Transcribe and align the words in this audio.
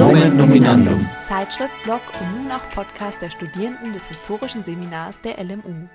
Nomen 0.00 0.34
Nominandum. 0.34 1.06
Zeitschrift, 1.28 1.74
Blog 1.84 2.00
und 2.18 2.42
nun 2.42 2.50
auch 2.50 2.66
Podcast 2.70 3.20
der 3.20 3.28
Studierenden 3.28 3.92
des 3.92 4.08
Historischen 4.08 4.64
Seminars 4.64 5.20
der 5.20 5.36
LMU. 5.44 5.88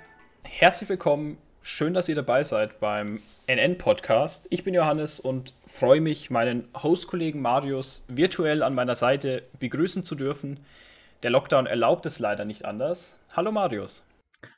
Herzlich 0.44 0.88
willkommen, 0.88 1.38
schön, 1.60 1.92
dass 1.92 2.08
ihr 2.08 2.14
dabei 2.14 2.44
seid 2.44 2.78
beim 2.78 3.18
NN-Podcast. 3.48 4.46
Ich 4.50 4.62
bin 4.62 4.74
Johannes 4.74 5.18
und 5.18 5.54
freue 5.66 6.00
mich, 6.00 6.30
meinen 6.30 6.68
Host-Kollegen 6.80 7.42
Marius 7.42 8.04
virtuell 8.06 8.62
an 8.62 8.76
meiner 8.76 8.94
Seite 8.94 9.42
begrüßen 9.58 10.04
zu 10.04 10.14
dürfen. 10.14 10.60
Der 11.24 11.30
Lockdown 11.30 11.66
erlaubt 11.66 12.06
es 12.06 12.20
leider 12.20 12.44
nicht 12.44 12.64
anders. 12.64 13.18
Hallo 13.32 13.50
Marius. 13.50 14.04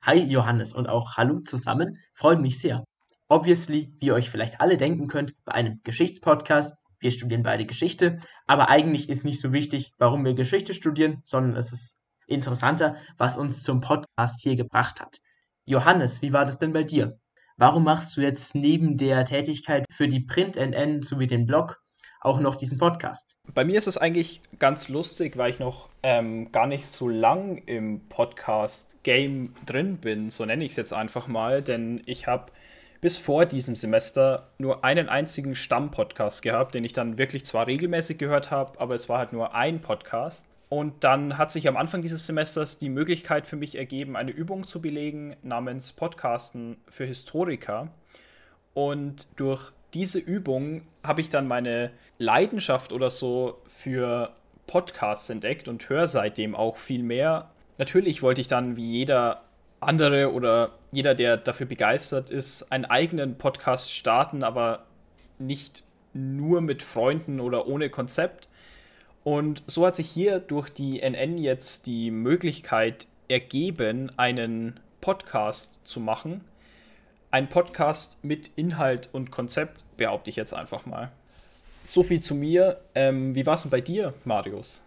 Hi 0.02 0.18
Johannes 0.24 0.74
und 0.74 0.90
auch 0.90 1.16
hallo 1.16 1.40
zusammen. 1.40 1.98
Freut 2.12 2.38
mich 2.38 2.60
sehr. 2.60 2.84
Obviously, 3.30 3.90
wie 3.98 4.08
ihr 4.08 4.14
euch 4.14 4.28
vielleicht 4.28 4.60
alle 4.60 4.76
denken 4.76 5.08
könnt, 5.08 5.32
bei 5.46 5.52
einem 5.52 5.80
Geschichtspodcast 5.84 6.76
wir 7.00 7.10
studieren 7.10 7.42
beide 7.42 7.66
Geschichte, 7.66 8.18
aber 8.46 8.68
eigentlich 8.68 9.08
ist 9.08 9.24
nicht 9.24 9.40
so 9.40 9.52
wichtig, 9.52 9.92
warum 9.98 10.24
wir 10.24 10.34
Geschichte 10.34 10.74
studieren, 10.74 11.20
sondern 11.24 11.56
es 11.56 11.72
ist 11.72 11.96
interessanter, 12.26 12.96
was 13.16 13.36
uns 13.36 13.62
zum 13.62 13.80
Podcast 13.80 14.40
hier 14.42 14.56
gebracht 14.56 15.00
hat. 15.00 15.18
Johannes, 15.64 16.22
wie 16.22 16.32
war 16.32 16.44
das 16.44 16.58
denn 16.58 16.72
bei 16.72 16.84
dir? 16.84 17.18
Warum 17.56 17.84
machst 17.84 18.16
du 18.16 18.20
jetzt 18.20 18.54
neben 18.54 18.96
der 18.96 19.24
Tätigkeit 19.24 19.84
für 19.90 20.06
die 20.06 20.20
Print-NN 20.20 21.02
sowie 21.02 21.26
den 21.26 21.44
Blog 21.44 21.80
auch 22.20 22.40
noch 22.40 22.56
diesen 22.56 22.78
Podcast? 22.78 23.36
Bei 23.52 23.64
mir 23.64 23.78
ist 23.78 23.88
es 23.88 23.98
eigentlich 23.98 24.40
ganz 24.58 24.88
lustig, 24.88 25.36
weil 25.36 25.50
ich 25.50 25.58
noch 25.58 25.88
ähm, 26.02 26.52
gar 26.52 26.66
nicht 26.66 26.86
so 26.86 27.08
lang 27.08 27.58
im 27.66 28.08
Podcast-Game 28.08 29.54
drin 29.66 29.98
bin, 29.98 30.30
so 30.30 30.44
nenne 30.44 30.64
ich 30.64 30.72
es 30.72 30.76
jetzt 30.76 30.92
einfach 30.92 31.28
mal, 31.28 31.62
denn 31.62 32.02
ich 32.06 32.26
habe 32.26 32.52
bis 33.00 33.16
vor 33.16 33.46
diesem 33.46 33.76
Semester 33.76 34.48
nur 34.58 34.84
einen 34.84 35.08
einzigen 35.08 35.54
Stammpodcast 35.54 36.42
gehabt, 36.42 36.74
den 36.74 36.84
ich 36.84 36.92
dann 36.92 37.18
wirklich 37.18 37.44
zwar 37.44 37.66
regelmäßig 37.66 38.18
gehört 38.18 38.50
habe, 38.50 38.80
aber 38.80 38.94
es 38.94 39.08
war 39.08 39.18
halt 39.18 39.32
nur 39.32 39.54
ein 39.54 39.80
Podcast. 39.80 40.46
Und 40.68 41.02
dann 41.02 41.38
hat 41.38 41.50
sich 41.50 41.66
am 41.66 41.76
Anfang 41.76 42.02
dieses 42.02 42.26
Semesters 42.26 42.78
die 42.78 42.90
Möglichkeit 42.90 43.46
für 43.46 43.56
mich 43.56 43.76
ergeben, 43.76 44.16
eine 44.16 44.32
Übung 44.32 44.66
zu 44.66 44.82
belegen 44.82 45.36
namens 45.42 45.92
Podcasten 45.92 46.76
für 46.88 47.04
Historiker. 47.04 47.88
Und 48.74 49.28
durch 49.36 49.72
diese 49.94 50.18
Übung 50.18 50.82
habe 51.02 51.22
ich 51.22 51.30
dann 51.30 51.48
meine 51.48 51.90
Leidenschaft 52.18 52.92
oder 52.92 53.08
so 53.08 53.62
für 53.66 54.34
Podcasts 54.66 55.30
entdeckt 55.30 55.68
und 55.68 55.88
höre 55.88 56.06
seitdem 56.06 56.54
auch 56.54 56.76
viel 56.76 57.02
mehr. 57.02 57.50
Natürlich 57.78 58.22
wollte 58.22 58.42
ich 58.42 58.48
dann 58.48 58.76
wie 58.76 58.84
jeder 58.84 59.42
andere 59.80 60.32
oder 60.32 60.72
jeder, 60.90 61.14
der 61.14 61.36
dafür 61.36 61.66
begeistert 61.66 62.30
ist, 62.30 62.72
einen 62.72 62.84
eigenen 62.84 63.38
Podcast 63.38 63.92
starten, 63.94 64.42
aber 64.42 64.86
nicht 65.38 65.84
nur 66.12 66.60
mit 66.60 66.82
Freunden 66.82 67.40
oder 67.40 67.66
ohne 67.66 67.90
Konzept. 67.90 68.48
Und 69.24 69.62
so 69.66 69.86
hat 69.86 69.94
sich 69.94 70.08
hier 70.08 70.40
durch 70.40 70.70
die 70.70 71.00
NN 71.00 71.38
jetzt 71.38 71.86
die 71.86 72.10
Möglichkeit 72.10 73.06
ergeben, 73.28 74.10
einen 74.16 74.80
Podcast 75.00 75.86
zu 75.86 76.00
machen. 76.00 76.42
Ein 77.30 77.48
Podcast 77.48 78.24
mit 78.24 78.50
Inhalt 78.56 79.10
und 79.12 79.30
Konzept, 79.30 79.84
behaupte 79.96 80.30
ich 80.30 80.36
jetzt 80.36 80.54
einfach 80.54 80.86
mal. 80.86 81.12
So 81.84 82.02
viel 82.02 82.20
zu 82.20 82.34
mir. 82.34 82.80
Ähm, 82.94 83.34
wie 83.34 83.44
war 83.44 83.54
es 83.54 83.62
denn 83.62 83.70
bei 83.70 83.82
dir, 83.82 84.14
Marius? 84.24 84.82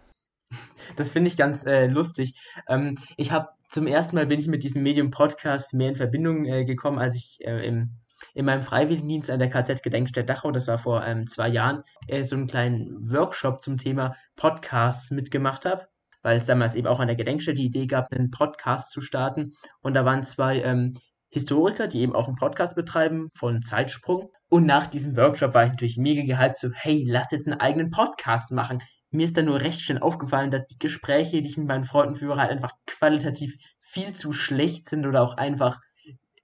Das 0.96 1.10
finde 1.10 1.28
ich 1.28 1.36
ganz 1.36 1.64
äh, 1.64 1.86
lustig. 1.86 2.34
Ähm, 2.68 2.98
ich 3.16 3.30
habe 3.30 3.48
zum 3.72 3.86
ersten 3.86 4.16
Mal 4.16 4.26
bin 4.26 4.38
ich 4.38 4.46
mit 4.46 4.64
diesem 4.64 4.82
Medium 4.82 5.10
Podcast 5.10 5.72
mehr 5.72 5.88
in 5.88 5.96
Verbindung 5.96 6.44
äh, 6.44 6.64
gekommen, 6.64 6.98
als 6.98 7.16
ich 7.16 7.38
äh, 7.40 7.66
im, 7.66 7.88
in 8.34 8.44
meinem 8.44 8.62
Freiwilligendienst 8.62 9.30
an 9.30 9.38
der 9.38 9.48
KZ-Gedenkstätte 9.48 10.26
Dachau, 10.26 10.52
das 10.52 10.68
war 10.68 10.76
vor 10.76 11.04
ähm, 11.04 11.26
zwei 11.26 11.48
Jahren, 11.48 11.82
äh, 12.06 12.22
so 12.22 12.36
einen 12.36 12.46
kleinen 12.46 13.10
Workshop 13.10 13.62
zum 13.62 13.78
Thema 13.78 14.14
Podcasts 14.36 15.10
mitgemacht 15.10 15.64
habe, 15.64 15.86
weil 16.20 16.36
es 16.36 16.44
damals 16.44 16.74
eben 16.74 16.86
auch 16.86 17.00
an 17.00 17.08
der 17.08 17.16
Gedenkstätte 17.16 17.62
die 17.62 17.66
Idee 17.66 17.86
gab, 17.86 18.12
einen 18.12 18.30
Podcast 18.30 18.92
zu 18.92 19.00
starten. 19.00 19.54
Und 19.80 19.94
da 19.94 20.04
waren 20.04 20.22
zwei 20.22 20.60
ähm, 20.60 20.92
Historiker, 21.30 21.88
die 21.88 22.00
eben 22.00 22.14
auch 22.14 22.28
einen 22.28 22.36
Podcast 22.36 22.76
betreiben 22.76 23.30
von 23.34 23.62
Zeitsprung. 23.62 24.28
Und 24.50 24.66
nach 24.66 24.86
diesem 24.86 25.16
Workshop 25.16 25.54
war 25.54 25.64
ich 25.64 25.70
natürlich 25.70 25.96
mega 25.96 26.22
gehypt, 26.22 26.58
so, 26.58 26.68
hey, 26.74 27.06
lass 27.08 27.30
jetzt 27.30 27.48
einen 27.48 27.58
eigenen 27.58 27.90
Podcast 27.90 28.52
machen 28.52 28.82
mir 29.12 29.24
ist 29.24 29.36
dann 29.36 29.44
nur 29.44 29.60
recht 29.60 29.80
schnell 29.80 30.00
aufgefallen, 30.00 30.50
dass 30.50 30.66
die 30.66 30.78
Gespräche, 30.78 31.42
die 31.42 31.48
ich 31.48 31.56
mit 31.56 31.68
meinen 31.68 31.84
Freunden 31.84 32.16
führe, 32.16 32.40
halt 32.40 32.50
einfach 32.50 32.72
qualitativ 32.86 33.56
viel 33.80 34.12
zu 34.12 34.32
schlecht 34.32 34.88
sind 34.88 35.06
oder 35.06 35.22
auch 35.22 35.36
einfach 35.36 35.80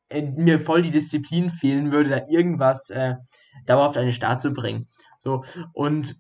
äh, 0.09 0.23
mir 0.23 0.61
voll 0.61 0.83
die 0.83 0.91
Disziplin 0.91 1.51
fehlen 1.51 1.93
würde, 1.93 2.11
da 2.11 2.23
irgendwas 2.29 2.91
äh, 2.91 3.15
dauerhaft 3.67 3.97
an 3.97 4.05
den 4.05 4.13
Start 4.13 4.41
zu 4.41 4.53
bringen. 4.53 4.89
So, 5.19 5.45
und 5.73 6.17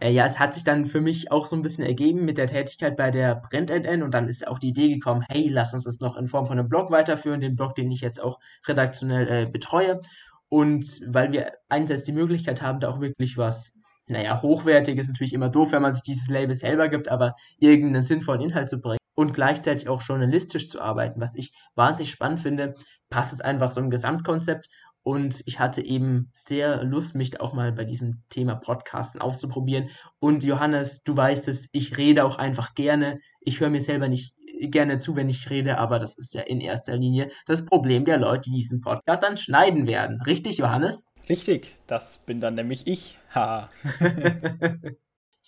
äh, 0.00 0.10
ja, 0.10 0.24
es 0.24 0.38
hat 0.38 0.54
sich 0.54 0.64
dann 0.64 0.86
für 0.86 1.00
mich 1.00 1.30
auch 1.30 1.46
so 1.46 1.56
ein 1.56 1.62
bisschen 1.62 1.84
ergeben 1.84 2.24
mit 2.24 2.38
der 2.38 2.46
Tätigkeit 2.46 2.96
bei 2.96 3.10
der 3.10 3.34
Brent.nn 3.34 4.02
und 4.02 4.12
dann 4.12 4.28
ist 4.28 4.46
auch 4.46 4.58
die 4.58 4.68
Idee 4.68 4.88
gekommen, 4.94 5.24
hey, 5.28 5.48
lass 5.48 5.74
uns 5.74 5.84
das 5.84 6.00
noch 6.00 6.16
in 6.16 6.28
Form 6.28 6.46
von 6.46 6.58
einem 6.58 6.68
Blog 6.68 6.90
weiterführen, 6.90 7.40
den 7.40 7.56
Blog, 7.56 7.74
den 7.74 7.90
ich 7.90 8.00
jetzt 8.00 8.22
auch 8.22 8.38
redaktionell 8.66 9.28
äh, 9.28 9.50
betreue. 9.50 10.00
Und 10.48 11.02
weil 11.06 11.32
wir 11.32 11.52
einerseits 11.68 12.04
die 12.04 12.12
Möglichkeit 12.12 12.62
haben, 12.62 12.80
da 12.80 12.88
auch 12.88 13.00
wirklich 13.00 13.36
was 13.36 13.75
naja, 14.08 14.40
hochwertig 14.42 14.98
ist 14.98 15.08
natürlich 15.08 15.32
immer 15.32 15.48
doof, 15.48 15.72
wenn 15.72 15.82
man 15.82 15.94
sich 15.94 16.02
dieses 16.02 16.28
Label 16.28 16.54
selber 16.54 16.88
gibt, 16.88 17.08
aber 17.08 17.34
irgendeinen 17.58 18.02
sinnvollen 18.02 18.42
Inhalt 18.42 18.68
zu 18.68 18.80
bringen 18.80 18.98
und 19.14 19.34
gleichzeitig 19.34 19.88
auch 19.88 20.02
journalistisch 20.02 20.68
zu 20.68 20.80
arbeiten, 20.80 21.20
was 21.20 21.34
ich 21.34 21.52
wahnsinnig 21.74 22.10
spannend 22.10 22.40
finde, 22.40 22.74
passt 23.10 23.32
es 23.32 23.40
einfach 23.40 23.70
so 23.70 23.80
ein 23.80 23.90
Gesamtkonzept 23.90 24.68
und 25.06 25.44
ich 25.46 25.60
hatte 25.60 25.84
eben 25.84 26.32
sehr 26.34 26.82
Lust, 26.82 27.14
mich 27.14 27.40
auch 27.40 27.52
mal 27.52 27.70
bei 27.72 27.84
diesem 27.84 28.24
Thema 28.28 28.56
Podcasten 28.56 29.20
auszuprobieren. 29.20 29.90
Und 30.18 30.42
Johannes, 30.42 31.04
du 31.04 31.16
weißt 31.16 31.46
es, 31.46 31.68
ich 31.70 31.96
rede 31.96 32.24
auch 32.24 32.38
einfach 32.38 32.74
gerne. 32.74 33.20
Ich 33.40 33.60
höre 33.60 33.70
mir 33.70 33.80
selber 33.80 34.08
nicht 34.08 34.34
gerne 34.60 34.98
zu, 34.98 35.16
wenn 35.16 35.28
ich 35.28 35.50
rede, 35.50 35.78
aber 35.78 35.98
das 35.98 36.16
ist 36.16 36.34
ja 36.34 36.42
in 36.42 36.60
erster 36.60 36.96
Linie 36.96 37.30
das 37.46 37.64
Problem 37.64 38.04
der 38.04 38.18
Leute, 38.18 38.50
die 38.50 38.56
diesen 38.56 38.80
Podcast 38.80 39.22
dann 39.22 39.36
schneiden 39.36 39.86
werden. 39.86 40.20
Richtig, 40.22 40.58
Johannes? 40.58 41.06
Richtig, 41.28 41.74
das 41.86 42.18
bin 42.18 42.40
dann 42.40 42.54
nämlich 42.54 42.86
ich. 42.86 43.18
Ha. 43.34 43.68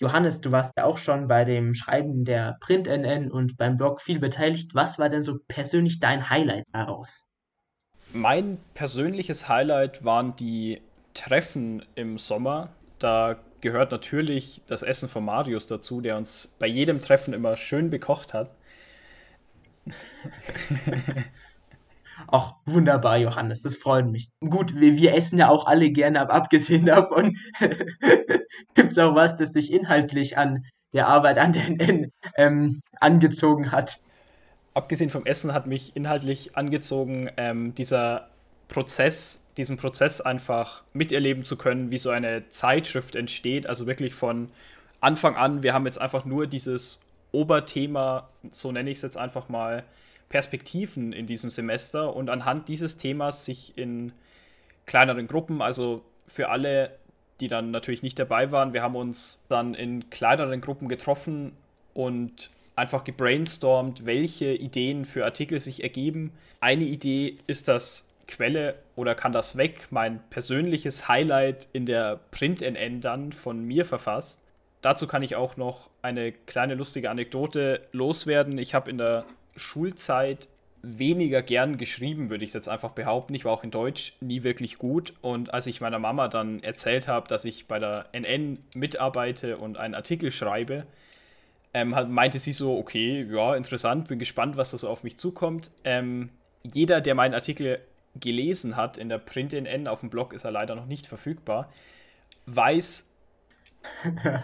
Johannes, 0.01 0.41
du 0.41 0.53
warst 0.53 0.73
ja 0.77 0.85
auch 0.85 0.99
schon 0.99 1.27
bei 1.27 1.45
dem 1.45 1.75
Schreiben 1.75 2.25
der 2.25 2.57
Print-NN 2.61 3.31
und 3.33 3.57
beim 3.57 3.77
Blog 3.77 4.01
viel 4.01 4.21
beteiligt. 4.21 4.75
Was 4.75 4.99
war 4.99 5.09
denn 5.09 5.23
so 5.23 5.39
persönlich 5.49 5.99
dein 5.99 6.31
Highlight 6.31 6.65
daraus? 6.73 7.27
Mein 8.13 8.59
persönliches 8.75 9.49
Highlight 9.49 10.05
waren 10.05 10.37
die 10.37 10.81
Treffen 11.15 11.85
im 11.97 12.19
Sommer. 12.19 12.71
Da 13.01 13.39
gehört 13.61 13.91
natürlich 13.91 14.63
das 14.67 14.83
Essen 14.83 15.09
von 15.09 15.25
Marius 15.25 15.67
dazu, 15.67 16.01
der 16.01 16.17
uns 16.17 16.55
bei 16.59 16.67
jedem 16.67 17.03
Treffen 17.03 17.35
immer 17.35 17.57
schön 17.57 17.91
bekocht 17.91 18.35
hat. 18.35 18.51
Ach, 22.31 22.54
wunderbar, 22.66 23.16
Johannes, 23.16 23.62
das 23.62 23.76
freut 23.76 24.06
mich. 24.06 24.28
Gut, 24.41 24.75
wir, 24.75 24.97
wir 24.97 25.15
essen 25.15 25.38
ja 25.38 25.49
auch 25.49 25.66
alle 25.66 25.91
gerne, 25.91 26.21
aber 26.21 26.34
abgesehen 26.34 26.84
davon 26.84 27.37
gibt 28.75 28.93
es 28.93 28.99
auch 28.99 29.15
was, 29.15 29.37
das 29.37 29.53
sich 29.53 29.72
inhaltlich 29.72 30.37
an 30.37 30.65
der 30.93 31.06
Arbeit 31.06 31.38
an 31.38 31.53
den 31.53 32.12
ähm, 32.37 32.82
angezogen 33.00 33.72
hat. 33.72 34.03
Abgesehen 34.75 35.10
vom 35.10 35.26
Essen 35.26 35.54
hat 35.54 35.66
mich 35.66 35.97
inhaltlich 35.97 36.56
angezogen, 36.56 37.31
ähm, 37.37 37.75
dieser 37.75 38.28
Prozess, 38.69 39.41
diesen 39.56 39.76
Prozess 39.76 40.20
einfach 40.20 40.84
miterleben 40.93 41.44
zu 41.44 41.56
können, 41.56 41.91
wie 41.91 41.99
so 41.99 42.10
eine 42.10 42.49
Zeitschrift 42.49 43.16
entsteht. 43.16 43.66
Also 43.66 43.87
wirklich 43.87 44.15
von 44.15 44.50
Anfang 45.00 45.37
an, 45.37 45.62
wir 45.62 45.75
haben 45.75 45.87
jetzt 45.87 46.00
einfach 46.00 46.25
nur 46.25 46.47
dieses 46.47 47.00
Oberthema, 47.33 48.28
so 48.50 48.72
nenne 48.72 48.91
ich 48.91 48.99
es 48.99 49.03
jetzt 49.03 49.16
einfach 49.16 49.49
mal, 49.49 49.84
Perspektiven 50.28 51.12
in 51.12 51.27
diesem 51.27 51.50
Semester 51.50 52.15
und 52.15 52.28
anhand 52.28 52.69
dieses 52.69 52.97
Themas 52.97 53.44
sich 53.44 53.76
in 53.79 54.12
kleineren 54.87 55.26
Gruppen, 55.26 55.62
also 55.62 56.03
für 56.26 56.50
alle, 56.50 56.99
die 57.41 57.49
dann 57.49 57.70
natürlich 57.70 58.03
nicht 58.03 58.19
dabei 58.19 58.53
waren, 58.53 58.73
wir 58.73 58.82
haben 58.82 58.97
uns 58.97 59.43
dann 59.49 59.75
in 59.75 60.11
kleineren 60.11 60.61
Gruppen 60.61 60.88
getroffen 60.88 61.53
und 61.94 62.50
einfach 62.76 63.05
gebrainstormt, 63.05 64.06
welche 64.06 64.55
Ideen 64.55 65.05
für 65.05 65.25
Artikel 65.25 65.61
sich 65.61 65.82
ergeben. 65.82 66.32
Eine 66.61 66.85
Idee 66.85 67.37
ist 67.47 67.69
das 67.69 68.08
Quelle 68.29 68.76
oder 68.94 69.14
kann 69.14 69.32
das 69.32 69.56
weg, 69.56 69.88
mein 69.91 70.20
persönliches 70.31 71.08
Highlight 71.08 71.69
in 71.73 71.87
der 71.87 72.20
Print-NN 72.31 73.00
dann 73.00 73.32
von 73.32 73.64
mir 73.64 73.85
verfasst. 73.85 74.41
Dazu 74.81 75.07
kann 75.07 75.23
ich 75.23 75.37
auch 75.37 75.57
noch 75.57 75.91
eine 76.03 76.33
kleine 76.33 76.75
lustige 76.75 77.11
Anekdote 77.11 77.81
loswerden. 77.93 78.59
Ich 78.59 78.75
habe 78.75 78.91
in 78.91 78.99
der 78.99 79.25
Schulzeit 79.57 80.49
weniger 80.83 81.43
gern 81.43 81.77
geschrieben, 81.77 82.31
würde 82.31 82.45
ich 82.45 82.55
jetzt 82.55 82.69
einfach 82.69 82.93
behaupten. 82.93 83.35
Ich 83.35 83.45
war 83.45 83.53
auch 83.53 83.65
in 83.65 83.71
Deutsch 83.71 84.15
nie 84.21 84.45
wirklich 84.45 84.79
gut. 84.79 85.13
Und 85.21 85.53
als 85.53 85.67
ich 85.67 85.81
meiner 85.81 85.99
Mama 85.99 86.29
dann 86.29 86.63
erzählt 86.63 87.09
habe, 87.09 87.29
dass 87.29 87.45
ich 87.45 87.67
bei 87.67 87.79
der 87.79 88.07
NN 88.13 88.59
mitarbeite 88.77 89.59
und 89.59 89.77
einen 89.77 89.95
Artikel 89.95 90.31
schreibe, 90.31 90.87
ähm, 91.75 91.95
meinte 92.09 92.39
sie 92.39 92.53
so, 92.53 92.79
okay, 92.79 93.27
ja, 93.31 93.55
interessant, 93.55 94.09
bin 94.09 94.19
gespannt, 94.19 94.57
was 94.57 94.71
da 94.71 94.79
so 94.79 94.89
auf 94.89 95.03
mich 95.03 95.19
zukommt. 95.19 95.71
Ähm, 95.85 96.31
jeder, 96.63 97.01
der 97.01 97.15
meinen 97.15 97.35
Artikel 97.35 97.81
gelesen 98.19 98.77
hat 98.77 98.99
in 98.99 99.09
der 99.09 99.19
Print-NN, 99.19 99.89
auf 99.89 100.01
dem 100.01 100.11
Blog 100.11 100.33
ist 100.33 100.45
er 100.45 100.51
leider 100.51 100.75
noch 100.75 100.87
nicht 100.87 101.07
verfügbar, 101.07 101.71
weiß, 102.47 103.07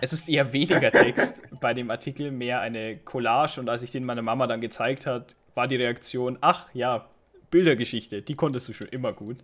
es 0.01 0.13
ist 0.13 0.29
eher 0.29 0.53
weniger 0.53 0.91
Text 0.91 1.43
bei 1.61 1.75
dem 1.75 1.91
Artikel, 1.91 2.31
mehr 2.31 2.61
eine 2.61 2.97
Collage. 2.99 3.61
Und 3.61 3.69
als 3.69 3.83
ich 3.83 3.91
den 3.91 4.05
meiner 4.05 4.23
Mama 4.23 4.47
dann 4.47 4.61
gezeigt 4.61 5.07
hat, 5.07 5.37
war 5.55 5.69
die 5.69 5.77
Reaktion, 5.77 6.39
ach 6.41 6.69
ja, 6.75 7.09
Bildergeschichte, 7.51 8.23
die 8.23 8.35
konntest 8.35 8.69
du 8.69 8.73
schon 8.73 8.89
immer 8.89 9.13
gut. 9.13 9.39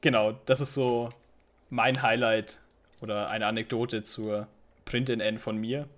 Genau, 0.00 0.32
das 0.46 0.60
ist 0.60 0.74
so 0.74 1.10
mein 1.70 2.02
Highlight 2.02 2.58
oder 3.00 3.30
eine 3.30 3.46
Anekdote 3.46 4.02
zur 4.02 4.48
Print-NN 4.84 5.38
von 5.38 5.56
mir. 5.58 5.88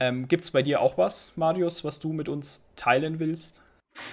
Ähm, 0.00 0.28
Gibt 0.28 0.44
es 0.44 0.50
bei 0.50 0.62
dir 0.62 0.80
auch 0.80 0.98
was, 0.98 1.32
Marius, 1.36 1.84
was 1.84 2.00
du 2.00 2.12
mit 2.12 2.28
uns 2.28 2.64
teilen 2.74 3.20
willst? 3.20 3.62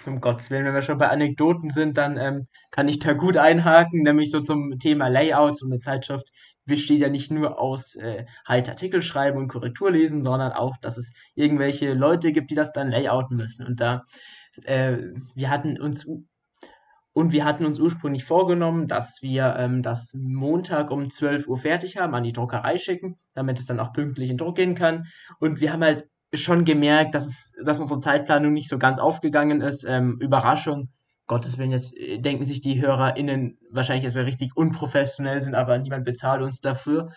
Um 0.05 0.19
Gottes 0.19 0.49
Willen, 0.49 0.65
wenn 0.65 0.73
wir 0.73 0.81
schon 0.81 0.97
bei 0.97 1.07
Anekdoten 1.07 1.69
sind, 1.69 1.97
dann 1.97 2.17
ähm, 2.17 2.47
kann 2.71 2.89
ich 2.89 2.99
da 2.99 3.13
gut 3.13 3.37
einhaken, 3.37 4.03
nämlich 4.03 4.29
so 4.29 4.41
zum 4.41 4.77
Thema 4.77 5.07
Layout. 5.07 5.55
So 5.55 5.65
eine 5.65 5.79
Zeitschrift 5.79 6.31
besteht 6.69 7.01
ja 7.01 7.09
nicht 7.09 7.31
nur 7.31 7.59
aus 7.59 7.95
äh, 7.95 8.25
halt 8.47 8.69
Artikel 8.69 9.01
schreiben 9.01 9.37
und 9.37 9.49
Korrektur 9.49 9.91
lesen, 9.91 10.23
sondern 10.23 10.53
auch, 10.53 10.77
dass 10.77 10.97
es 10.97 11.11
irgendwelche 11.35 11.93
Leute 11.93 12.31
gibt, 12.31 12.51
die 12.51 12.55
das 12.55 12.71
dann 12.71 12.89
layouten 12.89 13.35
müssen. 13.35 13.67
Und 13.67 13.81
da, 13.81 14.03
äh, 14.63 14.97
wir 15.35 15.49
hatten 15.49 15.79
uns 15.79 16.07
und 17.11 17.33
wir 17.33 17.43
hatten 17.43 17.65
uns 17.65 17.79
ursprünglich 17.79 18.23
vorgenommen, 18.23 18.87
dass 18.87 19.21
wir 19.21 19.55
ähm, 19.57 19.81
das 19.81 20.13
Montag 20.13 20.91
um 20.91 21.09
12 21.09 21.47
Uhr 21.47 21.57
fertig 21.57 21.97
haben, 21.97 22.13
an 22.15 22.23
die 22.23 22.31
Druckerei 22.31 22.77
schicken, 22.77 23.17
damit 23.33 23.59
es 23.59 23.65
dann 23.65 23.79
auch 23.79 23.91
pünktlich 23.91 24.29
in 24.29 24.37
Druck 24.37 24.55
gehen 24.55 24.75
kann. 24.75 25.07
Und 25.39 25.59
wir 25.59 25.73
haben 25.73 25.83
halt 25.83 26.07
schon 26.33 26.65
gemerkt, 26.65 27.15
dass, 27.15 27.27
es, 27.27 27.53
dass 27.65 27.79
unsere 27.79 27.99
Zeitplanung 27.99 28.53
nicht 28.53 28.69
so 28.69 28.77
ganz 28.77 28.99
aufgegangen 28.99 29.61
ist. 29.61 29.83
Ähm, 29.85 30.17
Überraschung. 30.21 30.89
Gottes 31.29 31.57
Willen, 31.57 31.71
jetzt 31.71 31.95
äh, 31.95 32.17
denken 32.17 32.43
sich 32.43 32.59
die 32.59 32.81
HörerInnen 32.81 33.57
wahrscheinlich, 33.71 34.03
dass 34.03 34.15
wir 34.15 34.25
richtig 34.25 34.57
unprofessionell 34.57 35.41
sind, 35.41 35.55
aber 35.55 35.77
niemand 35.77 36.03
bezahlt 36.03 36.41
uns 36.41 36.59
dafür. 36.59 37.13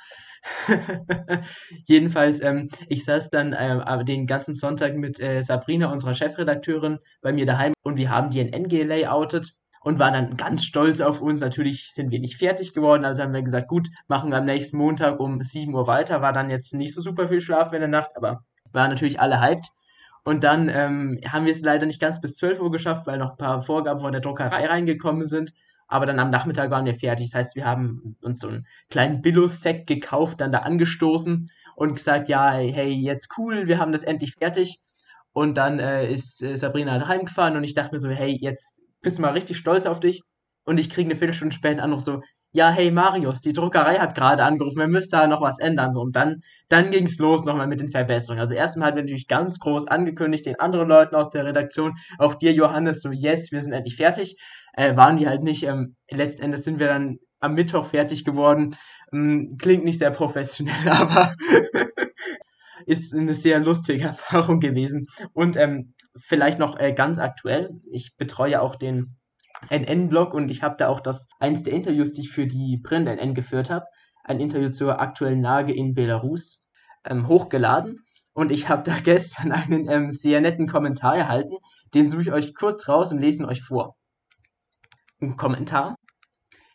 Jedenfalls, 1.87 2.41
ähm, 2.43 2.69
ich 2.89 3.05
saß 3.05 3.31
dann 3.31 3.53
äh, 3.53 4.05
den 4.05 4.27
ganzen 4.27 4.55
Sonntag 4.55 4.97
mit 4.97 5.19
äh, 5.19 5.43
Sabrina, 5.43 5.91
unserer 5.91 6.15
Chefredakteurin, 6.15 6.99
bei 7.23 7.33
mir 7.33 7.47
daheim 7.47 7.73
und 7.83 7.97
wir 7.97 8.11
haben 8.11 8.31
die 8.31 8.41
in 8.41 8.53
NG 8.53 8.83
layoutet 8.83 9.55
und 9.83 9.99
waren 9.99 10.13
dann 10.13 10.37
ganz 10.37 10.65
stolz 10.65 11.01
auf 11.01 11.23
uns. 11.23 11.41
Natürlich 11.41 11.93
sind 11.93 12.11
wir 12.11 12.21
nicht 12.21 12.37
fertig 12.37 12.75
geworden, 12.75 13.05
also 13.05 13.23
haben 13.23 13.33
wir 13.33 13.43
gesagt, 13.43 13.69
gut, 13.69 13.89
machen 14.09 14.31
wir 14.31 14.37
am 14.37 14.45
nächsten 14.45 14.77
Montag 14.77 15.21
um 15.21 15.41
7 15.41 15.75
Uhr 15.75 15.87
weiter. 15.87 16.21
War 16.21 16.33
dann 16.33 16.51
jetzt 16.51 16.75
nicht 16.75 16.95
so 16.95 17.01
super 17.01 17.29
viel 17.29 17.41
Schlaf 17.41 17.73
in 17.73 17.81
der 17.81 17.89
Nacht, 17.89 18.11
aber 18.15 18.45
waren 18.73 18.91
natürlich 18.91 19.21
alle 19.21 19.41
hyped. 19.41 19.69
Und 20.25 20.45
dann 20.45 20.69
ähm, 20.69 21.19
haben 21.27 21.47
wir 21.47 21.53
es 21.53 21.63
leider 21.63 21.87
nicht 21.87 22.01
ganz 22.01 22.21
bis 22.21 22.35
12 22.37 22.61
Uhr 22.61 22.71
geschafft, 22.71 23.07
weil 23.07 23.19
noch 23.19 23.33
ein 23.33 23.37
paar 23.37 23.63
Vorgaben 23.63 24.01
von 24.01 24.13
der 24.13 24.21
Druckerei 24.21 24.67
reingekommen 24.67 25.27
sind. 25.27 25.53
Aber 25.89 26.07
dann 26.07 26.19
am 26.21 26.31
Nachmittag 26.31 26.71
waren 26.71 26.87
wir 26.87 26.95
fertig. 26.95 27.31
Das 27.31 27.39
heißt, 27.39 27.57
wir 27.57 27.67
haben 27.67 28.17
uns 28.23 28.41
so 28.41 28.49
einen 28.49 28.67
kleinen 28.89 29.21
Billo-Sekt 29.21 29.87
gekauft, 29.87 30.41
dann 30.41 30.53
da 30.53 30.61
angestoßen 30.61 31.51
und 31.77 31.95
gesagt, 31.95 32.29
ja, 32.29 32.53
hey, 32.53 32.93
jetzt 32.93 33.37
cool, 33.37 33.67
wir 33.67 33.79
haben 33.79 33.93
das 33.93 34.05
endlich 34.05 34.35
fertig. 34.35 34.81
Und 35.33 35.57
dann 35.57 35.79
äh, 35.79 36.11
ist 36.11 36.43
äh, 36.43 36.57
Sabrina 36.57 36.93
halt 36.93 37.09
heimgefahren 37.09 37.57
und 37.57 37.65
ich 37.65 37.75
dachte 37.75 37.93
mir 37.93 37.99
so, 37.99 38.11
hey, 38.11 38.37
jetzt 38.41 38.81
bist 39.01 39.19
du 39.19 39.23
mal 39.23 39.33
richtig 39.33 39.59
stolz 39.59 39.87
auf 39.87 39.99
dich. 39.99 40.23
Und 40.65 40.79
ich 40.79 40.91
kriege 40.91 41.09
eine 41.09 41.17
Viertelstunde 41.17 41.55
später 41.55 41.83
Anruf 41.83 42.01
so, 42.03 42.21
ja, 42.53 42.71
hey 42.71 42.91
Marius, 42.91 43.41
die 43.41 43.55
Druckerei 43.55 43.97
hat 43.97 44.15
gerade 44.15 44.45
angerufen, 44.45 44.79
wir 44.79 44.87
müssen 44.87 45.11
da 45.11 45.27
noch 45.27 45.41
was 45.41 45.59
ändern. 45.59 45.91
So, 45.91 46.01
und 46.01 46.15
dann, 46.15 46.43
dann 46.69 46.91
ging 46.91 47.07
es 47.07 47.19
los 47.19 47.45
nochmal 47.45 47.67
mit 47.67 47.81
den 47.81 47.89
Verbesserungen. 47.89 48.41
Also 48.41 48.55
erstmal 48.55 48.89
hatten 48.89 48.97
wir 48.97 49.05
natürlich 49.05 49.27
ganz 49.27 49.59
groß 49.59 49.89
angekündigt, 49.89 50.45
den 50.45 50.61
anderen 50.61 50.89
Leuten 50.89 51.15
aus 51.15 51.31
der 51.31 51.47
Redaktion, 51.47 51.95
auch 52.19 52.35
dir, 52.35 52.53
Johannes, 52.53 53.01
so, 53.01 53.11
yes, 53.11 53.53
wir 53.53 53.63
sind 53.63 53.73
endlich 53.73 53.97
fertig. 53.97 54.37
Äh, 54.75 54.97
waren 54.97 55.17
die 55.17 55.27
halt 55.27 55.43
nicht. 55.43 55.65
Ähm, 55.65 55.97
letztendlich 56.11 56.63
sind 56.63 56.79
wir 56.79 56.89
dann 56.89 57.19
am 57.41 57.55
Mittwoch 57.55 57.87
fertig 57.87 58.25
geworden. 58.25 58.77
Ähm, 59.13 59.57
klingt 59.59 59.85
nicht 59.85 59.99
sehr 59.99 60.11
professionell, 60.11 60.89
aber 60.91 61.35
ist 62.87 63.15
eine 63.15 63.35
sehr 63.35 63.61
lustige 63.61 64.05
Erfahrung 64.05 64.61
gewesen. 64.61 65.07
Und 65.33 65.57
ähm, 65.57 65.95
vielleicht 66.19 66.59
noch 66.59 66.79
äh, 66.79 66.93
ganz 66.93 67.19
aktuell, 67.19 67.71
ich 67.91 68.15
betreue 68.17 68.61
auch 68.61 68.77
den 68.77 69.17
NN-Blog 69.71 70.35
und 70.35 70.51
ich 70.51 70.63
habe 70.63 70.77
da 70.79 70.89
auch 70.89 71.01
das 71.01 71.27
eins 71.39 71.63
der 71.63 71.73
Interviews, 71.73 72.13
die 72.13 72.23
ich 72.23 72.31
für 72.31 72.47
die 72.47 72.79
Print 72.83 73.09
NN 73.09 73.35
geführt 73.35 73.71
habe, 73.71 73.87
ein 74.25 74.41
Interview 74.41 74.71
zur 74.71 75.01
aktuellen 75.01 75.43
Lage 75.43 75.73
in 75.73 75.95
Belarus, 75.95 76.61
ähm, 77.05 77.29
hochgeladen. 77.29 78.05
Und 78.33 78.51
ich 78.51 78.69
habe 78.69 78.83
da 78.83 78.99
gestern 79.03 79.53
einen 79.53 79.89
ähm, 79.89 80.13
sehr 80.13 80.41
netten 80.41 80.69
Kommentar 80.69 81.17
erhalten. 81.17 81.57
Den 81.95 82.07
suche 82.07 82.23
ich 82.23 82.33
euch 82.33 82.55
kurz 82.55 82.89
raus 82.89 83.13
und 83.13 83.19
lese 83.19 83.43
ihn 83.43 83.49
euch 83.49 83.63
vor. 83.63 83.97
Ein 85.21 85.37
Kommentar. 85.37 85.97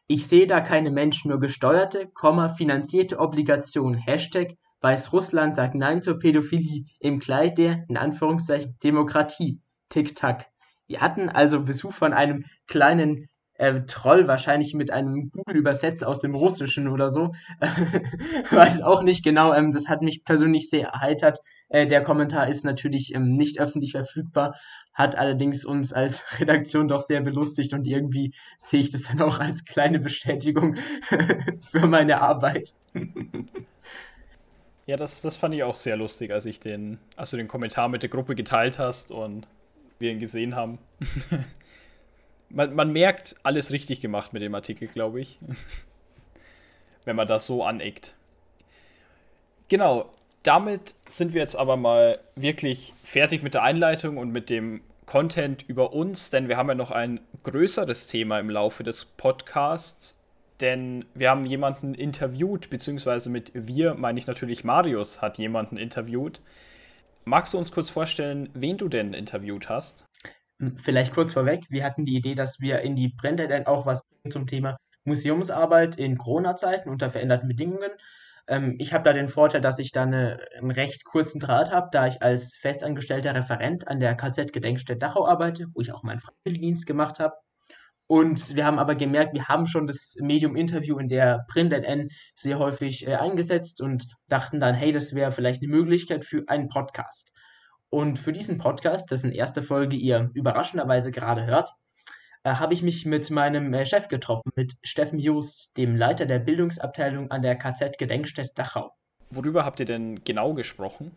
Ich 0.07 0.27
sehe 0.27 0.47
da 0.47 0.61
keine 0.61 0.89
Menschen, 0.89 1.29
nur 1.31 1.39
gesteuerte, 1.39 2.09
finanzierte 2.55 3.19
Obligationen. 3.19 3.99
Hashtag 3.99 4.53
Weißrussland 4.81 5.55
sagt 5.55 5.75
Nein 5.75 6.01
zur 6.01 6.19
Pädophilie 6.19 6.85
im 6.99 7.19
Kleid 7.19 7.57
der, 7.57 7.83
in 7.89 7.97
Anführungszeichen, 7.97 8.77
Demokratie. 8.83 9.59
Tick-Tack. 9.89 10.47
Wir 10.87 11.01
hatten 11.01 11.29
also 11.29 11.61
Besuch 11.61 11.91
von 11.91 12.13
einem 12.13 12.45
kleinen 12.67 13.27
äh, 13.57 13.81
Troll, 13.87 14.27
wahrscheinlich 14.27 14.73
mit 14.73 14.91
einem 14.91 15.31
Google-Übersetzer 15.31 16.07
aus 16.07 16.19
dem 16.19 16.35
Russischen 16.35 16.87
oder 16.87 17.09
so. 17.09 17.33
Weiß 18.51 18.81
auch 18.81 19.01
nicht 19.01 19.23
genau. 19.23 19.53
Ähm, 19.53 19.71
das 19.71 19.87
hat 19.87 20.01
mich 20.01 20.23
persönlich 20.23 20.69
sehr 20.69 20.87
erheitert. 20.87 21.39
Äh, 21.69 21.87
der 21.87 22.03
Kommentar 22.03 22.47
ist 22.47 22.63
natürlich 22.63 23.13
ähm, 23.13 23.33
nicht 23.33 23.59
öffentlich 23.59 23.91
verfügbar, 23.91 24.55
hat 24.93 25.17
allerdings 25.17 25.65
uns 25.65 25.91
als 25.91 26.23
Redaktion 26.39 26.87
doch 26.87 27.01
sehr 27.01 27.21
belustigt 27.21 27.73
und 27.73 27.87
irgendwie 27.87 28.33
sehe 28.57 28.81
ich 28.81 28.91
das 28.91 29.03
dann 29.03 29.21
auch 29.21 29.39
als 29.39 29.65
kleine 29.65 29.99
Bestätigung 29.99 30.75
für 31.69 31.87
meine 31.87 32.21
Arbeit. 32.21 32.73
Ja, 34.85 34.95
das, 34.95 35.21
das 35.21 35.35
fand 35.35 35.53
ich 35.53 35.63
auch 35.63 35.75
sehr 35.75 35.97
lustig, 35.97 36.31
als 36.31 36.45
ich 36.45 36.59
den, 36.59 36.99
als 37.15 37.31
du 37.31 37.37
den 37.37 37.47
Kommentar 37.47 37.89
mit 37.89 38.03
der 38.03 38.09
Gruppe 38.09 38.35
geteilt 38.35 38.79
hast 38.79 39.11
und 39.11 39.47
wir 39.99 40.11
ihn 40.11 40.19
gesehen 40.19 40.55
haben. 40.55 40.79
man, 42.49 42.75
man 42.75 42.91
merkt, 42.91 43.35
alles 43.43 43.71
richtig 43.71 44.01
gemacht 44.01 44.33
mit 44.33 44.41
dem 44.41 44.55
Artikel, 44.55 44.87
glaube 44.87 45.21
ich. 45.21 45.39
Wenn 47.05 47.15
man 47.15 47.27
das 47.27 47.45
so 47.45 47.63
aneckt. 47.63 48.15
Genau, 49.69 50.13
damit 50.43 50.95
sind 51.05 51.33
wir 51.33 51.41
jetzt 51.41 51.55
aber 51.55 51.77
mal 51.77 52.19
wirklich 52.35 52.93
fertig 53.03 53.43
mit 53.43 53.53
der 53.53 53.63
Einleitung 53.63 54.17
und 54.17 54.31
mit 54.31 54.49
dem 54.49 54.81
Content 55.05 55.63
über 55.67 55.93
uns, 55.93 56.29
denn 56.29 56.49
wir 56.49 56.57
haben 56.57 56.67
ja 56.67 56.75
noch 56.75 56.91
ein 56.91 57.21
größeres 57.43 58.07
Thema 58.07 58.39
im 58.39 58.49
Laufe 58.49 58.83
des 58.83 59.05
Podcasts 59.05 60.17
denn 60.61 61.05
wir 61.13 61.29
haben 61.29 61.45
jemanden 61.45 61.93
interviewt, 61.93 62.69
beziehungsweise 62.69 63.29
mit 63.29 63.51
wir 63.53 63.93
meine 63.93 64.19
ich 64.19 64.27
natürlich 64.27 64.63
Marius 64.63 65.21
hat 65.21 65.37
jemanden 65.37 65.77
interviewt. 65.77 66.39
Magst 67.27 67.53
du 67.53 67.57
uns 67.57 67.73
kurz 67.73 67.89
vorstellen, 67.89 68.49
wen 68.53 68.77
du 68.77 68.87
denn 68.87 69.13
interviewt 69.13 69.67
hast? 69.67 70.05
Hm, 70.61 70.77
vielleicht 70.77 71.13
kurz 71.13 71.33
vorweg, 71.33 71.65
wir 71.67 71.83
hatten 71.83 72.05
die 72.05 72.15
Idee, 72.15 72.35
dass 72.35 72.61
wir 72.61 72.79
in 72.79 72.95
die 72.95 73.09
Brände 73.09 73.49
dann 73.49 73.67
auch 73.67 73.85
was 73.85 74.01
bringen 74.07 74.31
zum 74.31 74.47
Thema 74.47 74.77
Museumsarbeit 75.03 75.97
in 75.97 76.17
Corona-Zeiten 76.17 76.89
unter 76.89 77.11
veränderten 77.11 77.49
Bedingungen. 77.49 77.91
Ähm, 78.47 78.77
ich 78.79 78.93
habe 78.93 79.03
da 79.03 79.11
den 79.11 79.27
Vorteil, 79.27 79.59
dass 79.59 79.77
ich 79.77 79.91
da 79.91 80.03
eine, 80.03 80.39
einen 80.57 80.71
recht 80.71 81.03
kurzen 81.03 81.41
Draht 81.41 81.69
habe, 81.69 81.89
da 81.91 82.07
ich 82.07 82.21
als 82.21 82.55
festangestellter 82.55 83.35
Referent 83.35 83.89
an 83.89 83.99
der 83.99 84.15
KZ-Gedenkstätte 84.15 84.97
Dachau 84.97 85.27
arbeite, 85.27 85.65
wo 85.73 85.81
ich 85.81 85.91
auch 85.91 86.03
meinen 86.03 86.21
Freiwilligendienst 86.21 86.85
gemacht 86.85 87.19
habe. 87.19 87.35
Und 88.07 88.55
wir 88.55 88.65
haben 88.65 88.79
aber 88.79 88.95
gemerkt, 88.95 89.33
wir 89.33 89.47
haben 89.49 89.67
schon 89.67 89.85
das 89.85 90.15
Medium-Interview 90.21 90.97
in 90.97 91.09
der 91.09 91.45
Print.n 91.49 92.09
sehr 92.35 92.57
häufig 92.57 93.05
äh, 93.05 93.15
eingesetzt 93.15 93.81
und 93.81 94.07
dachten 94.29 94.61
dann, 94.61 94.75
hey, 94.75 94.93
das 94.93 95.13
wäre 95.13 95.31
vielleicht 95.31 95.61
eine 95.61 95.71
Möglichkeit 95.71 96.23
für 96.23 96.43
einen 96.47 96.69
Podcast. 96.69 97.37
Und 97.89 98.17
für 98.17 98.31
diesen 98.31 98.57
Podcast, 98.57 99.11
dessen 99.11 99.31
erste 99.31 99.61
Folge 99.61 99.97
ihr 99.97 100.31
überraschenderweise 100.33 101.11
gerade 101.11 101.45
hört, 101.45 101.71
äh, 102.43 102.51
habe 102.51 102.73
ich 102.73 102.81
mich 102.81 103.05
mit 103.05 103.29
meinem 103.29 103.73
äh, 103.73 103.85
Chef 103.85 104.07
getroffen, 104.07 104.51
mit 104.55 104.75
Steffen 104.83 105.19
Just, 105.19 105.75
dem 105.77 105.95
Leiter 105.95 106.25
der 106.25 106.39
Bildungsabteilung 106.39 107.29
an 107.29 107.41
der 107.41 107.57
KZ-Gedenkstätte 107.57 108.51
Dachau. 108.55 108.91
Worüber 109.29 109.65
habt 109.65 109.81
ihr 109.81 109.85
denn 109.85 110.23
genau 110.23 110.53
gesprochen? 110.53 111.11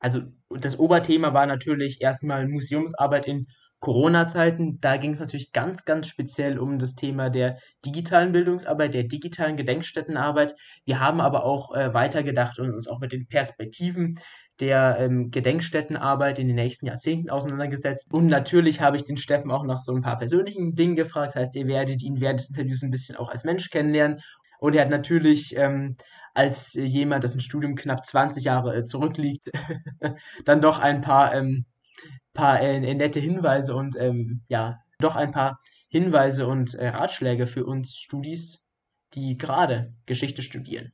Also 0.00 0.22
das 0.50 0.78
Oberthema 0.80 1.32
war 1.32 1.46
natürlich 1.46 2.02
erstmal 2.02 2.48
Museumsarbeit 2.48 3.28
in 3.28 3.46
Corona-Zeiten, 3.82 4.80
da 4.80 4.96
ging 4.96 5.10
es 5.10 5.18
natürlich 5.18 5.50
ganz, 5.50 5.84
ganz 5.84 6.06
speziell 6.06 6.60
um 6.60 6.78
das 6.78 6.94
Thema 6.94 7.30
der 7.30 7.58
digitalen 7.84 8.30
Bildungsarbeit, 8.30 8.94
der 8.94 9.02
digitalen 9.02 9.56
Gedenkstättenarbeit. 9.56 10.54
Wir 10.84 11.00
haben 11.00 11.20
aber 11.20 11.44
auch 11.44 11.74
äh, 11.74 11.92
weitergedacht 11.92 12.60
und 12.60 12.72
uns 12.72 12.86
auch 12.86 13.00
mit 13.00 13.10
den 13.10 13.26
Perspektiven 13.26 14.20
der 14.60 14.98
ähm, 15.00 15.32
Gedenkstättenarbeit 15.32 16.38
in 16.38 16.46
den 16.46 16.54
nächsten 16.54 16.86
Jahrzehnten 16.86 17.28
auseinandergesetzt. 17.28 18.12
Und 18.12 18.28
natürlich 18.28 18.80
habe 18.80 18.96
ich 18.96 19.02
den 19.02 19.16
Steffen 19.16 19.50
auch 19.50 19.64
noch 19.64 19.78
so 19.78 19.92
ein 19.92 20.02
paar 20.02 20.16
persönlichen 20.16 20.76
Dinge 20.76 20.94
gefragt. 20.94 21.34
Das 21.34 21.42
heißt, 21.42 21.56
ihr 21.56 21.66
werdet 21.66 22.04
ihn 22.04 22.20
während 22.20 22.38
des 22.38 22.50
Interviews 22.50 22.82
ein 22.82 22.92
bisschen 22.92 23.16
auch 23.16 23.30
als 23.30 23.42
Mensch 23.42 23.68
kennenlernen. 23.68 24.20
Und 24.60 24.74
er 24.74 24.82
hat 24.82 24.90
natürlich 24.90 25.56
ähm, 25.56 25.96
als 26.34 26.74
jemand, 26.74 27.24
das 27.24 27.34
ein 27.34 27.40
Studium 27.40 27.74
knapp 27.74 28.06
20 28.06 28.44
Jahre 28.44 28.76
äh, 28.76 28.84
zurückliegt, 28.84 29.50
dann 30.44 30.60
doch 30.60 30.78
ein 30.78 31.00
paar 31.00 31.34
ähm, 31.34 31.66
paar 32.34 32.60
äh, 32.60 32.80
nette 32.94 33.20
Hinweise 33.20 33.74
und 33.74 33.96
ähm, 33.98 34.42
ja, 34.48 34.80
doch 34.98 35.16
ein 35.16 35.32
paar 35.32 35.58
Hinweise 35.88 36.46
und 36.46 36.74
äh, 36.74 36.88
Ratschläge 36.88 37.46
für 37.46 37.66
uns 37.66 37.96
Studis, 37.96 38.64
die 39.14 39.36
gerade 39.36 39.94
Geschichte 40.06 40.42
studieren. 40.42 40.92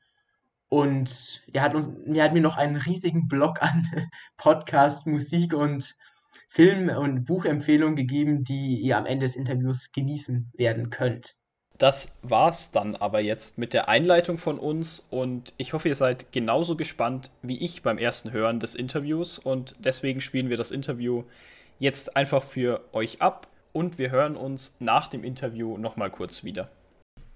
Und 0.69 1.43
er 1.53 1.63
hat, 1.63 1.75
uns, 1.75 1.89
er 1.89 2.25
hat 2.25 2.35
mir 2.35 2.43
noch 2.43 2.57
einen 2.57 2.77
riesigen 2.77 3.29
Blog 3.29 3.63
an 3.63 3.87
Podcast, 4.37 5.07
Musik 5.07 5.55
und 5.55 5.95
Film- 6.49 6.91
und 6.91 7.25
Buchempfehlungen 7.25 7.97
gegeben, 7.97 8.45
die 8.45 8.81
ihr 8.81 8.99
am 8.99 9.07
Ende 9.07 9.25
des 9.25 9.37
Interviews 9.37 9.93
genießen 9.93 10.53
werden 10.55 10.91
könnt. 10.91 11.38
Das 11.79 12.13
war's 12.23 12.73
dann 12.73 12.97
aber 12.97 13.21
jetzt 13.21 13.57
mit 13.57 13.73
der 13.73 13.89
Einleitung 13.89 14.37
von 14.37 14.59
uns 14.59 15.07
und 15.11 15.55
ich 15.59 15.73
hoffe, 15.73 15.89
ihr 15.89 15.95
seid 15.95 16.33
genauso 16.33 16.75
gespannt 16.75 17.31
wie 17.43 17.59
ich 17.59 17.83
beim 17.83 17.99
ersten 17.99 18.33
Hören 18.33 18.59
des 18.59 18.75
Interviews 18.75 19.39
und 19.39 19.77
deswegen 19.79 20.21
spielen 20.21 20.51
wir 20.51 20.57
das 20.57 20.73
Interview 20.73 21.23
jetzt 21.79 22.17
einfach 22.17 22.43
für 22.43 22.85
euch 22.93 23.23
ab 23.23 23.47
und 23.73 23.97
wir 23.97 24.11
hören 24.11 24.37
uns 24.37 24.75
nach 24.81 25.07
dem 25.07 25.23
Interview 25.23 25.79
nochmal 25.79 26.11
kurz 26.11 26.43
wieder. 26.43 26.69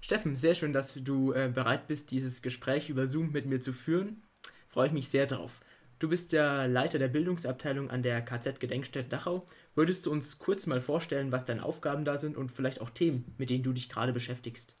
Steffen, 0.01 0.35
sehr 0.35 0.55
schön, 0.55 0.73
dass 0.73 0.93
du 0.93 1.31
äh, 1.31 1.47
bereit 1.47 1.87
bist, 1.87 2.11
dieses 2.11 2.41
Gespräch 2.41 2.89
über 2.89 3.07
Zoom 3.07 3.31
mit 3.31 3.45
mir 3.45 3.61
zu 3.61 3.71
führen. 3.71 4.23
Freue 4.67 4.87
ich 4.87 4.93
mich 4.93 5.07
sehr 5.07 5.25
drauf. 5.25 5.61
Du 6.03 6.09
bist 6.09 6.33
der 6.33 6.67
Leiter 6.67 6.99
der 6.99 7.07
Bildungsabteilung 7.07 7.89
an 7.89 8.03
der 8.03 8.21
KZ 8.21 8.59
Gedenkstätte 8.59 9.07
Dachau. 9.07 9.45
Würdest 9.73 10.05
du 10.05 10.11
uns 10.11 10.37
kurz 10.37 10.67
mal 10.67 10.81
vorstellen, 10.81 11.31
was 11.31 11.45
deine 11.45 11.63
Aufgaben 11.63 12.03
da 12.03 12.17
sind 12.17 12.35
und 12.35 12.51
vielleicht 12.51 12.81
auch 12.81 12.89
Themen, 12.89 13.33
mit 13.37 13.49
denen 13.49 13.63
du 13.63 13.71
dich 13.71 13.87
gerade 13.87 14.11
beschäftigst? 14.11 14.75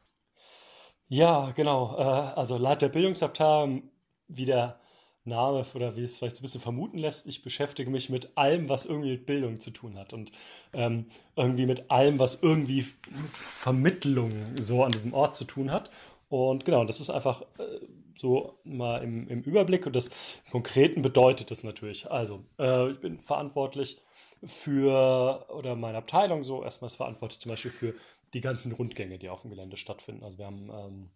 Ja, 1.07 1.51
genau. 1.55 1.95
Äh, 1.97 2.01
also 2.01 2.57
Leiter 2.57 2.89
der 2.89 2.89
Bildungsabteilung, 2.89 3.83
wie 4.27 4.43
der 4.43 4.81
Name 5.23 5.65
oder 5.73 5.95
wie 5.95 6.03
es 6.03 6.17
vielleicht 6.17 6.35
so 6.35 6.41
ein 6.41 6.43
bisschen 6.43 6.59
vermuten 6.59 6.97
lässt, 6.97 7.25
ich 7.25 7.41
beschäftige 7.41 7.89
mich 7.89 8.09
mit 8.09 8.37
allem, 8.37 8.67
was 8.67 8.85
irgendwie 8.85 9.11
mit 9.11 9.25
Bildung 9.25 9.61
zu 9.61 9.71
tun 9.71 9.97
hat 9.97 10.11
und 10.11 10.33
ähm, 10.73 11.05
irgendwie 11.37 11.65
mit 11.65 11.89
allem, 11.89 12.19
was 12.19 12.43
irgendwie 12.43 12.85
mit 13.09 13.31
Vermittlung 13.31 14.29
so 14.59 14.83
an 14.83 14.91
diesem 14.91 15.13
Ort 15.13 15.37
zu 15.37 15.45
tun 15.45 15.71
hat. 15.71 15.89
Und 16.27 16.65
genau, 16.65 16.83
das 16.83 16.99
ist 16.99 17.09
einfach 17.09 17.43
äh, 17.59 17.79
so 18.15 18.59
mal 18.63 19.03
im, 19.03 19.27
im, 19.27 19.41
Überblick 19.41 19.85
und 19.85 19.95
das 19.95 20.09
Konkreten 20.51 21.01
bedeutet 21.01 21.51
das 21.51 21.63
natürlich. 21.63 22.09
Also, 22.09 22.43
äh, 22.59 22.91
ich 22.91 22.99
bin 22.99 23.19
verantwortlich 23.19 23.97
für, 24.43 25.45
oder 25.49 25.75
meine 25.75 25.97
Abteilung 25.97 26.43
so, 26.43 26.63
erstmal 26.63 26.87
ist 26.87 26.95
verantwortlich 26.95 27.39
zum 27.39 27.49
Beispiel 27.49 27.71
für 27.71 27.95
die 28.33 28.41
ganzen 28.41 28.71
Rundgänge, 28.71 29.17
die 29.17 29.29
auf 29.29 29.41
dem 29.41 29.51
Gelände 29.51 29.77
stattfinden. 29.77 30.23
Also 30.23 30.37
wir 30.39 30.45
haben 30.45 30.69
ähm, 30.69 31.09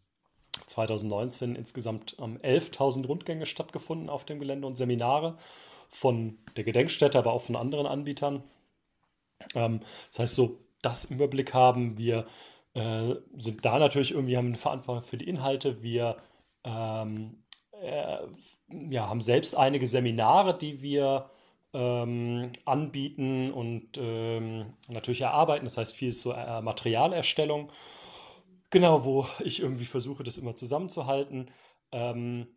2019 0.65 1.55
insgesamt 1.55 2.15
ähm, 2.19 2.37
11.000 2.39 3.05
Rundgänge 3.05 3.45
stattgefunden 3.45 4.09
auf 4.09 4.25
dem 4.25 4.39
Gelände 4.39 4.67
und 4.67 4.77
Seminare 4.77 5.37
von 5.89 6.37
der 6.55 6.63
Gedenkstätte, 6.63 7.17
aber 7.17 7.33
auch 7.33 7.41
von 7.41 7.55
anderen 7.55 7.87
Anbietern. 7.87 8.43
Ähm, 9.55 9.81
das 10.11 10.19
heißt, 10.19 10.35
so 10.35 10.59
das 10.81 11.05
im 11.05 11.17
Überblick 11.17 11.53
haben 11.53 11.97
wir, 11.97 12.27
äh, 12.73 13.15
sind 13.35 13.65
da 13.65 13.79
natürlich 13.79 14.11
irgendwie, 14.11 14.37
haben 14.37 14.47
eine 14.47 14.57
Verantwortung 14.57 15.03
für 15.03 15.17
die 15.17 15.27
Inhalte. 15.27 15.81
Wir 15.81 16.17
ähm, 16.67 17.43
äh, 17.81 18.17
ja, 18.89 19.07
haben 19.07 19.21
selbst 19.21 19.55
einige 19.55 19.87
Seminare, 19.87 20.57
die 20.57 20.81
wir 20.81 21.29
ähm, 21.73 22.53
anbieten 22.65 23.51
und 23.51 23.97
ähm, 23.97 24.73
natürlich 24.89 25.21
erarbeiten. 25.21 25.65
Das 25.65 25.77
heißt, 25.77 25.93
viel 25.93 26.11
so 26.11 26.33
äh, 26.33 26.61
Materialerstellung. 26.61 27.71
Genau, 28.69 29.05
wo 29.05 29.25
ich 29.39 29.61
irgendwie 29.61 29.85
versuche, 29.85 30.23
das 30.23 30.37
immer 30.37 30.55
zusammenzuhalten. 30.55 31.51
Ähm, 31.91 32.47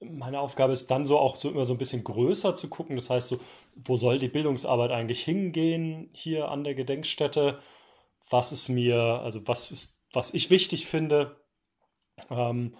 meine 0.00 0.40
Aufgabe 0.40 0.72
ist 0.72 0.90
dann 0.90 1.06
so 1.06 1.18
auch 1.18 1.36
so 1.36 1.50
immer 1.50 1.64
so 1.64 1.74
ein 1.74 1.78
bisschen 1.78 2.04
größer 2.04 2.56
zu 2.56 2.68
gucken. 2.68 2.96
Das 2.96 3.10
heißt, 3.10 3.28
so, 3.28 3.40
wo 3.74 3.96
soll 3.96 4.18
die 4.18 4.28
Bildungsarbeit 4.28 4.90
eigentlich 4.90 5.22
hingehen 5.22 6.10
hier 6.12 6.48
an 6.48 6.64
der 6.64 6.74
Gedenkstätte? 6.74 7.60
Was 8.30 8.52
ist 8.52 8.68
mir, 8.68 8.98
also 8.98 9.46
was 9.46 9.70
ist, 9.70 10.00
was 10.12 10.34
ich 10.34 10.50
wichtig 10.50 10.86
finde? 10.86 11.36
Ähm, 12.30 12.74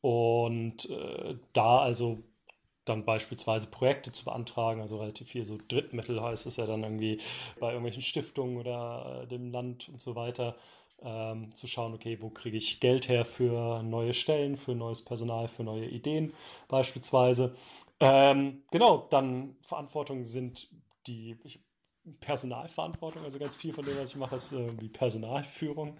und 0.00 0.88
äh, 0.90 1.36
da 1.52 1.78
also 1.80 2.22
dann 2.84 3.04
beispielsweise 3.04 3.66
Projekte 3.66 4.12
zu 4.12 4.24
beantragen, 4.24 4.80
also 4.80 4.98
relativ 4.98 5.28
viel 5.28 5.44
so 5.44 5.58
Drittmittel 5.68 6.22
heißt 6.22 6.46
es 6.46 6.56
ja 6.56 6.66
dann 6.66 6.82
irgendwie 6.82 7.20
bei 7.60 7.68
irgendwelchen 7.68 8.02
Stiftungen 8.02 8.56
oder 8.56 9.22
äh, 9.22 9.26
dem 9.26 9.50
Land 9.50 9.88
und 9.88 10.00
so 10.00 10.14
weiter, 10.14 10.56
ähm, 11.02 11.54
zu 11.54 11.66
schauen, 11.66 11.94
okay, 11.94 12.18
wo 12.20 12.30
kriege 12.30 12.56
ich 12.56 12.80
Geld 12.80 13.08
her 13.08 13.24
für 13.24 13.82
neue 13.82 14.14
Stellen, 14.14 14.56
für 14.56 14.74
neues 14.74 15.04
Personal, 15.04 15.48
für 15.48 15.62
neue 15.62 15.86
Ideen 15.86 16.32
beispielsweise. 16.66 17.54
Ähm, 18.00 18.62
genau, 18.70 19.04
dann 19.10 19.56
Verantwortung 19.62 20.24
sind 20.24 20.68
die 21.06 21.36
ich, 21.44 21.60
Personalverantwortung, 22.20 23.22
also 23.22 23.38
ganz 23.38 23.54
viel 23.54 23.74
von 23.74 23.84
dem, 23.84 23.96
was 23.98 24.10
ich 24.10 24.16
mache, 24.16 24.36
ist 24.36 24.54
die 24.80 24.88
Personalführung 24.88 25.98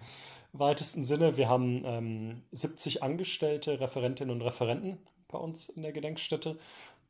weitesten 0.53 1.03
Sinne. 1.03 1.37
Wir 1.37 1.49
haben 1.49 1.83
ähm, 1.85 2.43
70 2.51 3.03
Angestellte, 3.03 3.79
Referentinnen 3.79 4.35
und 4.35 4.41
Referenten 4.41 4.99
bei 5.27 5.37
uns 5.37 5.69
in 5.69 5.83
der 5.83 5.91
Gedenkstätte. 5.91 6.57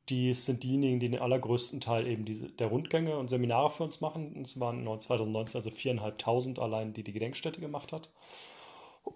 Die 0.10 0.34
sind 0.34 0.64
diejenigen, 0.64 1.00
die 1.00 1.10
den 1.10 1.22
allergrößten 1.22 1.80
Teil 1.80 2.08
eben 2.08 2.26
diese, 2.26 2.50
der 2.50 2.68
Rundgänge 2.68 3.18
und 3.18 3.30
Seminare 3.30 3.70
für 3.70 3.84
uns 3.84 4.02
machen. 4.02 4.42
Es 4.42 4.60
waren 4.60 4.84
2019 4.84 5.58
also 5.60 5.70
4.500 5.70 6.60
allein, 6.60 6.94
die 6.94 7.04
die 7.04 7.14
Gedenkstätte 7.14 7.62
gemacht 7.62 7.94
hat. 7.94 8.10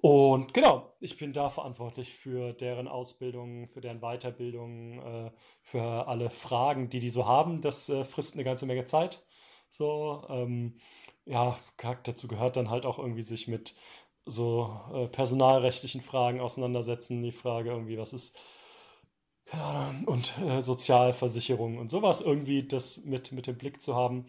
Und 0.02 0.54
genau, 0.54 0.94
ich 1.00 1.18
bin 1.18 1.34
da 1.34 1.50
verantwortlich 1.50 2.14
für 2.14 2.54
deren 2.54 2.88
Ausbildung, 2.88 3.68
für 3.68 3.82
deren 3.82 4.00
Weiterbildung, 4.02 5.00
äh, 5.02 5.32
für 5.62 6.08
alle 6.08 6.30
Fragen, 6.30 6.90
die 6.90 7.00
die 7.00 7.10
so 7.10 7.26
haben. 7.26 7.62
Das 7.62 7.90
äh, 7.90 8.04
frisst 8.04 8.36
eine 8.36 8.44
ganze 8.44 8.66
Menge 8.66 8.86
Zeit. 8.86 9.26
So, 9.70 10.24
ähm, 10.30 10.78
ja, 11.26 11.58
dazu 12.04 12.28
gehört 12.28 12.58
dann 12.58 12.70
halt 12.70 12.86
auch 12.86 13.00
irgendwie 13.00 13.22
sich 13.24 13.48
mit 13.48 13.76
so 14.26 14.80
äh, 14.94 15.08
personalrechtlichen 15.08 16.02
Fragen 16.02 16.40
auseinandersetzen. 16.40 17.22
Die 17.22 17.32
Frage 17.32 17.72
irgendwie, 17.72 17.98
was 17.98 18.14
ist 18.14 18.38
keine 19.46 19.64
Ahnung, 19.64 20.06
und 20.06 20.38
äh, 20.40 20.62
Sozialversicherung 20.62 21.78
und 21.78 21.90
sowas 21.90 22.22
irgendwie 22.22 22.64
das 22.64 23.04
mit, 23.04 23.32
mit 23.32 23.48
dem 23.48 23.58
Blick 23.58 23.82
zu 23.82 23.96
haben. 23.96 24.26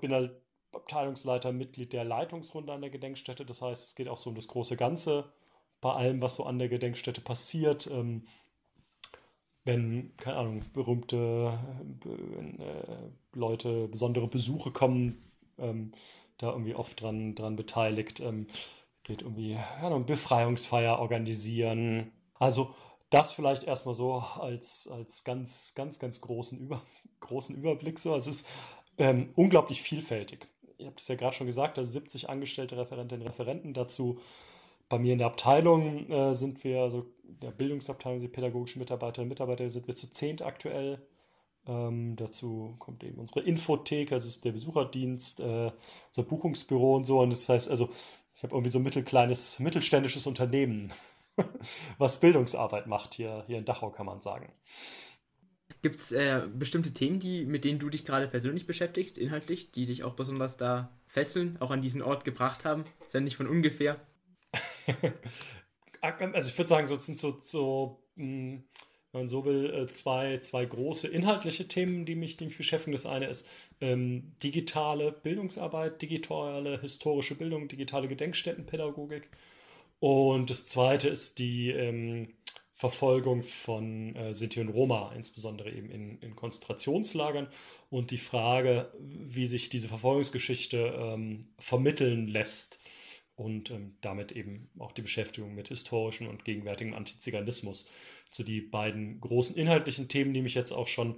Bin 0.00 0.12
halt 0.12 0.32
Abteilungsleiter, 0.72 1.52
Mitglied 1.52 1.92
der 1.92 2.04
Leitungsrunde 2.04 2.72
an 2.72 2.80
der 2.80 2.90
Gedenkstätte. 2.90 3.44
Das 3.44 3.62
heißt, 3.62 3.84
es 3.84 3.94
geht 3.94 4.08
auch 4.08 4.18
so 4.18 4.30
um 4.30 4.36
das 4.36 4.48
große 4.48 4.76
Ganze 4.76 5.32
bei 5.80 5.92
allem, 5.92 6.20
was 6.22 6.34
so 6.36 6.44
an 6.44 6.58
der 6.58 6.68
Gedenkstätte 6.68 7.20
passiert. 7.20 7.88
Ähm, 7.90 8.26
wenn, 9.64 10.16
keine 10.16 10.36
Ahnung, 10.38 10.64
berühmte 10.72 11.58
äh, 12.04 13.38
Leute, 13.38 13.88
besondere 13.88 14.26
Besuche 14.26 14.70
kommen, 14.70 15.30
ähm, 15.58 15.92
da 16.38 16.50
irgendwie 16.50 16.74
oft 16.74 17.00
dran, 17.00 17.34
dran 17.34 17.56
beteiligt. 17.56 18.20
Ähm, 18.20 18.46
geht 19.10 19.22
irgendwie 19.22 19.58
ja, 19.82 19.98
Befreiungsfeier 19.98 21.00
organisieren. 21.00 22.12
Also 22.38 22.74
das 23.10 23.32
vielleicht 23.32 23.64
erstmal 23.64 23.94
so 23.94 24.14
als, 24.14 24.88
als 24.88 25.24
ganz, 25.24 25.74
ganz, 25.74 25.98
ganz 25.98 26.20
großen, 26.20 26.58
Über, 26.58 26.82
großen 27.20 27.56
Überblick. 27.56 27.98
So. 27.98 28.14
Es 28.14 28.28
ist 28.28 28.48
ähm, 28.98 29.30
unglaublich 29.34 29.82
vielfältig. 29.82 30.46
Ich 30.78 30.86
habe 30.86 30.94
es 30.96 31.08
ja 31.08 31.16
gerade 31.16 31.34
schon 31.34 31.48
gesagt, 31.48 31.78
also 31.78 31.90
70 31.90 32.30
angestellte 32.30 32.76
Referentinnen 32.76 33.26
und 33.26 33.32
Referenten 33.32 33.74
dazu. 33.74 34.20
Bei 34.88 34.98
mir 34.98 35.12
in 35.12 35.18
der 35.18 35.26
Abteilung 35.26 36.08
äh, 36.08 36.32
sind 36.32 36.62
wir, 36.62 36.82
also 36.82 37.06
der 37.24 37.50
Bildungsabteilung, 37.50 38.20
die 38.20 38.28
pädagogischen 38.28 38.78
Mitarbeiterinnen 38.78 39.26
und 39.26 39.34
Mitarbeiter, 39.34 39.68
sind 39.70 39.88
wir 39.88 39.96
zu 39.96 40.08
zehnt 40.08 40.42
aktuell. 40.42 41.04
Ähm, 41.66 42.16
dazu 42.16 42.74
kommt 42.78 43.04
eben 43.04 43.18
unsere 43.18 43.40
Infothek, 43.40 44.12
also 44.12 44.40
der 44.40 44.52
Besucherdienst, 44.52 45.40
äh, 45.40 45.70
unser 46.08 46.22
Buchungsbüro 46.22 46.96
und 46.96 47.04
so. 47.04 47.20
Und 47.20 47.30
das 47.30 47.48
heißt 47.48 47.70
also, 47.70 47.90
ich 48.40 48.44
habe 48.44 48.54
irgendwie 48.54 48.70
so 48.70 48.78
ein 48.78 48.84
mittelkleines, 48.84 49.58
mittelständisches 49.58 50.26
Unternehmen 50.26 50.90
was 51.98 52.20
Bildungsarbeit 52.20 52.86
macht 52.86 53.12
hier, 53.12 53.44
hier 53.46 53.58
in 53.58 53.66
Dachau, 53.66 53.90
kann 53.90 54.06
man 54.06 54.22
sagen. 54.22 54.50
Gibt 55.82 55.96
es 55.96 56.10
äh, 56.12 56.46
bestimmte 56.50 56.94
Themen, 56.94 57.20
die, 57.20 57.44
mit 57.44 57.66
denen 57.66 57.78
du 57.78 57.90
dich 57.90 58.06
gerade 58.06 58.26
persönlich 58.28 58.66
beschäftigst, 58.66 59.18
inhaltlich, 59.18 59.72
die 59.72 59.84
dich 59.84 60.04
auch 60.04 60.14
besonders 60.14 60.56
da 60.56 60.90
fesseln, 61.06 61.58
auch 61.60 61.70
an 61.70 61.82
diesen 61.82 62.00
Ort 62.00 62.24
gebracht 62.24 62.64
haben? 62.64 62.86
Ist 63.06 63.12
ja 63.12 63.20
nicht 63.20 63.36
von 63.36 63.46
ungefähr. 63.46 64.00
also 66.00 66.48
ich 66.48 66.56
würde 66.56 66.68
sagen, 66.68 66.86
so 66.86 66.96
sind 66.96 67.18
so, 67.18 67.38
so 67.40 68.02
hm, 68.16 68.64
wenn 69.12 69.22
man 69.22 69.28
so 69.28 69.44
will, 69.44 69.72
äh, 69.74 69.86
zwei, 69.86 70.38
zwei 70.38 70.64
große 70.64 71.08
inhaltliche 71.08 71.66
Themen, 71.66 72.06
die 72.06 72.14
mich, 72.14 72.36
die 72.36 72.46
mich 72.46 72.56
beschäftigen. 72.56 72.92
Das 72.92 73.06
eine 73.06 73.26
ist 73.26 73.46
ähm, 73.80 74.32
digitale 74.42 75.12
Bildungsarbeit, 75.12 76.00
digitale 76.00 76.80
historische 76.80 77.34
Bildung, 77.34 77.68
digitale 77.68 78.08
Gedenkstättenpädagogik. 78.08 79.28
Und 79.98 80.48
das 80.50 80.66
zweite 80.66 81.08
ist 81.08 81.38
die 81.38 81.70
ähm, 81.70 82.28
Verfolgung 82.72 83.42
von 83.42 84.16
äh, 84.16 84.32
Sinti 84.32 84.60
und 84.60 84.70
Roma, 84.70 85.12
insbesondere 85.14 85.70
eben 85.70 85.90
in, 85.90 86.18
in, 86.20 86.34
Konzentrationslagern 86.34 87.48
und 87.90 88.10
die 88.10 88.16
Frage, 88.16 88.90
wie 88.98 89.46
sich 89.46 89.68
diese 89.68 89.88
Verfolgungsgeschichte 89.88 90.94
ähm, 90.98 91.48
vermitteln 91.58 92.26
lässt 92.28 92.80
und 93.40 93.70
ähm, 93.70 93.96
damit 94.00 94.32
eben 94.32 94.68
auch 94.78 94.92
die 94.92 95.02
Beschäftigung 95.02 95.54
mit 95.54 95.68
historischem 95.68 96.28
und 96.28 96.44
gegenwärtigem 96.44 96.94
Antiziganismus. 96.94 97.90
Zu 98.30 98.44
die 98.44 98.60
beiden 98.60 99.20
großen 99.20 99.56
inhaltlichen 99.56 100.08
Themen, 100.08 100.32
die 100.34 100.42
mich 100.42 100.54
jetzt 100.54 100.72
auch 100.72 100.86
schon 100.86 101.16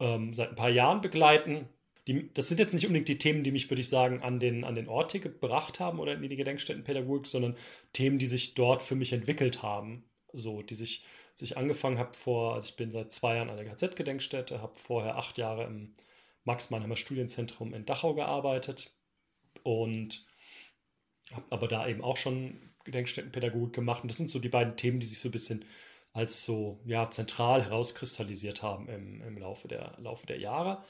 ähm, 0.00 0.34
seit 0.34 0.50
ein 0.50 0.56
paar 0.56 0.70
Jahren 0.70 1.00
begleiten 1.00 1.68
die, 2.08 2.32
das 2.32 2.48
sind 2.48 2.58
jetzt 2.58 2.72
nicht 2.72 2.86
unbedingt 2.86 3.08
die 3.08 3.18
Themen, 3.18 3.44
die 3.44 3.50
mich, 3.50 3.70
würde 3.70 3.82
ich 3.82 3.88
sagen, 3.88 4.22
an 4.22 4.40
den, 4.40 4.64
an 4.64 4.74
den 4.74 4.88
Ort 4.88 5.12
gebracht 5.12 5.78
haben 5.78 6.00
oder 6.00 6.14
in 6.14 6.22
die 6.22 6.36
Gedenkstättenpädagogik, 6.36 7.26
sondern 7.26 7.54
Themen, 7.92 8.18
die 8.18 8.26
sich 8.26 8.54
dort 8.54 8.82
für 8.82 8.94
mich 8.94 9.12
entwickelt 9.12 9.62
haben. 9.62 10.04
So, 10.32 10.62
die 10.62 10.74
sich 10.74 11.04
als 11.32 11.42
ich 11.42 11.56
angefangen 11.56 11.98
habe 11.98 12.14
vor, 12.14 12.54
also 12.54 12.70
ich 12.70 12.76
bin 12.76 12.90
seit 12.90 13.12
zwei 13.12 13.36
Jahren 13.36 13.48
an 13.48 13.56
der 13.56 13.66
KZ-Gedenkstätte, 13.66 14.60
habe 14.60 14.74
vorher 14.74 15.16
acht 15.16 15.38
Jahre 15.38 15.64
im 15.64 15.92
Max-Mannheimer 16.44 16.96
Studienzentrum 16.96 17.74
in 17.74 17.84
Dachau 17.84 18.14
gearbeitet 18.14 18.90
und 19.62 20.26
habe 21.32 21.46
aber 21.50 21.68
da 21.68 21.86
eben 21.86 22.02
auch 22.02 22.16
schon 22.16 22.58
Gedenkstättenpädagogik 22.84 23.74
gemacht. 23.74 24.02
Und 24.02 24.10
das 24.10 24.18
sind 24.18 24.30
so 24.30 24.38
die 24.38 24.48
beiden 24.48 24.76
Themen, 24.76 25.00
die 25.00 25.06
sich 25.06 25.20
so 25.20 25.28
ein 25.28 25.32
bisschen 25.32 25.64
als 26.12 26.44
so 26.44 26.80
ja, 26.84 27.10
zentral 27.10 27.62
herauskristallisiert 27.62 28.62
haben 28.62 28.88
im, 28.88 29.20
im 29.22 29.38
Laufe, 29.38 29.68
der, 29.68 29.96
Laufe 29.98 30.26
der 30.26 30.38
Jahre. 30.38 30.82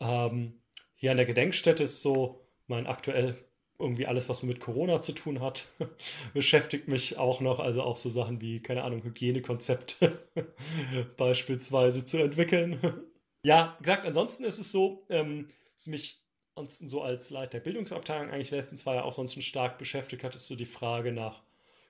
Ähm, 0.00 0.60
hier 0.94 1.10
an 1.10 1.16
der 1.16 1.26
Gedenkstätte 1.26 1.82
ist 1.82 2.02
so 2.02 2.46
mein 2.66 2.86
aktuell 2.86 3.36
irgendwie 3.78 4.06
alles, 4.06 4.28
was 4.28 4.40
so 4.40 4.46
mit 4.46 4.60
Corona 4.60 5.02
zu 5.02 5.12
tun 5.12 5.40
hat, 5.40 5.68
beschäftigt 6.34 6.88
mich 6.88 7.18
auch 7.18 7.40
noch. 7.40 7.60
Also 7.60 7.82
auch 7.82 7.96
so 7.96 8.08
Sachen 8.08 8.40
wie, 8.40 8.60
keine 8.60 8.84
Ahnung, 8.84 9.02
Hygienekonzepte 9.02 10.18
beispielsweise 11.16 12.04
zu 12.04 12.18
entwickeln. 12.18 13.02
ja, 13.42 13.76
gesagt, 13.80 14.06
ansonsten 14.06 14.44
ist 14.44 14.58
es 14.58 14.72
so, 14.72 15.04
ähm, 15.10 15.48
was 15.74 15.86
mich 15.88 16.25
ansonsten 16.56 16.88
so 16.88 17.02
als 17.02 17.30
Leiter 17.30 17.58
der 17.58 17.60
Bildungsabteilung 17.60 18.30
eigentlich 18.30 18.50
letzten 18.50 18.76
zwei 18.76 18.94
Jahre 18.94 19.06
auch 19.06 19.12
sonst 19.12 19.40
stark 19.44 19.78
beschäftigt 19.78 20.24
hat, 20.24 20.34
ist 20.34 20.48
so 20.48 20.56
die 20.56 20.64
Frage 20.66 21.12
nach 21.12 21.42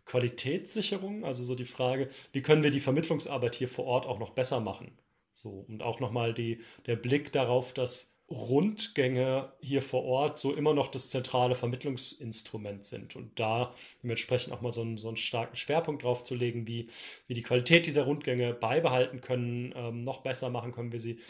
Qualitätssicherung, 0.05 1.25
also 1.25 1.45
so 1.45 1.55
die 1.55 1.65
Frage, 1.65 2.09
wie 2.33 2.43
können 2.43 2.63
wir 2.63 2.71
die 2.71 2.81
Vermittlungsarbeit 2.81 3.55
hier 3.55 3.69
vor 3.69 3.87
Ort 3.87 4.07
auch 4.07 4.19
noch 4.19 4.31
besser 4.31 4.61
machen? 4.61 4.99
So, 5.33 5.65
und 5.69 5.83
auch 5.83 6.01
nochmal 6.01 6.35
der 6.35 6.97
Blick 6.97 7.33
darauf, 7.33 7.75
dass 7.75 8.17
Rundgänge 8.29 9.53
hier 9.61 9.83
vor 9.83 10.05
Ort 10.05 10.41
so 10.41 10.53
immer 10.53 10.75
noch 10.75 10.89
das 10.89 11.11
zentrale 11.11 11.55
Vermittlungsinstrument 11.55 12.85
sind 12.85 13.15
und 13.15 13.39
da 13.39 13.73
dementsprechend 14.03 14.53
auch 14.53 14.63
mal 14.63 14.73
so 14.73 14.81
einen, 14.81 14.99
so 14.99 15.07
einen 15.07 15.17
starken 15.17 15.55
Schwerpunkt 15.55 16.03
drauf 16.03 16.25
zu 16.25 16.35
legen, 16.35 16.67
wie 16.67 16.89
wir 17.29 17.37
die 17.37 17.43
Qualität 17.43 17.87
dieser 17.87 18.03
Rundgänge 18.03 18.53
beibehalten 18.53 19.21
können, 19.21 19.73
ähm, 19.77 20.03
noch 20.03 20.23
besser 20.23 20.51
machen 20.51 20.73
können, 20.73 20.91
wir 20.91 20.99
sie 20.99 21.21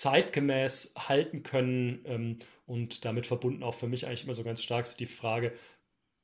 zeitgemäß 0.00 0.94
halten 0.96 1.42
können 1.42 2.04
ähm, 2.06 2.38
und 2.66 3.04
damit 3.04 3.26
verbunden 3.26 3.62
auch 3.62 3.74
für 3.74 3.88
mich 3.88 4.06
eigentlich 4.06 4.24
immer 4.24 4.34
so 4.34 4.44
ganz 4.44 4.62
stark 4.62 4.86
die 4.96 5.06
Frage 5.06 5.52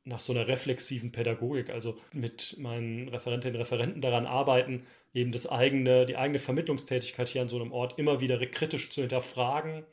nach 0.04 0.20
so 0.20 0.32
einer 0.34 0.46
reflexiven 0.48 1.12
Pädagogik, 1.12 1.70
also 1.70 1.98
mit 2.12 2.56
meinen 2.58 3.08
Referentinnen 3.08 3.56
und 3.56 3.62
Referenten 3.62 4.02
daran 4.02 4.26
arbeiten, 4.26 4.86
eben 5.14 5.32
das 5.32 5.46
eigene, 5.46 6.04
die 6.04 6.16
eigene 6.16 6.38
Vermittlungstätigkeit 6.38 7.28
hier 7.28 7.42
an 7.42 7.48
so 7.48 7.56
einem 7.56 7.72
Ort 7.72 7.98
immer 7.98 8.20
wieder 8.20 8.38
kritisch 8.46 8.90
zu 8.90 9.00
hinterfragen 9.00 9.84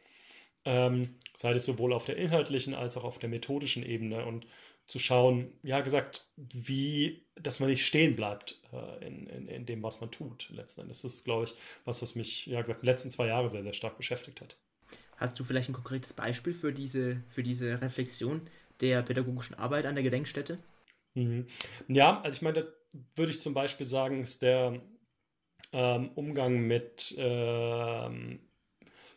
ähm, 0.65 1.15
sei 1.33 1.53
es 1.53 1.65
sowohl 1.65 1.93
auf 1.93 2.05
der 2.05 2.17
inhaltlichen 2.17 2.75
als 2.75 2.97
auch 2.97 3.03
auf 3.03 3.19
der 3.19 3.29
methodischen 3.29 3.83
Ebene. 3.83 4.25
Und 4.25 4.45
zu 4.91 4.99
schauen, 4.99 5.51
ja 5.63 5.79
gesagt, 5.79 6.27
wie, 6.35 7.25
dass 7.35 7.61
man 7.61 7.69
nicht 7.69 7.85
stehen 7.85 8.17
bleibt 8.17 8.59
äh, 8.73 9.07
in, 9.07 9.25
in, 9.27 9.47
in 9.47 9.65
dem, 9.65 9.81
was 9.81 10.01
man 10.01 10.11
tut. 10.11 10.49
Letzten 10.49 10.81
Endes 10.81 11.01
das 11.01 11.13
ist, 11.13 11.23
glaube 11.23 11.45
ich, 11.45 11.55
was, 11.85 12.01
was 12.01 12.15
mich, 12.15 12.45
ja 12.45 12.59
gesagt, 12.59 12.81
in 12.81 12.85
den 12.85 12.91
letzten 12.91 13.09
zwei 13.09 13.27
Jahren 13.27 13.49
sehr, 13.49 13.63
sehr 13.63 13.73
stark 13.73 13.95
beschäftigt 13.95 14.41
hat. 14.41 14.57
Hast 15.15 15.39
du 15.39 15.45
vielleicht 15.45 15.69
ein 15.69 15.73
konkretes 15.73 16.11
Beispiel 16.11 16.53
für 16.53 16.73
diese, 16.73 17.23
für 17.29 17.41
diese 17.41 17.81
Reflexion 17.81 18.41
der 18.81 19.01
pädagogischen 19.01 19.53
Arbeit 19.53 19.85
an 19.85 19.95
der 19.95 20.03
Gedenkstätte? 20.03 20.59
Mhm. 21.13 21.47
Ja, 21.87 22.19
also 22.21 22.35
ich 22.35 22.41
meine, 22.41 22.63
da 22.63 22.67
würde 23.15 23.31
ich 23.31 23.39
zum 23.39 23.53
Beispiel 23.53 23.85
sagen, 23.85 24.21
ist 24.23 24.41
der 24.41 24.81
ähm, 25.71 26.09
Umgang 26.15 26.67
mit 26.67 27.15
ähm, 27.17 28.39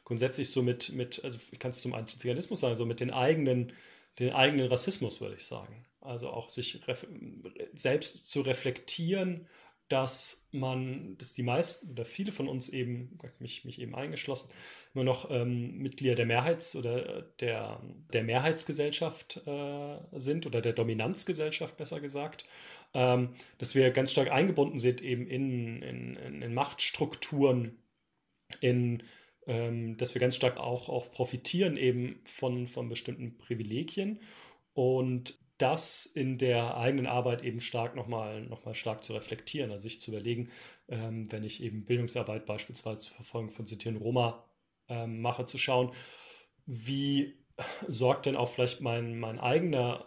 grundsätzlich 0.05 0.51
so 0.51 0.63
mit, 0.63 0.93
mit 0.93 1.25
also 1.25 1.39
ich 1.51 1.59
kann 1.59 1.73
es 1.73 1.81
zum 1.81 1.95
Antiziganismus 1.95 2.61
sagen, 2.61 2.77
so 2.77 2.87
mit 2.87 3.01
den 3.01 3.11
eigenen, 3.11 3.73
den 4.19 4.33
eigenen 4.33 4.69
Rassismus, 4.69 5.21
würde 5.21 5.37
ich 5.37 5.47
sagen. 5.47 5.85
Also 6.01 6.31
auch 6.31 6.51
sich 6.51 6.81
selbst 7.75 8.31
zu 8.31 8.43
reflektieren, 8.43 9.47
dass 9.89 10.47
man, 10.51 11.17
dass 11.19 11.35
die 11.35 11.43
meisten 11.43 11.91
oder 11.91 12.05
viele 12.05 12.33
von 12.33 12.49
uns 12.49 12.69
eben, 12.69 13.19
mich, 13.39 13.65
mich 13.65 13.81
eben 13.81 13.95
eingeschlossen, 13.95 14.51
immer 14.95 15.05
noch 15.05 15.31
ähm, 15.31 15.77
Mitglieder 15.79 16.15
der 16.15 16.27
Mehrheits- 16.27 16.75
oder 16.75 17.23
der, 17.41 17.81
der 18.13 18.23
Mehrheitsgesellschaft 18.23 19.43
äh, 19.47 19.99
sind 20.13 20.47
oder 20.47 20.63
der 20.63 20.73
Dominanzgesellschaft 20.73 21.77
besser 21.77 22.01
gesagt, 22.01 22.47
ähm, 22.95 23.35
dass 23.59 23.75
wir 23.75 23.91
ganz 23.91 24.13
stark 24.13 24.31
eingebunden 24.31 24.79
sind 24.79 25.03
eben 25.03 25.27
in, 25.27 25.83
in, 25.83 26.43
in 26.43 26.55
Machtstrukturen, 26.55 27.77
in 28.61 29.03
ähm, 29.47 29.97
dass 29.97 30.15
wir 30.15 30.21
ganz 30.21 30.37
stark 30.37 30.57
auch, 30.57 30.89
auch 30.89 31.11
profitieren 31.11 31.77
eben 31.77 32.21
von, 32.25 32.67
von 32.67 32.89
bestimmten 32.89 33.37
Privilegien 33.39 34.21
und 34.73 35.39
das 35.59 36.07
in 36.07 36.37
der 36.37 36.77
eigenen 36.77 37.07
Arbeit 37.07 37.45
eben 37.45 37.61
stark 37.61 37.95
nochmal 37.95 38.43
noch 38.43 38.65
mal 38.65 38.75
stark 38.75 39.05
zu 39.05 39.13
reflektieren, 39.13 39.71
also 39.71 39.85
sich 39.85 40.01
zu 40.01 40.11
überlegen, 40.11 40.51
ähm, 40.89 41.31
wenn 41.31 41.45
ich 41.45 41.63
eben 41.63 41.85
Bildungsarbeit 41.85 42.45
beispielsweise 42.47 42.99
zur 42.99 43.17
Verfolgung 43.17 43.51
von 43.51 43.67
Sinti 43.67 43.89
Roma 43.91 44.45
ähm, 44.89 45.21
mache, 45.21 45.45
zu 45.45 45.59
schauen, 45.59 45.93
wie 46.67 47.35
sorgt 47.87 48.27
denn 48.27 48.37
auch 48.37 48.49
vielleicht 48.49 48.81
mein, 48.81 49.19
mein 49.19 49.39
eigener 49.39 50.07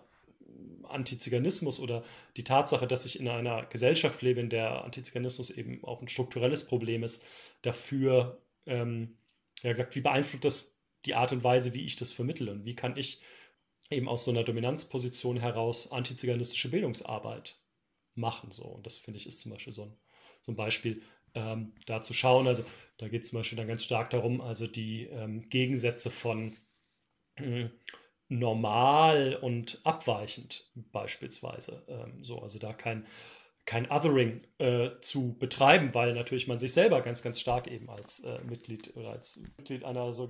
Antiziganismus 0.83 1.79
oder 1.79 2.03
die 2.35 2.43
Tatsache, 2.43 2.87
dass 2.87 3.05
ich 3.05 3.19
in 3.19 3.27
einer 3.27 3.65
Gesellschaft 3.65 4.21
lebe, 4.21 4.39
in 4.39 4.49
der 4.49 4.83
Antiziganismus 4.83 5.49
eben 5.49 5.83
auch 5.83 6.01
ein 6.01 6.07
strukturelles 6.07 6.65
Problem 6.65 7.03
ist, 7.03 7.23
dafür, 7.61 8.41
ähm, 8.65 9.17
ja 9.63 9.71
gesagt, 9.71 9.95
wie 9.95 10.01
beeinflusst 10.01 10.45
das 10.45 10.79
die 11.05 11.15
Art 11.15 11.31
und 11.31 11.43
Weise, 11.43 11.73
wie 11.73 11.85
ich 11.85 11.95
das 11.95 12.11
vermittle 12.11 12.51
und 12.51 12.65
wie 12.65 12.75
kann 12.75 12.97
ich 12.97 13.21
eben 13.89 14.09
aus 14.09 14.25
so 14.25 14.31
einer 14.31 14.43
Dominanzposition 14.43 15.37
heraus 15.37 15.91
antiziganistische 15.91 16.69
Bildungsarbeit 16.69 17.59
machen. 18.15 18.51
So. 18.51 18.65
Und 18.65 18.85
das 18.85 18.97
finde 18.97 19.17
ich 19.17 19.27
ist 19.27 19.41
zum 19.41 19.53
Beispiel 19.53 19.73
so 19.73 19.83
ein, 19.83 19.93
so 20.41 20.51
ein 20.51 20.55
Beispiel, 20.55 21.01
ähm, 21.33 21.73
da 21.85 22.01
zu 22.01 22.13
schauen. 22.13 22.47
Also 22.47 22.65
da 22.97 23.07
geht 23.07 23.23
es 23.23 23.29
zum 23.29 23.39
Beispiel 23.39 23.57
dann 23.57 23.67
ganz 23.67 23.83
stark 23.83 24.09
darum, 24.09 24.41
also 24.41 24.67
die 24.67 25.03
ähm, 25.05 25.47
Gegensätze 25.49 26.09
von 26.09 26.53
äh, 27.35 27.69
normal 28.27 29.37
und 29.41 29.79
abweichend 29.83 30.69
beispielsweise. 30.75 31.83
Ähm, 31.87 32.23
so, 32.23 32.39
also 32.41 32.59
da 32.59 32.73
kein 32.73 33.05
kein 33.67 33.91
Othering 33.91 34.41
äh, 34.59 34.91
zu 35.01 35.37
betreiben, 35.37 35.93
weil 35.93 36.13
natürlich 36.13 36.47
man 36.47 36.57
sich 36.57 36.71
selber 36.71 37.01
ganz, 37.01 37.21
ganz 37.21 37.39
stark 37.39 37.67
eben 37.67 37.89
als 37.89 38.21
äh, 38.21 38.39
Mitglied 38.49 38.95
oder 38.95 39.11
als 39.11 39.41
Mitglied 39.57 39.83
einer 39.83 40.13
so 40.13 40.27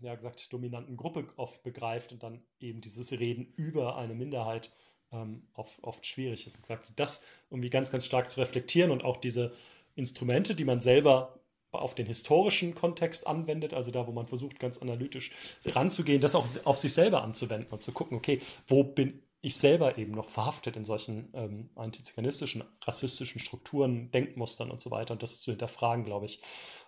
ja 0.00 0.14
gesagt 0.14 0.52
dominanten 0.52 0.96
Gruppe 0.96 1.26
oft 1.36 1.62
begreift 1.62 2.12
und 2.12 2.22
dann 2.22 2.42
eben 2.60 2.82
dieses 2.82 3.10
Reden 3.18 3.52
über 3.56 3.96
eine 3.96 4.14
Minderheit 4.14 4.70
ähm, 5.12 5.48
oft, 5.54 5.82
oft 5.82 6.04
schwierig 6.04 6.46
ist. 6.46 6.58
Und 6.58 6.66
das 6.96 7.24
irgendwie 7.50 7.70
ganz, 7.70 7.90
ganz 7.90 8.04
stark 8.04 8.30
zu 8.30 8.38
reflektieren 8.38 8.90
und 8.90 9.02
auch 9.02 9.16
diese 9.16 9.52
Instrumente, 9.96 10.54
die 10.54 10.64
man 10.64 10.82
selber 10.82 11.40
auf 11.72 11.94
den 11.94 12.06
historischen 12.06 12.74
Kontext 12.74 13.26
anwendet, 13.26 13.72
also 13.72 13.90
da, 13.90 14.06
wo 14.06 14.12
man 14.12 14.26
versucht, 14.26 14.60
ganz 14.60 14.78
analytisch 14.78 15.32
ranzugehen, 15.64 16.20
das 16.20 16.34
auch 16.34 16.46
auf 16.64 16.76
sich 16.76 16.92
selber 16.92 17.22
anzuwenden 17.22 17.72
und 17.72 17.82
zu 17.82 17.92
gucken, 17.92 18.16
okay, 18.16 18.40
wo 18.68 18.84
bin 18.84 19.23
ich 19.44 19.56
selber 19.56 19.98
eben 19.98 20.12
noch 20.12 20.30
verhaftet 20.30 20.74
in 20.74 20.86
solchen 20.86 21.28
ähm, 21.34 21.68
antiziganistischen, 21.74 22.64
rassistischen 22.80 23.40
Strukturen, 23.40 24.10
Denkmustern 24.10 24.70
und 24.70 24.80
so 24.80 24.90
weiter. 24.90 25.12
Und 25.12 25.22
das 25.22 25.40
zu 25.40 25.50
hinterfragen, 25.50 26.04
glaube 26.04 26.24
ich, 26.24 26.40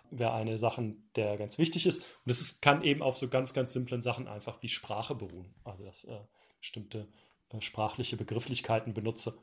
wäre 0.09 0.33
eine 0.33 0.57
Sache, 0.57 0.95
der 1.15 1.37
ganz 1.37 1.59
wichtig 1.59 1.85
ist. 1.85 1.99
Und 2.25 2.31
es 2.31 2.59
kann 2.59 2.81
eben 2.81 3.03
auf 3.03 3.17
so 3.17 3.27
ganz, 3.27 3.53
ganz 3.53 3.73
simplen 3.73 4.01
Sachen 4.01 4.27
einfach 4.27 4.61
wie 4.63 4.69
Sprache 4.69 5.13
beruhen. 5.13 5.53
Also, 5.63 5.85
dass 5.85 6.05
äh, 6.05 6.19
bestimmte 6.59 7.07
äh, 7.49 7.61
sprachliche 7.61 8.17
Begrifflichkeiten 8.17 8.95
benutze, 8.95 9.37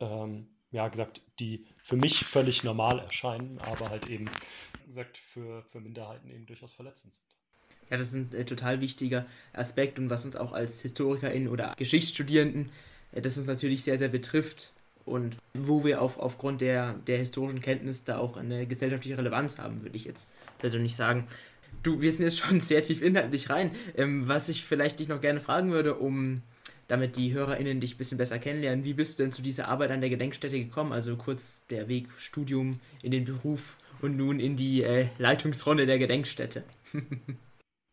ähm, 0.00 0.48
ja, 0.72 0.88
gesagt, 0.88 1.22
die 1.38 1.66
für 1.84 1.96
mich 1.96 2.24
völlig 2.24 2.64
normal 2.64 2.98
erscheinen, 2.98 3.60
aber 3.60 3.90
halt 3.90 4.08
eben, 4.08 4.28
gesagt, 4.86 5.18
für, 5.18 5.62
für 5.62 5.80
Minderheiten 5.80 6.30
eben 6.30 6.46
durchaus 6.46 6.72
verletzend 6.72 7.14
sind. 7.14 7.35
Ja, 7.90 7.96
das 7.96 8.08
ist 8.08 8.14
ein 8.14 8.32
äh, 8.32 8.44
total 8.44 8.80
wichtiger 8.80 9.26
Aspekt 9.52 9.98
und 9.98 10.10
was 10.10 10.24
uns 10.24 10.36
auch 10.36 10.52
als 10.52 10.82
HistorikerInnen 10.82 11.48
oder 11.48 11.74
Geschichtsstudierenden, 11.76 12.70
äh, 13.12 13.20
das 13.20 13.38
uns 13.38 13.46
natürlich 13.46 13.82
sehr, 13.82 13.98
sehr 13.98 14.08
betrifft 14.08 14.72
und 15.04 15.36
wo 15.54 15.84
wir 15.84 16.02
auf, 16.02 16.18
aufgrund 16.18 16.60
der, 16.60 16.94
der 17.06 17.18
historischen 17.18 17.60
Kenntnis 17.60 18.04
da 18.04 18.18
auch 18.18 18.36
eine 18.36 18.66
gesellschaftliche 18.66 19.16
Relevanz 19.16 19.58
haben, 19.58 19.82
würde 19.82 19.96
ich 19.96 20.04
jetzt 20.04 20.28
persönlich 20.58 20.96
sagen. 20.96 21.26
Du, 21.82 22.00
wir 22.00 22.10
sind 22.10 22.24
jetzt 22.24 22.38
schon 22.38 22.60
sehr 22.60 22.82
tief 22.82 23.02
inhaltlich 23.02 23.48
rein. 23.48 23.70
Ähm, 23.96 24.26
was 24.28 24.48
ich 24.48 24.64
vielleicht 24.64 24.98
dich 24.98 25.08
noch 25.08 25.20
gerne 25.20 25.40
fragen 25.40 25.70
würde, 25.70 25.94
um 25.94 26.42
damit 26.88 27.16
die 27.16 27.32
HörerInnen 27.32 27.80
dich 27.80 27.94
ein 27.94 27.98
bisschen 27.98 28.18
besser 28.18 28.38
kennenlernen, 28.38 28.84
wie 28.84 28.94
bist 28.94 29.18
du 29.18 29.22
denn 29.22 29.32
zu 29.32 29.42
dieser 29.42 29.68
Arbeit 29.68 29.90
an 29.90 30.00
der 30.00 30.10
Gedenkstätte 30.10 30.58
gekommen? 30.58 30.92
Also 30.92 31.16
kurz 31.16 31.66
der 31.66 31.88
Weg 31.88 32.08
Studium 32.16 32.80
in 33.02 33.10
den 33.10 33.24
Beruf 33.24 33.76
und 34.02 34.16
nun 34.16 34.40
in 34.40 34.56
die 34.56 34.82
äh, 34.82 35.08
Leitungsrolle 35.18 35.86
der 35.86 35.98
Gedenkstätte. 35.98 36.64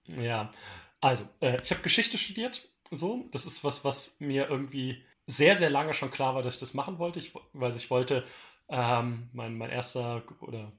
Ja, 0.07 0.53
also, 1.01 1.27
äh, 1.41 1.61
ich 1.61 1.71
habe 1.71 1.81
Geschichte 1.81 2.17
studiert. 2.17 2.69
So, 2.91 3.25
das 3.31 3.45
ist 3.45 3.63
was, 3.63 3.83
was 3.85 4.19
mir 4.19 4.49
irgendwie 4.49 5.03
sehr, 5.27 5.55
sehr 5.55 5.69
lange 5.69 5.93
schon 5.93 6.11
klar 6.11 6.35
war, 6.35 6.43
dass 6.43 6.55
ich 6.55 6.59
das 6.59 6.73
machen 6.73 6.99
wollte. 6.99 7.19
Ich, 7.19 7.33
weil 7.53 7.75
ich 7.75 7.89
wollte, 7.89 8.25
ähm, 8.69 9.29
mein, 9.33 9.57
mein 9.57 9.69
erster 9.69 10.23
oder 10.41 10.71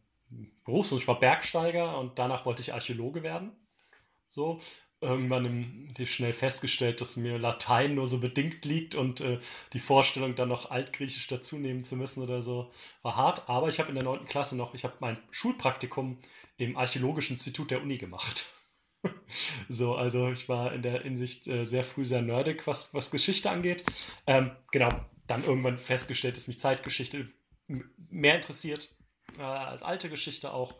Berufswunsch 0.64 1.06
war 1.08 1.18
Bergsteiger 1.18 1.98
und 1.98 2.18
danach 2.18 2.46
wollte 2.46 2.62
ich 2.62 2.72
Archäologe 2.74 3.22
werden. 3.22 3.52
So. 4.28 4.60
irgendwann 5.00 5.44
im, 5.44 6.06
schnell 6.06 6.32
festgestellt, 6.32 7.00
dass 7.00 7.16
mir 7.16 7.38
Latein 7.38 7.94
nur 7.94 8.06
so 8.06 8.18
bedingt 8.20 8.64
liegt 8.64 8.94
und 8.94 9.20
äh, 9.20 9.38
die 9.74 9.78
Vorstellung, 9.78 10.34
dann 10.34 10.48
noch 10.48 10.70
Altgriechisch 10.70 11.26
dazu 11.28 11.56
nehmen 11.58 11.84
zu 11.84 11.96
müssen 11.96 12.22
oder 12.22 12.42
so, 12.42 12.72
war 13.02 13.16
hart. 13.16 13.48
Aber 13.48 13.68
ich 13.68 13.78
habe 13.78 13.90
in 13.90 13.96
der 13.96 14.04
9. 14.04 14.26
Klasse 14.26 14.56
noch, 14.56 14.74
ich 14.74 14.84
habe 14.84 14.94
mein 15.00 15.18
Schulpraktikum 15.30 16.18
im 16.56 16.76
Archäologischen 16.76 17.34
Institut 17.34 17.70
der 17.70 17.82
Uni 17.82 17.98
gemacht. 17.98 18.46
So, 19.68 19.94
also 19.94 20.30
ich 20.30 20.48
war 20.48 20.72
in 20.72 20.82
der 20.82 21.02
Hinsicht 21.02 21.46
äh, 21.48 21.64
sehr 21.64 21.84
früh 21.84 22.04
sehr 22.04 22.22
nerdig, 22.22 22.66
was, 22.66 22.94
was 22.94 23.10
Geschichte 23.10 23.50
angeht. 23.50 23.84
Ähm, 24.26 24.52
genau, 24.70 24.88
dann 25.26 25.44
irgendwann 25.44 25.78
festgestellt, 25.78 26.36
dass 26.36 26.46
mich 26.46 26.58
Zeitgeschichte 26.58 27.28
mehr 28.10 28.36
interessiert 28.36 28.94
äh, 29.38 29.42
als 29.42 29.82
alte 29.82 30.10
Geschichte 30.10 30.52
auch. 30.52 30.74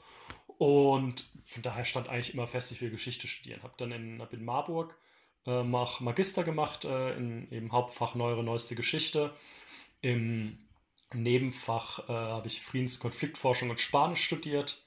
Und 0.58 1.28
von 1.44 1.62
daher 1.62 1.84
stand 1.84 2.08
eigentlich 2.08 2.34
immer 2.34 2.46
fest, 2.46 2.72
ich 2.72 2.80
will 2.80 2.90
Geschichte 2.90 3.26
studieren. 3.26 3.62
Habe 3.62 3.74
dann 3.76 3.92
in, 3.92 4.20
hab 4.20 4.32
in 4.32 4.44
Marburg 4.44 4.96
äh, 5.46 5.62
Magister 5.62 6.44
gemacht, 6.44 6.84
äh, 6.84 7.16
in 7.16 7.50
eben 7.50 7.72
Hauptfach 7.72 8.14
Neuere 8.14 8.44
Neueste 8.44 8.74
Geschichte. 8.74 9.34
Im 10.00 10.58
Nebenfach 11.12 12.08
äh, 12.08 12.12
habe 12.12 12.46
ich 12.46 12.62
Friedens- 12.62 12.94
und 12.94 13.00
Konfliktforschung 13.00 13.70
und 13.70 13.80
Spanisch 13.80 14.22
studiert. 14.22 14.84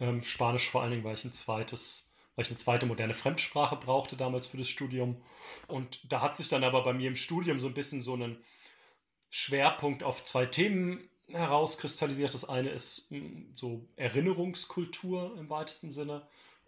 Ähm, 0.00 0.22
Spanisch 0.22 0.68
vor 0.68 0.82
allen 0.82 0.90
Dingen, 0.92 1.04
weil 1.04 1.14
ich 1.14 1.24
ein 1.24 1.32
zweites, 1.32 2.05
weil 2.36 2.44
ich 2.44 2.50
eine 2.50 2.58
zweite 2.58 2.86
moderne 2.86 3.14
Fremdsprache 3.14 3.76
brauchte 3.76 4.16
damals 4.16 4.46
für 4.46 4.58
das 4.58 4.68
Studium. 4.68 5.16
Und 5.66 6.00
da 6.04 6.20
hat 6.20 6.36
sich 6.36 6.48
dann 6.48 6.64
aber 6.64 6.82
bei 6.84 6.92
mir 6.92 7.08
im 7.08 7.16
Studium 7.16 7.58
so 7.58 7.66
ein 7.66 7.74
bisschen 7.74 8.02
so 8.02 8.14
ein 8.14 8.36
Schwerpunkt 9.30 10.02
auf 10.02 10.22
zwei 10.22 10.46
Themen 10.46 11.08
herauskristallisiert. 11.28 12.34
Das 12.34 12.48
eine 12.48 12.70
ist 12.70 13.06
hm, 13.08 13.52
so 13.54 13.88
Erinnerungskultur 13.96 15.36
im 15.38 15.50
weitesten 15.50 15.90
Sinne, 15.90 16.26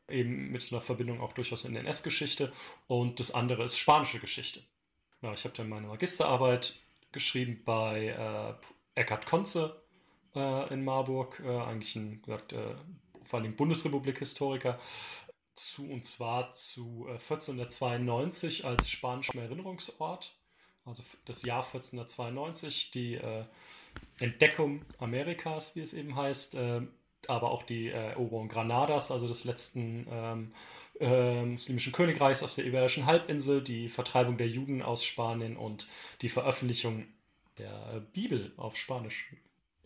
eben 0.09 0.51
mit 0.51 0.67
einer 0.73 0.81
Verbindung 0.81 1.21
auch 1.21 1.35
durchaus 1.35 1.65
in 1.65 1.77
NS-Geschichte. 1.77 2.51
Und 2.87 3.21
das 3.21 3.31
andere 3.31 3.65
ist 3.65 3.79
spanische 3.79 4.19
Geschichte. 4.19 4.63
Ja, 5.21 5.33
ich 5.33 5.45
habe 5.45 5.55
dann 5.55 5.69
meine 5.69 5.87
Magisterarbeit 5.87 6.77
geschrieben 7.13 7.63
bei 7.65 8.07
äh, 8.07 9.01
Eckhard 9.01 9.27
Konze 9.27 9.83
äh, 10.35 10.73
in 10.73 10.85
Marburg, 10.85 11.43
äh, 11.45 11.59
eigentlich 11.59 11.95
ein 11.97 12.23
gesagt, 12.23 12.53
äh, 12.53 12.75
vor 13.25 13.41
allem 13.41 13.55
Bundesrepublik-Historiker, 13.55 14.79
zu, 15.59 15.91
und 15.91 16.07
zwar 16.07 16.55
zu 16.55 17.07
1492 17.09 18.65
äh, 18.65 18.67
als 18.67 18.89
spanischem 18.89 19.41
Erinnerungsort, 19.41 20.35
also 20.85 21.03
das 21.27 21.43
Jahr 21.43 21.63
1492, 21.63 22.91
die 22.91 23.15
äh, 23.15 23.45
Entdeckung 24.19 24.85
Amerikas, 24.99 25.77
wie 25.77 25.81
es 25.81 25.93
eben 25.93 26.17
heißt, 26.17 26.55
äh, 26.55 26.83
aber 27.27 27.51
auch 27.51 27.65
die 27.65 27.89
Eroberung 27.89 28.49
Granadas, 28.49 29.11
also 29.11 29.27
des 29.27 29.45
letzten 29.45 30.07
ähm, 30.09 30.53
äh, 31.01 31.45
muslimischen 31.45 31.93
Königreichs 31.93 32.43
auf 32.43 32.55
der 32.55 32.65
Iberischen 32.65 33.07
Halbinsel, 33.07 33.61
die 33.61 33.89
Vertreibung 33.89 34.39
der 34.39 34.49
Juden 34.49 34.83
aus 34.83 35.05
Spanien 35.05 35.57
und 35.57 35.89
die 36.23 36.29
Veröffentlichung 36.29 37.07
der 37.59 38.07
Bibel 38.13 38.53
auf 38.57 38.77
Spanisch. 38.77 39.31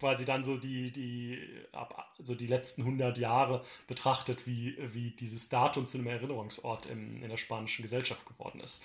Quasi 0.02 0.24
dann 0.24 0.42
so 0.42 0.56
die, 0.56 0.90
die, 0.90 1.38
ab, 1.70 2.12
so 2.18 2.34
die 2.34 2.48
letzten 2.48 2.82
100 2.82 3.18
Jahre 3.18 3.64
betrachtet, 3.86 4.48
wie, 4.48 4.76
wie 4.92 5.12
dieses 5.12 5.48
Datum 5.48 5.86
zu 5.86 5.96
einem 5.96 6.08
Erinnerungsort 6.08 6.86
im, 6.86 7.22
in 7.22 7.30
der 7.30 7.36
spanischen 7.36 7.82
Gesellschaft 7.82 8.26
geworden 8.26 8.58
ist 8.58 8.82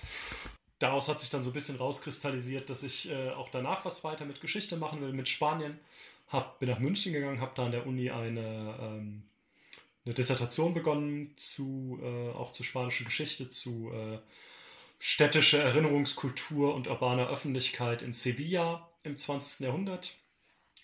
daraus 0.78 1.08
hat 1.08 1.20
sich 1.20 1.30
dann 1.30 1.42
so 1.42 1.50
ein 1.50 1.52
bisschen 1.52 1.76
rauskristallisiert, 1.76 2.70
dass 2.70 2.82
ich 2.82 3.10
äh, 3.10 3.30
auch 3.30 3.48
danach 3.48 3.84
was 3.84 4.04
weiter 4.04 4.24
mit 4.24 4.40
Geschichte 4.40 4.76
machen 4.76 5.00
will, 5.00 5.12
mit 5.12 5.28
Spanien. 5.28 5.78
Hab, 6.28 6.58
bin 6.58 6.68
nach 6.68 6.78
München 6.78 7.12
gegangen, 7.12 7.40
habe 7.40 7.52
da 7.54 7.66
an 7.66 7.72
der 7.72 7.86
Uni 7.86 8.10
eine, 8.10 8.78
ähm, 8.80 9.22
eine 10.04 10.14
Dissertation 10.14 10.74
begonnen 10.74 11.32
zu 11.36 11.98
äh, 12.02 12.30
auch 12.30 12.52
zur 12.52 12.64
spanischen 12.64 13.06
Geschichte, 13.06 13.48
zu 13.50 13.90
äh, 13.92 14.18
städtische 14.98 15.58
Erinnerungskultur 15.58 16.74
und 16.74 16.86
urbaner 16.86 17.28
Öffentlichkeit 17.28 18.02
in 18.02 18.12
Sevilla 18.12 18.88
im 19.04 19.16
20. 19.16 19.60
Jahrhundert. 19.60 20.14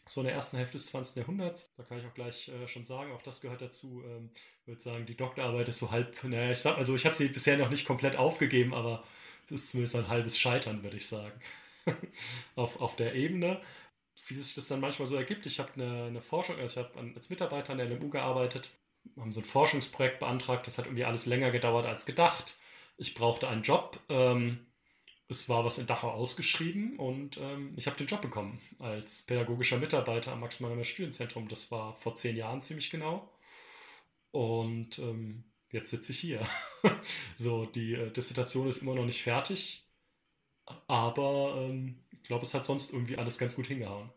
So 0.06 0.20
in 0.20 0.26
der 0.26 0.34
ersten 0.34 0.58
Hälfte 0.58 0.76
des 0.76 0.86
20. 0.86 1.16
Jahrhunderts. 1.16 1.72
Da 1.76 1.82
kann 1.82 1.98
ich 1.98 2.06
auch 2.06 2.14
gleich 2.14 2.48
äh, 2.48 2.68
schon 2.68 2.84
sagen, 2.84 3.12
auch 3.12 3.22
das 3.22 3.40
gehört 3.40 3.62
dazu. 3.62 4.02
Ähm, 4.06 4.30
ich 4.62 4.68
würde 4.68 4.80
sagen, 4.80 5.06
die 5.06 5.16
Doktorarbeit 5.16 5.68
ist 5.68 5.78
so 5.78 5.90
halb, 5.90 6.22
naja, 6.24 6.52
ich 6.52 6.58
sag, 6.58 6.76
also 6.76 6.94
ich 6.94 7.04
habe 7.04 7.14
sie 7.14 7.28
bisher 7.28 7.56
noch 7.56 7.70
nicht 7.70 7.86
komplett 7.86 8.16
aufgegeben, 8.16 8.74
aber 8.74 9.02
das 9.48 9.62
ist 9.62 9.70
zumindest 9.70 9.96
ein 9.96 10.08
halbes 10.08 10.38
Scheitern, 10.38 10.82
würde 10.82 10.96
ich 10.96 11.06
sagen. 11.06 11.38
auf, 12.56 12.80
auf 12.80 12.96
der 12.96 13.14
Ebene. 13.14 13.60
Wie 14.26 14.34
sich 14.34 14.54
das 14.54 14.68
dann 14.68 14.80
manchmal 14.80 15.06
so 15.06 15.16
ergibt, 15.16 15.46
ich 15.46 15.58
habe 15.58 15.72
eine, 15.74 16.04
eine 16.04 16.22
Forschung, 16.22 16.56
also 16.58 16.80
ich 16.80 16.86
habe 16.86 17.14
als 17.14 17.30
Mitarbeiter 17.30 17.72
an 17.72 17.78
der 17.78 17.88
LMU 17.88 18.08
gearbeitet, 18.08 18.70
haben 19.18 19.32
so 19.32 19.40
ein 19.40 19.44
Forschungsprojekt 19.44 20.20
beantragt, 20.20 20.66
das 20.66 20.78
hat 20.78 20.86
irgendwie 20.86 21.04
alles 21.04 21.26
länger 21.26 21.50
gedauert 21.50 21.84
als 21.86 22.06
gedacht. 22.06 22.56
Ich 22.96 23.14
brauchte 23.14 23.48
einen 23.48 23.62
Job. 23.62 24.00
Ähm, 24.08 24.66
es 25.34 25.48
war 25.48 25.64
was 25.64 25.78
in 25.78 25.86
Dachau 25.86 26.10
ausgeschrieben 26.10 26.98
und 26.98 27.36
ähm, 27.36 27.74
ich 27.76 27.86
habe 27.86 27.96
den 27.96 28.06
Job 28.06 28.22
bekommen 28.22 28.60
als 28.78 29.22
pädagogischer 29.22 29.78
Mitarbeiter 29.78 30.32
am 30.32 30.40
Max-Malmer 30.40 30.84
Studienzentrum. 30.84 31.48
Das 31.48 31.70
war 31.70 31.96
vor 31.96 32.14
zehn 32.14 32.36
Jahren 32.36 32.62
ziemlich 32.62 32.90
genau. 32.90 33.30
Und 34.30 34.98
ähm, 34.98 35.44
jetzt 35.70 35.90
sitze 35.90 36.12
ich 36.12 36.20
hier. 36.20 36.46
so, 37.36 37.66
die 37.66 37.94
äh, 37.94 38.10
Dissertation 38.10 38.68
ist 38.68 38.82
immer 38.82 38.94
noch 38.94 39.06
nicht 39.06 39.22
fertig, 39.22 39.86
aber 40.86 41.56
ähm, 41.58 41.98
ich 42.10 42.22
glaube, 42.22 42.42
es 42.42 42.54
hat 42.54 42.64
sonst 42.64 42.92
irgendwie 42.92 43.18
alles 43.18 43.38
ganz 43.38 43.54
gut 43.54 43.66
hingehauen. 43.66 44.10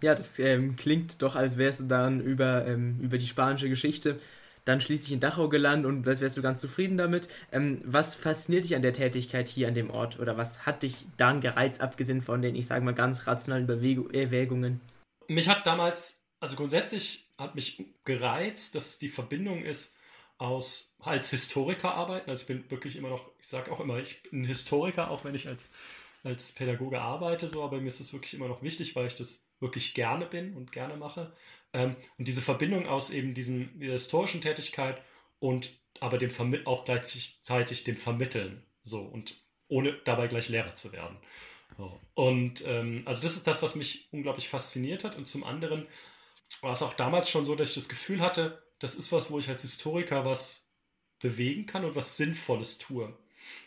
Ja, 0.00 0.14
das 0.14 0.38
ähm, 0.38 0.76
klingt 0.76 1.20
doch, 1.22 1.34
als 1.34 1.56
wärst 1.56 1.80
du 1.80 1.84
dann 1.84 2.20
über, 2.20 2.66
ähm, 2.66 3.00
über 3.00 3.18
die 3.18 3.26
spanische 3.26 3.68
Geschichte 3.68 4.20
dann 4.68 4.80
schließlich 4.80 5.12
in 5.12 5.20
Dachau 5.20 5.48
gelandet 5.48 5.86
und 5.86 6.04
wärst 6.04 6.36
du 6.36 6.42
ganz 6.42 6.60
zufrieden 6.60 6.98
damit. 6.98 7.28
Ähm, 7.52 7.80
was 7.84 8.14
fasziniert 8.14 8.64
dich 8.64 8.76
an 8.76 8.82
der 8.82 8.92
Tätigkeit 8.92 9.48
hier 9.48 9.66
an 9.68 9.74
dem 9.74 9.90
Ort 9.90 10.18
oder 10.18 10.36
was 10.36 10.66
hat 10.66 10.82
dich 10.82 11.06
dann 11.16 11.40
gereizt, 11.40 11.80
abgesehen 11.80 12.22
von 12.22 12.42
den, 12.42 12.54
ich 12.54 12.66
sage 12.66 12.84
mal, 12.84 12.94
ganz 12.94 13.26
rationalen 13.26 13.66
Bewegung, 13.66 14.10
Erwägungen? 14.10 14.80
Mich 15.26 15.48
hat 15.48 15.66
damals, 15.66 16.22
also 16.40 16.56
grundsätzlich 16.56 17.28
hat 17.38 17.54
mich 17.54 17.82
gereizt, 18.04 18.74
dass 18.74 18.88
es 18.88 18.98
die 18.98 19.08
Verbindung 19.08 19.62
ist 19.62 19.96
aus 20.36 20.94
als 21.00 21.30
Historiker 21.30 21.94
arbeiten. 21.94 22.30
Also 22.30 22.42
ich 22.42 22.46
bin 22.46 22.70
wirklich 22.70 22.96
immer 22.96 23.08
noch, 23.08 23.30
ich 23.40 23.48
sage 23.48 23.72
auch 23.72 23.80
immer, 23.80 23.98
ich 23.98 24.22
bin 24.22 24.44
Historiker, 24.44 25.10
auch 25.10 25.24
wenn 25.24 25.34
ich 25.34 25.48
als, 25.48 25.70
als 26.24 26.52
Pädagoge 26.52 27.00
arbeite, 27.00 27.48
so, 27.48 27.62
aber 27.62 27.80
mir 27.80 27.88
ist 27.88 28.00
das 28.00 28.12
wirklich 28.12 28.34
immer 28.34 28.48
noch 28.48 28.62
wichtig, 28.62 28.94
weil 28.94 29.06
ich 29.06 29.14
das 29.14 29.44
wirklich 29.60 29.94
gerne 29.94 30.26
bin 30.26 30.54
und 30.54 30.72
gerne 30.72 30.96
mache. 30.96 31.32
Ähm, 31.72 31.96
und 32.18 32.28
diese 32.28 32.42
Verbindung 32.42 32.86
aus 32.86 33.10
eben 33.10 33.34
diesem, 33.34 33.78
dieser 33.78 33.92
historischen 33.92 34.40
Tätigkeit 34.40 35.02
und 35.38 35.70
aber 36.00 36.18
dem 36.18 36.30
Vermi 36.30 36.60
auch 36.64 36.84
gleichzeitig 36.84 37.84
dem 37.84 37.96
Vermitteln. 37.96 38.62
So 38.82 39.00
und 39.02 39.36
ohne 39.68 39.92
dabei 40.04 40.28
gleich 40.28 40.48
Lehrer 40.48 40.74
zu 40.74 40.92
werden. 40.92 41.18
So. 41.76 42.00
Und 42.14 42.64
ähm, 42.66 43.02
also 43.04 43.22
das 43.22 43.36
ist 43.36 43.46
das, 43.46 43.62
was 43.62 43.74
mich 43.74 44.08
unglaublich 44.12 44.48
fasziniert 44.48 45.04
hat. 45.04 45.16
Und 45.16 45.26
zum 45.26 45.44
anderen 45.44 45.86
war 46.60 46.72
es 46.72 46.82
auch 46.82 46.94
damals 46.94 47.28
schon 47.30 47.44
so, 47.44 47.54
dass 47.54 47.70
ich 47.70 47.74
das 47.74 47.88
Gefühl 47.88 48.20
hatte, 48.20 48.62
das 48.78 48.94
ist 48.94 49.12
was, 49.12 49.30
wo 49.30 49.38
ich 49.38 49.48
als 49.48 49.62
Historiker 49.62 50.24
was 50.24 50.68
bewegen 51.20 51.66
kann 51.66 51.84
und 51.84 51.94
was 51.94 52.16
Sinnvolles 52.16 52.78
tue. 52.78 53.16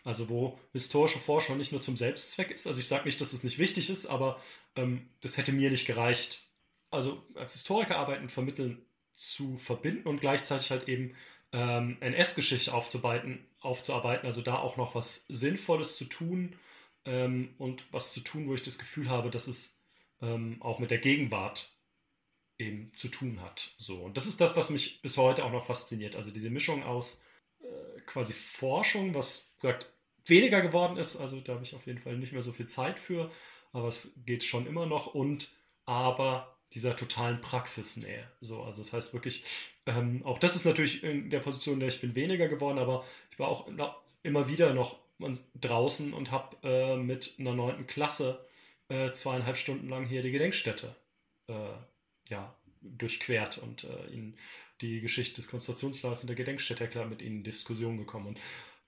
Also 0.04 0.30
wo 0.30 0.60
historische 0.74 1.20
Forschung 1.20 1.58
nicht 1.58 1.72
nur 1.72 1.82
zum 1.82 1.98
Selbstzweck 1.98 2.52
ist. 2.52 2.68
Also 2.68 2.80
ich 2.80 2.88
sage 2.88 3.06
nicht, 3.06 3.20
dass 3.20 3.34
es 3.34 3.44
nicht 3.44 3.60
wichtig 3.60 3.90
ist, 3.90 4.06
aber 4.06 4.40
ähm, 4.76 5.10
das 5.22 5.38
hätte 5.38 5.52
mir 5.52 5.70
nicht 5.70 5.86
gereicht. 5.86 6.48
Also 6.92 7.26
als 7.36 7.54
Historiker 7.54 7.98
arbeiten 7.98 8.30
vermitteln 8.30 8.86
zu 9.14 9.58
verbinden 9.58 10.08
und 10.08 10.22
gleichzeitig 10.22 10.72
halt 10.72 10.88
eben 10.88 11.16
ähm, 11.54 11.98
NS-Geschichte 12.02 12.74
aufzuarbeiten, 12.74 13.46
aufzuarbeiten, 13.60 14.26
also 14.26 14.42
da 14.42 14.58
auch 14.58 14.78
noch 14.78 14.96
was 14.96 15.26
Sinnvolles 15.28 15.98
zu 15.98 16.06
tun 16.06 16.58
ähm, 17.06 17.56
und 17.58 17.84
was 17.92 18.14
zu 18.14 18.22
tun, 18.22 18.48
wo 18.48 18.54
ich 18.54 18.62
das 18.62 18.78
Gefühl 18.78 19.10
habe, 19.10 19.30
dass 19.30 19.48
es 19.48 19.78
ähm, 20.22 20.62
auch 20.62 20.80
mit 20.80 20.92
der 20.92 21.00
Gegenwart 21.00 21.72
eben 22.58 22.92
zu 22.96 23.08
tun 23.08 23.42
hat. 23.42 23.74
So. 23.78 23.98
Und 24.04 24.18
das 24.18 24.28
ist 24.28 24.40
das, 24.40 24.56
was 24.56 24.70
mich 24.70 25.02
bis 25.02 25.18
heute 25.18 25.44
auch 25.44 25.52
noch 25.52 25.66
fasziniert. 25.66 26.16
Also 26.16 26.32
diese 26.32 26.50
Mischung 26.50 26.84
aus 26.84 27.22
äh, 27.60 28.02
quasi 28.06 28.34
Forschung, 28.34 29.14
was 29.14 29.54
gesagt, 29.60 29.92
weniger 30.26 30.62
geworden 30.62 30.98
ist, 30.98 31.18
also 31.18 31.42
da 31.42 31.54
habe 31.54 31.64
ich 31.64 31.76
auf 31.76 31.88
jeden 31.88 32.00
Fall 32.00 32.18
nicht 32.18 32.32
mehr 32.32 32.44
so 32.44 32.52
viel 32.52 32.68
Zeit 32.68 33.00
für, 33.00 33.32
aber 33.72 33.88
es 33.88 34.14
geht 34.26 34.44
schon 34.44 34.68
immer 34.68 34.86
noch 34.86 35.08
und 35.08 35.52
aber 35.86 36.61
dieser 36.74 36.96
totalen 36.96 37.42
Praxisnähe. 37.42 38.30
So, 38.40 38.64
also 38.64 38.82
das 38.82 38.94
heißt 38.94 39.14
wirklich, 39.14 39.44
ähm, 39.86 40.22
auch 40.26 40.38
das 40.38 40.56
ist 40.56 40.66
natürlich 40.66 41.04
in 41.04 41.30
der 41.30 41.40
Position, 41.40 41.76
in 41.76 41.80
der 41.82 41.90
ich 41.90 42.02
bin, 42.02 42.16
weniger 42.16 42.48
geworden, 42.48 42.80
aber 42.80 43.06
ich 43.32 43.40
war 43.40 43.48
auch 43.48 43.68
immer 44.24 44.48
wieder 44.48 44.74
noch 44.74 45.00
draußen 45.60 46.14
und 46.14 46.32
habe 46.32 46.58
äh, 46.64 46.98
mit 46.98 47.36
einer 47.40 47.54
neunten 47.54 47.88
Klasse 47.88 48.46
äh, 48.90 49.12
zweieinhalb 49.12 49.58
Stunden 49.58 49.90
lang 49.90 50.06
hier 50.06 50.22
die 50.22 50.32
Gedenkstätte 50.32 50.96
äh, 51.48 51.54
ja, 52.30 52.56
durchquert 52.82 53.58
und 53.58 53.84
äh, 53.84 54.08
ihnen 54.08 54.38
die 54.82 55.00
Geschichte 55.02 55.36
des 55.36 55.48
Konzentrationslagers 55.48 56.22
und 56.22 56.28
der 56.28 56.36
Gedenkstätte 56.36 56.86
erklärt, 56.86 57.10
mit 57.10 57.22
ihnen 57.22 57.38
in 57.38 57.44
Diskussion 57.44 57.98
gekommen 57.98 58.28
und 58.28 58.40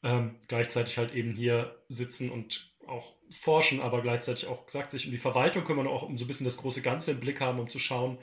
ähm, 0.01 0.35
gleichzeitig 0.47 0.97
halt 0.97 1.13
eben 1.13 1.35
hier 1.35 1.79
sitzen 1.87 2.29
und 2.29 2.72
auch 2.93 3.13
forschen, 3.31 3.81
aber 3.81 4.01
gleichzeitig 4.01 4.47
auch 4.47 4.65
gesagt, 4.65 4.91
sich 4.91 5.05
um 5.05 5.11
die 5.11 5.17
Verwaltung 5.17 5.63
kümmern, 5.63 5.87
auch 5.87 6.03
um 6.03 6.17
so 6.17 6.25
ein 6.25 6.27
bisschen 6.27 6.45
das 6.45 6.57
große 6.57 6.81
Ganze 6.81 7.11
im 7.11 7.19
Blick 7.19 7.41
haben, 7.41 7.59
um 7.59 7.69
zu 7.69 7.79
schauen, 7.79 8.17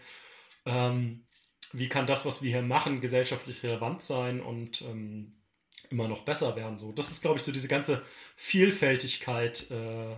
ähm, 0.65 1.27
wie 1.73 1.89
kann 1.89 2.07
das, 2.07 2.27
was 2.27 2.43
wir 2.43 2.51
hier 2.51 2.63
machen, 2.63 3.01
gesellschaftlich 3.01 3.63
relevant 3.63 4.03
sein 4.03 4.41
und 4.41 4.83
ähm, 4.83 5.35
immer 5.91 6.09
noch 6.09 6.23
besser 6.23 6.57
werden. 6.57 6.79
So, 6.79 6.93
das 6.93 7.11
ist, 7.11 7.21
glaube 7.21 7.39
ich, 7.39 7.43
so 7.43 7.53
diese 7.53 7.69
ganze 7.69 8.03
Vielfältigkeit. 8.37 9.71
Äh, 9.71 10.17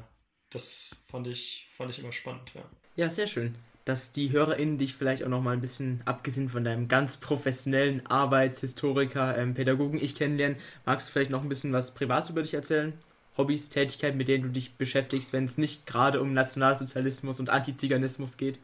das 0.50 1.02
fand 1.06 1.26
ich, 1.26 1.68
fand 1.70 1.90
ich 1.90 1.98
immer 1.98 2.12
spannend, 2.12 2.52
ja. 2.54 2.62
Ja, 2.96 3.10
sehr 3.10 3.26
schön. 3.26 3.54
Dass 3.84 4.12
die 4.12 4.30
HörerInnen 4.30 4.78
dich 4.78 4.94
vielleicht 4.94 5.24
auch 5.24 5.28
noch 5.28 5.42
mal 5.42 5.54
ein 5.54 5.60
bisschen, 5.60 6.02
abgesehen 6.04 6.48
von 6.48 6.62
deinem 6.62 6.88
ganz 6.88 7.16
professionellen 7.16 8.06
Arbeitshistoriker, 8.06 9.36
ähm, 9.36 9.54
Pädagogen, 9.54 10.00
ich 10.00 10.14
kennenlernen, 10.14 10.58
magst 10.84 11.08
du 11.08 11.12
vielleicht 11.12 11.30
noch 11.30 11.42
ein 11.42 11.48
bisschen 11.48 11.72
was 11.72 11.94
privat 11.94 12.28
über 12.30 12.42
dich 12.42 12.54
erzählen? 12.54 12.92
Hobbys, 13.36 13.68
Tätigkeiten, 13.68 14.18
mit 14.18 14.28
denen 14.28 14.44
du 14.44 14.50
dich 14.50 14.74
beschäftigst, 14.74 15.32
wenn 15.32 15.44
es 15.44 15.58
nicht 15.58 15.86
gerade 15.86 16.20
um 16.20 16.34
Nationalsozialismus 16.34 17.40
und 17.40 17.50
Antiziganismus 17.50 18.36
geht? 18.36 18.60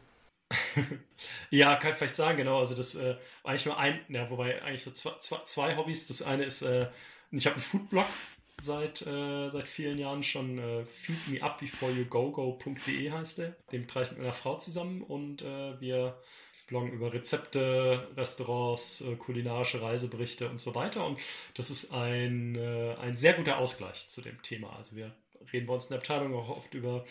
ja, 1.49 1.75
kann 1.75 1.91
ich 1.91 1.97
vielleicht 1.97 2.15
sagen, 2.15 2.37
genau. 2.37 2.59
Also 2.59 2.75
das 2.75 2.95
äh, 2.95 3.15
eigentlich 3.43 3.65
nur 3.65 3.77
ein, 3.77 3.99
ja, 4.09 4.29
wobei 4.29 4.61
eigentlich 4.61 4.85
nur 4.85 4.95
zwei, 4.95 5.11
zwei, 5.19 5.37
zwei 5.45 5.77
Hobbys. 5.77 6.07
Das 6.07 6.21
eine 6.21 6.43
ist, 6.43 6.61
äh, 6.61 6.87
ich 7.31 7.45
habe 7.45 7.55
einen 7.55 7.63
Foodblog 7.63 8.07
seit, 8.61 9.05
äh, 9.05 9.49
seit 9.49 9.67
vielen 9.67 9.97
Jahren 9.97 10.23
schon. 10.23 10.59
Äh, 10.59 10.85
feedmeupbeforeyougogo.de 10.85 13.11
heißt 13.11 13.39
der. 13.39 13.55
Dem 13.71 13.87
trage 13.87 14.05
ich 14.05 14.11
mit 14.11 14.21
meiner 14.21 14.33
Frau 14.33 14.57
zusammen 14.57 15.01
und 15.01 15.41
äh, 15.41 15.79
wir 15.79 16.21
bloggen 16.69 16.91
über 16.91 17.11
Rezepte, 17.13 18.07
Restaurants, 18.15 19.01
äh, 19.01 19.15
kulinarische 19.15 19.81
Reiseberichte 19.81 20.49
und 20.49 20.61
so 20.61 20.75
weiter. 20.75 21.05
Und 21.05 21.19
das 21.55 21.69
ist 21.69 21.91
ein, 21.91 22.55
äh, 22.55 22.95
ein 23.01 23.17
sehr 23.17 23.33
guter 23.33 23.57
Ausgleich 23.57 24.07
zu 24.07 24.21
dem 24.21 24.41
Thema. 24.41 24.75
Also 24.75 24.95
wir 24.95 25.11
reden 25.51 25.67
bei 25.67 25.73
uns 25.73 25.85
in 25.85 25.89
der 25.91 25.99
Abteilung 25.99 26.35
auch 26.35 26.49
oft 26.49 26.73
über 26.73 27.05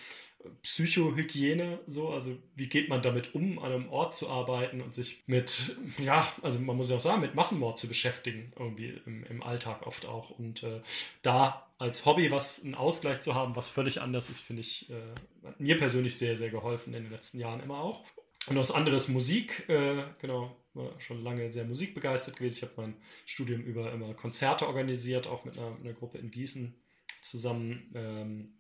Psychohygiene, 0.63 1.81
so, 1.87 2.11
also 2.11 2.37
wie 2.55 2.69
geht 2.69 2.89
man 2.89 3.03
damit 3.03 3.35
um, 3.35 3.59
an 3.59 3.73
einem 3.73 3.89
Ort 3.89 4.15
zu 4.15 4.29
arbeiten 4.29 4.81
und 4.81 4.95
sich 4.95 5.23
mit, 5.27 5.77
ja, 5.99 6.33
also 6.43 6.61
man 6.61 6.77
muss 6.77 6.91
ja 6.91 6.97
auch 6.97 7.01
sagen, 7.01 7.21
mit 7.21 7.35
Massenmord 7.35 7.79
zu 7.79 7.89
beschäftigen, 7.89 8.53
irgendwie 8.57 9.01
im, 9.05 9.25
im 9.25 9.43
Alltag 9.43 9.85
oft 9.87 10.07
auch. 10.07 10.31
Und 10.31 10.63
äh, 10.63 10.81
da 11.23 11.67
als 11.79 12.07
Hobby 12.07 12.31
was, 12.31 12.63
einen 12.63 12.77
Ausgleich 12.77 13.21
zu 13.21 13.35
haben, 13.35 13.57
was 13.57 13.69
völlig 13.69 14.01
anders 14.01 14.31
ist, 14.31 14.41
finde 14.41 14.61
ich, 14.61 14.89
äh, 14.91 15.47
hat 15.47 15.59
mir 15.59 15.77
persönlich 15.77 16.17
sehr, 16.17 16.37
sehr 16.37 16.51
geholfen 16.51 16.95
in 16.95 17.05
den 17.05 17.13
letzten 17.13 17.41
Jahren 17.41 17.61
immer 17.61 17.79
auch. 17.79 18.05
Und 18.49 18.57
was 18.57 18.71
anderes 18.71 19.09
Musik, 19.09 19.69
äh, 19.69 20.05
genau, 20.21 20.57
war 20.75 21.01
schon 21.01 21.23
lange 21.23 21.51
sehr 21.51 21.65
musikbegeistert 21.65 22.37
gewesen. 22.37 22.57
Ich 22.57 22.63
habe 22.63 22.81
mein 22.81 22.97
Studium 23.27 23.63
über 23.63 23.93
immer 23.93 24.15
Konzerte 24.15 24.67
organisiert, 24.67 25.27
auch 25.27 25.45
mit 25.45 25.59
einer, 25.59 25.77
einer 25.77 25.93
Gruppe 25.93 26.19
in 26.19 26.31
Gießen 26.31 26.75
zusammen. 27.21 27.91
Ähm, 27.95 28.59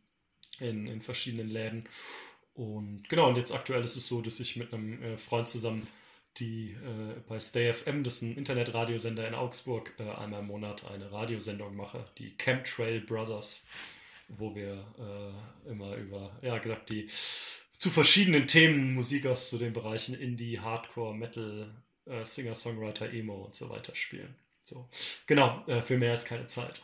in, 0.61 0.87
in 0.87 1.03
verschiedenen 1.03 1.49
Läden. 1.49 1.89
Und 2.55 3.09
genau, 3.09 3.29
und 3.29 3.37
jetzt 3.37 3.55
aktuell 3.55 3.83
ist 3.83 3.97
es 3.97 4.09
so, 4.09 4.21
dass 4.21 4.41
ich 4.41 4.57
mit 4.57 4.73
einem 4.73 5.03
äh, 5.03 5.17
Freund 5.17 5.49
zusammen 5.49 5.83
die 6.39 6.73
äh, 6.73 7.21
bei 7.27 7.41
StayFM, 7.41 8.05
das 8.05 8.17
ist 8.17 8.23
ein 8.23 8.37
Internetradiosender 8.37 9.27
in 9.27 9.35
Augsburg, 9.35 9.93
äh, 9.99 10.09
einmal 10.09 10.41
im 10.41 10.47
Monat 10.47 10.85
eine 10.89 11.11
Radiosendung 11.11 11.75
mache, 11.75 12.05
die 12.19 12.37
Chemtrail 12.37 13.01
Brothers, 13.01 13.67
wo 14.29 14.55
wir 14.55 14.87
äh, 14.99 15.71
immer 15.71 15.97
über, 15.97 16.37
ja 16.43 16.59
gesagt, 16.59 16.91
die 16.91 17.09
zu 17.79 17.91
verschiedenen 17.91 18.47
Themen 18.47 18.95
Musik 18.95 19.27
aus 19.27 19.49
zu 19.49 19.57
den 19.57 19.73
Bereichen 19.73 20.15
Indie, 20.15 20.61
Hardcore, 20.61 21.15
Metal, 21.15 21.75
äh, 22.07 22.25
Singer, 22.25 22.55
Songwriter, 22.55 23.13
Emo 23.13 23.45
und 23.45 23.55
so 23.55 23.71
weiter 23.71 23.95
spielen. 23.95 24.35
So, 24.63 24.89
genau, 25.27 25.65
äh, 25.67 25.81
für 25.81 25.97
mehr 25.97 26.13
ist 26.13 26.27
keine 26.27 26.47
Zeit. 26.47 26.83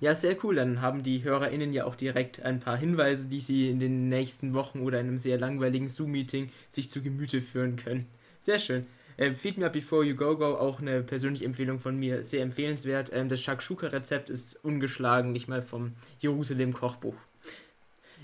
Ja, 0.00 0.14
sehr 0.14 0.36
cool. 0.42 0.56
Dann 0.56 0.80
haben 0.80 1.02
die 1.02 1.22
HörerInnen 1.22 1.72
ja 1.72 1.84
auch 1.84 1.94
direkt 1.94 2.42
ein 2.42 2.60
paar 2.60 2.76
Hinweise, 2.76 3.28
die 3.28 3.40
sie 3.40 3.68
in 3.68 3.78
den 3.78 4.08
nächsten 4.08 4.54
Wochen 4.54 4.80
oder 4.80 5.00
in 5.00 5.08
einem 5.08 5.18
sehr 5.18 5.38
langweiligen 5.38 5.88
Zoom-Meeting 5.88 6.50
sich 6.68 6.90
zu 6.90 7.02
Gemüte 7.02 7.40
führen 7.40 7.76
können. 7.76 8.06
Sehr 8.40 8.58
schön. 8.58 8.86
Äh, 9.18 9.34
Feed 9.34 9.58
Me 9.58 9.66
Up 9.66 9.74
Before 9.74 10.04
You 10.04 10.16
Go 10.16 10.36
Go, 10.36 10.56
auch 10.56 10.80
eine 10.80 11.02
persönliche 11.02 11.44
Empfehlung 11.44 11.78
von 11.78 11.98
mir, 11.98 12.22
sehr 12.22 12.42
empfehlenswert. 12.42 13.10
Ähm, 13.12 13.28
das 13.28 13.42
Shakshuka-Rezept 13.42 14.30
ist 14.30 14.56
ungeschlagen, 14.64 15.32
nicht 15.32 15.48
mal 15.48 15.62
vom 15.62 15.94
Jerusalem-Kochbuch. 16.20 17.16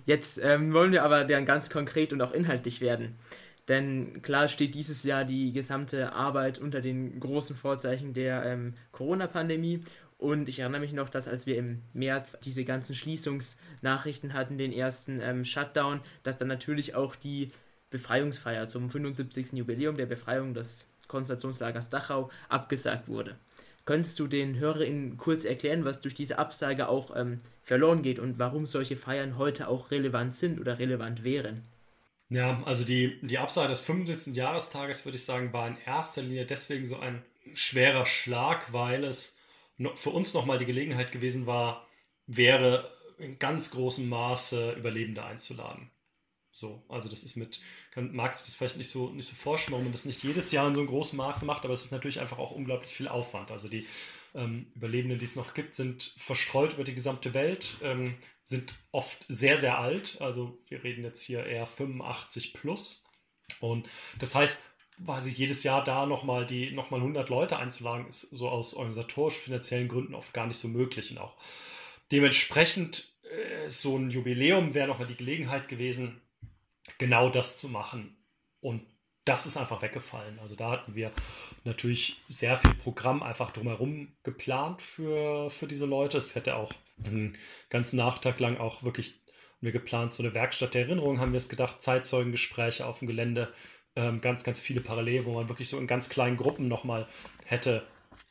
Jetzt 0.08 0.40
ähm, 0.42 0.72
wollen 0.72 0.90
wir 0.90 1.02
aber 1.02 1.24
dann 1.24 1.44
ganz 1.44 1.68
konkret 1.68 2.14
und 2.14 2.22
auch 2.22 2.32
inhaltlich 2.32 2.80
werden. 2.80 3.16
Denn 3.68 4.22
klar 4.22 4.48
steht 4.48 4.74
dieses 4.74 5.04
Jahr 5.04 5.26
die 5.26 5.52
gesamte 5.52 6.14
Arbeit 6.14 6.58
unter 6.58 6.80
den 6.80 7.20
großen 7.20 7.54
Vorzeichen 7.54 8.14
der 8.14 8.42
ähm, 8.46 8.72
Corona-Pandemie 8.90 9.82
und 10.16 10.48
ich 10.48 10.60
erinnere 10.60 10.80
mich 10.80 10.94
noch, 10.94 11.10
dass 11.10 11.28
als 11.28 11.44
wir 11.44 11.58
im 11.58 11.82
März 11.92 12.38
diese 12.42 12.64
ganzen 12.64 12.94
Schließungsnachrichten 12.94 14.32
hatten, 14.32 14.56
den 14.56 14.72
ersten 14.72 15.20
ähm, 15.20 15.44
Shutdown, 15.44 16.00
dass 16.22 16.38
dann 16.38 16.48
natürlich 16.48 16.94
auch 16.94 17.14
die 17.14 17.52
Befreiungsfeier 17.90 18.66
zum 18.66 18.88
75. 18.88 19.52
Jubiläum 19.52 19.98
der 19.98 20.06
Befreiung 20.06 20.54
des 20.54 20.88
Konzentrationslagers 21.06 21.90
Dachau 21.90 22.30
abgesagt 22.48 23.08
wurde. 23.08 23.36
Könntest 23.88 24.18
du 24.18 24.26
den 24.26 24.58
HörerInnen 24.58 25.16
kurz 25.16 25.46
erklären, 25.46 25.86
was 25.86 26.02
durch 26.02 26.12
diese 26.12 26.38
Absage 26.38 26.90
auch 26.90 27.16
ähm, 27.16 27.38
verloren 27.62 28.02
geht 28.02 28.18
und 28.18 28.38
warum 28.38 28.66
solche 28.66 28.98
Feiern 28.98 29.38
heute 29.38 29.66
auch 29.66 29.90
relevant 29.90 30.34
sind 30.34 30.60
oder 30.60 30.78
relevant 30.78 31.24
wären? 31.24 31.62
Ja, 32.28 32.62
also 32.66 32.84
die, 32.84 33.18
die 33.22 33.38
Absage 33.38 33.70
des 33.70 33.80
75. 33.80 34.36
Jahrestages, 34.36 35.06
würde 35.06 35.16
ich 35.16 35.24
sagen, 35.24 35.54
war 35.54 35.68
in 35.68 35.78
erster 35.86 36.20
Linie 36.20 36.44
deswegen 36.44 36.84
so 36.84 36.98
ein 36.98 37.22
schwerer 37.54 38.04
Schlag, 38.04 38.74
weil 38.74 39.04
es 39.04 39.34
für 39.94 40.10
uns 40.10 40.34
nochmal 40.34 40.58
die 40.58 40.66
Gelegenheit 40.66 41.10
gewesen 41.10 41.46
war, 41.46 41.88
wäre 42.26 42.92
in 43.16 43.38
ganz 43.38 43.70
großem 43.70 44.06
Maße 44.06 44.72
Überlebende 44.72 45.24
einzuladen. 45.24 45.90
So, 46.58 46.82
also 46.88 47.08
das 47.08 47.22
ist 47.22 47.36
mit, 47.36 47.60
kann, 47.92 48.12
mag 48.12 48.32
sich 48.32 48.44
das 48.44 48.56
vielleicht 48.56 48.78
nicht 48.78 48.90
so, 48.90 49.10
nicht 49.10 49.28
so 49.28 49.36
vorstellen, 49.36 49.74
warum 49.74 49.84
man 49.84 49.92
das 49.92 50.06
nicht 50.06 50.24
jedes 50.24 50.50
Jahr 50.50 50.66
in 50.66 50.74
so 50.74 50.80
einem 50.80 50.88
großen 50.88 51.16
Maße 51.16 51.44
macht, 51.44 51.64
aber 51.64 51.72
es 51.72 51.84
ist 51.84 51.92
natürlich 51.92 52.18
einfach 52.18 52.38
auch 52.38 52.50
unglaublich 52.50 52.92
viel 52.92 53.06
Aufwand. 53.06 53.52
Also 53.52 53.68
die 53.68 53.86
ähm, 54.34 54.66
Überlebenden, 54.74 55.20
die 55.20 55.24
es 55.24 55.36
noch 55.36 55.54
gibt, 55.54 55.74
sind 55.74 56.12
verstreut 56.16 56.72
über 56.72 56.82
die 56.82 56.96
gesamte 56.96 57.32
Welt, 57.32 57.76
ähm, 57.80 58.16
sind 58.42 58.74
oft 58.90 59.24
sehr, 59.28 59.56
sehr 59.56 59.78
alt. 59.78 60.20
Also 60.20 60.58
wir 60.68 60.82
reden 60.82 61.04
jetzt 61.04 61.22
hier 61.22 61.46
eher 61.46 61.64
85 61.64 62.54
plus. 62.54 63.04
Und 63.60 63.88
das 64.18 64.34
heißt, 64.34 64.64
quasi 65.04 65.30
jedes 65.30 65.62
Jahr 65.62 65.84
da 65.84 66.06
nochmal 66.06 66.44
die 66.44 66.72
nochmal 66.72 66.98
100 66.98 67.28
Leute 67.28 67.56
einzuladen, 67.56 68.08
ist 68.08 68.22
so 68.22 68.48
aus 68.48 68.74
organisatorisch-finanziellen 68.74 69.86
Gründen 69.86 70.16
oft 70.16 70.34
gar 70.34 70.48
nicht 70.48 70.58
so 70.58 70.66
möglich. 70.66 71.12
Und 71.12 71.18
auch 71.18 71.36
dementsprechend 72.10 73.12
äh, 73.22 73.68
so 73.68 73.96
ein 73.96 74.10
Jubiläum 74.10 74.74
wäre 74.74 74.88
nochmal 74.88 75.06
die 75.06 75.16
Gelegenheit 75.16 75.68
gewesen, 75.68 76.20
genau 76.98 77.30
das 77.30 77.56
zu 77.56 77.68
machen. 77.68 78.16
Und 78.60 78.82
das 79.24 79.46
ist 79.46 79.56
einfach 79.56 79.82
weggefallen. 79.82 80.38
Also 80.38 80.56
da 80.56 80.70
hatten 80.70 80.94
wir 80.94 81.12
natürlich 81.64 82.22
sehr 82.28 82.56
viel 82.56 82.74
Programm 82.74 83.22
einfach 83.22 83.50
drumherum 83.50 84.16
geplant 84.22 84.82
für, 84.82 85.50
für 85.50 85.66
diese 85.66 85.84
Leute. 85.84 86.18
Es 86.18 86.34
hätte 86.34 86.56
auch 86.56 86.72
einen 87.04 87.36
ganzen 87.68 87.96
Nachtag 87.96 88.40
lang 88.40 88.56
auch 88.56 88.82
wirklich 88.82 89.20
wir 89.60 89.72
geplant, 89.72 90.12
so 90.12 90.22
eine 90.22 90.34
Werkstatt 90.34 90.74
der 90.74 90.82
Erinnerung 90.82 91.18
haben 91.18 91.32
wir 91.32 91.36
es 91.38 91.48
gedacht, 91.48 91.82
Zeitzeugengespräche 91.82 92.86
auf 92.86 93.00
dem 93.00 93.08
Gelände 93.08 93.52
ähm, 93.96 94.20
ganz, 94.20 94.44
ganz 94.44 94.60
viele 94.60 94.80
Parallelen, 94.80 95.24
wo 95.24 95.34
man 95.34 95.48
wirklich 95.48 95.68
so 95.68 95.78
in 95.78 95.86
ganz 95.86 96.08
kleinen 96.08 96.36
Gruppen 96.36 96.68
nochmal 96.68 97.08
hätte 97.44 97.86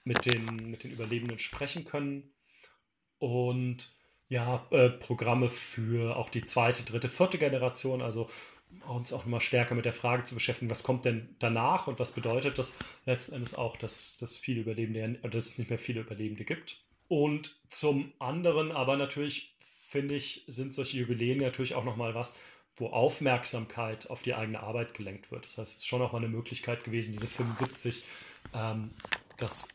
mit 0.06 0.26
den, 0.26 0.46
mit 0.70 0.84
den 0.84 0.92
Überlebenden 0.92 1.40
sprechen 1.40 1.84
können. 1.84 2.34
Und 3.20 3.94
ja, 4.30 4.66
äh, 4.72 4.90
Programme 4.90 5.50
für 5.50 6.16
auch 6.16 6.30
die 6.30 6.44
zweite, 6.44 6.84
dritte, 6.84 7.10
vierte 7.10 7.38
Generation, 7.38 8.02
also 8.02 8.30
uns 8.88 9.14
auch 9.14 9.20
nochmal 9.20 9.42
stärker 9.42 9.76
mit 9.76 9.86
der 9.86 9.94
Frage 9.94 10.24
zu 10.24 10.34
beschäftigen, 10.34 10.70
was 10.70 10.84
kommt 10.84 11.06
denn 11.06 11.36
danach 11.40 11.88
und 11.88 12.00
was 12.00 12.12
bedeutet 12.12 12.58
das 12.58 12.74
letzten 13.06 13.36
Endes 13.36 13.54
auch, 13.56 13.78
dass, 13.78 14.18
dass 14.18 14.38
viele 14.38 14.62
Überlebende, 14.62 15.20
dass 15.30 15.48
es 15.48 15.58
nicht 15.58 15.70
mehr 15.70 15.80
viele 15.80 16.02
Überlebende 16.02 16.46
gibt. 16.46 16.82
Und 17.08 17.56
zum 17.68 18.14
anderen 18.20 18.72
aber 18.72 18.98
natürlich, 18.98 19.56
finde 19.60 20.16
ich, 20.16 20.44
sind 20.48 20.74
solche 20.74 20.98
Jubiläen 20.98 21.40
natürlich 21.40 21.76
auch 21.76 21.86
nochmal 21.86 22.16
was, 22.16 22.38
wo 22.76 22.88
Aufmerksamkeit 22.88 24.10
auf 24.10 24.22
die 24.22 24.36
eigene 24.36 24.62
Arbeit 24.62 24.94
gelenkt 24.94 25.32
wird. 25.32 25.46
Das 25.46 25.58
heißt, 25.58 25.74
es 25.74 25.78
ist 25.80 25.88
schon 25.88 26.02
auch 26.02 26.12
mal 26.12 26.20
eine 26.20 26.28
Möglichkeit 26.28 26.84
gewesen, 26.84 27.12
diese 27.12 27.28
75, 27.28 28.04
ähm, 28.54 28.92
dass 29.38 29.70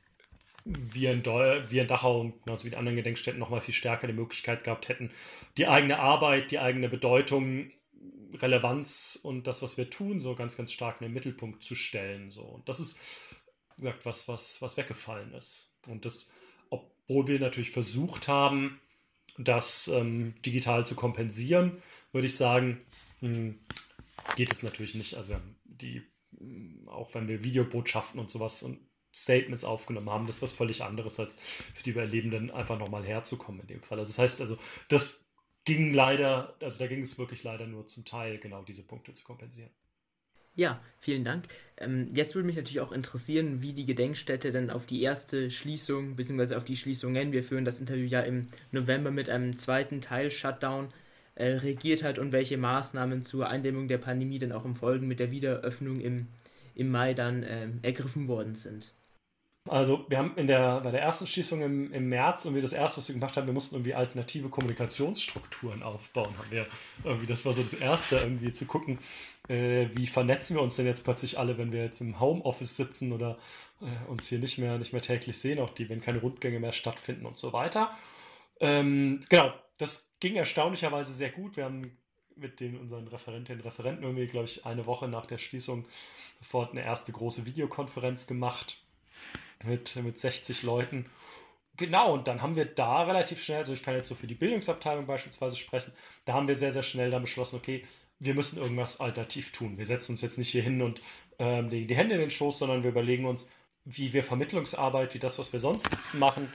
wir 0.64 1.10
in, 1.10 1.22
Deu 1.22 1.62
wir 1.68 1.82
in 1.82 1.88
Dachau 1.88 2.20
und 2.20 2.44
genauso 2.44 2.64
wie 2.64 2.70
die 2.70 2.76
anderen 2.76 2.96
Gedenkstätten 2.96 3.40
noch 3.40 3.50
mal 3.50 3.60
viel 3.60 3.74
stärker 3.74 4.06
die 4.06 4.12
Möglichkeit 4.12 4.62
gehabt 4.62 4.88
hätten, 4.88 5.10
die 5.56 5.66
eigene 5.66 5.98
Arbeit, 5.98 6.52
die 6.52 6.60
eigene 6.60 6.88
Bedeutung, 6.88 7.72
Relevanz 8.40 9.18
und 9.22 9.46
das, 9.46 9.62
was 9.62 9.76
wir 9.76 9.90
tun, 9.90 10.20
so 10.20 10.34
ganz, 10.34 10.56
ganz 10.56 10.72
stark 10.72 11.00
in 11.00 11.06
den 11.06 11.14
Mittelpunkt 11.14 11.62
zu 11.62 11.74
stellen. 11.74 12.30
So. 12.30 12.42
Und 12.42 12.68
das 12.68 12.80
ist, 12.80 12.98
wie 13.76 13.82
gesagt, 13.82 14.06
was, 14.06 14.28
was, 14.28 14.62
was 14.62 14.76
weggefallen 14.76 15.32
ist. 15.34 15.72
Und 15.86 16.04
das, 16.04 16.30
obwohl 16.70 17.26
wir 17.26 17.40
natürlich 17.40 17.70
versucht 17.70 18.28
haben, 18.28 18.80
das 19.38 19.88
ähm, 19.88 20.34
digital 20.42 20.86
zu 20.86 20.94
kompensieren, 20.94 21.82
würde 22.12 22.26
ich 22.26 22.36
sagen, 22.36 22.78
hm, 23.20 23.58
geht 24.36 24.52
es 24.52 24.62
natürlich 24.62 24.94
nicht. 24.94 25.14
Also 25.14 25.36
die, 25.64 26.02
hm, 26.38 26.84
auch 26.88 27.14
wenn 27.14 27.28
wir 27.28 27.44
Videobotschaften 27.44 28.20
und 28.20 28.30
sowas 28.30 28.62
und 28.62 28.78
Statements 29.14 29.64
aufgenommen 29.64 30.10
haben, 30.10 30.26
das 30.26 30.36
ist 30.36 30.42
was 30.42 30.52
völlig 30.52 30.82
anderes, 30.82 31.18
als 31.20 31.34
für 31.34 31.82
die 31.82 31.90
Überlebenden 31.90 32.50
einfach 32.50 32.78
nochmal 32.78 33.04
herzukommen 33.04 33.60
in 33.60 33.66
dem 33.66 33.82
Fall. 33.82 33.98
Also 33.98 34.10
das 34.10 34.18
heißt 34.18 34.40
also, 34.40 34.56
das 34.88 35.21
ging 35.64 35.92
leider, 35.92 36.56
also 36.60 36.78
da 36.78 36.86
ging 36.86 37.00
es 37.00 37.18
wirklich 37.18 37.42
leider 37.42 37.66
nur 37.66 37.86
zum 37.86 38.04
Teil, 38.04 38.38
genau 38.38 38.62
diese 38.62 38.82
Punkte 38.82 39.14
zu 39.14 39.24
kompensieren. 39.24 39.70
Ja, 40.54 40.82
vielen 40.98 41.24
Dank. 41.24 41.46
Ähm, 41.78 42.08
jetzt 42.12 42.34
würde 42.34 42.46
mich 42.46 42.56
natürlich 42.56 42.80
auch 42.80 42.92
interessieren, 42.92 43.62
wie 43.62 43.72
die 43.72 43.86
Gedenkstätte 43.86 44.52
dann 44.52 44.68
auf 44.68 44.84
die 44.84 45.00
erste 45.00 45.50
Schließung 45.50 46.14
bzw. 46.16 46.56
auf 46.56 46.64
die 46.64 46.76
Schließungen, 46.76 47.32
wir 47.32 47.42
führen 47.42 47.64
das 47.64 47.80
Interview 47.80 48.06
ja 48.06 48.20
im 48.20 48.48
November 48.70 49.10
mit 49.10 49.30
einem 49.30 49.56
zweiten 49.56 50.02
Teil 50.02 50.30
Shutdown, 50.30 50.92
äh, 51.36 51.46
regiert 51.46 52.02
hat 52.02 52.18
und 52.18 52.32
welche 52.32 52.58
Maßnahmen 52.58 53.22
zur 53.22 53.48
Eindämmung 53.48 53.88
der 53.88 53.96
Pandemie 53.96 54.38
dann 54.38 54.52
auch 54.52 54.66
im 54.66 54.74
Folgen 54.74 55.08
mit 55.08 55.20
der 55.20 55.30
Wiederöffnung 55.30 55.96
im, 55.96 56.28
im 56.74 56.90
Mai 56.90 57.14
dann 57.14 57.42
äh, 57.42 57.68
ergriffen 57.80 58.28
worden 58.28 58.54
sind. 58.54 58.92
Also 59.68 60.04
wir 60.08 60.18
haben 60.18 60.36
in 60.36 60.48
der, 60.48 60.80
bei 60.80 60.90
der 60.90 61.02
ersten 61.02 61.24
Schließung 61.24 61.62
im, 61.62 61.92
im 61.92 62.08
März 62.08 62.44
irgendwie 62.44 62.62
das 62.62 62.72
erste, 62.72 62.98
was 62.98 63.08
wir 63.08 63.14
gemacht 63.14 63.36
haben, 63.36 63.46
wir 63.46 63.54
mussten 63.54 63.76
irgendwie 63.76 63.94
alternative 63.94 64.48
Kommunikationsstrukturen 64.48 65.84
aufbauen. 65.84 66.36
Haben 66.36 66.50
wir 66.50 66.66
irgendwie, 67.04 67.26
das 67.26 67.46
war 67.46 67.52
so 67.52 67.62
das 67.62 67.74
Erste, 67.74 68.16
irgendwie 68.16 68.52
zu 68.52 68.66
gucken, 68.66 68.98
äh, 69.48 69.86
wie 69.94 70.08
vernetzen 70.08 70.56
wir 70.56 70.62
uns 70.62 70.74
denn 70.74 70.86
jetzt 70.86 71.04
plötzlich 71.04 71.38
alle, 71.38 71.58
wenn 71.58 71.70
wir 71.70 71.84
jetzt 71.84 72.00
im 72.00 72.18
Homeoffice 72.18 72.76
sitzen 72.76 73.12
oder 73.12 73.38
äh, 73.80 74.10
uns 74.10 74.28
hier 74.28 74.40
nicht 74.40 74.58
mehr, 74.58 74.78
nicht 74.78 74.92
mehr 74.92 75.02
täglich 75.02 75.38
sehen, 75.38 75.60
auch 75.60 75.70
die, 75.70 75.88
wenn 75.88 76.00
keine 76.00 76.18
Rundgänge 76.18 76.58
mehr 76.58 76.72
stattfinden 76.72 77.24
und 77.24 77.38
so 77.38 77.52
weiter. 77.52 77.96
Ähm, 78.58 79.20
genau, 79.28 79.52
das 79.78 80.10
ging 80.18 80.34
erstaunlicherweise 80.34 81.12
sehr 81.12 81.30
gut. 81.30 81.56
Wir 81.56 81.66
haben 81.66 81.96
mit 82.34 82.58
den 82.58 82.76
unseren 82.76 83.06
Referentinnen 83.06 83.60
und 83.60 83.66
Referenten 83.66 84.02
irgendwie, 84.02 84.26
glaube 84.26 84.46
ich, 84.46 84.66
eine 84.66 84.86
Woche 84.86 85.06
nach 85.06 85.26
der 85.26 85.38
Schließung 85.38 85.86
sofort 86.40 86.72
eine 86.72 86.82
erste 86.82 87.12
große 87.12 87.46
Videokonferenz 87.46 88.26
gemacht 88.26 88.81
mit, 89.64 89.96
mit 89.96 90.18
60 90.18 90.62
Leuten. 90.62 91.06
Genau, 91.76 92.12
und 92.12 92.28
dann 92.28 92.42
haben 92.42 92.56
wir 92.56 92.66
da 92.66 93.02
relativ 93.02 93.42
schnell, 93.42 93.58
also 93.58 93.72
ich 93.72 93.82
kann 93.82 93.94
jetzt 93.94 94.08
so 94.08 94.14
für 94.14 94.26
die 94.26 94.34
Bildungsabteilung 94.34 95.06
beispielsweise 95.06 95.56
sprechen, 95.56 95.92
da 96.26 96.34
haben 96.34 96.46
wir 96.48 96.54
sehr, 96.54 96.72
sehr 96.72 96.82
schnell 96.82 97.10
dann 97.10 97.22
beschlossen, 97.22 97.56
okay, 97.56 97.84
wir 98.18 98.34
müssen 98.34 98.58
irgendwas 98.58 99.00
alternativ 99.00 99.52
tun. 99.52 99.78
Wir 99.78 99.86
setzen 99.86 100.12
uns 100.12 100.20
jetzt 100.20 100.38
nicht 100.38 100.50
hier 100.50 100.62
hin 100.62 100.82
und 100.82 101.00
äh, 101.38 101.60
legen 101.60 101.88
die 101.88 101.96
Hände 101.96 102.14
in 102.14 102.20
den 102.20 102.30
Schoß, 102.30 102.58
sondern 102.58 102.84
wir 102.84 102.90
überlegen 102.90 103.24
uns, 103.24 103.48
wie 103.84 104.12
wir 104.12 104.22
Vermittlungsarbeit, 104.22 105.14
wie 105.14 105.18
das, 105.18 105.38
was 105.38 105.52
wir 105.52 105.58
sonst 105.58 105.96
machen, 106.12 106.52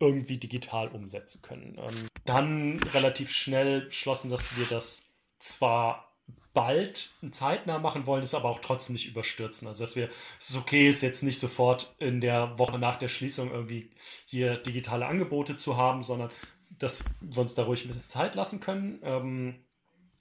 irgendwie 0.00 0.38
digital 0.38 0.88
umsetzen 0.88 1.40
können. 1.42 1.78
Ähm, 1.78 2.08
dann 2.24 2.82
relativ 2.94 3.30
schnell 3.30 3.82
beschlossen, 3.82 4.30
dass 4.30 4.56
wir 4.58 4.66
das 4.66 5.06
zwar 5.38 6.13
bald 6.54 7.12
zeitnah 7.30 7.78
machen 7.78 8.06
wollen, 8.06 8.22
es 8.22 8.32
aber 8.32 8.48
auch 8.48 8.60
trotzdem 8.60 8.94
nicht 8.94 9.08
überstürzen. 9.08 9.68
Also 9.68 9.84
dass 9.84 9.96
wir, 9.96 10.08
es 10.38 10.50
ist 10.50 10.56
okay 10.56 10.88
ist, 10.88 11.02
jetzt 11.02 11.22
nicht 11.22 11.38
sofort 11.38 11.94
in 11.98 12.20
der 12.20 12.58
Woche 12.58 12.78
nach 12.78 12.96
der 12.96 13.08
Schließung 13.08 13.50
irgendwie 13.50 13.90
hier 14.24 14.56
digitale 14.56 15.06
Angebote 15.06 15.56
zu 15.56 15.76
haben, 15.76 16.02
sondern 16.02 16.30
dass 16.78 17.04
wir 17.20 17.42
uns 17.42 17.54
da 17.54 17.64
ruhig 17.64 17.84
ein 17.84 17.88
bisschen 17.88 18.08
Zeit 18.08 18.34
lassen 18.34 18.60
können. 18.60 19.00
Ähm, 19.02 19.64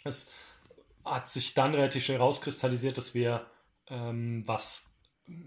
es 0.04 0.32
hat 1.06 1.30
sich 1.30 1.54
dann 1.54 1.76
relativ 1.76 2.04
schnell 2.04 2.18
rauskristallisiert, 2.18 2.98
dass 2.98 3.14
wir 3.14 3.46
ähm, 3.88 4.44
was 4.46 4.94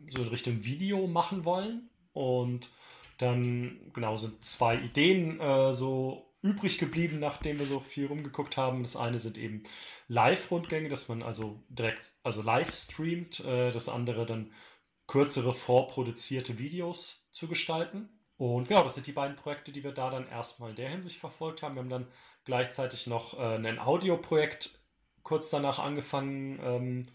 so 0.09 0.23
in 0.23 0.29
Richtung 0.29 0.65
Video 0.65 1.07
machen 1.07 1.45
wollen. 1.45 1.91
Und 2.13 2.71
dann, 3.19 3.91
genau, 3.93 4.17
sind 4.17 4.45
zwei 4.45 4.77
Ideen 4.77 5.41
äh, 5.41 5.73
so 5.73 6.26
übrig 6.43 6.79
geblieben, 6.79 7.19
nachdem 7.19 7.59
wir 7.59 7.67
so 7.67 7.81
viel 7.81 8.07
rumgeguckt 8.07 8.57
haben. 8.57 8.83
Das 8.83 8.97
eine 8.97 9.19
sind 9.19 9.39
eben 9.39 9.63
Live-Rundgänge, 10.09 10.89
dass 10.89 11.09
man 11.09 11.23
also 11.23 11.63
direkt, 11.69 12.13
also 12.23 12.43
live 12.43 12.73
streamt. 12.73 13.41
Äh, 13.41 13.71
das 13.73 13.89
andere 13.89 14.27
dann 14.27 14.53
kürzere 15.07 15.55
vorproduzierte 15.55 16.59
Videos 16.59 17.27
zu 17.33 17.49
gestalten. 17.49 18.09
Und 18.39 18.69
genau, 18.69 18.83
das 18.83 18.95
sind 18.95 19.07
die 19.07 19.13
beiden 19.13 19.37
Projekte, 19.37 19.73
die 19.73 19.83
wir 19.83 19.93
da 19.93 20.11
dann 20.11 20.29
erstmal 20.29 20.71
in 20.71 20.77
der 20.77 20.91
Hinsicht 20.91 21.19
verfolgt 21.19 21.63
haben. 21.63 21.75
Wir 21.75 21.83
haben 21.83 21.89
dann 21.89 22.09
gleichzeitig 22.45 23.07
noch 23.07 23.39
äh, 23.39 23.57
ein 23.57 23.79
Audioprojekt 23.79 24.79
kurz 25.23 25.51
danach 25.51 25.79
angefangen. 25.79 26.61
Ähm, 26.63 27.07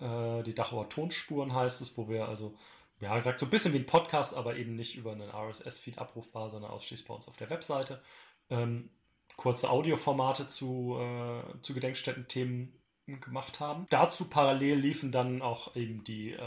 äh, 0.00 0.42
die 0.44 0.54
Dachauer 0.54 0.88
Tonspuren 0.88 1.54
heißt 1.54 1.80
es, 1.80 1.96
wo 1.98 2.08
wir 2.08 2.28
also, 2.28 2.54
ja 3.00 3.14
gesagt, 3.14 3.40
so 3.40 3.46
ein 3.46 3.50
bisschen 3.50 3.72
wie 3.72 3.78
ein 3.78 3.86
Podcast, 3.86 4.34
aber 4.34 4.56
eben 4.56 4.76
nicht 4.76 4.96
über 4.96 5.12
einen 5.12 5.30
RSS-Feed 5.30 5.98
abrufbar, 5.98 6.50
sondern 6.50 6.70
ausschließlich 6.70 7.08
bei 7.08 7.14
uns 7.14 7.26
auf 7.26 7.36
der 7.36 7.50
Webseite 7.50 8.00
ähm, 8.50 8.90
kurze 9.36 9.70
Audioformate 9.70 10.48
zu, 10.48 10.98
äh, 10.98 11.60
zu 11.62 11.74
Gedenkstätten-Themen 11.74 12.72
gemacht 13.06 13.60
haben. 13.60 13.86
Dazu 13.90 14.30
parallel 14.30 14.78
liefen 14.78 15.12
dann 15.12 15.42
auch 15.42 15.76
eben 15.76 16.04
die, 16.04 16.32
äh, 16.32 16.40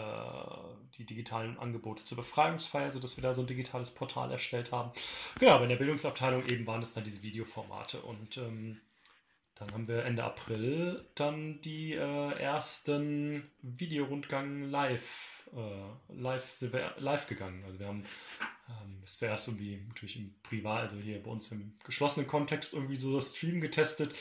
die 0.98 1.06
digitalen 1.06 1.60
Angebote 1.60 2.04
zur 2.04 2.18
Befreiungsfeier, 2.18 2.90
sodass 2.90 3.16
wir 3.16 3.22
da 3.22 3.34
so 3.34 3.42
ein 3.42 3.48
digitales 3.48 3.92
Portal 3.92 4.32
erstellt 4.32 4.72
haben. 4.72 4.92
Genau, 5.40 5.52
aber 5.52 5.64
in 5.64 5.70
der 5.70 5.76
Bildungsabteilung 5.76 6.46
eben 6.48 6.66
waren 6.66 6.82
es 6.82 6.94
dann 6.94 7.04
diese 7.04 7.22
Videoformate 7.22 8.02
und 8.02 8.38
ähm, 8.38 8.80
dann 9.60 9.72
haben 9.72 9.88
wir 9.88 10.06
Ende 10.06 10.24
April 10.24 11.06
dann 11.16 11.62
die 11.62 11.94
äh, 11.94 12.40
ersten 12.40 13.50
Videorundgang 13.62 14.64
live, 14.64 15.50
äh, 15.56 16.14
live 16.14 16.54
sind 16.54 16.74
wir 16.74 16.94
live 16.98 17.28
gegangen. 17.28 17.64
Also 17.66 17.80
wir 17.80 17.88
haben 17.88 18.04
ähm, 18.70 19.00
zuerst 19.06 19.48
irgendwie 19.48 19.82
natürlich 19.88 20.18
im 20.18 20.36
Privat, 20.44 20.82
also 20.82 20.98
hier 20.98 21.22
bei 21.22 21.32
uns 21.32 21.52
im 21.52 21.74
geschlossenen 21.84 22.28
Kontext 22.28 22.74
irgendwie 22.74 23.00
so 23.00 23.16
das 23.16 23.36
Stream 23.36 23.60
getestet. 23.60 24.14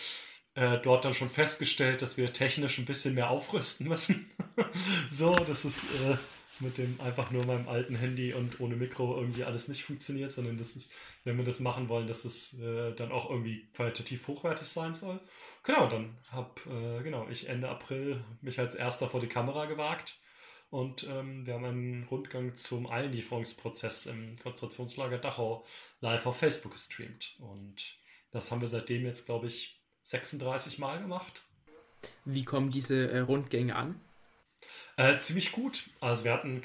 Äh, 0.54 0.78
dort 0.78 1.04
dann 1.04 1.12
schon 1.12 1.28
festgestellt, 1.28 2.00
dass 2.00 2.16
wir 2.16 2.32
technisch 2.32 2.78
ein 2.78 2.86
bisschen 2.86 3.14
mehr 3.14 3.28
aufrüsten 3.28 3.88
müssen. 3.88 4.30
so, 5.10 5.34
das 5.34 5.66
ist 5.66 5.84
äh, 5.84 6.16
mit 6.60 6.78
dem 6.78 7.00
einfach 7.00 7.30
nur 7.30 7.44
meinem 7.44 7.68
alten 7.68 7.96
Handy 7.96 8.32
und 8.32 8.60
ohne 8.60 8.76
Mikro 8.76 9.16
irgendwie 9.16 9.44
alles 9.44 9.68
nicht 9.68 9.84
funktioniert, 9.84 10.32
sondern 10.32 10.56
das 10.56 10.76
ist, 10.76 10.92
wenn 11.24 11.36
wir 11.36 11.44
das 11.44 11.60
machen 11.60 11.88
wollen, 11.88 12.06
dass 12.06 12.24
es 12.24 12.58
äh, 12.60 12.92
dann 12.94 13.12
auch 13.12 13.30
irgendwie 13.30 13.68
qualitativ 13.74 14.26
hochwertig 14.28 14.66
sein 14.66 14.94
soll. 14.94 15.20
Genau, 15.62 15.86
dann 15.88 16.16
habe 16.30 16.60
äh, 16.70 17.02
genau, 17.02 17.28
ich 17.28 17.48
Ende 17.48 17.68
April 17.68 18.24
mich 18.40 18.58
als 18.58 18.74
erster 18.74 19.08
vor 19.08 19.20
die 19.20 19.28
Kamera 19.28 19.66
gewagt 19.66 20.18
und 20.70 21.04
ähm, 21.08 21.46
wir 21.46 21.54
haben 21.54 21.64
einen 21.64 22.04
Rundgang 22.04 22.54
zum 22.54 22.86
Einlieferungsprozess 22.86 24.06
im 24.06 24.36
Konzentrationslager 24.38 25.18
Dachau 25.18 25.64
live 26.00 26.26
auf 26.26 26.38
Facebook 26.38 26.72
gestreamt. 26.72 27.36
Und 27.38 27.96
das 28.30 28.50
haben 28.50 28.60
wir 28.60 28.68
seitdem 28.68 29.04
jetzt, 29.04 29.26
glaube 29.26 29.46
ich, 29.46 29.80
36 30.02 30.78
Mal 30.78 31.00
gemacht. 31.00 31.44
Wie 32.24 32.44
kommen 32.44 32.70
diese 32.70 33.10
äh, 33.10 33.20
Rundgänge 33.20 33.76
an? 33.76 34.00
Äh, 34.96 35.18
ziemlich 35.18 35.52
gut. 35.52 35.90
Also 36.00 36.24
wir 36.24 36.32
hatten 36.32 36.62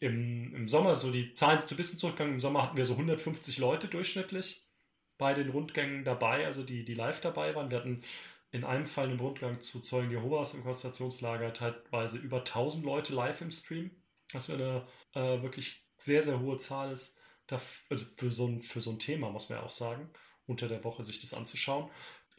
im, 0.00 0.54
im 0.54 0.68
Sommer, 0.68 0.94
so 0.94 1.10
die 1.10 1.34
Zahlen 1.34 1.58
sind 1.58 1.68
so 1.68 1.74
ein 1.74 1.76
bisschen 1.76 1.98
zurückgegangen, 1.98 2.34
im 2.34 2.40
Sommer 2.40 2.62
hatten 2.62 2.76
wir 2.76 2.84
so 2.84 2.94
150 2.94 3.58
Leute 3.58 3.88
durchschnittlich 3.88 4.66
bei 5.18 5.34
den 5.34 5.50
Rundgängen 5.50 6.04
dabei, 6.04 6.44
also 6.46 6.62
die, 6.62 6.84
die 6.84 6.94
live 6.94 7.20
dabei 7.20 7.54
waren. 7.54 7.70
Wir 7.70 7.78
hatten 7.78 8.02
in 8.50 8.64
einem 8.64 8.86
Fall 8.86 9.10
im 9.10 9.18
Rundgang 9.18 9.60
zu 9.60 9.80
Zeugen 9.80 10.10
Jehovas 10.10 10.54
im 10.54 10.62
Konzentrationslager 10.62 11.52
teilweise 11.52 12.18
über 12.18 12.38
1000 12.38 12.84
Leute 12.84 13.14
live 13.14 13.40
im 13.40 13.50
Stream, 13.50 13.90
was 14.32 14.50
eine 14.50 14.86
äh, 15.14 15.42
wirklich 15.42 15.84
sehr, 15.96 16.22
sehr 16.22 16.40
hohe 16.40 16.56
Zahl 16.58 16.92
ist. 16.92 17.18
also 17.50 18.06
für 18.16 18.30
so, 18.30 18.46
ein, 18.46 18.62
für 18.62 18.80
so 18.80 18.90
ein 18.90 18.98
Thema, 18.98 19.30
muss 19.30 19.48
man 19.48 19.58
ja 19.58 19.64
auch 19.64 19.70
sagen, 19.70 20.10
unter 20.46 20.68
der 20.68 20.84
Woche 20.84 21.02
sich 21.02 21.18
das 21.18 21.34
anzuschauen. 21.34 21.90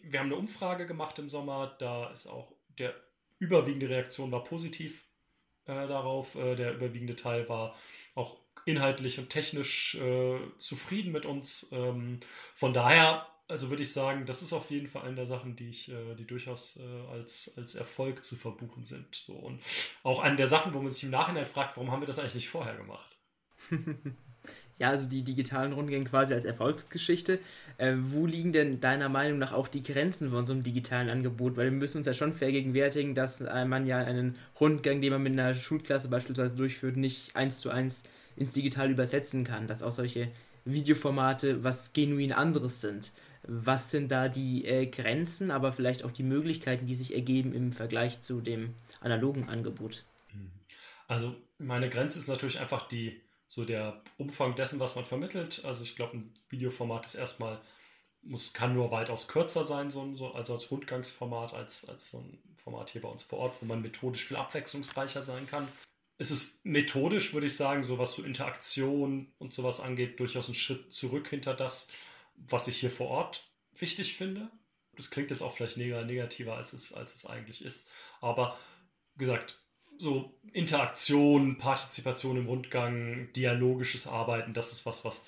Wir 0.01 0.19
haben 0.19 0.27
eine 0.27 0.37
Umfrage 0.37 0.85
gemacht 0.85 1.17
im 1.19 1.29
Sommer, 1.29 1.75
da 1.79 2.11
ist 2.11 2.27
auch 2.27 2.53
der 2.77 2.93
überwiegende 3.39 3.89
Reaktion 3.89 4.31
war 4.31 4.43
positiv 4.43 5.05
äh, 5.65 5.87
darauf. 5.87 6.35
Äh, 6.35 6.55
der 6.55 6.75
überwiegende 6.75 7.15
Teil 7.15 7.47
war 7.49 7.75
auch 8.15 8.37
inhaltlich 8.65 9.19
und 9.19 9.29
technisch 9.29 9.95
äh, 9.95 10.39
zufrieden 10.57 11.11
mit 11.11 11.25
uns. 11.25 11.69
Ähm, 11.71 12.19
von 12.53 12.73
daher, 12.73 13.27
also 13.47 13.69
würde 13.69 13.83
ich 13.83 13.93
sagen, 13.93 14.25
das 14.25 14.41
ist 14.41 14.53
auf 14.53 14.71
jeden 14.71 14.87
Fall 14.87 15.03
eine 15.03 15.15
der 15.15 15.27
Sachen, 15.27 15.55
die 15.55 15.69
ich, 15.69 15.89
äh, 15.89 16.15
die 16.15 16.25
durchaus 16.25 16.77
äh, 16.77 17.07
als, 17.11 17.53
als 17.57 17.75
Erfolg 17.75 18.23
zu 18.23 18.35
verbuchen 18.35 18.85
sind. 18.85 19.15
So. 19.15 19.33
Und 19.33 19.61
auch 20.03 20.19
eine 20.19 20.35
der 20.35 20.47
Sachen, 20.47 20.73
wo 20.73 20.81
man 20.81 20.91
sich 20.91 21.03
im 21.03 21.11
Nachhinein 21.11 21.45
fragt, 21.45 21.77
warum 21.77 21.91
haben 21.91 22.01
wir 22.01 22.07
das 22.07 22.19
eigentlich 22.19 22.35
nicht 22.35 22.49
vorher 22.49 22.75
gemacht? 22.75 23.17
Ja, 24.77 24.89
also 24.89 25.07
die 25.07 25.23
digitalen 25.23 25.71
Rundgänge 25.71 26.05
quasi 26.05 26.33
als 26.33 26.43
Erfolgsgeschichte. 26.43 27.39
Äh, 27.77 27.93
wo 27.97 28.25
liegen 28.25 28.51
denn 28.51 28.81
deiner 28.81 29.07
Meinung 29.07 29.39
nach 29.39 29.53
auch 29.53 29.69
die 29.69 29.83
Grenzen 29.83 30.31
von 30.31 30.45
so 30.45 30.53
einem 30.53 30.63
digitalen 30.63 31.09
Angebot? 31.09 31.55
Weil 31.55 31.65
wir 31.65 31.71
müssen 31.71 31.97
uns 31.97 32.07
ja 32.07 32.13
schon 32.13 32.33
vergegenwärtigen, 32.33 33.15
dass 33.15 33.39
äh, 33.41 33.65
man 33.65 33.87
ja 33.87 33.99
einen 33.99 34.37
Rundgang, 34.59 35.01
den 35.01 35.13
man 35.13 35.23
mit 35.23 35.33
einer 35.33 35.53
Schulklasse 35.53 36.09
beispielsweise 36.09 36.57
durchführt, 36.57 36.97
nicht 36.97 37.35
eins 37.35 37.59
zu 37.59 37.69
eins 37.69 38.03
ins 38.35 38.51
Digital 38.51 38.91
übersetzen 38.91 39.45
kann. 39.45 39.67
Dass 39.67 39.81
auch 39.81 39.91
solche 39.91 40.29
Videoformate 40.65 41.63
was 41.63 41.93
genuin 41.93 42.33
anderes 42.33 42.81
sind. 42.81 43.13
Was 43.47 43.91
sind 43.91 44.11
da 44.11 44.27
die 44.27 44.65
äh, 44.65 44.87
Grenzen, 44.87 45.51
aber 45.51 45.71
vielleicht 45.71 46.03
auch 46.03 46.11
die 46.11 46.23
Möglichkeiten, 46.23 46.85
die 46.85 46.95
sich 46.95 47.13
ergeben 47.13 47.53
im 47.53 47.71
Vergleich 47.71 48.21
zu 48.21 48.41
dem 48.41 48.73
analogen 48.99 49.47
Angebot? 49.47 50.03
Also 51.07 51.35
meine 51.59 51.89
Grenze 51.89 52.17
ist 52.17 52.27
natürlich 52.27 52.59
einfach 52.59 52.87
die 52.87 53.21
so 53.47 53.65
der 53.65 54.01
Umfang 54.17 54.55
dessen, 54.55 54.79
was 54.79 54.95
man 54.95 55.05
vermittelt. 55.05 55.63
Also 55.65 55.83
ich 55.83 55.95
glaube, 55.95 56.17
ein 56.17 56.33
Videoformat 56.49 57.05
ist 57.05 57.15
erstmal, 57.15 57.61
muss, 58.21 58.53
kann 58.53 58.73
nur 58.73 58.91
weitaus 58.91 59.27
kürzer 59.27 59.63
sein, 59.63 59.89
so, 59.89 60.15
so, 60.15 60.31
also 60.31 60.53
als 60.53 60.71
Rundgangsformat, 60.71 61.53
als, 61.53 61.87
als 61.87 62.09
so 62.09 62.19
ein 62.19 62.39
Format 62.57 62.89
hier 62.89 63.01
bei 63.01 63.09
uns 63.09 63.23
vor 63.23 63.39
Ort, 63.39 63.61
wo 63.61 63.65
man 63.65 63.81
methodisch 63.81 64.25
viel 64.25 64.37
abwechslungsreicher 64.37 65.21
sein 65.21 65.45
kann. 65.45 65.65
Es 66.17 66.31
ist 66.31 66.65
methodisch, 66.65 67.33
würde 67.33 67.47
ich 67.47 67.55
sagen, 67.55 67.83
so 67.83 67.99
was 67.99 68.13
so 68.13 68.23
Interaktion 68.23 69.31
und 69.37 69.53
sowas 69.53 69.79
angeht, 69.79 70.19
durchaus 70.19 70.47
ein 70.47 70.55
Schritt 70.55 70.93
zurück 70.93 71.27
hinter 71.27 71.53
das, 71.53 71.87
was 72.35 72.67
ich 72.67 72.79
hier 72.79 72.91
vor 72.91 73.07
Ort 73.09 73.47
wichtig 73.73 74.15
finde. 74.15 74.49
Das 74.95 75.11
klingt 75.11 75.29
jetzt 75.29 75.41
auch 75.41 75.51
vielleicht 75.51 75.77
negativer, 75.77 76.55
als 76.55 76.73
es, 76.73 76.93
als 76.93 77.13
es 77.13 77.25
eigentlich 77.25 77.63
ist. 77.63 77.89
Aber 78.21 78.57
gesagt, 79.17 79.61
so 79.97 80.33
Interaktion, 80.51 81.57
Partizipation 81.57 82.37
im 82.37 82.47
Rundgang, 82.47 83.29
dialogisches 83.33 84.07
Arbeiten, 84.07 84.53
das 84.53 84.71
ist 84.71 84.85
was, 84.85 85.03
was 85.03 85.23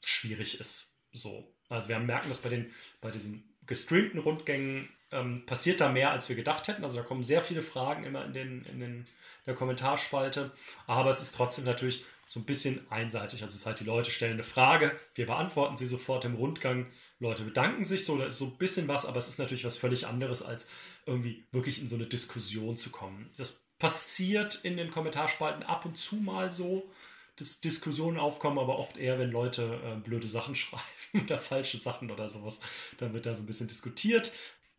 schwierig 0.00 0.60
ist. 0.60 0.96
So. 1.12 1.52
Also 1.68 1.88
wir 1.88 1.98
merken 1.98 2.28
das 2.28 2.40
bei 2.40 2.48
den, 2.48 2.70
bei 3.00 3.10
diesen 3.10 3.44
gestreamten 3.66 4.20
Rundgängen 4.20 4.88
ähm, 5.12 5.44
passiert 5.46 5.80
da 5.80 5.90
mehr, 5.90 6.10
als 6.10 6.28
wir 6.28 6.36
gedacht 6.36 6.68
hätten. 6.68 6.84
Also 6.84 6.96
da 6.96 7.02
kommen 7.02 7.22
sehr 7.22 7.42
viele 7.42 7.62
Fragen 7.62 8.04
immer 8.04 8.24
in, 8.24 8.32
den, 8.32 8.64
in, 8.64 8.80
den, 8.80 8.96
in 8.96 9.06
der 9.46 9.54
Kommentarspalte. 9.54 10.52
Aber 10.86 11.10
es 11.10 11.20
ist 11.20 11.34
trotzdem 11.34 11.64
natürlich 11.64 12.04
so 12.26 12.38
ein 12.38 12.44
bisschen 12.44 12.88
einseitig. 12.90 13.42
Also 13.42 13.54
es 13.54 13.62
ist 13.62 13.66
halt, 13.66 13.80
die 13.80 13.84
Leute 13.84 14.12
stellen 14.12 14.34
eine 14.34 14.44
Frage, 14.44 14.96
wir 15.16 15.26
beantworten 15.26 15.76
sie 15.76 15.86
sofort 15.86 16.24
im 16.24 16.36
Rundgang. 16.36 16.86
Leute 17.18 17.42
bedanken 17.42 17.84
sich 17.84 18.04
so, 18.04 18.16
da 18.16 18.26
ist 18.26 18.38
so 18.38 18.46
ein 18.46 18.56
bisschen 18.56 18.86
was, 18.86 19.04
aber 19.04 19.16
es 19.16 19.28
ist 19.28 19.40
natürlich 19.40 19.64
was 19.64 19.76
völlig 19.76 20.06
anderes, 20.06 20.42
als 20.42 20.68
irgendwie 21.06 21.44
wirklich 21.50 21.80
in 21.80 21.88
so 21.88 21.96
eine 21.96 22.06
Diskussion 22.06 22.76
zu 22.76 22.90
kommen. 22.90 23.30
Das 23.36 23.64
passiert 23.80 24.56
in 24.62 24.76
den 24.76 24.92
Kommentarspalten 24.92 25.64
ab 25.64 25.84
und 25.84 25.98
zu 25.98 26.16
mal 26.16 26.52
so, 26.52 26.88
dass 27.34 27.60
Diskussionen 27.60 28.18
aufkommen, 28.18 28.58
aber 28.58 28.78
oft 28.78 28.98
eher, 28.98 29.18
wenn 29.18 29.32
Leute 29.32 29.80
äh, 29.84 29.96
blöde 29.96 30.28
Sachen 30.28 30.54
schreiben 30.54 31.24
oder 31.24 31.38
falsche 31.38 31.78
Sachen 31.78 32.12
oder 32.12 32.28
sowas. 32.28 32.60
Dann 32.98 33.12
wird 33.12 33.26
da 33.26 33.34
so 33.34 33.42
ein 33.42 33.46
bisschen 33.46 33.66
diskutiert. 33.66 34.32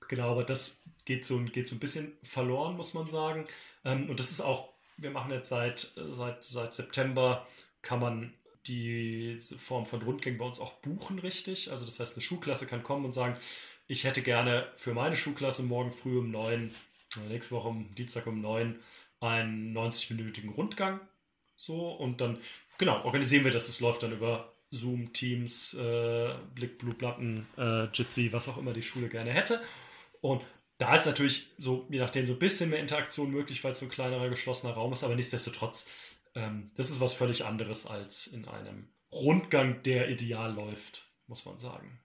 Genau, 0.08 0.32
aber 0.32 0.44
das 0.44 0.84
geht 1.04 1.26
so, 1.26 1.40
geht 1.40 1.68
so 1.68 1.76
ein 1.76 1.80
bisschen 1.80 2.14
verloren, 2.24 2.78
muss 2.78 2.94
man 2.94 3.08
sagen. 3.08 3.46
Ähm, 3.84 4.10
und 4.10 4.20
das 4.20 4.32
ist 4.32 4.42
auch, 4.42 4.70
wir 4.98 5.10
machen 5.10 5.32
jetzt 5.32 5.50
seit, 5.50 5.94
seit, 6.12 6.44
seit 6.44 6.74
September, 6.74 7.48
kann 7.82 8.00
man 8.00 8.34
die 8.68 9.38
Form 9.58 9.88
von 9.88 10.04
Rundgängen 10.04 10.38
bei 10.38 10.46
uns 10.46 10.60
auch 10.60 10.74
buchen, 10.74 11.18
richtig. 11.18 11.72
Also 11.72 11.86
das 11.86 12.00
heißt, 12.00 12.16
eine 12.16 12.22
Schulklasse 12.22 12.68
kann 12.68 12.84
kommen 12.84 13.06
und 13.06 13.14
sagen, 13.14 13.36
ich 13.88 14.04
hätte 14.04 14.22
gerne 14.22 14.72
für 14.76 14.94
meine 14.94 15.16
Schulklasse 15.16 15.64
morgen 15.64 15.92
früh 15.92 16.20
um 16.20 16.30
neun, 16.30 16.76
nächste 17.28 17.56
Woche 17.56 17.68
um 17.68 17.94
Dienstag 17.96 18.28
um 18.28 18.42
neun, 18.42 18.80
einen 19.20 19.76
90-minütigen 19.76 20.52
Rundgang. 20.52 21.00
So, 21.56 21.92
und 21.92 22.22
dann, 22.22 22.40
genau, 22.78 23.04
organisieren 23.04 23.44
wir 23.44 23.52
das. 23.52 23.70
Es 23.70 23.80
läuft 23.80 24.04
dann 24.04 24.14
über 24.14 24.54
Zoom, 24.72 25.14
Teams, 25.14 25.74
äh, 25.74 26.34
Blick, 26.56 26.78
Blue 26.78 26.94
Button, 26.94 27.46
äh, 27.58 27.86
Jitsi, 27.94 28.32
was 28.34 28.48
auch 28.48 28.58
immer 28.58 28.74
die 28.74 28.82
Schule 28.82 29.10
gerne 29.10 29.32
hätte. 29.32 29.62
Und 30.22 30.42
da 30.78 30.96
ist 30.96 31.06
natürlich 31.06 31.52
so, 31.58 31.86
je 31.90 32.00
nachdem, 32.00 32.26
so 32.26 32.34
ein 32.34 32.40
bisschen 32.40 32.72
mehr 32.72 32.80
Interaktion 32.80 33.30
möglich, 33.30 33.64
weil 33.64 33.74
es 33.74 33.80
so 33.80 33.86
ein 33.86 33.92
kleinerer, 33.92 34.30
geschlossener 34.30 34.74
Raum 34.74 34.94
ist, 34.94 35.04
aber 35.04 35.16
nichtsdestotrotz, 35.16 35.86
ähm, 36.34 36.72
das 36.76 36.90
ist 36.90 37.00
was 37.00 37.14
völlig 37.14 37.46
anderes 37.46 37.86
als 37.86 38.26
in 38.28 38.48
einem 38.48 38.88
Rundgang, 39.12 39.84
der 39.84 40.10
ideal 40.10 40.54
läuft, 40.54 41.06
muss 41.28 41.46
man 41.46 41.60
sagen. 41.60 42.00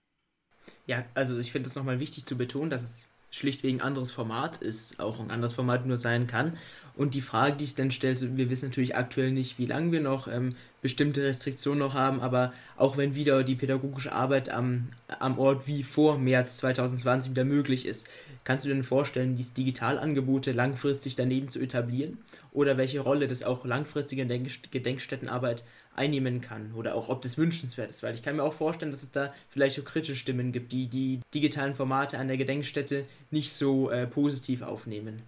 Ja, 0.86 1.06
also 1.14 1.38
ich 1.38 1.52
finde 1.52 1.68
es 1.68 1.76
nochmal 1.76 2.00
wichtig 2.00 2.26
zu 2.26 2.36
betonen, 2.36 2.68
dass 2.68 2.82
es 2.82 3.15
schlichtweg 3.36 3.74
ein 3.74 3.80
anderes 3.80 4.10
Format 4.10 4.58
ist, 4.58 5.00
auch 5.00 5.20
ein 5.20 5.30
anderes 5.30 5.52
Format 5.52 5.86
nur 5.86 5.98
sein 5.98 6.26
kann. 6.26 6.56
Und 6.96 7.14
die 7.14 7.20
Frage, 7.20 7.56
die 7.56 7.66
sich 7.66 7.74
dann 7.74 7.90
stellt, 7.90 8.36
wir 8.36 8.48
wissen 8.48 8.70
natürlich 8.70 8.96
aktuell 8.96 9.30
nicht, 9.30 9.58
wie 9.58 9.66
lange 9.66 9.92
wir 9.92 10.00
noch 10.00 10.28
ähm, 10.28 10.56
bestimmte 10.80 11.22
Restriktionen 11.24 11.80
noch 11.80 11.94
haben, 11.94 12.20
aber 12.20 12.54
auch 12.76 12.96
wenn 12.96 13.14
wieder 13.14 13.44
die 13.44 13.54
pädagogische 13.54 14.12
Arbeit 14.12 14.48
am, 14.48 14.88
am 15.18 15.38
Ort 15.38 15.66
wie 15.66 15.82
vor 15.82 16.18
März 16.18 16.56
2020 16.58 17.32
wieder 17.32 17.44
möglich 17.44 17.84
ist, 17.84 18.08
kannst 18.44 18.64
du 18.64 18.68
dir 18.68 18.74
denn 18.74 18.84
vorstellen, 18.84 19.36
diese 19.36 19.52
Digitalangebote 19.52 20.52
langfristig 20.52 21.16
daneben 21.16 21.50
zu 21.50 21.60
etablieren? 21.60 22.18
Oder 22.52 22.78
welche 22.78 23.00
Rolle 23.00 23.28
das 23.28 23.42
auch 23.42 23.66
langfristige 23.66 24.24
Gedenkstättenarbeit 24.26 25.64
einnehmen 25.96 26.40
kann 26.40 26.72
oder 26.74 26.94
auch 26.94 27.08
ob 27.08 27.22
das 27.22 27.38
wünschenswert 27.38 27.90
ist, 27.90 28.02
weil 28.02 28.14
ich 28.14 28.22
kann 28.22 28.36
mir 28.36 28.42
auch 28.42 28.52
vorstellen, 28.52 28.92
dass 28.92 29.02
es 29.02 29.12
da 29.12 29.32
vielleicht 29.50 29.80
auch 29.80 29.84
kritische 29.84 30.16
Stimmen 30.16 30.52
gibt, 30.52 30.72
die 30.72 30.86
die 30.86 31.20
digitalen 31.34 31.74
Formate 31.74 32.18
an 32.18 32.28
der 32.28 32.36
Gedenkstätte 32.36 33.04
nicht 33.30 33.52
so 33.52 33.90
äh, 33.90 34.06
positiv 34.06 34.62
aufnehmen. 34.62 35.22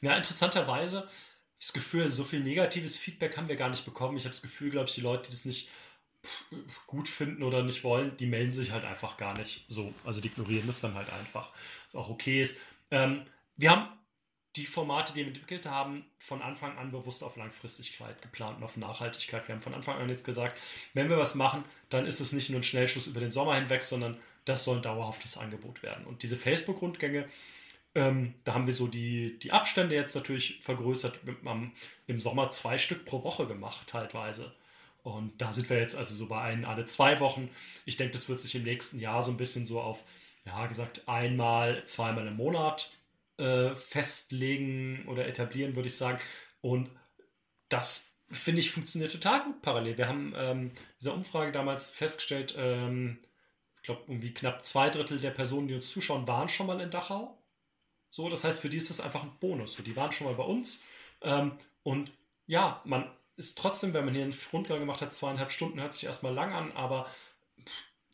Ja, 0.00 0.16
interessanterweise, 0.16 1.08
das 1.60 1.72
Gefühl, 1.72 2.08
so 2.08 2.24
viel 2.24 2.40
negatives 2.40 2.96
Feedback 2.96 3.36
haben 3.36 3.48
wir 3.48 3.56
gar 3.56 3.70
nicht 3.70 3.84
bekommen. 3.84 4.16
Ich 4.16 4.24
habe 4.24 4.32
das 4.32 4.42
Gefühl, 4.42 4.70
glaube 4.70 4.88
ich, 4.88 4.94
die 4.94 5.00
Leute, 5.00 5.24
die 5.24 5.30
das 5.30 5.44
nicht 5.44 5.68
gut 6.86 7.08
finden 7.08 7.42
oder 7.42 7.62
nicht 7.62 7.84
wollen, 7.84 8.16
die 8.16 8.26
melden 8.26 8.52
sich 8.52 8.70
halt 8.70 8.84
einfach 8.84 9.16
gar 9.16 9.36
nicht 9.36 9.64
so. 9.68 9.92
Also 10.04 10.20
die 10.20 10.28
ignorieren 10.28 10.66
das 10.66 10.80
dann 10.80 10.94
halt 10.94 11.10
einfach. 11.10 11.50
Was 11.92 12.00
auch 12.00 12.08
okay 12.08 12.42
ist. 12.42 12.60
Ähm, 12.90 13.22
wir 13.56 13.70
haben 13.70 13.88
die 14.56 14.66
Formate, 14.66 15.14
die 15.14 15.20
wir 15.20 15.28
entwickelt 15.28 15.66
haben, 15.66 16.04
von 16.18 16.42
Anfang 16.42 16.76
an 16.76 16.90
bewusst 16.90 17.24
auf 17.24 17.36
Langfristigkeit 17.36 18.20
geplant 18.20 18.58
und 18.58 18.64
auf 18.64 18.76
Nachhaltigkeit. 18.76 19.48
Wir 19.48 19.54
haben 19.54 19.62
von 19.62 19.74
Anfang 19.74 19.96
an 19.98 20.08
jetzt 20.08 20.26
gesagt, 20.26 20.60
wenn 20.92 21.08
wir 21.08 21.16
was 21.16 21.34
machen, 21.34 21.64
dann 21.88 22.04
ist 22.04 22.20
es 22.20 22.32
nicht 22.32 22.50
nur 22.50 22.60
ein 22.60 22.64
Schnellschuss 22.64 23.06
über 23.06 23.20
den 23.20 23.30
Sommer 23.30 23.54
hinweg, 23.54 23.82
sondern 23.84 24.18
das 24.44 24.64
soll 24.64 24.76
ein 24.76 24.82
dauerhaftes 24.82 25.38
Angebot 25.38 25.82
werden. 25.82 26.04
Und 26.04 26.22
diese 26.22 26.36
Facebook-Rundgänge, 26.36 27.28
ähm, 27.94 28.34
da 28.44 28.54
haben 28.54 28.66
wir 28.66 28.74
so 28.74 28.88
die, 28.88 29.38
die 29.38 29.52
Abstände 29.52 29.94
jetzt 29.94 30.14
natürlich 30.14 30.58
vergrößert. 30.60 31.20
Wir 31.26 31.36
haben 31.46 31.72
im 32.06 32.20
Sommer 32.20 32.50
zwei 32.50 32.76
Stück 32.76 33.06
pro 33.06 33.24
Woche 33.24 33.46
gemacht, 33.46 33.86
teilweise. 33.86 34.52
Und 35.02 35.40
da 35.40 35.52
sind 35.52 35.68
wir 35.70 35.78
jetzt 35.78 35.96
also 35.96 36.14
so 36.14 36.26
bei 36.26 36.40
ein, 36.42 36.64
alle 36.64 36.84
zwei 36.86 37.20
Wochen. 37.20 37.48
Ich 37.86 37.96
denke, 37.96 38.12
das 38.12 38.28
wird 38.28 38.40
sich 38.40 38.54
im 38.54 38.64
nächsten 38.64 39.00
Jahr 39.00 39.22
so 39.22 39.30
ein 39.30 39.36
bisschen 39.36 39.66
so 39.66 39.80
auf, 39.80 40.04
ja, 40.44 40.66
gesagt, 40.66 41.08
einmal, 41.08 41.84
zweimal 41.84 42.26
im 42.26 42.36
Monat 42.36 42.90
äh, 43.42 43.74
festlegen 43.74 45.04
oder 45.08 45.26
etablieren, 45.26 45.74
würde 45.74 45.88
ich 45.88 45.96
sagen. 45.96 46.20
Und 46.60 46.90
das 47.68 48.12
finde 48.30 48.60
ich 48.60 48.70
funktioniert 48.70 49.12
total 49.12 49.44
gut 49.44 49.62
parallel. 49.62 49.98
Wir 49.98 50.08
haben 50.08 50.32
ähm, 50.36 50.72
dieser 51.00 51.14
Umfrage 51.14 51.52
damals 51.52 51.90
festgestellt, 51.90 52.54
ähm, 52.56 53.18
ich 53.76 53.82
glaube, 53.82 54.02
irgendwie 54.06 54.32
knapp 54.32 54.64
zwei 54.64 54.90
Drittel 54.90 55.18
der 55.18 55.32
Personen, 55.32 55.66
die 55.66 55.74
uns 55.74 55.90
zuschauen, 55.90 56.28
waren 56.28 56.48
schon 56.48 56.68
mal 56.68 56.80
in 56.80 56.90
Dachau. 56.90 57.36
So, 58.10 58.28
das 58.28 58.44
heißt, 58.44 58.60
für 58.60 58.68
die 58.68 58.76
ist 58.76 58.90
das 58.90 59.00
einfach 59.00 59.24
ein 59.24 59.36
Bonus. 59.40 59.72
So, 59.72 59.82
die 59.82 59.96
waren 59.96 60.12
schon 60.12 60.28
mal 60.28 60.36
bei 60.36 60.44
uns. 60.44 60.82
Ähm, 61.20 61.58
und 61.82 62.12
ja, 62.46 62.80
man 62.84 63.10
ist 63.36 63.58
trotzdem, 63.58 63.92
wenn 63.92 64.04
man 64.04 64.14
hier 64.14 64.22
einen 64.22 64.38
Rundgang 64.52 64.78
gemacht 64.78 65.02
hat, 65.02 65.12
zweieinhalb 65.12 65.50
Stunden, 65.50 65.80
hört 65.80 65.94
sich 65.94 66.04
erstmal 66.04 66.32
lang 66.32 66.52
an, 66.52 66.72
aber 66.72 67.08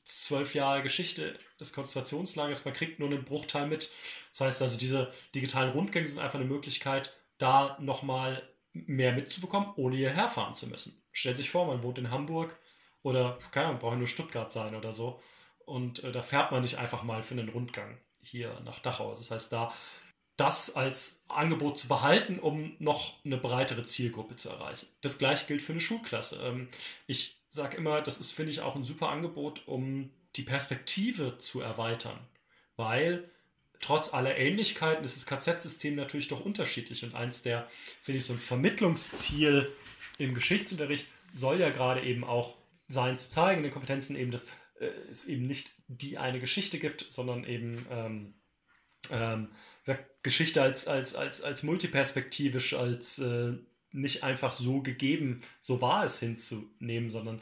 zwölf 0.09 0.55
Jahre 0.55 0.83
Geschichte 0.83 1.39
des 1.61 1.73
Konzentrationslagers, 1.73 2.65
man 2.65 2.75
kriegt 2.75 2.99
nur 2.99 3.11
einen 3.11 3.25
Bruchteil 3.25 3.67
mit. 3.67 3.93
Das 4.31 4.41
heißt 4.41 4.63
also, 4.63 4.79
diese 4.79 5.13
digitalen 5.35 5.71
Rundgänge 5.71 6.09
sind 6.09 6.19
einfach 6.19 6.39
eine 6.39 6.49
Möglichkeit, 6.49 7.15
da 7.37 7.77
nochmal 7.79 8.43
mehr 8.73 9.13
mitzubekommen, 9.13 9.73
ohne 9.77 9.97
hierher 9.97 10.29
fahren 10.29 10.55
zu 10.55 10.67
müssen. 10.67 11.03
Stellt 11.13 11.37
sich 11.37 11.51
vor, 11.51 11.67
man 11.67 11.83
wohnt 11.83 11.99
in 11.99 12.11
Hamburg 12.11 12.59
oder, 13.03 13.39
keine 13.51 13.69
Ahnung, 13.69 13.81
braucht 13.81 13.99
nur 13.99 14.07
Stuttgart 14.07 14.51
sein 14.51 14.75
oder 14.75 14.93
so. 14.93 15.21
Und 15.67 16.03
äh, 16.05 16.13
da 16.13 16.23
fährt 16.23 16.53
man 16.53 16.63
nicht 16.63 16.79
einfach 16.79 17.03
mal 17.03 17.23
für 17.23 17.35
einen 17.35 17.51
Rundgang 17.51 17.99
hier 18.23 18.61
nach 18.65 18.79
Dachau. 18.79 19.11
Das 19.11 19.31
heißt, 19.31 19.53
da 19.53 19.73
das 20.39 20.77
als 20.77 21.25
Angebot 21.29 21.79
zu 21.79 21.89
behalten, 21.89 22.39
um 22.39 22.77
noch 22.79 23.13
eine 23.25 23.37
breitere 23.37 23.83
Zielgruppe 23.83 24.37
zu 24.37 24.49
erreichen. 24.49 24.87
Das 25.01 25.19
gleiche 25.19 25.47
gilt 25.47 25.61
für 25.61 25.73
eine 25.73 25.81
Schulklasse. 25.81 26.41
Ähm, 26.43 26.69
ich 27.07 27.38
sage 27.49 27.77
immer, 27.77 28.01
das 28.03 28.21
ist, 28.21 28.33
finde 28.33 28.53
ich, 28.53 28.61
auch 28.61 28.77
ein 28.77 28.85
super 28.85 29.09
Angebot, 29.09 29.67
um 29.67 30.11
die 30.37 30.43
Perspektive 30.43 31.39
zu 31.39 31.61
erweitern, 31.61 32.21
weil 32.77 33.29
trotz 33.81 34.13
aller 34.13 34.37
Ähnlichkeiten 34.37 35.05
ist 35.05 35.17
das 35.17 35.27
KZ-System 35.27 35.95
natürlich 35.95 36.29
doch 36.29 36.45
unterschiedlich. 36.45 37.05
Und 37.05 37.15
eins 37.15 37.43
der, 37.43 37.69
finde 38.03 38.19
ich, 38.19 38.25
so 38.25 38.35
ein 38.35 38.39
Vermittlungsziel 38.39 39.73
im 40.19 40.35
Geschichtsunterricht 40.35 41.09
soll 41.33 41.59
ja 41.59 41.71
gerade 41.71 42.03
eben 42.03 42.25
auch 42.25 42.57
sein, 42.87 43.19
zu 43.19 43.29
zeigen 43.29 43.59
in 43.59 43.65
den 43.65 43.73
Kompetenzen 43.73 44.17
eben, 44.17 44.31
dass 44.31 44.47
äh, 44.81 44.87
es 45.11 45.27
eben 45.27 45.47
nicht 45.47 45.73
die 45.87 46.19
eine 46.19 46.41
Geschichte 46.41 46.79
gibt, 46.79 47.07
sondern 47.09 47.45
eben 47.45 47.87
ähm, 47.91 48.35
ähm, 49.11 49.49
Geschichte 50.23 50.61
als, 50.61 50.87
als, 50.87 51.15
als, 51.15 51.41
als 51.43 51.63
multiperspektivisch, 51.63 52.75
als 52.75 53.19
äh, 53.19 53.55
nicht 53.93 54.23
einfach 54.23 54.53
so 54.53 54.81
gegeben, 54.83 55.41
so 55.61 55.81
war 55.81 56.05
es 56.05 56.19
hinzunehmen, 56.21 57.11
sondern 57.11 57.41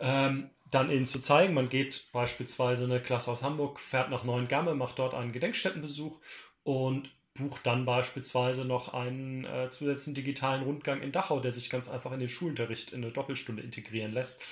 ähm, 0.00 0.50
dann 0.70 0.90
eben 0.90 1.06
zu 1.06 1.20
zeigen, 1.20 1.54
man 1.54 1.68
geht 1.68 2.08
beispielsweise 2.12 2.84
eine 2.84 3.00
Klasse 3.00 3.30
aus 3.30 3.42
Hamburg, 3.42 3.78
fährt 3.78 4.10
nach 4.10 4.24
Neuengamme, 4.24 4.74
macht 4.74 4.98
dort 4.98 5.14
einen 5.14 5.32
Gedenkstättenbesuch 5.32 6.20
und 6.62 7.10
bucht 7.34 7.66
dann 7.66 7.84
beispielsweise 7.84 8.64
noch 8.64 8.94
einen 8.94 9.44
äh, 9.44 9.68
zusätzlichen 9.70 10.14
digitalen 10.14 10.62
Rundgang 10.62 11.02
in 11.02 11.12
Dachau, 11.12 11.40
der 11.40 11.52
sich 11.52 11.68
ganz 11.68 11.88
einfach 11.88 12.12
in 12.12 12.20
den 12.20 12.28
Schulunterricht 12.28 12.92
in 12.92 13.02
eine 13.02 13.12
Doppelstunde 13.12 13.62
integrieren 13.62 14.12
lässt. 14.12 14.42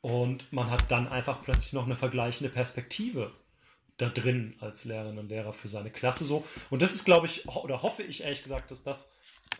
Und 0.00 0.52
man 0.52 0.70
hat 0.70 0.90
dann 0.90 1.08
einfach 1.08 1.42
plötzlich 1.42 1.72
noch 1.72 1.84
eine 1.84 1.96
vergleichende 1.96 2.52
Perspektive 2.52 3.32
da 3.96 4.08
drin 4.08 4.54
als 4.60 4.84
Lehrerinnen 4.84 5.18
und 5.18 5.28
Lehrer 5.28 5.52
für 5.52 5.66
seine 5.66 5.90
Klasse 5.90 6.24
so. 6.24 6.44
Und 6.70 6.82
das 6.82 6.94
ist, 6.94 7.04
glaube 7.04 7.26
ich, 7.26 7.48
oder 7.48 7.82
hoffe 7.82 8.04
ich 8.04 8.22
ehrlich 8.22 8.42
gesagt, 8.42 8.70
dass 8.70 8.84
das 8.84 9.12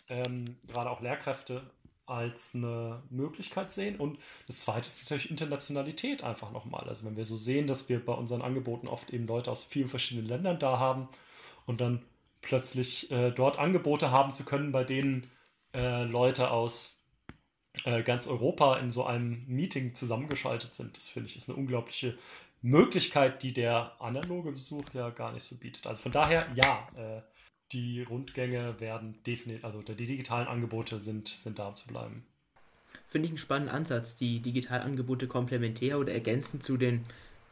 ähm, 0.09 0.57
gerade 0.67 0.89
auch 0.89 1.01
Lehrkräfte 1.01 1.61
als 2.05 2.55
eine 2.55 3.03
Möglichkeit 3.09 3.71
sehen. 3.71 3.97
Und 3.97 4.19
das 4.47 4.61
zweite 4.61 4.81
ist 4.81 5.03
natürlich 5.03 5.29
Internationalität 5.29 6.23
einfach 6.23 6.51
nochmal. 6.51 6.87
Also 6.89 7.05
wenn 7.05 7.15
wir 7.15 7.25
so 7.25 7.37
sehen, 7.37 7.67
dass 7.67 7.87
wir 7.87 8.03
bei 8.03 8.13
unseren 8.13 8.41
Angeboten 8.41 8.87
oft 8.87 9.11
eben 9.11 9.27
Leute 9.27 9.51
aus 9.51 9.63
vielen 9.63 9.87
verschiedenen 9.87 10.27
Ländern 10.27 10.57
da 10.59 10.79
haben 10.79 11.07
und 11.65 11.81
dann 11.81 12.03
plötzlich 12.41 13.11
äh, 13.11 13.31
dort 13.31 13.59
Angebote 13.59 14.11
haben 14.11 14.33
zu 14.33 14.43
können, 14.43 14.71
bei 14.71 14.83
denen 14.83 15.29
äh, 15.75 16.03
Leute 16.03 16.49
aus 16.51 17.03
äh, 17.85 18.01
ganz 18.01 18.27
Europa 18.27 18.77
in 18.77 18.89
so 18.89 19.05
einem 19.05 19.45
Meeting 19.47 19.93
zusammengeschaltet 19.93 20.73
sind. 20.73 20.97
Das 20.97 21.07
finde 21.07 21.29
ich 21.29 21.35
ist 21.35 21.49
eine 21.49 21.57
unglaubliche 21.57 22.17
Möglichkeit, 22.61 23.43
die 23.43 23.53
der 23.53 23.93
analoge 24.01 24.51
Besuch 24.51 24.83
ja 24.93 25.09
gar 25.11 25.31
nicht 25.31 25.43
so 25.43 25.55
bietet. 25.55 25.87
Also 25.87 26.01
von 26.01 26.11
daher, 26.11 26.47
ja, 26.55 26.87
äh, 26.95 27.21
die 27.71 28.01
Rundgänge 28.03 28.79
werden 28.79 29.15
definitiv, 29.25 29.63
also 29.63 29.81
die 29.81 29.95
digitalen 29.95 30.47
Angebote 30.47 30.99
sind, 30.99 31.27
sind 31.27 31.59
da 31.59 31.75
zu 31.75 31.87
bleiben. 31.87 32.23
Finde 33.07 33.25
ich 33.25 33.31
einen 33.31 33.37
spannenden 33.37 33.75
Ansatz, 33.75 34.15
die 34.15 34.39
Digitalangebote 34.39 35.27
komplementär 35.27 35.99
oder 35.99 36.13
ergänzend 36.13 36.63
zu 36.63 36.77
den 36.77 37.03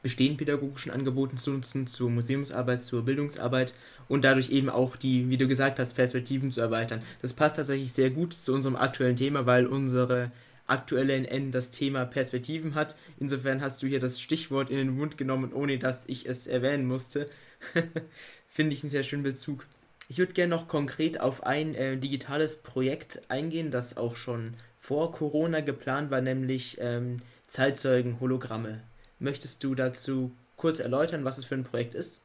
bestehenden 0.03 0.37
pädagogischen 0.37 0.91
Angeboten 0.91 1.37
zu 1.37 1.51
nutzen, 1.51 1.87
zur 1.87 2.09
Museumsarbeit, 2.09 2.83
zur 2.83 3.03
Bildungsarbeit 3.03 3.73
und 4.07 4.23
dadurch 4.23 4.51
eben 4.51 4.69
auch 4.69 4.95
die, 4.95 5.29
wie 5.29 5.37
du 5.37 5.47
gesagt 5.47 5.79
hast, 5.79 5.93
Perspektiven 5.93 6.51
zu 6.51 6.61
erweitern. 6.61 7.01
Das 7.21 7.33
passt 7.33 7.57
tatsächlich 7.57 7.91
sehr 7.91 8.11
gut 8.11 8.33
zu 8.33 8.53
unserem 8.53 8.75
aktuellen 8.75 9.15
Thema, 9.15 9.45
weil 9.45 9.65
unsere 9.65 10.31
aktuelle 10.67 11.15
NN 11.15 11.51
das 11.51 11.71
Thema 11.71 12.05
Perspektiven 12.05 12.75
hat. 12.75 12.95
Insofern 13.19 13.61
hast 13.61 13.81
du 13.81 13.87
hier 13.87 13.99
das 13.99 14.21
Stichwort 14.21 14.69
in 14.69 14.77
den 14.77 14.95
Mund 14.95 15.17
genommen, 15.17 15.53
ohne 15.53 15.79
dass 15.79 16.07
ich 16.07 16.27
es 16.27 16.45
erwähnen 16.45 16.85
musste. 16.85 17.29
Finde 18.47 18.73
ich 18.73 18.83
einen 18.83 18.89
sehr 18.89 19.03
schönen 19.03 19.23
Bezug. 19.23 19.65
Ich 20.09 20.17
würde 20.17 20.33
gerne 20.33 20.55
noch 20.55 20.67
konkret 20.67 21.19
auf 21.19 21.43
ein 21.43 21.75
äh, 21.75 21.97
digitales 21.97 22.61
Projekt 22.61 23.21
eingehen, 23.29 23.71
das 23.71 23.97
auch 23.97 24.15
schon 24.15 24.53
vor 24.79 25.11
Corona 25.11 25.59
geplant 25.59 26.11
war, 26.11 26.21
nämlich 26.21 26.77
ähm, 26.79 27.21
Zeitzeugen-Hologramme. 27.47 28.81
Möchtest 29.19 29.63
du 29.63 29.75
dazu 29.75 30.31
kurz 30.55 30.79
erläutern, 30.79 31.25
was 31.25 31.37
es 31.37 31.45
für 31.45 31.55
ein 31.55 31.63
Projekt 31.63 31.93
ist? 31.93 32.21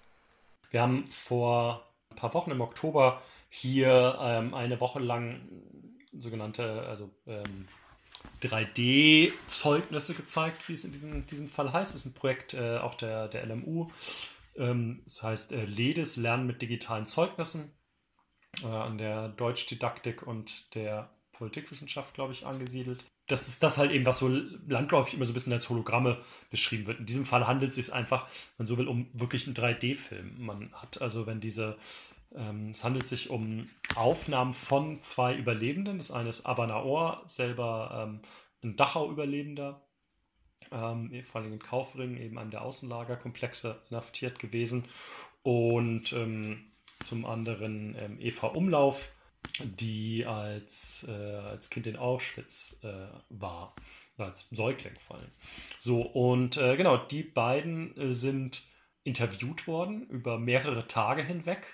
Wir 0.70 0.80
haben 0.80 1.06
vor 1.08 1.84
ein 2.10 2.16
paar 2.16 2.34
Wochen 2.34 2.50
im 2.50 2.60
Oktober 2.60 3.20
hier 3.48 4.16
ähm, 4.20 4.54
eine 4.54 4.80
Woche 4.80 5.00
lang 5.00 5.40
sogenannte 6.16 6.86
also, 6.86 7.10
ähm, 7.26 7.66
3D-Zeugnisse 8.42 10.14
gezeigt, 10.14 10.68
wie 10.68 10.72
es 10.72 10.84
in 10.84 10.92
diesem, 10.92 11.26
diesem 11.26 11.48
Fall 11.48 11.72
heißt. 11.72 11.92
Das 11.92 12.00
ist 12.00 12.06
ein 12.06 12.14
Projekt 12.14 12.54
äh, 12.54 12.78
auch 12.78 12.94
der, 12.94 13.28
der 13.28 13.44
LMU. 13.46 13.88
Ähm, 14.56 15.02
das 15.04 15.22
heißt 15.22 15.52
äh, 15.52 15.64
LEDIS, 15.64 16.16
Lernen 16.16 16.46
mit 16.46 16.62
digitalen 16.62 17.06
Zeugnissen, 17.06 17.72
äh, 18.62 18.66
an 18.66 18.98
der 18.98 19.28
Deutschdidaktik 19.28 20.26
und 20.26 20.74
der 20.74 21.10
Politikwissenschaft, 21.32 22.14
glaube 22.14 22.32
ich, 22.32 22.46
angesiedelt 22.46 23.04
das 23.32 23.48
ist 23.48 23.62
das 23.62 23.78
halt 23.78 23.90
eben, 23.90 24.04
was 24.04 24.18
so 24.18 24.28
landläufig 24.28 25.14
immer 25.14 25.24
so 25.24 25.30
ein 25.30 25.34
bisschen 25.34 25.52
als 25.52 25.68
Hologramme 25.70 26.18
beschrieben 26.50 26.86
wird. 26.86 27.00
In 27.00 27.06
diesem 27.06 27.24
Fall 27.24 27.46
handelt 27.46 27.70
es 27.70 27.76
sich 27.76 27.92
einfach, 27.92 28.26
wenn 28.26 28.64
man 28.64 28.66
so 28.66 28.78
will, 28.78 28.88
um 28.88 29.08
wirklich 29.12 29.46
einen 29.46 29.54
3D-Film. 29.54 30.34
Man 30.38 30.72
hat 30.74 31.00
also, 31.00 31.26
wenn 31.26 31.40
diese, 31.40 31.78
ähm, 32.34 32.70
es 32.70 32.84
handelt 32.84 33.06
sich 33.06 33.30
um 33.30 33.68
Aufnahmen 33.94 34.52
von 34.52 35.00
zwei 35.00 35.34
Überlebenden. 35.34 35.98
Das 35.98 36.10
eine 36.10 36.28
ist 36.28 36.44
Abanaor, 36.46 37.22
selber 37.24 38.06
ähm, 38.06 38.20
ein 38.62 38.76
Dachau-Überlebender, 38.76 39.80
ähm, 40.70 41.22
vor 41.24 41.40
allem 41.40 41.52
in 41.52 41.58
Kaufringen, 41.58 42.16
eben 42.16 42.38
einem 42.38 42.50
der 42.50 42.62
Außenlagerkomplexe 42.62 43.80
inhaftiert 43.90 44.38
gewesen. 44.38 44.84
Und 45.42 46.12
ähm, 46.12 46.72
zum 47.00 47.24
anderen 47.24 47.96
ähm, 47.98 48.20
Eva 48.20 48.48
Umlauf, 48.48 49.12
die 49.60 50.24
als, 50.24 51.06
äh, 51.08 51.12
als 51.12 51.68
Kind 51.70 51.86
in 51.86 51.96
Auschwitz 51.96 52.78
äh, 52.82 53.08
war, 53.28 53.74
als 54.16 54.48
Säugling 54.50 54.96
vor 54.98 55.16
allem. 55.16 55.30
So, 55.78 56.02
und 56.02 56.56
äh, 56.56 56.76
genau, 56.76 56.96
die 56.96 57.22
beiden 57.22 57.96
äh, 57.96 58.14
sind 58.14 58.62
interviewt 59.04 59.66
worden 59.66 60.06
über 60.08 60.38
mehrere 60.38 60.86
Tage 60.86 61.24
hinweg, 61.24 61.66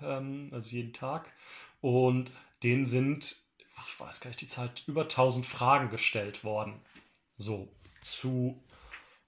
ähm, 0.00 0.48
also 0.52 0.70
jeden 0.70 0.92
Tag, 0.92 1.32
und 1.80 2.30
denen 2.62 2.86
sind, 2.86 3.36
ich 3.58 4.00
weiß 4.00 4.20
gar 4.20 4.28
nicht 4.28 4.40
die 4.40 4.46
Zahl, 4.46 4.70
über 4.86 5.02
1000 5.02 5.44
Fragen 5.46 5.90
gestellt 5.90 6.44
worden. 6.44 6.80
So, 7.36 7.68
zu 8.00 8.62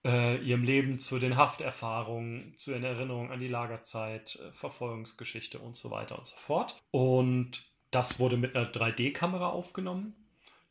äh, 0.04 0.38
ihrem 0.42 0.64
Leben, 0.64 0.98
zu 0.98 1.18
den 1.18 1.36
Hafterfahrungen, 1.36 2.54
zu 2.56 2.72
ihren 2.72 2.84
Erinnerungen 2.84 3.30
an 3.30 3.40
die 3.40 3.48
Lagerzeit, 3.48 4.36
äh, 4.36 4.52
Verfolgungsgeschichte 4.52 5.58
und 5.58 5.76
so 5.76 5.90
weiter 5.90 6.18
und 6.18 6.26
so 6.26 6.36
fort. 6.36 6.82
Und 6.90 7.64
das 7.90 8.18
wurde 8.18 8.36
mit 8.36 8.56
einer 8.56 8.70
3D-Kamera 8.70 9.48
aufgenommen 9.48 10.14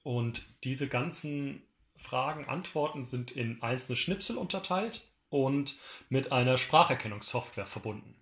und 0.03 0.43
diese 0.63 0.87
ganzen 0.87 1.63
Fragen, 1.95 2.45
Antworten 2.45 3.05
sind 3.05 3.31
in 3.31 3.61
einzelne 3.61 3.95
Schnipsel 3.95 4.37
unterteilt 4.37 5.07
und 5.29 5.77
mit 6.09 6.31
einer 6.31 6.57
Spracherkennungssoftware 6.57 7.67
verbunden. 7.67 8.20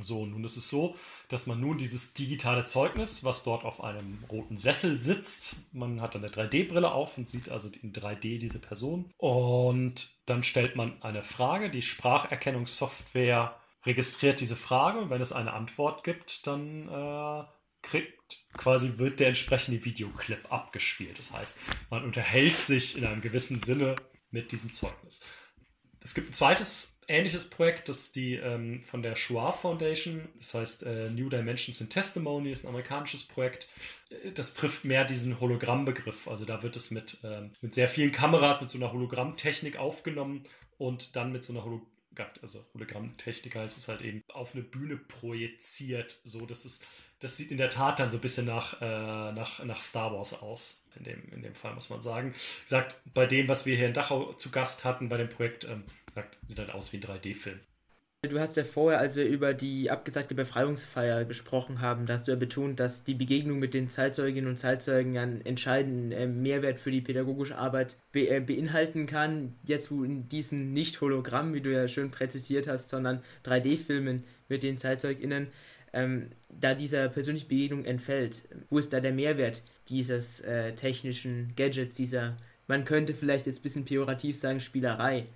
So, 0.00 0.24
nun 0.24 0.42
ist 0.44 0.56
es 0.56 0.70
so, 0.70 0.96
dass 1.28 1.46
man 1.46 1.60
nun 1.60 1.76
dieses 1.76 2.14
digitale 2.14 2.64
Zeugnis, 2.64 3.24
was 3.24 3.42
dort 3.42 3.64
auf 3.64 3.84
einem 3.84 4.24
roten 4.30 4.56
Sessel 4.56 4.96
sitzt, 4.96 5.56
man 5.72 6.00
hat 6.00 6.16
eine 6.16 6.28
3D-Brille 6.28 6.90
auf 6.90 7.18
und 7.18 7.28
sieht 7.28 7.50
also 7.50 7.68
in 7.82 7.92
3D 7.92 8.38
diese 8.38 8.58
Person. 8.58 9.12
Und 9.18 10.14
dann 10.24 10.42
stellt 10.42 10.76
man 10.76 11.02
eine 11.02 11.22
Frage, 11.22 11.68
die 11.68 11.82
Spracherkennungssoftware 11.82 13.54
registriert 13.84 14.40
diese 14.40 14.56
Frage 14.56 15.00
und 15.00 15.10
wenn 15.10 15.20
es 15.20 15.32
eine 15.32 15.52
Antwort 15.52 16.04
gibt, 16.04 16.46
dann 16.46 16.88
äh, 16.88 17.44
kriegt 17.82 18.46
quasi 18.56 18.98
wird 18.98 19.20
der 19.20 19.28
entsprechende 19.28 19.84
Videoclip 19.84 20.50
abgespielt. 20.50 21.18
Das 21.18 21.32
heißt, 21.32 21.60
man 21.90 22.04
unterhält 22.04 22.60
sich 22.60 22.96
in 22.96 23.04
einem 23.04 23.20
gewissen 23.20 23.60
Sinne 23.60 23.96
mit 24.30 24.52
diesem 24.52 24.72
Zeugnis. 24.72 25.20
Es 26.02 26.14
gibt 26.14 26.30
ein 26.30 26.34
zweites 26.34 26.91
ähnliches 27.08 27.48
Projekt, 27.48 27.88
das 27.88 28.00
ist 28.00 28.16
die 28.16 28.34
ähm, 28.34 28.80
von 28.80 29.02
der 29.02 29.16
Schwa 29.16 29.52
Foundation, 29.52 30.28
das 30.36 30.54
heißt 30.54 30.82
äh, 30.84 31.10
New 31.10 31.28
Dimensions 31.28 31.80
in 31.80 31.88
Testimony, 31.88 32.50
ist 32.50 32.64
ein 32.64 32.68
amerikanisches 32.68 33.24
Projekt. 33.24 33.68
Äh, 34.10 34.32
das 34.32 34.54
trifft 34.54 34.84
mehr 34.84 35.04
diesen 35.04 35.40
Hologrammbegriff. 35.40 36.28
Also 36.28 36.44
da 36.44 36.62
wird 36.62 36.76
es 36.76 36.90
mit, 36.90 37.18
ähm, 37.24 37.50
mit 37.60 37.74
sehr 37.74 37.88
vielen 37.88 38.12
Kameras, 38.12 38.60
mit 38.60 38.70
so 38.70 38.78
einer 38.78 38.92
Hologrammtechnik 38.92 39.76
aufgenommen 39.76 40.44
und 40.78 41.16
dann 41.16 41.32
mit 41.32 41.44
so 41.44 41.52
einer 41.52 41.64
Hologramm 41.64 41.91
also 42.40 42.64
Hologrammtechnik 42.74 43.54
heißt 43.54 43.78
es 43.78 43.88
halt 43.88 44.02
eben 44.02 44.22
auf 44.28 44.54
eine 44.54 44.62
Bühne 44.62 44.96
projiziert, 44.96 46.20
so 46.24 46.46
dass 46.46 46.64
es 46.64 46.80
das 47.22 47.36
sieht 47.36 47.52
in 47.52 47.56
der 47.56 47.70
Tat 47.70 48.00
dann 48.00 48.10
so 48.10 48.16
ein 48.16 48.20
bisschen 48.20 48.46
nach, 48.46 48.80
äh, 48.80 49.32
nach, 49.32 49.62
nach 49.64 49.80
Star 49.80 50.12
Wars 50.12 50.34
aus. 50.42 50.84
In 50.96 51.04
dem, 51.04 51.32
in 51.32 51.42
dem 51.42 51.54
Fall 51.54 51.72
muss 51.72 51.88
man 51.88 52.02
sagen. 52.02 52.34
Sagt, 52.66 52.96
bei 53.14 53.26
dem, 53.26 53.48
was 53.48 53.64
wir 53.64 53.76
hier 53.76 53.86
in 53.86 53.94
Dachau 53.94 54.32
zu 54.34 54.50
Gast 54.50 54.84
hatten, 54.84 55.08
bei 55.08 55.16
dem 55.16 55.28
Projekt, 55.28 55.64
ähm, 55.64 55.84
sagt, 56.14 56.36
sieht 56.48 56.58
halt 56.58 56.70
aus 56.70 56.92
wie 56.92 56.96
ein 56.96 57.02
3D-Film. 57.02 57.60
Du 58.28 58.38
hast 58.38 58.56
ja 58.56 58.62
vorher, 58.62 59.00
als 59.00 59.16
wir 59.16 59.24
über 59.24 59.52
die 59.52 59.90
abgesagte 59.90 60.36
Befreiungsfeier 60.36 61.24
gesprochen 61.24 61.80
haben, 61.80 62.06
da 62.06 62.14
hast 62.14 62.28
du 62.28 62.30
ja 62.30 62.36
betont, 62.36 62.78
dass 62.78 63.02
die 63.02 63.14
Begegnung 63.14 63.58
mit 63.58 63.74
den 63.74 63.88
Zeitzeuginnen 63.88 64.48
und 64.48 64.56
Zeitzeugen 64.56 65.18
einen 65.18 65.44
entscheidenden 65.44 66.12
äh, 66.12 66.28
Mehrwert 66.28 66.78
für 66.78 66.92
die 66.92 67.00
pädagogische 67.00 67.58
Arbeit 67.58 67.96
be 68.12 68.28
äh, 68.28 68.38
beinhalten 68.38 69.06
kann. 69.06 69.54
Jetzt, 69.64 69.90
wo 69.90 70.04
in 70.04 70.28
diesen 70.28 70.72
nicht 70.72 71.00
Hologramm, 71.00 71.52
wie 71.52 71.62
du 71.62 71.72
ja 71.72 71.88
schön 71.88 72.12
präzisiert 72.12 72.68
hast, 72.68 72.90
sondern 72.90 73.22
3D-Filmen 73.44 74.22
mit 74.48 74.62
den 74.62 74.76
ZeitzeugInnen 74.76 75.48
ähm, 75.92 76.28
da 76.48 76.74
dieser 76.74 77.08
persönliche 77.08 77.46
Begegnung 77.46 77.84
entfällt, 77.84 78.42
wo 78.70 78.78
ist 78.78 78.92
da 78.92 79.00
der 79.00 79.12
Mehrwert 79.12 79.64
dieses 79.88 80.42
äh, 80.42 80.76
technischen 80.76 81.54
Gadgets, 81.56 81.96
dieser, 81.96 82.36
man 82.68 82.84
könnte 82.84 83.14
vielleicht 83.14 83.46
jetzt 83.46 83.58
ein 83.58 83.62
bisschen 83.64 83.84
pejorativ 83.84 84.38
sagen, 84.38 84.60
Spielerei? 84.60 85.26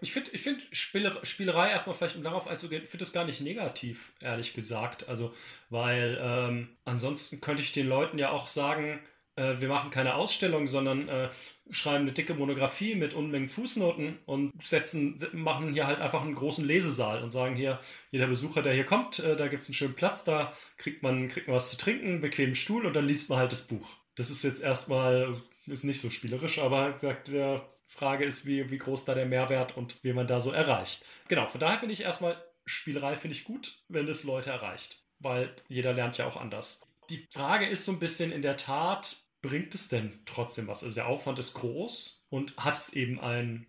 Ich 0.00 0.12
finde 0.12 0.30
ich 0.32 0.42
find 0.42 0.66
Spielerei 0.72 1.70
erstmal 1.70 1.94
vielleicht, 1.94 2.16
um 2.16 2.22
darauf 2.22 2.46
einzugehen, 2.46 2.86
finde 2.86 3.04
das 3.04 3.12
gar 3.12 3.24
nicht 3.26 3.42
negativ, 3.42 4.12
ehrlich 4.20 4.54
gesagt. 4.54 5.08
Also, 5.08 5.34
weil 5.68 6.18
ähm, 6.20 6.76
ansonsten 6.84 7.40
könnte 7.40 7.62
ich 7.62 7.72
den 7.72 7.86
Leuten 7.86 8.18
ja 8.18 8.30
auch 8.30 8.48
sagen, 8.48 9.00
äh, 9.36 9.60
wir 9.60 9.68
machen 9.68 9.90
keine 9.90 10.14
Ausstellung, 10.14 10.66
sondern 10.66 11.08
äh, 11.08 11.28
schreiben 11.70 12.04
eine 12.04 12.12
dicke 12.12 12.34
Monographie 12.34 12.94
mit 12.94 13.14
Unmengen 13.14 13.48
Fußnoten 13.48 14.18
und 14.26 14.52
setzen, 14.62 15.18
machen 15.32 15.72
hier 15.72 15.86
halt 15.86 16.00
einfach 16.00 16.22
einen 16.22 16.34
großen 16.34 16.64
Lesesaal 16.64 17.22
und 17.22 17.30
sagen 17.30 17.54
hier, 17.54 17.80
jeder 18.10 18.26
Besucher, 18.26 18.62
der 18.62 18.72
hier 18.72 18.84
kommt, 18.84 19.18
äh, 19.20 19.36
da 19.36 19.48
gibt 19.48 19.62
es 19.62 19.68
einen 19.68 19.74
schönen 19.74 19.94
Platz, 19.94 20.24
da 20.24 20.52
kriegt 20.78 21.02
man, 21.02 21.28
kriegt 21.28 21.48
man 21.48 21.56
was 21.56 21.70
zu 21.70 21.76
trinken, 21.76 22.06
einen 22.06 22.20
bequemen 22.20 22.54
Stuhl 22.54 22.86
und 22.86 22.94
dann 22.96 23.06
liest 23.06 23.28
man 23.28 23.38
halt 23.38 23.52
das 23.52 23.62
Buch. 23.62 23.88
Das 24.14 24.30
ist 24.30 24.42
jetzt 24.42 24.62
erstmal, 24.62 25.40
ist 25.66 25.84
nicht 25.84 26.00
so 26.00 26.10
spielerisch, 26.10 26.58
aber 26.58 26.98
die 27.26 27.60
Frage 27.90 28.24
ist, 28.24 28.46
wie, 28.46 28.70
wie 28.70 28.78
groß 28.78 29.04
da 29.04 29.14
der 29.14 29.26
Mehrwert 29.26 29.76
und 29.76 30.02
wie 30.02 30.12
man 30.12 30.26
da 30.26 30.40
so 30.40 30.52
erreicht. 30.52 31.04
Genau, 31.28 31.46
von 31.48 31.60
daher 31.60 31.78
finde 31.78 31.92
ich 31.92 32.02
erstmal, 32.02 32.42
Spielerei 32.64 33.16
finde 33.16 33.36
ich 33.36 33.44
gut, 33.44 33.82
wenn 33.88 34.06
es 34.08 34.24
Leute 34.24 34.50
erreicht, 34.50 35.02
weil 35.18 35.54
jeder 35.68 35.92
lernt 35.92 36.18
ja 36.18 36.26
auch 36.26 36.36
anders. 36.36 36.82
Die 37.08 37.26
Frage 37.32 37.66
ist 37.66 37.84
so 37.84 37.92
ein 37.92 37.98
bisschen 37.98 38.30
in 38.30 38.42
der 38.42 38.56
Tat, 38.56 39.18
bringt 39.42 39.74
es 39.74 39.88
denn 39.88 40.20
trotzdem 40.24 40.68
was? 40.68 40.84
Also 40.84 40.94
der 40.94 41.08
Aufwand 41.08 41.38
ist 41.38 41.54
groß 41.54 42.24
und 42.28 42.56
hat 42.56 42.76
es 42.76 42.92
eben 42.92 43.20
einen 43.20 43.66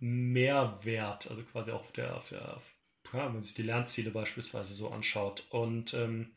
Mehrwert, 0.00 1.30
also 1.30 1.44
quasi 1.44 1.70
auch 1.70 1.82
auf 1.82 1.92
der, 1.92 2.16
auf 2.16 2.28
der 2.30 2.60
ja, 3.12 3.26
wenn 3.26 3.34
man 3.34 3.42
sich 3.42 3.54
die 3.54 3.62
Lernziele 3.62 4.10
beispielsweise 4.10 4.74
so 4.74 4.90
anschaut. 4.90 5.46
Und 5.50 5.94
ähm, 5.94 6.30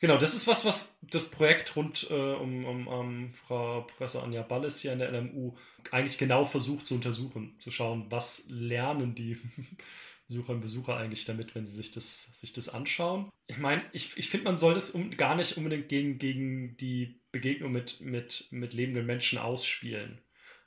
genau, 0.00 0.16
das 0.16 0.34
ist 0.34 0.46
was, 0.46 0.64
was 0.64 0.96
das 1.02 1.30
Projekt 1.30 1.76
rund 1.76 2.08
äh, 2.10 2.14
um, 2.14 2.64
um, 2.64 2.86
um, 2.88 3.32
Frau 3.32 3.82
Professor 3.82 4.22
Anja 4.22 4.42
Balles 4.42 4.80
hier 4.80 4.92
an 4.92 4.98
der 4.98 5.12
LMU 5.12 5.56
eigentlich 5.90 6.18
genau 6.18 6.44
versucht 6.44 6.86
zu 6.86 6.94
untersuchen, 6.94 7.54
zu 7.58 7.70
schauen, 7.70 8.06
was 8.10 8.46
lernen 8.48 9.14
die 9.14 9.38
Besucherinnen 10.26 10.56
und 10.56 10.62
Besucher 10.62 10.96
eigentlich 10.96 11.24
damit, 11.24 11.54
wenn 11.54 11.66
sie 11.66 11.76
sich 11.76 11.92
das, 11.92 12.24
sich 12.38 12.52
das 12.52 12.68
anschauen. 12.68 13.30
Ich 13.46 13.58
meine, 13.58 13.82
ich, 13.92 14.16
ich 14.16 14.28
finde, 14.28 14.44
man 14.44 14.56
soll 14.56 14.74
das 14.74 14.90
um, 14.90 15.12
gar 15.12 15.36
nicht 15.36 15.56
unbedingt 15.56 15.88
gegen, 15.88 16.18
gegen 16.18 16.76
die 16.76 17.20
Begegnung 17.30 17.70
mit, 17.70 18.00
mit, 18.00 18.48
mit 18.50 18.72
lebenden 18.72 19.06
Menschen 19.06 19.38
ausspielen, 19.38 20.20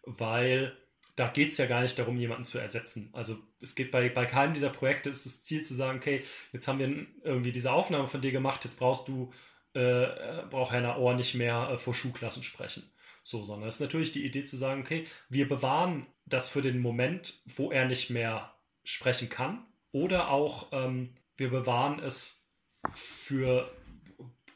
weil 0.04 0.78
da 1.20 1.28
geht 1.28 1.52
es 1.52 1.58
ja 1.58 1.66
gar 1.66 1.82
nicht 1.82 2.00
darum, 2.00 2.16
jemanden 2.16 2.46
zu 2.46 2.60
ersetzen. 2.60 3.10
Also 3.12 3.38
es 3.60 3.76
geht 3.76 3.92
bei, 3.92 4.08
bei 4.08 4.26
keinem 4.26 4.54
dieser 4.54 4.70
Projekte 4.70 5.10
ist 5.10 5.26
das 5.26 5.44
Ziel 5.44 5.62
zu 5.62 5.74
sagen, 5.74 5.98
okay, 5.98 6.24
jetzt 6.54 6.66
haben 6.70 6.80
wir 6.80 6.88
irgendwie 7.24 7.52
diese 7.52 7.74
Aufnahme 7.74 8.08
von 8.08 8.22
dir 8.22 8.32
gemacht, 8.32 8.64
jetzt 8.64 8.80
brauchst 8.80 9.10
du, 9.10 9.30
äh, 9.74 10.06
braucht 10.50 10.72
Herr 10.72 10.98
Ohr 10.98 11.14
nicht 11.16 11.36
mehr 11.36 11.72
äh, 11.72 11.78
vor 11.78 11.94
Schulklassen 11.94 12.42
sprechen. 12.42 12.90
So, 13.22 13.44
sondern 13.44 13.68
es 13.68 13.76
ist 13.76 13.82
natürlich 13.82 14.14
die 14.14 14.26
Idee 14.26 14.46
zu 14.46 14.56
sagen, 14.56 14.80
okay, 14.80 15.04
wir 15.28 15.50
bewahren 15.50 16.08
das 16.26 16.48
für 16.48 16.62
den 16.62 16.80
Moment, 16.80 17.42
wo 17.46 17.70
er 17.70 17.86
nicht 17.86 18.10
mehr 18.10 18.56
sprechen 18.86 19.28
kann. 19.28 19.68
Oder 19.92 20.30
auch 20.30 20.70
ähm, 20.72 21.16
wir 21.36 21.50
bewahren 21.50 22.00
es 22.00 22.48
für 22.94 23.70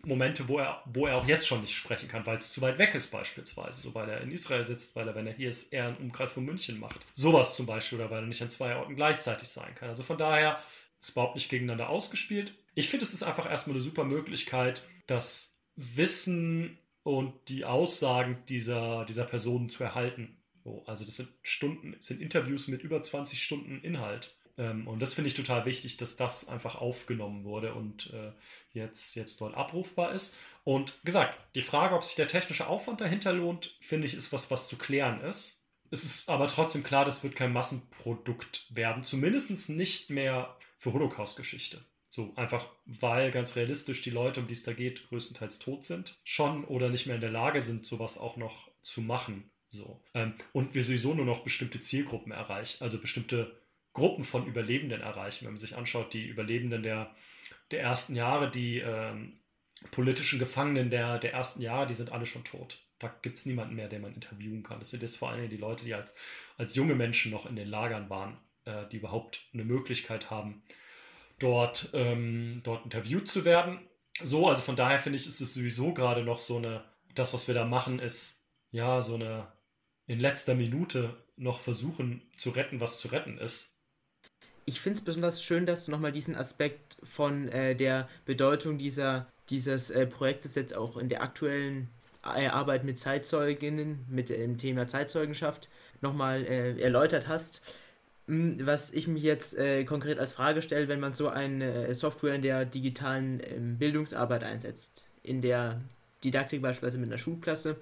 Momente, 0.06 0.50
wo 0.50 0.60
er, 0.60 0.84
wo 0.86 1.08
er 1.08 1.16
auch 1.16 1.28
jetzt 1.28 1.48
schon 1.48 1.62
nicht 1.62 1.74
sprechen 1.74 2.10
kann, 2.10 2.26
weil 2.26 2.38
es 2.38 2.52
zu 2.52 2.62
weit 2.62 2.78
weg 2.78 2.94
ist 2.94 3.08
beispielsweise, 3.08 3.82
so 3.82 3.96
weil 3.96 4.10
er 4.10 4.22
in 4.22 4.32
Israel 4.32 4.64
sitzt, 4.64 4.96
weil 4.96 5.08
er, 5.08 5.16
wenn 5.16 5.28
er 5.28 5.34
hier 5.34 5.50
ist, 5.50 5.72
eher 5.72 5.88
einen 5.88 5.98
Umkreis 5.98 6.34
von 6.34 6.44
München 6.44 6.80
macht. 6.80 7.06
Sowas 7.14 7.56
zum 7.56 7.66
Beispiel, 7.66 8.00
oder 8.00 8.12
weil 8.12 8.24
er 8.24 8.28
nicht 8.28 8.42
an 8.42 8.50
zwei 8.50 8.76
Orten 8.76 8.96
gleichzeitig 8.96 9.48
sein 9.48 9.74
kann. 9.76 9.90
Also 9.90 10.04
von 10.04 10.18
daher 10.18 10.62
ist 10.98 11.04
es 11.04 11.10
überhaupt 11.12 11.36
nicht 11.36 11.50
gegeneinander 11.50 11.90
ausgespielt. 11.90 12.54
Ich 12.76 12.90
finde, 12.90 13.06
es 13.06 13.14
ist 13.14 13.24
einfach 13.24 13.50
erstmal 13.50 13.76
eine 13.76 13.84
super 13.84 14.04
Möglichkeit, 14.04 14.88
das 15.08 15.56
Wissen 15.76 16.78
und 17.04 17.34
die 17.48 17.64
Aussagen 17.64 18.44
dieser, 18.50 19.06
dieser 19.06 19.26
Personen 19.26 19.70
zu 19.70 19.84
erhalten. 19.84 20.38
So, 20.64 20.84
also 20.86 21.06
das 21.06 21.18
sind 21.18 21.30
Stunden, 21.42 21.96
sind 22.00 22.22
Interviews 22.22 22.68
mit 22.68 22.84
über 22.84 23.02
20 23.02 23.42
Stunden 23.42 23.82
Inhalt. 23.82 24.36
Ähm, 24.58 24.88
und 24.88 25.00
das 25.00 25.14
finde 25.14 25.28
ich 25.28 25.34
total 25.34 25.66
wichtig, 25.66 25.98
dass 25.98 26.16
das 26.16 26.48
einfach 26.48 26.76
aufgenommen 26.76 27.44
wurde 27.44 27.74
und 27.74 28.12
äh, 28.14 28.32
jetzt, 28.72 29.16
jetzt 29.16 29.42
dort 29.42 29.56
abrufbar 29.56 30.12
ist. 30.12 30.36
Und 30.64 31.04
gesagt, 31.04 31.38
die 31.56 31.62
Frage, 31.62 31.96
ob 31.96 32.04
sich 32.04 32.16
der 32.16 32.28
technische 32.28 32.68
Aufwand 32.68 33.02
dahinter 33.02 33.34
lohnt, 33.34 33.76
finde 33.82 34.08
ich, 34.08 34.14
ist 34.14 34.32
was, 34.32 34.52
was 34.52 34.68
zu 34.68 34.78
klären 34.78 35.22
ist. 35.22 35.64
Es 35.90 36.04
ist 36.04 36.30
aber 36.30 36.48
trotzdem 36.48 36.84
klar, 36.84 37.06
das 37.06 37.24
wird 37.24 37.36
kein 37.36 37.54
Massenprodukt 37.54 38.66
werden, 38.76 39.04
zumindest 39.04 39.70
nicht 39.70 40.10
mehr 40.10 40.58
für 40.78 40.94
Holocaust-Geschichte. 40.94 41.86
So, 42.10 42.32
einfach 42.36 42.68
weil 42.86 43.32
ganz 43.32 43.56
realistisch 43.56 44.04
die 44.04 44.12
Leute, 44.12 44.40
um 44.40 44.48
die 44.48 44.54
es 44.54 44.64
da 44.64 44.74
geht, 44.74 45.08
größtenteils 45.10 45.58
tot 45.60 45.84
sind, 45.84 46.20
schon 46.24 46.64
oder 46.66 46.90
nicht 46.90 47.08
mehr 47.08 47.16
in 47.16 47.22
der 47.22 47.32
Lage 47.32 47.60
sind, 47.60 47.86
sowas 47.86 48.18
auch 48.18 48.38
noch 48.38 48.70
zu 48.84 49.02
machen. 49.02 49.50
So. 49.70 50.00
Ähm, 50.14 50.36
und 50.52 50.76
wir 50.76 50.84
sowieso 50.84 51.16
nur 51.16 51.26
noch 51.26 51.44
bestimmte 51.44 51.80
Zielgruppen 51.80 52.32
erreichen, 52.32 52.84
also 52.84 53.00
bestimmte 53.00 53.63
Gruppen 53.94 54.24
von 54.24 54.46
Überlebenden 54.48 55.02
erreichen. 55.02 55.46
Wenn 55.46 55.54
man 55.54 55.60
sich 55.60 55.78
anschaut, 55.78 56.14
die 56.14 56.26
Überlebenden 56.26 56.84
der, 56.84 57.16
der 57.72 57.82
ersten 57.82 58.16
Jahre, 58.16 58.50
die 58.50 58.80
ähm, 58.80 59.40
politischen 59.92 60.40
Gefangenen 60.40 60.90
der, 60.90 61.20
der 61.20 61.34
ersten 61.34 61.62
Jahre, 61.62 61.86
die 61.86 61.94
sind 61.94 62.12
alle 62.12 62.26
schon 62.26 62.44
tot. 62.44 62.80
Da 63.00 63.14
gibt 63.22 63.38
es 63.38 63.46
niemanden 63.46 63.76
mehr, 63.76 63.88
den 63.88 64.02
man 64.02 64.14
interviewen 64.14 64.64
kann. 64.64 64.80
Das 64.80 64.90
sind 64.90 65.04
jetzt 65.04 65.18
vor 65.18 65.30
allem 65.30 65.50
die 65.50 65.58
Leute, 65.58 65.86
die 65.86 65.94
als, 65.94 66.16
als 66.58 66.76
junge 66.76 66.96
Menschen 66.96 67.32
noch 67.32 67.46
in 67.46 67.56
den 67.56 67.68
Lagern 67.68 68.10
waren, 68.10 68.38
äh, 68.66 68.88
die 68.92 68.98
überhaupt 68.98 69.48
eine 69.54 69.64
Möglichkeit 69.64 70.32
haben, 70.32 70.64
dort, 71.40 71.90
ähm, 71.94 72.62
dort 72.64 72.86
interviewt 72.86 73.28
zu 73.28 73.46
werden. 73.46 73.80
So, 74.22 74.48
also 74.48 74.62
von 74.62 74.76
daher 74.76 75.00
finde 75.00 75.18
ich, 75.18 75.28
ist 75.28 75.42
es 75.42 75.54
sowieso 75.54 75.94
gerade 75.94 76.24
noch 76.24 76.40
so 76.40 76.58
eine, 76.58 76.84
das, 77.14 77.34
was 77.34 77.48
wir 77.48 77.56
da 77.56 77.66
machen, 77.66 78.00
ist 78.00 78.44
ja 78.72 79.02
so 79.02 79.16
eine 79.16 79.52
in 80.06 80.20
letzter 80.20 80.56
Minute 80.56 81.18
noch 81.36 81.60
versuchen 81.60 82.22
zu 82.38 82.52
retten, 82.52 82.80
was 82.80 83.00
zu 83.00 83.10
retten 83.10 83.38
ist 83.38 83.74
ich 84.66 84.82
finde 84.82 85.00
es 85.00 85.06
besonders 85.06 85.44
schön, 85.44 85.66
dass 85.66 85.86
du 85.86 85.92
nochmal 85.92 86.12
diesen 86.12 86.36
Aspekt 86.36 86.98
von 87.04 87.50
äh, 87.50 87.76
der 87.76 88.08
Bedeutung 88.26 88.78
dieser, 88.78 89.28
dieses 89.50 89.90
äh, 89.90 90.06
Projektes 90.06 90.56
jetzt 90.56 90.76
auch 90.76 90.98
in 90.98 91.10
der 91.10 91.22
aktuellen 91.22 91.90
äh, 92.24 92.48
Arbeit 92.48 92.84
mit 92.84 92.98
Zeitzeuginnen, 93.00 94.06
mit 94.10 94.30
dem 94.30 94.58
Thema 94.58 94.88
Zeitzeugenschaft 94.88 95.70
nochmal 96.02 96.46
äh, 96.46 96.80
erläutert 96.80 97.28
hast. 97.28 97.62
Hm, 98.28 98.66
was 98.66 98.92
ich 98.92 99.08
mich 99.08 99.24
jetzt 99.24 99.58
äh, 99.58 99.84
konkret 99.84 100.20
als 100.20 100.32
Frage 100.32 100.62
stelle, 100.62 100.88
wenn 100.88 101.00
man 101.00 101.14
so 101.14 101.28
eine 101.30 101.94
Software 101.94 102.36
in 102.36 102.42
der 102.42 102.66
digitalen 102.66 103.42
ähm, 103.46 103.78
Bildungsarbeit 103.78 104.44
einsetzt, 104.44 105.10
in 105.24 105.42
der 105.42 105.82
Didaktik 106.24 106.62
beispielsweise 106.62 107.00
mit 107.00 107.10
einer 107.10 107.18
Schulklasse, 107.18 107.76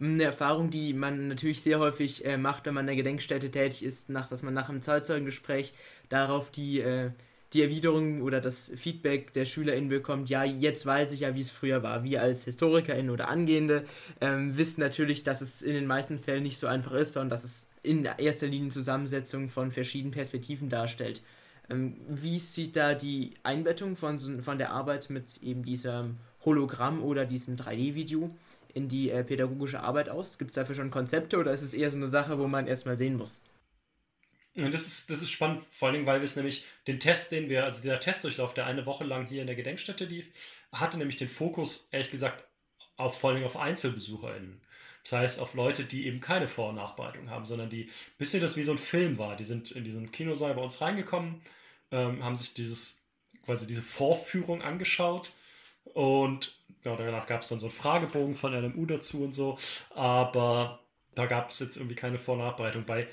eine 0.00 0.24
Erfahrung, 0.24 0.70
die 0.70 0.92
man 0.92 1.28
natürlich 1.28 1.62
sehr 1.62 1.78
häufig 1.78 2.24
äh, 2.24 2.36
macht, 2.36 2.66
wenn 2.66 2.74
man 2.74 2.82
in 2.82 2.88
der 2.88 2.96
Gedenkstätte 2.96 3.50
tätig 3.50 3.82
ist, 3.82 4.10
nach, 4.10 4.28
dass 4.28 4.42
man 4.42 4.54
nach 4.54 4.68
einem 4.68 4.82
Zeitzeuggespräch 4.82 5.72
darauf 6.08 6.50
die, 6.50 6.80
äh, 6.80 7.10
die 7.52 7.62
Erwiderung 7.62 8.22
oder 8.22 8.40
das 8.40 8.72
Feedback 8.76 9.32
der 9.32 9.46
SchülerInnen 9.46 9.88
bekommt, 9.88 10.28
ja, 10.28 10.44
jetzt 10.44 10.84
weiß 10.84 11.12
ich 11.12 11.20
ja, 11.20 11.34
wie 11.34 11.40
es 11.40 11.50
früher 11.50 11.82
war. 11.82 12.04
Wir 12.04 12.20
als 12.20 12.44
HistorikerInnen 12.44 13.10
oder 13.10 13.28
Angehende 13.28 13.84
ähm, 14.20 14.56
wissen 14.56 14.80
natürlich, 14.80 15.24
dass 15.24 15.40
es 15.40 15.62
in 15.62 15.74
den 15.74 15.86
meisten 15.86 16.18
Fällen 16.18 16.42
nicht 16.42 16.58
so 16.58 16.66
einfach 16.66 16.92
ist, 16.92 17.14
sondern 17.14 17.30
dass 17.30 17.44
es 17.44 17.70
in 17.82 18.04
erster 18.04 18.48
Linie 18.48 18.70
Zusammensetzung 18.70 19.48
von 19.48 19.70
verschiedenen 19.70 20.12
Perspektiven 20.12 20.68
darstellt. 20.68 21.22
Ähm, 21.70 21.96
wie 22.08 22.38
sieht 22.38 22.76
da 22.76 22.94
die 22.94 23.32
Einbettung 23.42 23.96
von, 23.96 24.18
von 24.18 24.58
der 24.58 24.72
Arbeit 24.72 25.08
mit 25.08 25.42
eben 25.42 25.62
diesem 25.62 26.16
Hologramm 26.44 27.02
oder 27.02 27.24
diesem 27.24 27.56
3D-Video 27.56 28.30
in 28.76 28.88
die 28.88 29.10
äh, 29.10 29.24
pädagogische 29.24 29.80
Arbeit 29.80 30.10
aus? 30.10 30.38
Gibt 30.38 30.50
es 30.50 30.54
dafür 30.56 30.74
schon 30.74 30.90
Konzepte 30.90 31.38
oder 31.38 31.50
ist 31.50 31.62
es 31.62 31.72
eher 31.72 31.88
so 31.88 31.96
eine 31.96 32.08
Sache, 32.08 32.38
wo 32.38 32.46
man 32.46 32.66
erstmal 32.66 32.98
sehen 32.98 33.16
muss? 33.16 33.42
Das 34.54 34.86
ist, 34.86 35.10
das 35.10 35.22
ist 35.22 35.30
spannend, 35.30 35.62
vor 35.70 35.88
allem, 35.88 36.06
weil 36.06 36.20
wir 36.20 36.24
es 36.24 36.36
nämlich 36.36 36.64
den 36.86 37.00
Test, 37.00 37.32
den 37.32 37.48
wir, 37.48 37.64
also 37.64 37.82
dieser 37.82 38.00
Testdurchlauf, 38.00 38.54
der 38.54 38.66
eine 38.66 38.86
Woche 38.86 39.04
lang 39.04 39.26
hier 39.26 39.40
in 39.40 39.46
der 39.46 39.56
Gedenkstätte 39.56 40.04
lief, 40.04 40.30
hatte 40.72 40.98
nämlich 40.98 41.16
den 41.16 41.28
Fokus, 41.28 41.88
ehrlich 41.90 42.10
gesagt, 42.10 42.44
auf 42.96 43.18
vor 43.18 43.30
allem 43.30 43.44
auf 43.44 43.56
EinzelbesucherInnen. 43.56 44.60
Das 45.04 45.12
heißt, 45.12 45.40
auf 45.40 45.54
Leute, 45.54 45.84
die 45.84 46.06
eben 46.06 46.20
keine 46.20 46.48
Vor- 46.48 46.70
und 46.70 46.76
Nachbereitung 46.76 47.30
haben, 47.30 47.46
sondern 47.46 47.70
die, 47.70 47.90
bisschen 48.18 48.40
das 48.40 48.56
wie 48.56 48.62
so 48.62 48.72
ein 48.72 48.78
Film 48.78 49.18
war. 49.18 49.36
Die 49.36 49.44
sind 49.44 49.70
in 49.70 49.84
diesen 49.84 50.10
Kinosaal 50.10 50.54
bei 50.54 50.62
uns 50.62 50.80
reingekommen, 50.80 51.42
ähm, 51.90 52.24
haben 52.24 52.36
sich 52.36 52.54
dieses, 52.54 53.02
quasi 53.44 53.66
diese 53.66 53.82
Vorführung 53.82 54.62
angeschaut 54.62 55.32
und 55.84 56.58
ja, 56.86 56.96
danach 56.96 57.26
gab 57.26 57.42
es 57.42 57.48
dann 57.48 57.60
so 57.60 57.66
einen 57.66 57.72
Fragebogen 57.72 58.34
von 58.34 58.54
LMU 58.54 58.86
dazu 58.86 59.24
und 59.24 59.34
so. 59.34 59.58
Aber 59.94 60.80
da 61.14 61.26
gab 61.26 61.50
es 61.50 61.58
jetzt 61.60 61.76
irgendwie 61.76 61.96
keine 61.96 62.18
Vor- 62.18 62.36
Nachbereitung 62.36 62.84
bei. 62.86 63.08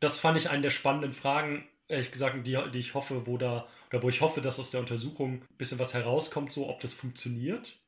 Das 0.00 0.18
fand 0.18 0.36
ich 0.38 0.50
eine 0.50 0.62
der 0.62 0.70
spannenden 0.70 1.12
Fragen, 1.12 1.66
ehrlich 1.88 2.10
gesagt, 2.12 2.46
die, 2.46 2.58
die 2.72 2.78
ich 2.78 2.94
hoffe, 2.94 3.26
wo 3.26 3.38
da, 3.38 3.66
oder 3.90 4.02
wo 4.02 4.08
ich 4.08 4.20
hoffe, 4.20 4.40
dass 4.40 4.58
aus 4.58 4.70
der 4.70 4.80
Untersuchung 4.80 5.34
ein 5.42 5.56
bisschen 5.58 5.78
was 5.78 5.94
herauskommt, 5.94 6.52
so 6.52 6.68
ob 6.68 6.80
das 6.80 6.94
funktioniert. 6.94 7.78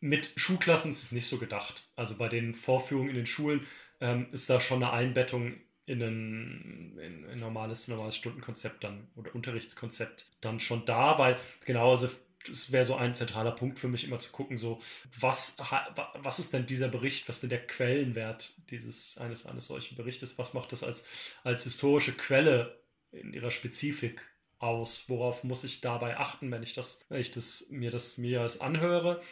Mit 0.00 0.32
Schulklassen 0.36 0.90
ist 0.90 1.02
es 1.02 1.12
nicht 1.12 1.26
so 1.28 1.38
gedacht. 1.38 1.88
Also 1.96 2.16
bei 2.16 2.28
den 2.28 2.54
Vorführungen 2.54 3.10
in 3.10 3.16
den 3.16 3.26
Schulen 3.26 3.66
ähm, 4.00 4.28
ist 4.32 4.48
da 4.50 4.60
schon 4.60 4.82
eine 4.82 4.92
Einbettung 4.92 5.56
in 5.86 6.02
ein, 6.02 6.98
in 6.98 7.26
ein 7.30 7.38
normales, 7.40 7.88
normales 7.88 8.16
Stundenkonzept 8.16 8.82
dann 8.84 9.08
oder 9.14 9.34
Unterrichtskonzept 9.34 10.26
dann 10.40 10.60
schon 10.60 10.84
da, 10.84 11.18
weil 11.18 11.38
genau, 11.64 11.90
also 11.90 12.08
das 12.48 12.72
wäre 12.72 12.84
so 12.84 12.96
ein 12.96 13.14
zentraler 13.14 13.52
Punkt 13.52 13.78
für 13.78 13.88
mich 13.88 14.04
immer 14.04 14.18
zu 14.18 14.30
gucken, 14.30 14.58
so 14.58 14.80
was, 15.18 15.56
was 16.14 16.38
ist 16.38 16.52
denn 16.52 16.66
dieser 16.66 16.88
Bericht, 16.88 17.28
was 17.28 17.36
ist 17.36 17.42
denn 17.42 17.50
der 17.50 17.66
Quellenwert 17.66 18.54
dieses, 18.70 19.18
eines, 19.18 19.46
eines 19.46 19.66
solchen 19.66 19.96
Berichtes, 19.96 20.38
was 20.38 20.54
macht 20.54 20.72
das 20.72 20.82
als, 20.82 21.04
als 21.44 21.64
historische 21.64 22.12
Quelle 22.12 22.80
in 23.12 23.32
ihrer 23.32 23.50
Spezifik 23.50 24.22
aus, 24.58 25.04
worauf 25.08 25.44
muss 25.44 25.64
ich 25.64 25.80
dabei 25.80 26.16
achten, 26.18 26.50
wenn 26.50 26.62
ich 26.62 26.72
das, 26.72 27.00
wenn 27.08 27.20
ich 27.20 27.30
das, 27.30 27.68
mir 27.70 27.90
das 27.90 28.18
mir 28.18 28.40
das 28.40 28.60
anhöre. 28.60 29.22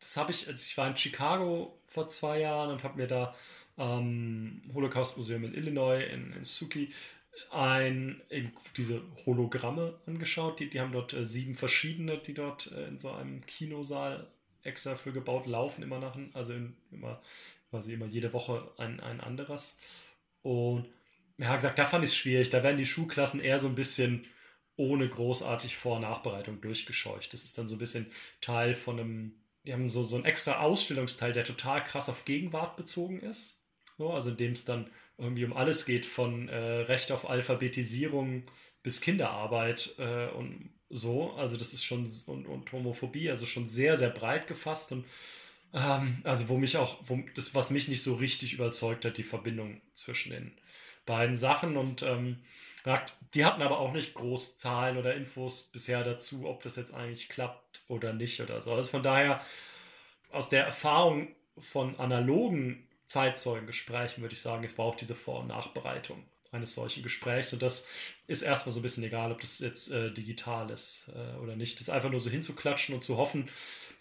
Das 0.00 0.16
habe 0.16 0.30
ich, 0.30 0.48
als 0.48 0.64
ich 0.64 0.76
war 0.76 0.88
in 0.88 0.96
Chicago 0.96 1.80
vor 1.84 2.08
zwei 2.08 2.40
Jahren 2.40 2.70
und 2.70 2.84
habe 2.84 2.96
mir 2.96 3.06
da 3.06 3.34
ähm, 3.76 4.62
Holocaust-Museum 4.72 5.44
in 5.44 5.54
Illinois, 5.54 6.02
in, 6.02 6.32
in 6.32 6.44
Suki, 6.44 6.92
ein, 7.50 8.20
diese 8.76 9.02
Hologramme 9.26 9.98
angeschaut. 10.06 10.60
Die, 10.60 10.68
die 10.70 10.80
haben 10.80 10.92
dort 10.92 11.12
äh, 11.12 11.24
sieben 11.24 11.54
verschiedene, 11.54 12.18
die 12.18 12.34
dort 12.34 12.70
äh, 12.72 12.88
in 12.88 12.98
so 12.98 13.10
einem 13.10 13.44
Kinosaal 13.46 14.26
extra 14.62 14.94
für 14.94 15.12
gebaut 15.12 15.46
laufen, 15.46 15.82
immer 15.82 15.98
nach, 15.98 16.16
also 16.34 16.52
in, 16.52 16.76
immer, 16.90 17.20
quasi 17.70 17.92
immer 17.92 18.06
jede 18.06 18.32
Woche 18.32 18.70
ein, 18.76 19.00
ein 19.00 19.20
anderes. 19.20 19.76
Und 20.42 20.88
ja, 21.38 21.54
gesagt, 21.54 21.78
da 21.78 21.84
fand 21.84 22.04
ich 22.04 22.10
es 22.10 22.16
schwierig. 22.16 22.50
Da 22.50 22.62
werden 22.62 22.76
die 22.78 22.86
Schulklassen 22.86 23.40
eher 23.40 23.58
so 23.58 23.68
ein 23.68 23.74
bisschen 23.74 24.24
ohne 24.76 25.08
großartig 25.08 25.76
Vor- 25.76 25.96
und 25.96 26.02
Nachbereitung 26.02 26.60
durchgescheucht. 26.60 27.32
Das 27.32 27.44
ist 27.44 27.58
dann 27.58 27.68
so 27.68 27.74
ein 27.74 27.78
bisschen 27.78 28.06
Teil 28.40 28.74
von 28.74 28.98
einem, 28.98 29.34
die 29.64 29.72
haben 29.72 29.90
so, 29.90 30.02
so 30.02 30.16
einen 30.16 30.24
extra 30.24 30.60
Ausstellungsteil, 30.60 31.32
der 31.32 31.44
total 31.44 31.82
krass 31.82 32.08
auf 32.08 32.24
Gegenwart 32.24 32.76
bezogen 32.76 33.20
ist. 33.20 33.60
So, 33.96 34.12
also 34.12 34.30
in 34.30 34.36
dem 34.36 34.52
es 34.52 34.64
dann 34.64 34.90
irgendwie 35.18 35.44
um 35.44 35.52
alles 35.52 35.84
geht, 35.84 36.06
von 36.06 36.48
äh, 36.48 36.56
Recht 36.56 37.12
auf 37.12 37.28
Alphabetisierung 37.28 38.44
bis 38.82 39.00
Kinderarbeit 39.00 39.94
äh, 39.98 40.28
und 40.28 40.70
so. 40.88 41.32
Also 41.32 41.56
das 41.56 41.74
ist 41.74 41.84
schon, 41.84 42.08
und, 42.26 42.46
und 42.46 42.72
Homophobie, 42.72 43.28
also 43.28 43.44
schon 43.44 43.66
sehr, 43.66 43.96
sehr 43.96 44.10
breit 44.10 44.46
gefasst 44.46 44.92
und 44.92 45.04
ähm, 45.74 46.22
also 46.24 46.48
wo 46.48 46.56
mich 46.56 46.76
auch, 46.76 46.98
wo, 47.04 47.20
das, 47.34 47.54
was 47.54 47.70
mich 47.70 47.88
nicht 47.88 48.02
so 48.02 48.14
richtig 48.14 48.54
überzeugt 48.54 49.04
hat, 49.04 49.18
die 49.18 49.22
Verbindung 49.24 49.80
zwischen 49.94 50.30
den 50.30 50.52
beiden 51.04 51.36
Sachen 51.36 51.76
und 51.76 52.02
ähm, 52.02 52.38
die 53.34 53.44
hatten 53.44 53.60
aber 53.60 53.80
auch 53.80 53.92
nicht 53.92 54.14
groß 54.14 54.56
Zahlen 54.56 54.96
oder 54.96 55.14
Infos 55.14 55.64
bisher 55.64 56.04
dazu, 56.04 56.46
ob 56.46 56.62
das 56.62 56.76
jetzt 56.76 56.94
eigentlich 56.94 57.28
klappt 57.28 57.82
oder 57.88 58.14
nicht 58.14 58.40
oder 58.40 58.62
so. 58.62 58.72
Also 58.72 58.88
von 58.88 59.02
daher 59.02 59.44
aus 60.30 60.48
der 60.48 60.64
Erfahrung 60.64 61.28
von 61.58 61.98
analogen 61.98 62.87
Zeitzeugengesprächen 63.08 64.22
würde 64.22 64.34
ich 64.34 64.40
sagen, 64.40 64.64
es 64.64 64.74
braucht 64.74 65.00
diese 65.00 65.14
Vor- 65.14 65.40
und 65.40 65.48
Nachbereitung 65.48 66.24
eines 66.52 66.74
solchen 66.74 67.02
Gesprächs. 67.02 67.52
Und 67.52 67.62
das 67.62 67.86
ist 68.26 68.42
erstmal 68.42 68.72
so 68.72 68.80
ein 68.80 68.82
bisschen 68.82 69.04
egal, 69.04 69.32
ob 69.32 69.40
das 69.40 69.58
jetzt 69.58 69.90
äh, 69.90 70.12
digital 70.12 70.70
ist 70.70 71.10
äh, 71.14 71.36
oder 71.38 71.56
nicht. 71.56 71.80
Das 71.80 71.90
einfach 71.90 72.10
nur 72.10 72.20
so 72.20 72.30
hinzuklatschen 72.30 72.94
und 72.94 73.02
zu 73.02 73.16
hoffen, 73.16 73.50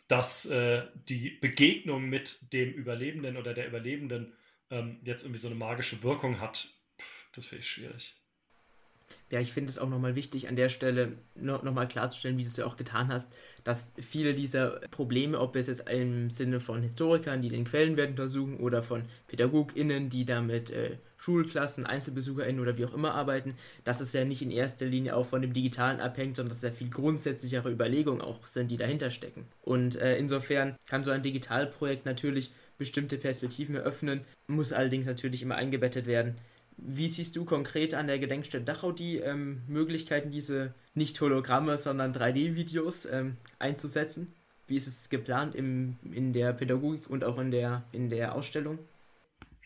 dass 0.07 0.45
äh, 0.45 0.83
die 0.93 1.31
Begegnung 1.31 2.05
mit 2.09 2.53
dem 2.53 2.71
Überlebenden 2.73 3.37
oder 3.37 3.53
der 3.53 3.67
Überlebenden 3.67 4.33
ähm, 4.69 4.99
jetzt 5.03 5.23
irgendwie 5.23 5.39
so 5.39 5.47
eine 5.47 5.55
magische 5.55 6.03
Wirkung 6.03 6.39
hat. 6.39 6.69
Pff, 6.99 7.29
das 7.33 7.45
finde 7.45 7.61
ich 7.61 7.69
schwierig. 7.69 8.15
Ja, 9.29 9.41
ich 9.41 9.51
finde 9.51 9.69
es 9.69 9.77
auch 9.77 9.89
nochmal 9.89 10.15
wichtig, 10.15 10.47
an 10.47 10.55
der 10.55 10.69
Stelle 10.69 11.13
no, 11.35 11.57
nochmal 11.61 11.89
klarzustellen, 11.89 12.37
wie 12.37 12.43
du 12.43 12.47
es 12.47 12.55
ja 12.55 12.65
auch 12.65 12.77
getan 12.77 13.09
hast, 13.09 13.29
dass 13.65 13.93
viele 13.99 14.33
dieser 14.33 14.79
Probleme, 14.89 15.37
ob 15.39 15.57
es 15.57 15.67
jetzt 15.67 15.89
im 15.89 16.29
Sinne 16.29 16.61
von 16.61 16.81
Historikern, 16.81 17.41
die 17.41 17.49
den 17.49 17.65
Quellenwert 17.65 18.11
untersuchen, 18.11 18.57
oder 18.57 18.81
von 18.81 19.03
PädagogInnen, 19.27 20.09
die 20.09 20.23
da 20.23 20.41
mit 20.41 20.69
äh, 20.69 20.97
Schulklassen, 21.17 21.85
EinzelbesucherInnen 21.85 22.61
oder 22.61 22.77
wie 22.77 22.85
auch 22.85 22.93
immer 22.93 23.15
arbeiten, 23.15 23.55
dass 23.83 23.99
es 23.99 24.13
ja 24.13 24.23
nicht 24.23 24.41
in 24.41 24.51
erster 24.51 24.85
Linie 24.85 25.15
auch 25.15 25.25
von 25.25 25.41
dem 25.41 25.51
Digitalen 25.51 25.99
abhängt, 25.99 26.37
sondern 26.37 26.49
dass 26.49 26.59
es 26.59 26.63
ja 26.63 26.71
viel 26.71 26.89
grundsätzlichere 26.89 27.69
Überlegungen 27.69 28.21
auch 28.21 28.45
sind, 28.45 28.71
die 28.71 28.77
dahinter 28.77 29.09
stecken. 29.09 29.45
Und 29.61 29.97
äh, 29.97 30.17
insofern 30.17 30.77
kann 30.85 31.03
so 31.03 31.11
ein 31.11 31.23
Digitalprojekt 31.23 32.05
natürlich 32.05 32.53
bestimmte 32.77 33.17
Perspektiven 33.17 33.75
eröffnen, 33.75 34.21
muss 34.47 34.71
allerdings 34.71 35.05
natürlich 35.05 35.41
immer 35.41 35.55
eingebettet 35.55 36.05
werden 36.05 36.35
wie 36.77 37.07
siehst 37.07 37.35
du 37.35 37.43
konkret 37.43 37.93
an 37.93 38.07
der 38.07 38.19
Gedenkstätte 38.19 38.63
Dachau 38.63 38.91
die 38.91 39.17
ähm, 39.17 39.63
Möglichkeiten, 39.67 40.31
diese 40.31 40.73
nicht 40.93 41.19
Hologramme, 41.19 41.77
sondern 41.77 42.13
3D-Videos 42.13 43.05
ähm, 43.05 43.37
einzusetzen? 43.59 44.33
Wie 44.67 44.75
ist 44.75 44.87
es 44.87 45.09
geplant 45.09 45.55
im, 45.55 45.97
in 46.11 46.33
der 46.33 46.53
Pädagogik 46.53 47.09
und 47.09 47.23
auch 47.23 47.37
in 47.39 47.51
der, 47.51 47.83
in 47.91 48.09
der 48.09 48.35
Ausstellung? 48.35 48.79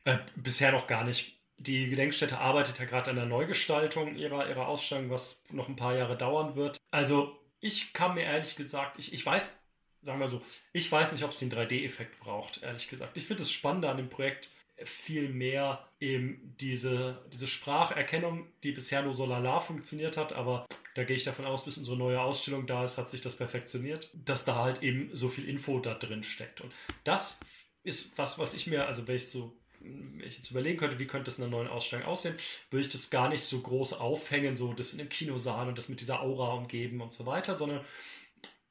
Äh, 0.06 0.18
bisher 0.36 0.72
noch 0.72 0.88
gar 0.88 1.04
nicht. 1.04 1.34
Die 1.58 1.90
Gedenkstätte 1.90 2.40
arbeitet 2.40 2.80
ja 2.80 2.86
gerade 2.86 3.10
an 3.10 3.18
der 3.18 3.26
Neugestaltung 3.26 4.16
ihrer, 4.16 4.50
ihrer 4.50 4.68
Ausstellung, 4.68 5.10
was 5.10 5.44
noch 5.52 5.70
ein 5.70 5.76
paar 5.76 5.96
Jahre 5.96 6.18
dauern 6.18 6.56
wird. 6.56 6.78
Also 6.92 7.38
ich 7.60 7.94
kann 7.94 8.16
mir 8.16 8.24
ehrlich 8.24 8.56
gesagt, 8.56 8.98
ich, 8.98 9.14
ich 9.14 9.24
weiß, 9.24 9.60
sagen 10.02 10.20
wir 10.20 10.28
so, 10.28 10.42
ich 10.74 10.92
weiß 10.92 11.12
nicht, 11.12 11.24
ob 11.24 11.32
es 11.32 11.40
den 11.40 11.52
3D-Effekt 11.52 12.20
braucht, 12.20 12.64
ehrlich 12.64 12.90
gesagt. 12.90 13.16
Ich 13.18 13.26
finde 13.26 13.44
es 13.44 13.52
spannender 13.52 13.90
an 13.90 13.98
dem 13.98 14.10
Projekt, 14.10 14.50
viel 14.86 15.30
mehr 15.30 15.88
eben 16.00 16.56
diese, 16.60 17.24
diese 17.32 17.48
Spracherkennung, 17.48 18.48
die 18.64 18.72
bisher 18.72 19.02
nur 19.02 19.14
so 19.14 19.26
lala 19.26 19.60
funktioniert 19.60 20.18
hat, 20.18 20.34
aber 20.34 20.66
da 20.96 21.04
gehe 21.04 21.16
ich 21.16 21.24
davon 21.24 21.46
aus, 21.46 21.64
bis 21.64 21.78
unsere 21.78 21.98
neue 21.98 22.22
Ausstellung 22.22 22.68
da 22.68 22.84
ist, 22.84 22.98
hat 22.98 23.10
sich 23.10 23.22
das 23.22 23.38
perfektioniert, 23.38 24.10
dass 24.14 24.46
da 24.46 24.56
halt 24.56 24.84
eben 24.84 25.10
so 25.14 25.30
viel 25.30 25.48
Info 25.48 25.80
da 25.80 25.94
drin 25.94 26.24
steckt. 26.24 26.62
Und 26.62 26.74
das 27.04 27.40
ist 27.84 28.18
was, 28.18 28.40
was 28.40 28.54
ich 28.54 28.68
mir, 28.68 28.86
also 28.86 29.08
wenn 29.08 29.16
ich 29.16 29.30
so 29.30 29.56
wenn 29.84 30.22
ich 30.24 30.38
jetzt 30.38 30.52
überlegen 30.52 30.78
könnte, 30.78 31.00
wie 31.00 31.08
könnte 31.08 31.26
das 31.26 31.40
in 31.40 31.44
einer 31.44 31.52
neuen 31.58 31.68
Ausstellung 31.68 32.06
aussehen, 32.06 32.36
würde 32.70 32.86
ich 32.86 32.92
das 32.92 33.10
gar 33.10 33.30
nicht 33.30 33.44
so 33.44 33.62
groß 33.62 33.94
aufhängen, 33.94 34.56
so 34.56 34.74
das 34.74 34.94
in 34.94 35.00
einem 35.00 35.10
Kinosaal 35.10 35.68
und 35.68 35.78
das 35.78 35.90
mit 35.90 36.02
dieser 36.02 36.22
Aura 36.22 36.54
umgeben 36.54 37.02
und 37.02 37.12
so 37.12 37.26
weiter, 37.26 37.56
sondern 37.56 37.84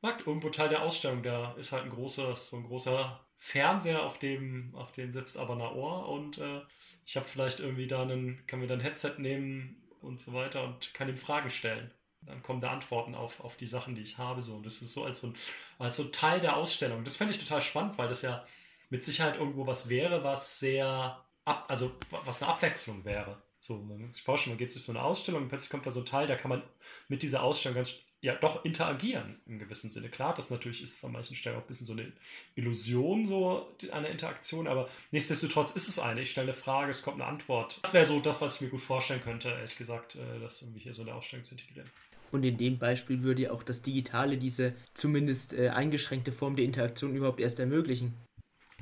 irgendwo 0.02 0.48
Teil 0.50 0.68
der 0.68 0.82
Ausstellung. 0.82 1.22
Da 1.22 1.52
ist 1.54 1.72
halt 1.72 1.84
ein 1.84 1.90
großer, 1.90 2.36
so 2.36 2.56
ein 2.56 2.64
großer 2.64 3.20
Fernseher, 3.42 4.02
auf 4.02 4.18
dem, 4.18 4.74
auf 4.74 4.92
dem 4.92 5.12
sitzt 5.12 5.38
aber 5.38 5.54
ein 5.54 5.62
Ohr 5.62 6.10
und 6.10 6.36
äh, 6.36 6.60
ich 7.06 7.16
habe 7.16 7.26
vielleicht 7.26 7.60
irgendwie 7.60 7.86
da 7.86 8.02
einen, 8.02 8.46
kann 8.46 8.60
mir 8.60 8.66
dann 8.66 8.80
Headset 8.80 9.14
nehmen 9.16 9.82
und 10.02 10.20
so 10.20 10.34
weiter 10.34 10.62
und 10.62 10.92
kann 10.92 11.08
ihm 11.08 11.16
Fragen 11.16 11.48
stellen. 11.48 11.90
Dann 12.20 12.42
kommen 12.42 12.60
da 12.60 12.70
Antworten 12.70 13.14
auf, 13.14 13.40
auf 13.40 13.56
die 13.56 13.66
Sachen, 13.66 13.94
die 13.94 14.02
ich 14.02 14.18
habe. 14.18 14.42
So. 14.42 14.56
Und 14.56 14.66
das 14.66 14.82
ist 14.82 14.92
so 14.92 15.04
als 15.04 15.20
so 15.20 15.28
ein, 15.28 15.34
als 15.78 15.96
so 15.96 16.04
Teil 16.04 16.40
der 16.40 16.54
Ausstellung. 16.54 17.02
Das 17.02 17.16
fände 17.16 17.32
ich 17.32 17.40
total 17.40 17.62
spannend, 17.62 17.96
weil 17.96 18.08
das 18.08 18.20
ja 18.20 18.44
mit 18.90 19.02
Sicherheit 19.02 19.38
irgendwo 19.38 19.66
was 19.66 19.88
wäre, 19.88 20.22
was 20.22 20.60
sehr, 20.60 21.24
ab, 21.46 21.64
also 21.68 21.96
was 22.10 22.42
eine 22.42 22.52
Abwechslung 22.52 23.06
wäre. 23.06 23.40
So, 23.58 23.78
man 23.78 24.02
muss 24.02 24.16
sich 24.16 24.22
vorstellen, 24.22 24.52
man 24.52 24.58
geht 24.58 24.74
durch 24.74 24.84
so 24.84 24.92
eine 24.92 25.02
Ausstellung 25.02 25.44
und 25.44 25.48
plötzlich 25.48 25.70
kommt 25.70 25.86
da 25.86 25.90
so 25.90 26.00
ein 26.00 26.06
Teil, 26.06 26.26
da 26.26 26.36
kann 26.36 26.50
man 26.50 26.62
mit 27.08 27.22
dieser 27.22 27.42
Ausstellung 27.42 27.76
ganz 27.76 28.00
ja 28.22 28.34
doch 28.34 28.64
interagieren 28.64 29.40
im 29.46 29.58
gewissen 29.58 29.88
Sinne. 29.88 30.08
Klar, 30.08 30.34
das 30.34 30.50
natürlich 30.50 30.82
ist 30.82 31.02
an 31.04 31.12
manchen 31.12 31.34
Stellen 31.34 31.56
auch 31.56 31.62
ein 31.62 31.66
bisschen 31.66 31.86
so 31.86 31.92
eine 31.92 32.12
Illusion, 32.54 33.24
so 33.24 33.74
eine 33.92 34.08
Interaktion, 34.08 34.66
aber 34.66 34.88
nichtsdestotrotz 35.10 35.72
ist 35.72 35.88
es 35.88 35.98
eine. 35.98 36.20
Ich 36.20 36.30
stelle 36.30 36.48
eine 36.48 36.52
Frage, 36.52 36.90
es 36.90 37.02
kommt 37.02 37.20
eine 37.20 37.30
Antwort. 37.30 37.80
Das 37.82 37.94
wäre 37.94 38.04
so 38.04 38.20
das, 38.20 38.40
was 38.40 38.56
ich 38.56 38.60
mir 38.60 38.68
gut 38.68 38.80
vorstellen 38.80 39.22
könnte, 39.22 39.48
ehrlich 39.48 39.76
gesagt, 39.76 40.16
äh, 40.16 40.40
das 40.40 40.60
irgendwie 40.60 40.80
hier 40.80 40.92
so 40.92 41.02
in 41.02 41.06
der 41.06 41.16
Ausstellung 41.16 41.44
zu 41.44 41.54
integrieren. 41.54 41.90
Und 42.30 42.44
in 42.44 42.58
dem 42.58 42.78
Beispiel 42.78 43.22
würde 43.22 43.42
ja 43.42 43.50
auch 43.50 43.62
das 43.62 43.82
Digitale 43.82 44.36
diese 44.36 44.74
zumindest 44.94 45.52
äh, 45.52 45.70
eingeschränkte 45.70 46.30
Form 46.30 46.56
der 46.56 46.64
Interaktion 46.64 47.16
überhaupt 47.16 47.40
erst 47.40 47.58
ermöglichen. 47.58 48.14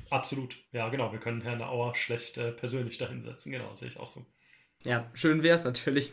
Absolut, 0.09 0.57
ja 0.71 0.89
genau. 0.89 1.11
Wir 1.11 1.19
können 1.19 1.41
Herrn 1.41 1.61
Auer 1.61 1.95
schlecht 1.95 2.37
äh, 2.37 2.51
persönlich 2.51 2.97
dahinsetzen, 2.97 3.51
genau, 3.51 3.73
sehe 3.73 3.89
ich 3.89 3.97
auch 3.97 4.07
so. 4.07 4.25
Ja, 4.85 5.09
schön 5.13 5.43
wäre 5.43 5.55
es 5.55 5.65
natürlich. 5.65 6.11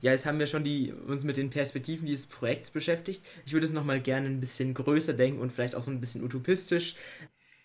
Ja, 0.00 0.12
jetzt 0.12 0.24
haben 0.24 0.38
wir 0.38 0.46
schon 0.46 0.64
die, 0.64 0.90
uns 0.90 1.22
mit 1.22 1.36
den 1.36 1.50
Perspektiven 1.50 2.06
dieses 2.06 2.24
Projekts 2.26 2.70
beschäftigt. 2.70 3.22
Ich 3.44 3.52
würde 3.52 3.66
es 3.66 3.74
nochmal 3.74 4.00
gerne 4.00 4.26
ein 4.26 4.40
bisschen 4.40 4.72
größer 4.72 5.12
denken 5.12 5.40
und 5.40 5.52
vielleicht 5.52 5.74
auch 5.74 5.82
so 5.82 5.90
ein 5.90 6.00
bisschen 6.00 6.24
utopistisch. 6.24 6.94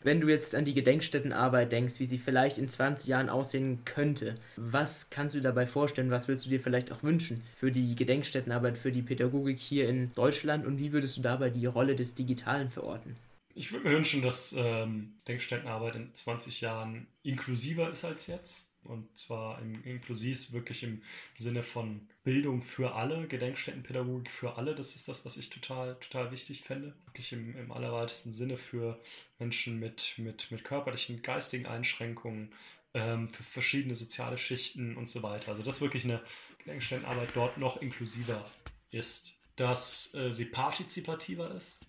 Wenn 0.02 0.22
du 0.22 0.28
jetzt 0.28 0.54
an 0.54 0.66
die 0.66 0.74
Gedenkstättenarbeit 0.74 1.72
denkst, 1.72 2.00
wie 2.00 2.06
sie 2.06 2.18
vielleicht 2.18 2.58
in 2.58 2.68
20 2.68 3.08
Jahren 3.08 3.30
aussehen 3.30 3.86
könnte, 3.86 4.36
was 4.56 5.10
kannst 5.10 5.34
du 5.34 5.40
dir 5.40 5.46
dabei 5.46 5.66
vorstellen? 5.66 6.12
Was 6.12 6.28
willst 6.28 6.46
du 6.46 6.50
dir 6.50 6.60
vielleicht 6.60 6.92
auch 6.92 7.02
wünschen 7.02 7.42
für 7.56 7.72
die 7.72 7.96
Gedenkstättenarbeit, 7.96 8.78
für 8.78 8.92
die 8.92 9.02
Pädagogik 9.02 9.58
hier 9.58 9.88
in 9.88 10.12
Deutschland 10.14 10.66
und 10.66 10.78
wie 10.78 10.92
würdest 10.92 11.18
du 11.18 11.22
dabei 11.22 11.50
die 11.50 11.66
Rolle 11.66 11.96
des 11.96 12.14
Digitalen 12.14 12.70
verorten? 12.70 13.16
Ich 13.56 13.72
würde 13.72 13.88
mir 13.88 13.96
wünschen, 13.96 14.22
dass 14.22 14.54
ähm, 14.58 15.14
Denkstättenarbeit 15.28 15.96
in 15.96 16.14
20 16.14 16.62
Jahren 16.62 17.08
inklusiver 17.24 17.90
ist 17.90 18.04
als 18.04 18.28
jetzt 18.28 18.75
und 18.86 19.18
zwar 19.18 19.62
im, 19.62 19.84
inklusiv 19.84 20.52
wirklich 20.52 20.84
im 20.84 21.02
Sinne 21.36 21.64
von 21.64 22.08
Bildung 22.24 22.62
für 22.62 22.96
alle, 22.96 23.28
Gedenkstättenpädagogik 23.28 24.32
für 24.32 24.58
alle. 24.58 24.76
Das 24.76 24.96
ist 24.96 25.08
das, 25.08 25.26
was 25.26 25.38
ich 25.38 25.50
total, 25.50 25.96
total 26.00 26.32
wichtig 26.32 26.62
fände. 26.62 26.94
Wirklich 27.06 27.34
im, 27.34 27.56
im 27.56 27.72
allerweitesten 27.72 28.34
Sinne 28.34 28.58
für 28.58 29.00
Menschen 29.40 29.80
mit, 29.80 30.14
mit, 30.18 30.52
mit 30.52 30.64
körperlichen, 30.64 31.22
geistigen 31.22 31.66
Einschränkungen, 31.66 32.52
ähm, 32.94 33.30
für 33.30 33.44
verschiedene 33.44 33.96
soziale 33.96 34.38
Schichten 34.38 34.96
und 34.98 35.10
so 35.10 35.22
weiter. 35.22 35.52
Also, 35.52 35.64
dass 35.64 35.82
wirklich 35.82 36.06
eine 36.06 36.22
Gedenkstättenarbeit 36.60 37.30
dort 37.34 37.58
noch 37.58 37.82
inklusiver 37.82 38.50
ist. 38.90 39.36
Dass 39.58 40.14
äh, 40.16 40.32
sie 40.32 40.46
partizipativer 40.46 41.54
ist. 41.54 41.82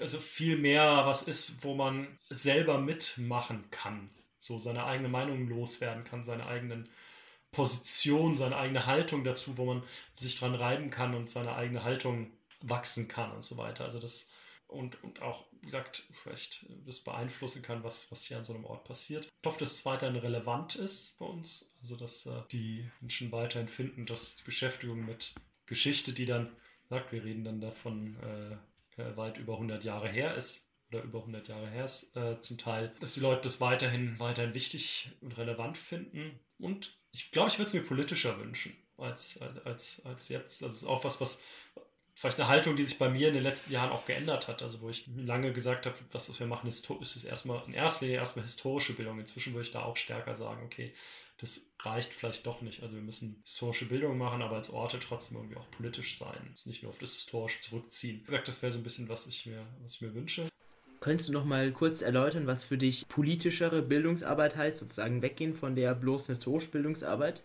Also 0.00 0.20
viel 0.20 0.58
mehr 0.58 1.06
was 1.06 1.22
ist, 1.22 1.62
wo 1.64 1.74
man 1.74 2.18
selber 2.28 2.78
mitmachen 2.78 3.70
kann 3.70 4.10
so 4.38 4.58
seine 4.58 4.84
eigene 4.84 5.08
Meinung 5.08 5.48
loswerden 5.48 6.04
kann, 6.04 6.24
seine 6.24 6.46
eigenen 6.46 6.88
Position, 7.50 8.36
seine 8.36 8.56
eigene 8.56 8.86
Haltung 8.86 9.24
dazu, 9.24 9.56
wo 9.56 9.64
man 9.64 9.82
sich 10.16 10.36
dran 10.36 10.54
reiben 10.54 10.90
kann 10.90 11.14
und 11.14 11.30
seine 11.30 11.54
eigene 11.54 11.82
Haltung 11.82 12.30
wachsen 12.60 13.08
kann 13.08 13.32
und 13.32 13.44
so 13.44 13.56
weiter. 13.56 13.84
Also 13.84 13.98
das 13.98 14.28
und, 14.68 15.02
und 15.02 15.22
auch, 15.22 15.46
wie 15.60 15.66
gesagt, 15.66 16.04
vielleicht 16.12 16.66
das 16.86 17.00
beeinflussen 17.00 17.62
kann, 17.62 17.82
was, 17.82 18.12
was 18.12 18.24
hier 18.24 18.36
an 18.36 18.44
so 18.44 18.54
einem 18.54 18.66
Ort 18.66 18.84
passiert. 18.84 19.24
Ich 19.24 19.46
hoffe, 19.46 19.58
dass 19.58 19.72
es 19.72 19.86
weiterhin 19.86 20.16
relevant 20.16 20.76
ist 20.76 21.18
bei 21.18 21.24
uns, 21.24 21.72
also 21.80 21.96
dass 21.96 22.26
äh, 22.26 22.42
die 22.52 22.88
Menschen 23.00 23.32
weiterhin 23.32 23.68
finden, 23.68 24.04
dass 24.04 24.36
die 24.36 24.44
Beschäftigung 24.44 25.06
mit 25.06 25.34
Geschichte, 25.64 26.12
die 26.12 26.26
dann, 26.26 26.54
sagt, 26.90 27.12
wir 27.12 27.24
reden 27.24 27.44
dann 27.44 27.60
davon, 27.60 28.16
äh, 28.22 29.02
äh 29.02 29.16
weit 29.16 29.38
über 29.38 29.54
100 29.54 29.84
Jahre 29.84 30.08
her 30.08 30.34
ist, 30.36 30.67
oder 30.90 31.02
über 31.02 31.18
100 31.20 31.48
Jahre 31.48 31.68
her 31.68 31.84
ist, 31.84 32.16
äh, 32.16 32.40
zum 32.40 32.58
Teil, 32.58 32.94
dass 33.00 33.14
die 33.14 33.20
Leute 33.20 33.42
das 33.42 33.60
weiterhin, 33.60 34.18
weiterhin 34.18 34.54
wichtig 34.54 35.10
und 35.20 35.36
relevant 35.36 35.76
finden. 35.76 36.38
Und 36.58 36.96
ich 37.12 37.30
glaube, 37.30 37.48
ich 37.48 37.58
würde 37.58 37.68
es 37.68 37.74
mir 37.74 37.82
politischer 37.82 38.38
wünschen 38.38 38.76
als, 38.96 39.40
als, 39.64 40.04
als 40.04 40.28
jetzt. 40.28 40.62
Das 40.62 40.74
ist 40.74 40.84
auch 40.84 41.04
was, 41.04 41.20
was 41.20 41.40
vielleicht 42.18 42.40
eine 42.40 42.48
Haltung, 42.48 42.74
die 42.74 42.82
sich 42.82 42.98
bei 42.98 43.08
mir 43.08 43.28
in 43.28 43.34
den 43.34 43.44
letzten 43.44 43.72
Jahren 43.72 43.90
auch 43.90 44.04
geändert 44.04 44.48
hat. 44.48 44.62
Also 44.62 44.80
wo 44.80 44.88
ich 44.88 45.08
lange 45.16 45.52
gesagt 45.52 45.86
habe, 45.86 45.96
was, 46.10 46.28
was 46.28 46.40
wir 46.40 46.48
machen, 46.48 46.66
ist, 46.66 46.88
ist 47.00 47.16
es 47.16 47.24
erstmal 47.24 47.62
in 47.66 47.74
erster 47.74 48.06
Linie 48.06 48.18
erstmal 48.18 48.44
historische 48.44 48.94
Bildung. 48.94 49.20
Inzwischen 49.20 49.54
würde 49.54 49.66
ich 49.66 49.70
da 49.70 49.84
auch 49.84 49.96
stärker 49.96 50.34
sagen, 50.34 50.64
okay, 50.64 50.92
das 51.38 51.70
reicht 51.78 52.12
vielleicht 52.12 52.44
doch 52.44 52.60
nicht. 52.60 52.82
Also 52.82 52.96
wir 52.96 53.02
müssen 53.02 53.40
historische 53.44 53.86
Bildung 53.86 54.18
machen, 54.18 54.42
aber 54.42 54.56
als 54.56 54.70
Orte 54.70 54.98
trotzdem 54.98 55.36
irgendwie 55.36 55.56
auch 55.56 55.70
politisch 55.70 56.18
sein. 56.18 56.48
Uns 56.48 56.66
nicht 56.66 56.82
nur 56.82 56.90
auf 56.90 56.98
das 56.98 57.14
Historische 57.14 57.60
zurückziehen. 57.60 58.20
Wie 58.20 58.24
gesagt, 58.24 58.48
das 58.48 58.62
wäre 58.62 58.72
so 58.72 58.78
ein 58.78 58.84
bisschen, 58.84 59.08
was 59.08 59.28
ich 59.28 59.46
mir, 59.46 59.64
was 59.82 59.94
ich 59.94 60.00
mir 60.00 60.12
wünsche. 60.12 60.48
Könntest 61.00 61.28
du 61.28 61.32
noch 61.32 61.44
mal 61.44 61.70
kurz 61.72 62.02
erläutern, 62.02 62.46
was 62.46 62.64
für 62.64 62.78
dich 62.78 63.06
politischere 63.08 63.82
Bildungsarbeit 63.82 64.56
heißt, 64.56 64.78
sozusagen 64.78 65.22
weggehen 65.22 65.54
von 65.54 65.74
der 65.74 65.94
bloßen 65.94 66.34
historischen 66.34 66.72
Bildungsarbeit? 66.72 67.44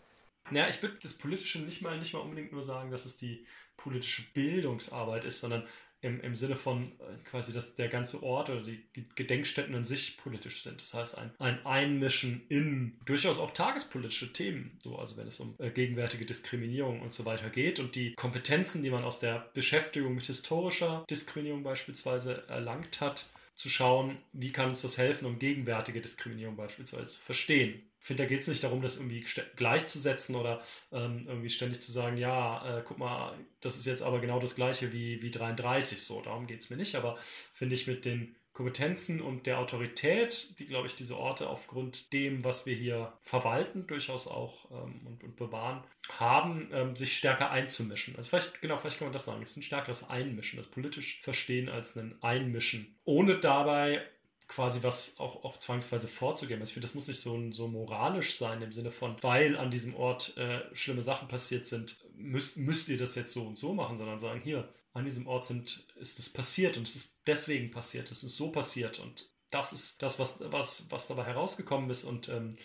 Ja, 0.52 0.68
ich 0.68 0.82
würde 0.82 0.98
das 1.02 1.14
Politische 1.14 1.60
nicht 1.60 1.82
mal, 1.82 1.98
nicht 1.98 2.14
mal 2.14 2.20
unbedingt 2.20 2.52
nur 2.52 2.62
sagen, 2.62 2.92
dass 2.92 3.06
es 3.06 3.18
die 3.18 3.46
politische 3.78 4.24
Bildungsarbeit 4.34 5.24
ist, 5.24 5.40
sondern 5.40 5.64
im, 6.04 6.20
im 6.20 6.36
Sinne 6.36 6.58
von 6.58 6.92
äh, 7.00 7.24
quasi, 7.24 7.54
dass 7.54 7.76
der 7.76 7.88
ganze 7.88 8.22
Ort 8.24 8.50
oder 8.50 8.62
die 8.62 8.84
Gedenkstätten 9.16 9.74
an 9.74 9.86
sich 9.86 10.18
politisch 10.18 10.62
sind. 10.62 10.82
Das 10.82 10.94
heißt, 10.94 11.18
ein, 11.18 11.32
ein 11.40 11.66
Einmischen 11.66 12.46
in 12.50 12.98
durchaus 13.06 13.40
auch 13.40 13.52
tagespolitische 13.52 14.34
Themen. 14.34 14.78
So, 14.84 14.98
also 14.98 15.16
wenn 15.16 15.28
es 15.28 15.40
um 15.40 15.56
äh, 15.60 15.70
gegenwärtige 15.70 16.26
Diskriminierung 16.26 17.02
und 17.02 17.14
so 17.14 17.24
weiter 17.26 17.50
geht 17.50 17.80
und 17.80 17.96
die 17.96 18.16
Kompetenzen, 18.16 18.84
die 18.84 18.90
man 18.90 19.06
aus 19.06 19.20
der 19.20 19.50
Beschäftigung 19.54 20.14
mit 20.14 20.26
historischer 20.26 21.06
Diskriminierung 21.10 21.64
beispielsweise 21.64 22.44
erlangt 22.50 23.00
hat, 23.00 23.28
zu 23.56 23.70
schauen, 23.70 24.18
wie 24.32 24.52
kann 24.52 24.70
uns 24.70 24.82
das 24.82 24.98
helfen, 24.98 25.26
um 25.26 25.40
gegenwärtige 25.40 26.02
Diskriminierung 26.02 26.56
beispielsweise 26.56 27.14
zu 27.14 27.22
verstehen. 27.22 27.84
Ich 28.00 28.08
finde, 28.08 28.24
da 28.24 28.30
geht 28.30 28.42
es 28.42 28.48
nicht 28.48 28.64
darum, 28.64 28.82
das 28.82 28.98
irgendwie 28.98 29.24
gleichzusetzen 29.56 30.36
oder 30.36 30.62
ähm, 30.92 31.22
irgendwie 31.26 31.50
ständig 31.50 31.82
zu 31.82 31.92
sagen, 31.92 32.18
ja, 32.18 32.80
äh, 32.80 32.84
guck 32.84 32.98
mal, 32.98 33.38
das 33.62 33.78
ist 33.78 33.86
jetzt 33.86 34.02
aber 34.02 34.20
genau 34.20 34.40
das 34.40 34.56
gleiche 34.56 34.92
wie, 34.92 35.22
wie 35.22 35.32
33, 35.32 36.02
so, 36.02 36.22
darum 36.22 36.48
geht 36.48 36.62
es 36.62 36.70
mir 36.70 36.76
nicht, 36.76 36.96
aber 36.96 37.18
finde 37.54 37.76
ich 37.76 37.88
mit 37.88 38.04
den 38.04 38.36
Kompetenzen 38.54 39.20
und 39.20 39.48
der 39.48 39.58
Autorität, 39.58 40.60
die, 40.60 40.68
glaube 40.68 40.86
ich, 40.86 40.96
diese 40.96 41.18
Orte 41.18 41.50
aufgrund 41.50 42.14
dem, 42.14 42.44
was 42.44 42.68
wir 42.68 42.76
hier 42.76 43.12
verwalten, 43.20 43.88
durchaus 43.88 44.28
auch 44.28 44.70
ähm, 44.72 45.02
und, 45.06 45.24
und, 45.24 45.36
bewahren, 45.36 45.84
haben, 46.20 46.70
ähm, 46.72 46.96
sich 46.96 47.18
stärker 47.18 47.50
einzumischen. 47.50 48.16
Also 48.16 48.30
vielleicht, 48.30 48.62
genau, 48.62 48.78
vielleicht 48.78 49.00
kann 49.00 49.08
man 49.08 49.14
das 49.14 49.26
sagen. 49.26 49.42
Es 49.42 49.52
ist 49.52 49.58
ein 49.58 49.64
stärkeres 49.64 50.08
Einmischen, 50.08 50.58
das 50.58 50.68
politisch 50.68 51.20
verstehen 51.22 51.68
als 51.68 51.96
ein 51.96 52.16
Einmischen, 52.22 52.96
ohne 53.06 53.40
dabei 53.40 54.06
quasi 54.48 54.84
was 54.84 55.20
auch, 55.20 55.44
auch 55.44 55.58
zwangsweise 55.58 56.08
vorzugeben. 56.08 56.62
Also 56.62 56.70
ich 56.70 56.74
finde, 56.74 56.88
das 56.88 56.96
muss 56.96 57.08
nicht 57.08 57.22
so, 57.22 57.52
so 57.52 57.68
moralisch 57.68 58.38
sein 58.38 58.62
im 58.62 58.72
Sinne 58.72 58.92
von, 58.92 59.16
weil 59.22 59.58
an 59.58 59.72
diesem 59.72 59.96
Ort 59.96 60.38
äh, 60.38 60.62
schlimme 60.76 61.02
Sachen 61.02 61.28
passiert 61.28 61.66
sind, 61.66 61.98
müsst, 62.16 62.58
müsst 62.58 62.88
ihr 62.90 62.98
das 62.98 63.16
jetzt 63.16 63.34
so 63.34 63.44
und 63.48 63.58
so 63.58 63.74
machen, 63.74 63.98
sondern 63.98 64.20
sagen, 64.20 64.42
hier, 64.44 64.70
an 64.94 65.06
diesem 65.06 65.28
Ort 65.28 65.46
sind, 65.46 65.88
ist 65.96 66.20
es 66.20 66.32
passiert 66.32 66.78
und 66.78 66.88
es 66.88 66.96
ist 66.96 67.20
deswegen 67.26 67.72
passiert, 67.72 68.12
es 68.12 68.24
ist 68.24 68.38
so 68.38 68.52
passiert 68.52 69.00
und 69.00 69.30
das 69.52 69.74
ist 69.74 70.02
das, 70.02 70.20
was, 70.20 70.40
was, 70.52 70.86
was 70.90 71.08
dabei 71.08 71.26
herausgekommen 71.26 71.90
ist 71.90 72.04
und 72.04 72.30
ähm, 72.30 72.56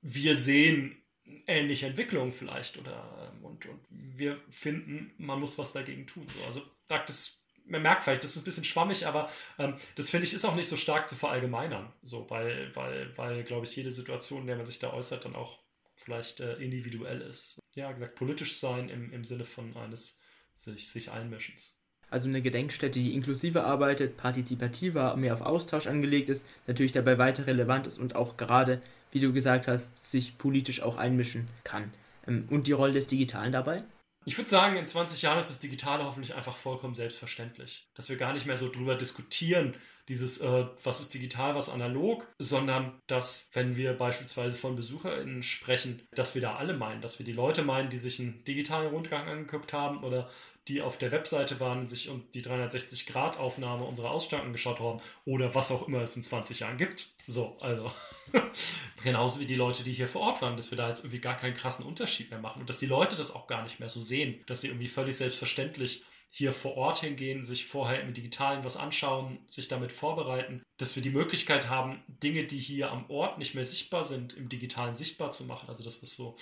wir 0.00 0.34
sehen 0.34 1.02
ähnliche 1.46 1.86
Entwicklungen 1.86 2.32
vielleicht 2.32 2.78
oder 2.78 3.32
ähm, 3.32 3.44
und, 3.44 3.66
und 3.66 3.80
wir 3.88 4.40
finden, 4.50 5.12
man 5.18 5.40
muss 5.40 5.58
was 5.58 5.72
dagegen 5.72 6.06
tun. 6.06 6.26
So, 6.36 6.44
also 6.44 6.62
das 6.88 7.42
man 7.64 7.82
merkt 7.82 8.02
vielleicht, 8.02 8.24
das 8.24 8.32
ist 8.32 8.42
ein 8.42 8.44
bisschen 8.44 8.64
schwammig, 8.64 9.06
aber 9.06 9.30
ähm, 9.58 9.76
das 9.94 10.10
finde 10.10 10.26
ich 10.26 10.34
ist 10.34 10.44
auch 10.44 10.54
nicht 10.54 10.68
so 10.68 10.76
stark 10.76 11.08
zu 11.08 11.14
verallgemeinern, 11.14 11.92
so, 12.02 12.28
weil, 12.28 12.74
weil, 12.74 13.16
weil, 13.16 13.44
glaube 13.44 13.66
ich, 13.66 13.76
jede 13.76 13.92
Situation, 13.92 14.42
in 14.42 14.46
der 14.48 14.56
man 14.56 14.66
sich 14.66 14.78
da 14.78 14.92
äußert, 14.92 15.24
dann 15.24 15.36
auch 15.36 15.60
vielleicht 15.94 16.40
äh, 16.40 16.54
individuell 16.54 17.20
ist. 17.20 17.60
Ja, 17.74 17.92
gesagt, 17.92 18.16
politisch 18.16 18.58
sein 18.58 18.88
im, 18.88 19.12
im 19.12 19.24
Sinne 19.24 19.44
von 19.44 19.76
eines 19.76 20.20
sich, 20.62 20.88
sich 20.88 21.10
Einmischens. 21.10 21.74
Also 22.10 22.28
eine 22.28 22.42
Gedenkstätte, 22.42 22.98
die 22.98 23.14
inklusiver 23.14 23.64
arbeitet, 23.64 24.18
partizipativer, 24.18 25.16
mehr 25.16 25.32
auf 25.32 25.40
Austausch 25.40 25.86
angelegt 25.86 26.28
ist, 26.28 26.46
natürlich 26.66 26.92
dabei 26.92 27.16
weiter 27.16 27.46
relevant 27.46 27.86
ist 27.86 27.98
und 27.98 28.16
auch 28.16 28.36
gerade, 28.36 28.82
wie 29.12 29.20
du 29.20 29.32
gesagt 29.32 29.66
hast, 29.66 30.04
sich 30.04 30.36
politisch 30.36 30.82
auch 30.82 30.96
einmischen 30.96 31.48
kann. 31.64 31.90
Ähm, 32.26 32.46
und 32.50 32.66
die 32.66 32.72
Rolle 32.72 32.92
des 32.92 33.06
Digitalen 33.06 33.52
dabei? 33.52 33.82
Ich 34.24 34.36
würde 34.38 34.50
sagen, 34.50 34.76
in 34.76 34.86
20 34.86 35.22
Jahren 35.22 35.38
ist 35.38 35.50
das 35.50 35.58
Digitale 35.58 36.04
hoffentlich 36.04 36.34
einfach 36.34 36.56
vollkommen 36.56 36.94
selbstverständlich. 36.94 37.88
Dass 37.94 38.08
wir 38.08 38.16
gar 38.16 38.32
nicht 38.32 38.46
mehr 38.46 38.56
so 38.56 38.68
drüber 38.68 38.94
diskutieren, 38.94 39.74
dieses, 40.08 40.38
äh, 40.40 40.66
was 40.82 41.00
ist 41.00 41.14
digital, 41.14 41.54
was 41.54 41.68
analog, 41.68 42.26
sondern 42.38 43.00
dass, 43.06 43.50
wenn 43.52 43.76
wir 43.76 43.94
beispielsweise 43.94 44.56
von 44.56 44.76
BesucherInnen 44.76 45.42
sprechen, 45.42 46.02
dass 46.14 46.34
wir 46.34 46.42
da 46.42 46.56
alle 46.56 46.74
meinen, 46.74 47.00
dass 47.00 47.18
wir 47.18 47.26
die 47.26 47.32
Leute 47.32 47.62
meinen, 47.62 47.88
die 47.88 47.98
sich 47.98 48.20
einen 48.20 48.44
digitalen 48.44 48.92
Rundgang 48.92 49.28
angeguckt 49.28 49.72
haben 49.72 50.02
oder 50.04 50.28
die 50.68 50.80
auf 50.80 50.96
der 50.98 51.12
Webseite 51.12 51.58
waren 51.60 51.80
und 51.80 51.88
sich 51.88 52.08
um 52.08 52.24
die 52.32 52.42
360-Grad-Aufnahme 52.42 53.84
unserer 53.84 54.10
Ausstellung 54.10 54.46
angeschaut 54.46 54.80
haben 54.80 55.00
oder 55.24 55.54
was 55.54 55.70
auch 55.70 55.88
immer 55.88 56.02
es 56.02 56.16
in 56.16 56.22
20 56.22 56.60
Jahren 56.60 56.78
gibt. 56.78 57.08
So, 57.26 57.56
also 57.60 57.90
genauso 59.02 59.40
wie 59.40 59.46
die 59.46 59.56
Leute, 59.56 59.82
die 59.82 59.92
hier 59.92 60.08
vor 60.08 60.22
Ort 60.22 60.42
waren, 60.42 60.56
dass 60.56 60.70
wir 60.70 60.78
da 60.78 60.88
jetzt 60.88 61.00
irgendwie 61.00 61.20
gar 61.20 61.36
keinen 61.36 61.54
krassen 61.54 61.84
Unterschied 61.84 62.30
mehr 62.30 62.38
machen 62.40 62.60
und 62.60 62.68
dass 62.68 62.78
die 62.78 62.86
Leute 62.86 63.16
das 63.16 63.34
auch 63.34 63.46
gar 63.46 63.62
nicht 63.62 63.80
mehr 63.80 63.88
so 63.88 64.00
sehen, 64.00 64.42
dass 64.46 64.60
sie 64.60 64.68
irgendwie 64.68 64.88
völlig 64.88 65.16
selbstverständlich 65.16 66.04
hier 66.34 66.52
vor 66.52 66.78
Ort 66.78 67.00
hingehen, 67.00 67.44
sich 67.44 67.66
vorher 67.66 68.00
im 68.00 68.14
Digitalen 68.14 68.64
was 68.64 68.78
anschauen, 68.78 69.38
sich 69.48 69.68
damit 69.68 69.92
vorbereiten, 69.92 70.62
dass 70.78 70.96
wir 70.96 71.02
die 71.02 71.10
Möglichkeit 71.10 71.68
haben, 71.68 72.02
Dinge, 72.08 72.44
die 72.44 72.58
hier 72.58 72.90
am 72.90 73.10
Ort 73.10 73.36
nicht 73.36 73.54
mehr 73.54 73.64
sichtbar 73.64 74.02
sind, 74.02 74.32
im 74.32 74.48
Digitalen 74.48 74.94
sichtbar 74.94 75.30
zu 75.32 75.44
machen. 75.44 75.68
Also 75.68 75.82
das, 75.82 76.02
was 76.02 76.14
so 76.14 76.36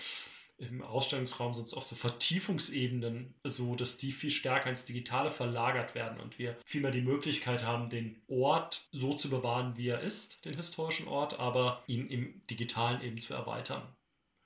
im 0.60 0.82
Ausstellungsraum 0.82 1.54
sonst 1.54 1.74
oft 1.74 1.88
so 1.88 1.96
Vertiefungsebenen 1.96 3.34
so, 3.44 3.74
dass 3.74 3.96
die 3.96 4.12
viel 4.12 4.30
stärker 4.30 4.70
ins 4.70 4.84
Digitale 4.84 5.30
verlagert 5.30 5.94
werden 5.94 6.20
und 6.20 6.38
wir 6.38 6.56
vielmehr 6.64 6.90
die 6.90 7.00
Möglichkeit 7.00 7.64
haben, 7.64 7.88
den 7.88 8.16
Ort 8.28 8.86
so 8.92 9.14
zu 9.14 9.30
bewahren, 9.30 9.76
wie 9.76 9.88
er 9.88 10.00
ist, 10.00 10.44
den 10.44 10.54
historischen 10.54 11.08
Ort, 11.08 11.40
aber 11.40 11.82
ihn 11.86 12.06
im 12.08 12.42
Digitalen 12.50 13.00
eben 13.02 13.20
zu 13.20 13.34
erweitern. 13.34 13.82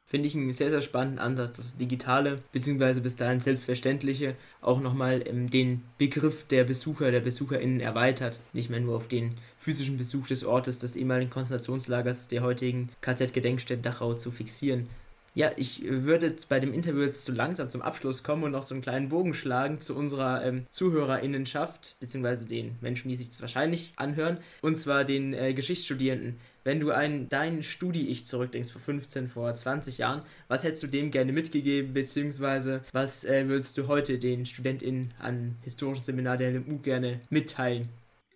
Finde 0.06 0.28
ich 0.28 0.34
einen 0.34 0.52
sehr, 0.52 0.70
sehr 0.70 0.82
spannenden 0.82 1.18
Ansatz, 1.18 1.56
das 1.56 1.76
Digitale, 1.78 2.38
beziehungsweise 2.52 3.00
bis 3.00 3.16
dahin 3.16 3.40
Selbstverständliche, 3.40 4.36
auch 4.60 4.78
nochmal 4.78 5.26
ähm, 5.26 5.50
den 5.50 5.82
Begriff 5.96 6.46
der 6.46 6.64
Besucher, 6.64 7.10
der 7.10 7.20
BesucherInnen 7.20 7.80
erweitert. 7.80 8.40
Nicht 8.52 8.68
mehr 8.68 8.80
nur 8.80 8.96
auf 8.96 9.08
den 9.08 9.36
physischen 9.56 9.96
Besuch 9.96 10.26
des 10.26 10.44
Ortes, 10.44 10.78
des 10.78 10.94
ehemaligen 10.94 11.30
Konzentrationslagers 11.30 12.28
der 12.28 12.42
heutigen 12.42 12.90
KZ-Gedenkstätte 13.00 13.82
Dachau 13.82 14.14
zu 14.14 14.30
fixieren, 14.30 14.88
ja, 15.34 15.50
ich 15.56 15.82
würde 15.84 16.26
jetzt 16.26 16.48
bei 16.48 16.60
dem 16.60 16.72
Interview 16.72 17.02
jetzt 17.02 17.24
so 17.24 17.32
langsam 17.32 17.68
zum 17.68 17.82
Abschluss 17.82 18.22
kommen 18.22 18.44
und 18.44 18.52
noch 18.52 18.62
so 18.62 18.74
einen 18.74 18.82
kleinen 18.82 19.08
Bogen 19.08 19.34
schlagen 19.34 19.80
zu 19.80 19.96
unserer 19.96 20.44
ähm, 20.44 20.66
ZuhörerInnenschaft, 20.70 21.96
beziehungsweise 21.98 22.46
den 22.46 22.76
Menschen, 22.80 23.08
die 23.08 23.16
sich 23.16 23.28
das 23.28 23.40
wahrscheinlich 23.40 23.92
anhören, 23.96 24.38
und 24.62 24.78
zwar 24.78 25.04
den 25.04 25.34
äh, 25.34 25.52
Geschichtsstudierenden. 25.52 26.38
Wenn 26.62 26.80
du 26.80 26.92
an 26.92 27.28
dein 27.28 27.62
Studi-Ich 27.62 28.26
zurückdenkst, 28.26 28.70
vor 28.70 28.80
15, 28.80 29.28
vor 29.28 29.52
20 29.52 29.98
Jahren, 29.98 30.22
was 30.48 30.62
hättest 30.62 30.84
du 30.84 30.86
dem 30.86 31.10
gerne 31.10 31.32
mitgegeben, 31.32 31.92
beziehungsweise 31.92 32.82
was 32.92 33.24
äh, 33.24 33.48
würdest 33.48 33.76
du 33.76 33.88
heute 33.88 34.18
den 34.18 34.46
StudentInnen 34.46 35.14
an 35.18 35.56
historischen 35.62 36.04
Seminar 36.04 36.36
der 36.36 36.52
LMU 36.52 36.78
gerne 36.78 37.20
mitteilen? 37.28 37.88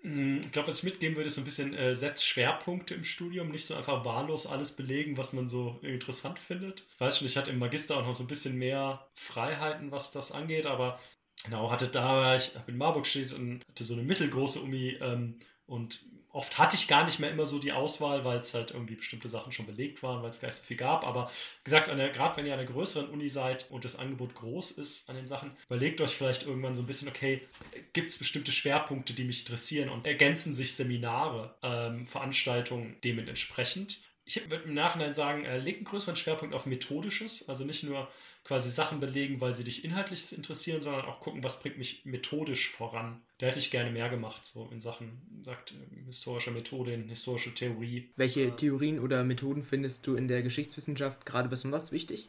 Mm, 0.08 0.40
ich 0.42 0.52
glaube, 0.52 0.68
was 0.68 0.78
ich 0.78 0.84
mitgeben 0.84 1.16
würde, 1.16 1.26
ist 1.26 1.34
so 1.34 1.42
ein 1.42 1.44
bisschen, 1.44 1.74
äh, 1.74 1.94
setzt 1.94 2.24
Schwerpunkte 2.24 2.94
im 2.94 3.04
Studium, 3.04 3.50
nicht 3.50 3.66
so 3.66 3.74
einfach 3.74 4.04
wahllos 4.06 4.46
alles 4.46 4.72
belegen, 4.74 5.18
was 5.18 5.34
man 5.34 5.48
so 5.48 5.78
interessant 5.82 6.38
findet. 6.38 6.86
Ich 6.94 7.00
weiß 7.00 7.18
schon, 7.18 7.26
ich 7.26 7.36
hatte 7.36 7.50
im 7.50 7.58
Magister 7.58 7.98
auch 7.98 8.06
noch 8.06 8.14
so 8.14 8.24
ein 8.24 8.28
bisschen 8.28 8.56
mehr 8.56 9.06
Freiheiten, 9.14 9.90
was 9.90 10.10
das 10.10 10.32
angeht, 10.32 10.66
aber 10.66 10.98
genau, 11.44 11.70
hatte 11.70 11.88
da, 11.88 12.36
ich 12.36 12.54
habe 12.54 12.70
in 12.70 12.78
Marburg 12.78 13.06
steht 13.06 13.32
und 13.32 13.62
hatte 13.68 13.84
so 13.84 13.92
eine 13.94 14.02
mittelgroße 14.02 14.60
Uni 14.60 14.96
ähm, 15.00 15.38
und 15.66 16.00
oft 16.32 16.58
hatte 16.58 16.76
ich 16.76 16.88
gar 16.88 17.04
nicht 17.04 17.18
mehr 17.18 17.30
immer 17.30 17.46
so 17.46 17.58
die 17.58 17.72
Auswahl, 17.72 18.24
weil 18.24 18.38
es 18.38 18.54
halt 18.54 18.70
irgendwie 18.70 18.96
bestimmte 18.96 19.28
Sachen 19.28 19.52
schon 19.52 19.66
belegt 19.66 20.02
waren, 20.02 20.22
weil 20.22 20.30
es 20.30 20.40
gar 20.40 20.48
nicht 20.48 20.58
so 20.58 20.64
viel 20.64 20.76
gab. 20.76 21.06
Aber 21.06 21.30
gesagt, 21.64 21.86
gerade 21.86 22.36
wenn 22.36 22.46
ihr 22.46 22.52
an 22.52 22.60
einer 22.60 22.70
größeren 22.70 23.08
Uni 23.08 23.28
seid 23.28 23.70
und 23.70 23.84
das 23.84 23.96
Angebot 23.96 24.34
groß 24.34 24.72
ist 24.72 25.08
an 25.08 25.16
den 25.16 25.26
Sachen, 25.26 25.56
überlegt 25.66 26.00
euch 26.00 26.14
vielleicht 26.14 26.44
irgendwann 26.44 26.76
so 26.76 26.82
ein 26.82 26.86
bisschen, 26.86 27.08
okay, 27.08 27.46
gibt 27.92 28.10
es 28.10 28.18
bestimmte 28.18 28.52
Schwerpunkte, 28.52 29.14
die 29.14 29.24
mich 29.24 29.40
interessieren 29.40 29.88
und 29.88 30.06
ergänzen 30.06 30.54
sich 30.54 30.74
Seminare, 30.74 31.54
ähm, 31.62 32.04
Veranstaltungen 32.04 32.96
dementsprechend. 33.02 34.02
Ich 34.24 34.50
würde 34.50 34.64
im 34.64 34.74
Nachhinein 34.74 35.14
sagen, 35.14 35.46
äh, 35.46 35.58
legt 35.58 35.78
einen 35.78 35.86
größeren 35.86 36.16
Schwerpunkt 36.16 36.54
auf 36.54 36.66
Methodisches, 36.66 37.48
also 37.48 37.64
nicht 37.64 37.84
nur 37.84 38.08
quasi 38.44 38.70
Sachen 38.70 39.00
belegen, 39.00 39.40
weil 39.40 39.54
sie 39.54 39.64
dich 39.64 39.84
inhaltlich 39.84 40.32
interessieren, 40.32 40.82
sondern 40.82 41.06
auch 41.06 41.20
gucken, 41.20 41.42
was 41.42 41.60
bringt 41.60 41.78
mich 41.78 42.04
methodisch 42.04 42.68
voran. 42.68 43.22
Da 43.38 43.46
hätte 43.46 43.60
ich 43.60 43.70
gerne 43.70 43.90
mehr 43.92 44.08
gemacht, 44.08 44.44
so 44.44 44.68
in 44.72 44.80
Sachen, 44.80 45.22
sagt, 45.42 45.72
äh, 45.72 46.04
historischer 46.06 46.50
Methodin, 46.50 47.08
historische 47.08 47.54
Theorie. 47.54 48.10
Welche 48.16 48.54
Theorien 48.56 48.98
oder 48.98 49.22
Methoden 49.22 49.62
findest 49.62 50.06
du 50.06 50.16
in 50.16 50.26
der 50.26 50.42
Geschichtswissenschaft 50.42 51.24
gerade 51.24 51.48
besonders 51.48 51.92
wichtig? 51.92 52.28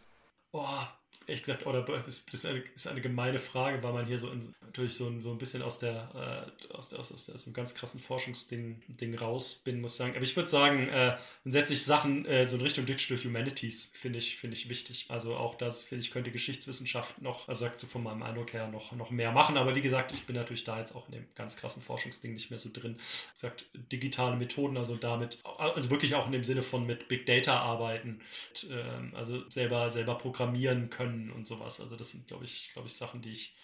Boah, 0.51 0.98
ehrlich 1.29 1.43
gesagt, 1.43 1.65
oder 1.65 1.83
das, 1.83 2.25
das 2.25 2.43
ist 2.43 2.87
eine 2.87 3.01
gemeine 3.01 3.39
Frage, 3.39 3.81
weil 3.83 3.93
man 3.93 4.05
hier 4.05 4.17
so 4.17 4.29
in, 4.29 4.53
natürlich 4.61 4.95
so 4.95 5.07
ein, 5.07 5.21
so 5.21 5.31
ein 5.31 5.37
bisschen 5.37 5.61
aus 5.61 5.79
der, 5.79 6.51
äh, 6.69 6.73
aus 6.73 6.89
der, 6.89 6.99
aus, 6.99 7.09
der, 7.09 7.35
aus 7.35 7.45
einem 7.45 7.53
ganz 7.53 7.75
krassen 7.75 7.99
Forschungsding 7.99 8.81
Ding 8.87 9.15
raus 9.15 9.61
bin, 9.63 9.81
muss 9.81 9.97
sagen. 9.97 10.13
Aber 10.15 10.23
ich 10.23 10.35
würde 10.35 10.49
sagen, 10.49 10.89
äh, 10.89 11.17
dann 11.43 11.51
setze 11.51 11.73
ich 11.73 11.83
Sachen 11.83 12.25
äh, 12.25 12.45
so 12.45 12.55
in 12.55 12.61
Richtung 12.61 12.85
Digital 12.85 13.23
Humanities, 13.23 13.91
finde 13.93 14.19
ich, 14.19 14.37
finde 14.37 14.57
ich 14.57 14.69
wichtig. 14.69 15.05
Also 15.09 15.35
auch 15.35 15.55
das, 15.55 15.83
finde 15.83 16.03
ich, 16.03 16.11
könnte 16.11 16.31
Geschichtswissenschaft 16.31 17.21
noch, 17.21 17.47
also 17.47 17.65
sagt 17.65 17.81
so 17.81 17.87
von 17.87 18.03
meinem 18.03 18.23
Eindruck 18.23 18.53
her, 18.53 18.67
noch, 18.67 18.91
noch 18.93 19.11
mehr 19.11 19.31
machen. 19.31 19.57
Aber 19.57 19.75
wie 19.75 19.81
gesagt, 19.81 20.11
ich 20.11 20.25
bin 20.25 20.35
natürlich 20.35 20.63
da 20.63 20.79
jetzt 20.79 20.95
auch 20.95 21.07
in 21.07 21.13
dem 21.13 21.25
ganz 21.35 21.57
krassen 21.57 21.81
Forschungsding 21.81 22.33
nicht 22.33 22.49
mehr 22.49 22.59
so 22.59 22.69
drin. 22.73 22.95
Wie 22.97 23.41
gesagt, 23.41 23.65
digitale 23.91 24.35
Methoden, 24.35 24.77
also 24.77 24.95
damit, 24.95 25.39
also 25.57 25.89
wirklich 25.89 26.15
auch 26.15 26.25
in 26.25 26.31
dem 26.31 26.43
Sinne 26.43 26.63
von 26.63 26.85
mit 26.85 27.07
Big 27.07 27.25
Data 27.25 27.59
arbeiten, 27.59 28.19
mit, 28.49 28.69
ähm, 28.71 29.13
also 29.15 29.47
selber, 29.49 29.89
selber 29.89 30.15
programmieren 30.15 30.89
können 30.89 31.18
und 31.31 31.47
sowas. 31.47 31.81
Also 31.81 31.95
das 31.95 32.11
sind, 32.11 32.27
glaube 32.27 32.45
ich, 32.45 32.71
glaube 32.73 32.87
ich, 32.87 32.93
Sachen, 32.95 33.21
die 33.21 33.31
ich 33.33 33.55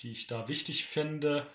die 0.00 0.12
ich 0.12 0.26
da 0.26 0.48
wichtig 0.48 0.84
finde. 0.84 1.46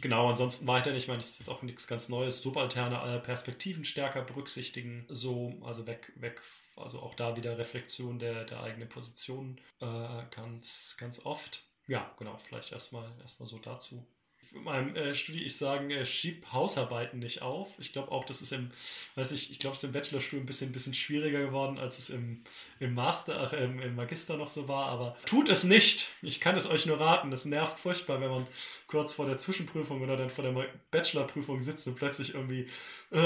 Genau, 0.00 0.28
ansonsten 0.28 0.66
weiterhin, 0.66 0.96
ich 0.96 1.08
meine, 1.08 1.18
das 1.18 1.30
ist 1.30 1.40
jetzt 1.40 1.48
auch 1.48 1.62
nichts 1.62 1.86
ganz 1.86 2.08
Neues, 2.08 2.40
subalterne 2.40 3.20
Perspektiven 3.20 3.84
stärker 3.84 4.22
berücksichtigen, 4.22 5.06
so, 5.08 5.60
also 5.62 5.86
weg, 5.86 6.12
weg, 6.16 6.40
also 6.76 7.00
auch 7.00 7.14
da 7.14 7.36
wieder 7.36 7.58
Reflexion 7.58 8.18
der, 8.18 8.44
der 8.44 8.62
eigenen 8.62 8.88
Position 8.88 9.60
äh, 9.80 10.24
ganz, 10.30 10.96
ganz 10.98 11.24
oft. 11.24 11.64
Ja, 11.86 12.12
genau, 12.18 12.38
vielleicht 12.38 12.72
erstmal 12.72 13.12
erstmal 13.20 13.46
so 13.48 13.58
dazu. 13.58 14.06
In 14.54 14.62
meinem 14.64 14.94
äh, 14.96 15.14
Studi 15.14 15.42
ich 15.42 15.56
sagen, 15.56 15.90
äh, 15.90 16.06
schieb 16.06 16.52
Hausarbeiten 16.52 17.18
nicht 17.18 17.42
auf. 17.42 17.78
Ich 17.78 17.92
glaube 17.92 18.12
auch, 18.12 18.24
das 18.24 18.40
ist 18.40 18.52
im, 18.52 18.70
weiß 19.16 19.32
ich, 19.32 19.50
ich 19.50 19.58
glaube, 19.58 19.74
es 19.74 19.82
ist 19.82 19.88
im 19.88 19.92
Bachelorstudium 19.92 20.44
ein 20.44 20.46
bisschen, 20.46 20.72
bisschen 20.72 20.94
schwieriger 20.94 21.40
geworden, 21.40 21.78
als 21.78 21.98
es 21.98 22.10
im, 22.10 22.42
im 22.80 22.94
Master, 22.94 23.40
ach, 23.40 23.52
im, 23.52 23.80
im 23.80 23.94
Magister 23.96 24.36
noch 24.36 24.48
so 24.48 24.68
war. 24.68 24.86
Aber 24.86 25.16
tut 25.26 25.48
es 25.48 25.64
nicht. 25.64 26.08
Ich 26.22 26.40
kann 26.40 26.56
es 26.56 26.68
euch 26.68 26.86
nur 26.86 27.00
raten. 27.00 27.30
Das 27.30 27.44
nervt 27.44 27.78
furchtbar, 27.78 28.20
wenn 28.20 28.30
man 28.30 28.46
kurz 28.86 29.12
vor 29.12 29.26
der 29.26 29.38
Zwischenprüfung 29.38 30.02
oder 30.02 30.16
dann 30.16 30.30
vor 30.30 30.44
der 30.44 30.68
Bachelorprüfung 30.90 31.60
sitzt 31.60 31.86
und 31.88 31.96
plötzlich 31.96 32.34
irgendwie 32.34 32.68
äh, 33.10 33.20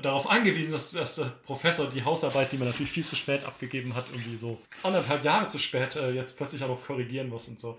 darauf 0.00 0.28
angewiesen 0.28 0.74
ist, 0.74 0.94
dass 0.94 1.16
der 1.16 1.26
Professor 1.44 1.88
die 1.88 2.04
Hausarbeit, 2.04 2.52
die 2.52 2.56
man 2.56 2.68
natürlich 2.68 2.90
viel 2.90 3.04
zu 3.04 3.16
spät 3.16 3.44
abgegeben 3.44 3.94
hat, 3.94 4.06
irgendwie 4.12 4.36
so 4.36 4.60
anderthalb 4.82 5.24
Jahre 5.24 5.48
zu 5.48 5.58
spät, 5.58 5.96
äh, 5.96 6.10
jetzt 6.12 6.36
plötzlich 6.36 6.62
auch 6.64 6.68
noch 6.68 6.84
korrigieren 6.84 7.28
muss 7.28 7.48
und 7.48 7.60
so. 7.60 7.76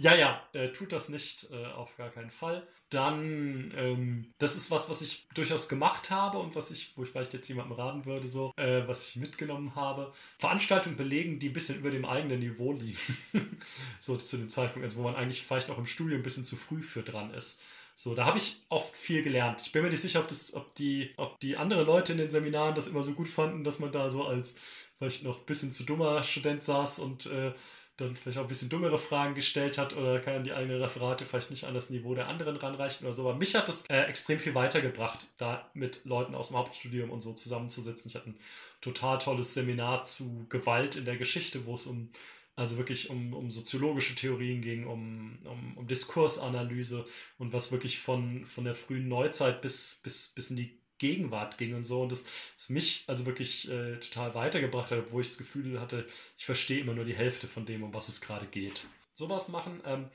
Ja, 0.00 0.14
ja, 0.14 0.40
äh, 0.52 0.68
tut 0.68 0.92
das 0.92 1.08
nicht, 1.08 1.50
äh, 1.50 1.66
auf 1.66 1.96
gar 1.96 2.10
keinen 2.10 2.30
Fall. 2.30 2.64
Dann, 2.88 3.72
ähm, 3.76 4.32
das 4.38 4.54
ist 4.54 4.70
was, 4.70 4.88
was 4.88 5.02
ich 5.02 5.26
durchaus 5.34 5.68
gemacht 5.68 6.10
habe 6.10 6.38
und 6.38 6.54
was 6.54 6.70
ich, 6.70 6.92
wo 6.96 7.02
ich 7.02 7.08
vielleicht 7.08 7.32
jetzt 7.32 7.48
jemandem 7.48 7.76
raten 7.76 8.06
würde, 8.06 8.28
so, 8.28 8.52
äh, 8.56 8.86
was 8.86 9.08
ich 9.08 9.16
mitgenommen 9.16 9.74
habe. 9.74 10.12
Veranstaltungen 10.38 10.94
belegen, 10.94 11.40
die 11.40 11.48
ein 11.48 11.52
bisschen 11.52 11.78
über 11.78 11.90
dem 11.90 12.04
eigenen 12.04 12.38
Niveau 12.38 12.72
liegen. 12.72 12.96
so 13.98 14.16
zu 14.16 14.36
dem 14.36 14.50
Zeitpunkt, 14.50 14.84
also 14.84 14.98
wo 14.98 15.02
man 15.02 15.16
eigentlich 15.16 15.42
vielleicht 15.42 15.68
noch 15.68 15.78
im 15.78 15.86
Studium 15.86 16.20
ein 16.20 16.24
bisschen 16.24 16.44
zu 16.44 16.54
früh 16.54 16.80
für 16.80 17.02
dran 17.02 17.34
ist. 17.34 17.60
So, 17.96 18.14
da 18.14 18.24
habe 18.24 18.38
ich 18.38 18.62
oft 18.68 18.96
viel 18.96 19.22
gelernt. 19.24 19.62
Ich 19.62 19.72
bin 19.72 19.82
mir 19.82 19.90
nicht 19.90 20.00
sicher, 20.00 20.20
ob, 20.20 20.28
das, 20.28 20.54
ob, 20.54 20.72
die, 20.76 21.12
ob 21.16 21.40
die 21.40 21.56
anderen 21.56 21.84
Leute 21.84 22.12
in 22.12 22.18
den 22.18 22.30
Seminaren 22.30 22.76
das 22.76 22.86
immer 22.86 23.02
so 23.02 23.14
gut 23.14 23.26
fanden, 23.26 23.64
dass 23.64 23.80
man 23.80 23.90
da 23.90 24.08
so 24.08 24.24
als 24.24 24.54
vielleicht 24.96 25.24
noch 25.24 25.40
ein 25.40 25.46
bisschen 25.46 25.72
zu 25.72 25.82
dummer 25.82 26.22
Student 26.22 26.62
saß 26.62 27.00
und 27.00 27.26
äh, 27.26 27.52
dann 27.98 28.16
vielleicht 28.16 28.38
auch 28.38 28.42
ein 28.42 28.48
bisschen 28.48 28.68
dummere 28.68 28.96
Fragen 28.96 29.34
gestellt 29.34 29.76
hat 29.76 29.94
oder 29.94 30.20
kann 30.20 30.44
die 30.44 30.52
eigenen 30.52 30.80
Referate 30.80 31.24
vielleicht 31.24 31.50
nicht 31.50 31.64
an 31.64 31.74
das 31.74 31.90
Niveau 31.90 32.14
der 32.14 32.28
anderen 32.28 32.56
ranreichen 32.56 33.04
oder 33.04 33.12
so. 33.12 33.28
Aber 33.28 33.38
mich 33.38 33.54
hat 33.54 33.68
das 33.68 33.84
äh, 33.90 34.02
extrem 34.02 34.38
viel 34.38 34.54
weitergebracht, 34.54 35.26
da 35.36 35.68
mit 35.74 36.04
Leuten 36.04 36.34
aus 36.34 36.48
dem 36.48 36.56
Hauptstudium 36.56 37.10
und 37.10 37.20
so 37.20 37.32
zusammenzusitzen. 37.32 38.08
Ich 38.08 38.14
hatte 38.14 38.30
ein 38.30 38.38
total 38.80 39.18
tolles 39.18 39.52
Seminar 39.52 40.04
zu 40.04 40.46
Gewalt 40.48 40.96
in 40.96 41.04
der 41.04 41.16
Geschichte, 41.16 41.66
wo 41.66 41.74
es 41.74 41.86
um 41.86 42.10
also 42.54 42.76
wirklich 42.76 43.08
um, 43.08 43.34
um 43.34 43.52
soziologische 43.52 44.16
Theorien 44.16 44.60
ging, 44.60 44.88
um, 44.88 45.38
um, 45.44 45.78
um 45.78 45.86
Diskursanalyse 45.86 47.04
und 47.38 47.52
was 47.52 47.70
wirklich 47.70 48.00
von, 48.00 48.44
von 48.46 48.64
der 48.64 48.74
frühen 48.74 49.06
Neuzeit 49.06 49.62
bis, 49.62 50.00
bis, 50.02 50.28
bis 50.34 50.50
in 50.50 50.56
die 50.56 50.78
Gegenwart 50.98 51.58
ging 51.58 51.74
und 51.74 51.84
so. 51.84 52.02
Und 52.02 52.12
das, 52.12 52.24
das 52.56 52.68
mich 52.68 53.04
also 53.06 53.26
wirklich 53.26 53.70
äh, 53.70 53.96
total 53.98 54.34
weitergebracht 54.34 54.90
hat, 54.90 54.98
obwohl 54.98 55.22
ich 55.22 55.28
das 55.28 55.38
Gefühl 55.38 55.80
hatte, 55.80 56.06
ich 56.36 56.44
verstehe 56.44 56.80
immer 56.80 56.94
nur 56.94 57.04
die 57.04 57.16
Hälfte 57.16 57.46
von 57.46 57.66
dem, 57.66 57.82
um 57.82 57.94
was 57.94 58.08
es 58.08 58.20
gerade 58.20 58.46
geht. 58.46 58.86
Sowas 59.12 59.48
machen. 59.48 59.80
Ähm, 59.84 60.10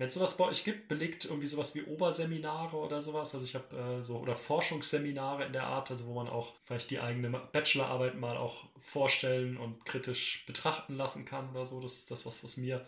wenn 0.00 0.08
es 0.08 0.14
sowas 0.14 0.38
bei 0.38 0.46
euch 0.46 0.64
gibt, 0.64 0.88
belegt 0.88 1.26
irgendwie 1.26 1.46
sowas 1.46 1.74
wie 1.74 1.82
Oberseminare 1.82 2.74
oder 2.74 3.02
sowas. 3.02 3.34
Also 3.34 3.44
ich 3.44 3.54
habe 3.54 3.76
äh, 3.76 4.02
so 4.02 4.16
oder 4.16 4.34
Forschungsseminare 4.34 5.44
in 5.44 5.52
der 5.52 5.66
Art, 5.66 5.90
also 5.90 6.06
wo 6.06 6.14
man 6.14 6.26
auch 6.26 6.54
vielleicht 6.62 6.90
die 6.90 7.00
eigene 7.00 7.28
Bachelorarbeit 7.28 8.14
mal 8.14 8.38
auch 8.38 8.64
vorstellen 8.78 9.58
und 9.58 9.84
kritisch 9.84 10.46
betrachten 10.46 10.96
lassen 10.96 11.26
kann 11.26 11.50
oder 11.50 11.66
so. 11.66 11.82
Das 11.82 11.98
ist 11.98 12.10
das, 12.10 12.24
was, 12.24 12.42
was 12.42 12.56
mir 12.56 12.86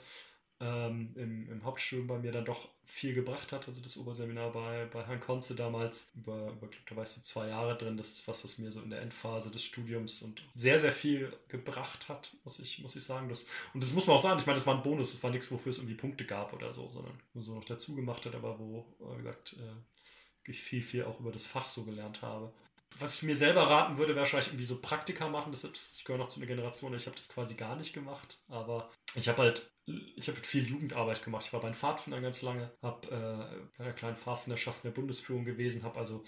ähm, 0.63 1.13
im, 1.17 1.51
im 1.51 1.65
Hauptstudium 1.65 2.07
bei 2.07 2.19
mir 2.19 2.31
dann 2.31 2.45
doch 2.45 2.69
viel 2.85 3.15
gebracht 3.15 3.53
hat. 3.53 3.67
Also 3.67 3.81
das 3.81 3.97
Oberseminar 3.97 4.53
bei, 4.53 4.87
bei 4.93 5.05
Herrn 5.05 5.19
Konze 5.19 5.57
damals, 5.57 6.13
über, 6.15 6.53
über 6.53 6.69
da 6.89 6.97
weißt 6.97 7.17
du, 7.17 7.23
zwei 7.23 7.49
Jahre 7.49 7.77
drin. 7.77 7.97
Das 7.97 8.13
ist 8.13 8.29
was, 8.29 8.45
was 8.45 8.59
mir 8.59 8.71
so 8.71 8.81
in 8.81 8.91
der 8.91 9.03
Endphase 9.03 9.51
des 9.51 9.65
Studiums 9.65 10.23
und 10.23 10.43
sehr, 10.55 10.79
sehr 10.79 10.93
viel 10.93 11.37
gebracht 11.49 12.09
hat, 12.09 12.37
muss 12.45 12.61
ich, 12.61 12.79
muss 12.79 12.95
ich 12.95 13.03
sagen. 13.03 13.29
Das, 13.29 13.49
und 13.75 13.83
das 13.83 13.93
muss 13.93 14.07
man 14.07 14.17
auch 14.17 14.23
sagen, 14.23 14.39
ich 14.39 14.47
meine, 14.47 14.57
das 14.57 14.67
war 14.67 14.77
ein 14.77 14.85
Bonus, 14.85 15.13
das 15.13 15.23
war 15.23 15.31
nichts, 15.31 15.51
wofür 15.51 15.71
es 15.71 15.79
irgendwie 15.79 15.97
Punkte 15.97 16.25
gab 16.25 16.53
oder 16.53 16.73
so, 16.73 16.89
sondern 16.91 17.19
nur 17.35 17.43
so 17.43 17.55
noch 17.55 17.65
dazu 17.65 17.97
gemacht 17.97 18.25
hat, 18.25 18.35
aber 18.37 18.59
wo, 18.59 18.87
wie 19.01 19.17
gesagt, 19.19 19.57
äh, 19.59 20.51
ich 20.51 20.61
viel, 20.61 20.83
viel 20.83 21.05
auch 21.05 21.19
über 21.19 21.33
das 21.33 21.45
Fach 21.45 21.67
so 21.67 21.85
gelernt 21.85 22.23
habe 22.23 22.53
was 22.99 23.17
ich 23.17 23.23
mir 23.23 23.35
selber 23.35 23.63
raten 23.63 23.97
würde, 23.99 24.11
wäre 24.11 24.21
wahrscheinlich 24.21 24.49
irgendwie 24.49 24.65
so 24.65 24.81
Praktika 24.81 25.29
machen. 25.29 25.53
Deshalb, 25.53 25.75
ich 25.75 26.05
gehöre 26.05 26.19
noch 26.19 26.29
zu 26.29 26.41
einer 26.41 26.47
Generation, 26.47 26.95
ich 26.95 27.07
habe 27.07 27.17
das 27.17 27.29
quasi 27.29 27.55
gar 27.55 27.77
nicht 27.77 27.93
gemacht. 27.93 28.39
Aber 28.49 28.91
ich 29.15 29.29
habe 29.29 29.43
halt, 29.43 29.71
ich 30.17 30.29
habe 30.29 30.39
viel 30.43 30.69
Jugendarbeit 30.69 31.23
gemacht. 31.25 31.47
Ich 31.47 31.53
war 31.53 31.61
bei 31.61 31.69
den 31.69 31.75
Pfadfindern 31.75 32.23
ganz 32.23 32.43
lange, 32.43 32.71
habe 32.83 33.09
äh, 33.09 33.67
bei 33.77 33.85
einer 33.85 33.93
kleinen 33.93 34.17
Pfadfinderschaft 34.17 34.85
in 34.85 34.91
der 34.91 35.01
Bundesführung 35.01 35.45
gewesen, 35.45 35.83
habe 35.83 35.99
also 35.99 36.25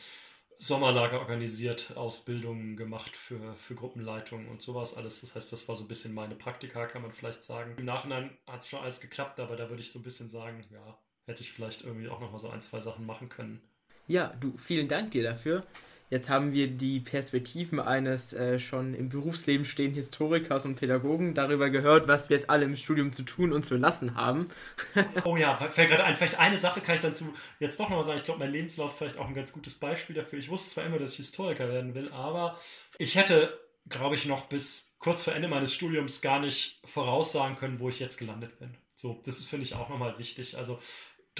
Sommerlager 0.58 1.20
organisiert, 1.20 1.96
Ausbildungen 1.96 2.76
gemacht 2.76 3.16
für, 3.16 3.56
für 3.56 3.74
Gruppenleitungen 3.74 4.48
und 4.48 4.62
sowas 4.62 4.96
alles. 4.96 5.20
Das 5.20 5.34
heißt, 5.34 5.52
das 5.52 5.66
war 5.68 5.74
so 5.74 5.84
ein 5.84 5.88
bisschen 5.88 6.14
meine 6.14 6.36
Praktika, 6.36 6.86
kann 6.86 7.02
man 7.02 7.12
vielleicht 7.12 7.42
sagen. 7.42 7.74
Im 7.76 7.84
Nachhinein 7.84 8.36
hat 8.48 8.62
es 8.62 8.68
schon 8.68 8.80
alles 8.80 9.00
geklappt, 9.00 9.40
aber 9.40 9.56
da 9.56 9.68
würde 9.68 9.82
ich 9.82 9.90
so 9.90 9.98
ein 9.98 10.04
bisschen 10.04 10.28
sagen, 10.28 10.64
ja, 10.70 10.98
hätte 11.26 11.42
ich 11.42 11.52
vielleicht 11.52 11.82
irgendwie 11.82 12.08
auch 12.08 12.20
nochmal 12.20 12.38
so 12.38 12.50
ein, 12.50 12.60
zwei 12.60 12.80
Sachen 12.80 13.04
machen 13.04 13.28
können. 13.28 13.60
Ja, 14.06 14.28
du, 14.40 14.56
vielen 14.58 14.86
Dank 14.86 15.10
dir 15.10 15.22
dafür. 15.22 15.66
Jetzt 16.10 16.28
haben 16.28 16.52
wir 16.52 16.68
die 16.68 17.00
Perspektiven 17.00 17.80
eines 17.80 18.32
äh, 18.34 18.58
schon 18.58 18.94
im 18.94 19.08
Berufsleben 19.08 19.64
stehenden 19.64 19.96
Historikers 19.96 20.66
und 20.66 20.76
Pädagogen 20.76 21.34
darüber 21.34 21.70
gehört, 21.70 22.08
was 22.08 22.28
wir 22.28 22.36
jetzt 22.36 22.50
alle 22.50 22.66
im 22.66 22.76
Studium 22.76 23.12
zu 23.12 23.22
tun 23.22 23.52
und 23.52 23.64
zu 23.64 23.76
lassen 23.76 24.14
haben. 24.14 24.48
oh 25.24 25.36
ja, 25.36 25.56
fällt 25.56 25.90
gerade 25.90 26.04
ein. 26.04 26.14
Vielleicht 26.14 26.38
eine 26.38 26.58
Sache 26.58 26.80
kann 26.80 26.94
ich 26.94 27.00
dazu 27.00 27.34
jetzt 27.58 27.80
doch 27.80 27.88
nochmal 27.88 28.04
sagen. 28.04 28.18
Ich 28.18 28.24
glaube, 28.24 28.40
mein 28.40 28.52
Lebenslauf 28.52 28.92
ist 28.92 28.98
vielleicht 28.98 29.18
auch 29.18 29.26
ein 29.26 29.34
ganz 29.34 29.52
gutes 29.52 29.76
Beispiel 29.76 30.14
dafür. 30.14 30.38
Ich 30.38 30.50
wusste 30.50 30.70
zwar 30.70 30.84
immer, 30.84 30.98
dass 30.98 31.12
ich 31.12 31.18
Historiker 31.18 31.68
werden 31.68 31.94
will, 31.94 32.12
aber 32.12 32.58
ich 32.98 33.16
hätte, 33.16 33.58
glaube 33.88 34.14
ich, 34.14 34.26
noch 34.26 34.46
bis 34.46 34.94
kurz 34.98 35.24
vor 35.24 35.34
Ende 35.34 35.48
meines 35.48 35.72
Studiums 35.72 36.20
gar 36.20 36.38
nicht 36.38 36.80
voraussagen 36.84 37.56
können, 37.56 37.80
wo 37.80 37.88
ich 37.88 37.98
jetzt 37.98 38.18
gelandet 38.18 38.58
bin. 38.58 38.76
So, 38.94 39.20
das 39.24 39.44
finde 39.44 39.64
ich, 39.64 39.74
auch 39.74 39.88
nochmal 39.88 40.18
wichtig. 40.18 40.56
Also 40.56 40.78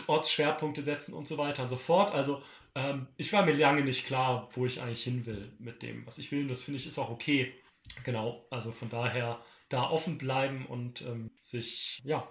Ortsschwerpunkte 0.06 0.82
setzen 0.82 1.14
und 1.14 1.26
so 1.26 1.38
weiter 1.38 1.62
und 1.62 1.68
so 1.68 1.76
fort. 1.76 2.12
Also 2.14 2.42
ähm, 2.75 3.07
ich 3.16 3.33
war 3.33 3.45
mir 3.45 3.53
lange 3.53 3.83
nicht 3.83 4.07
klar, 4.07 4.49
wo 4.53 4.66
ich 4.66 4.81
eigentlich 4.81 5.05
hin 5.05 5.27
will 5.27 5.53
mit 5.59 5.83
dem, 5.83 6.07
was 6.07 6.18
ich 6.18 6.31
will. 6.33 6.43
Und 6.43 6.49
das 6.49 6.62
finde 6.62 6.79
ich 6.79 6.87
ist 6.87 6.99
auch 6.99 7.11
okay. 7.11 7.55
Genau, 8.03 8.47
also 8.51 8.72
von 8.72 8.89
daher 8.89 9.41
da 9.68 9.91
offen 9.91 10.18
bleiben 10.18 10.66
und 10.66 11.03
ähm, 11.03 11.31
sich, 11.41 12.01
ja, 12.05 12.27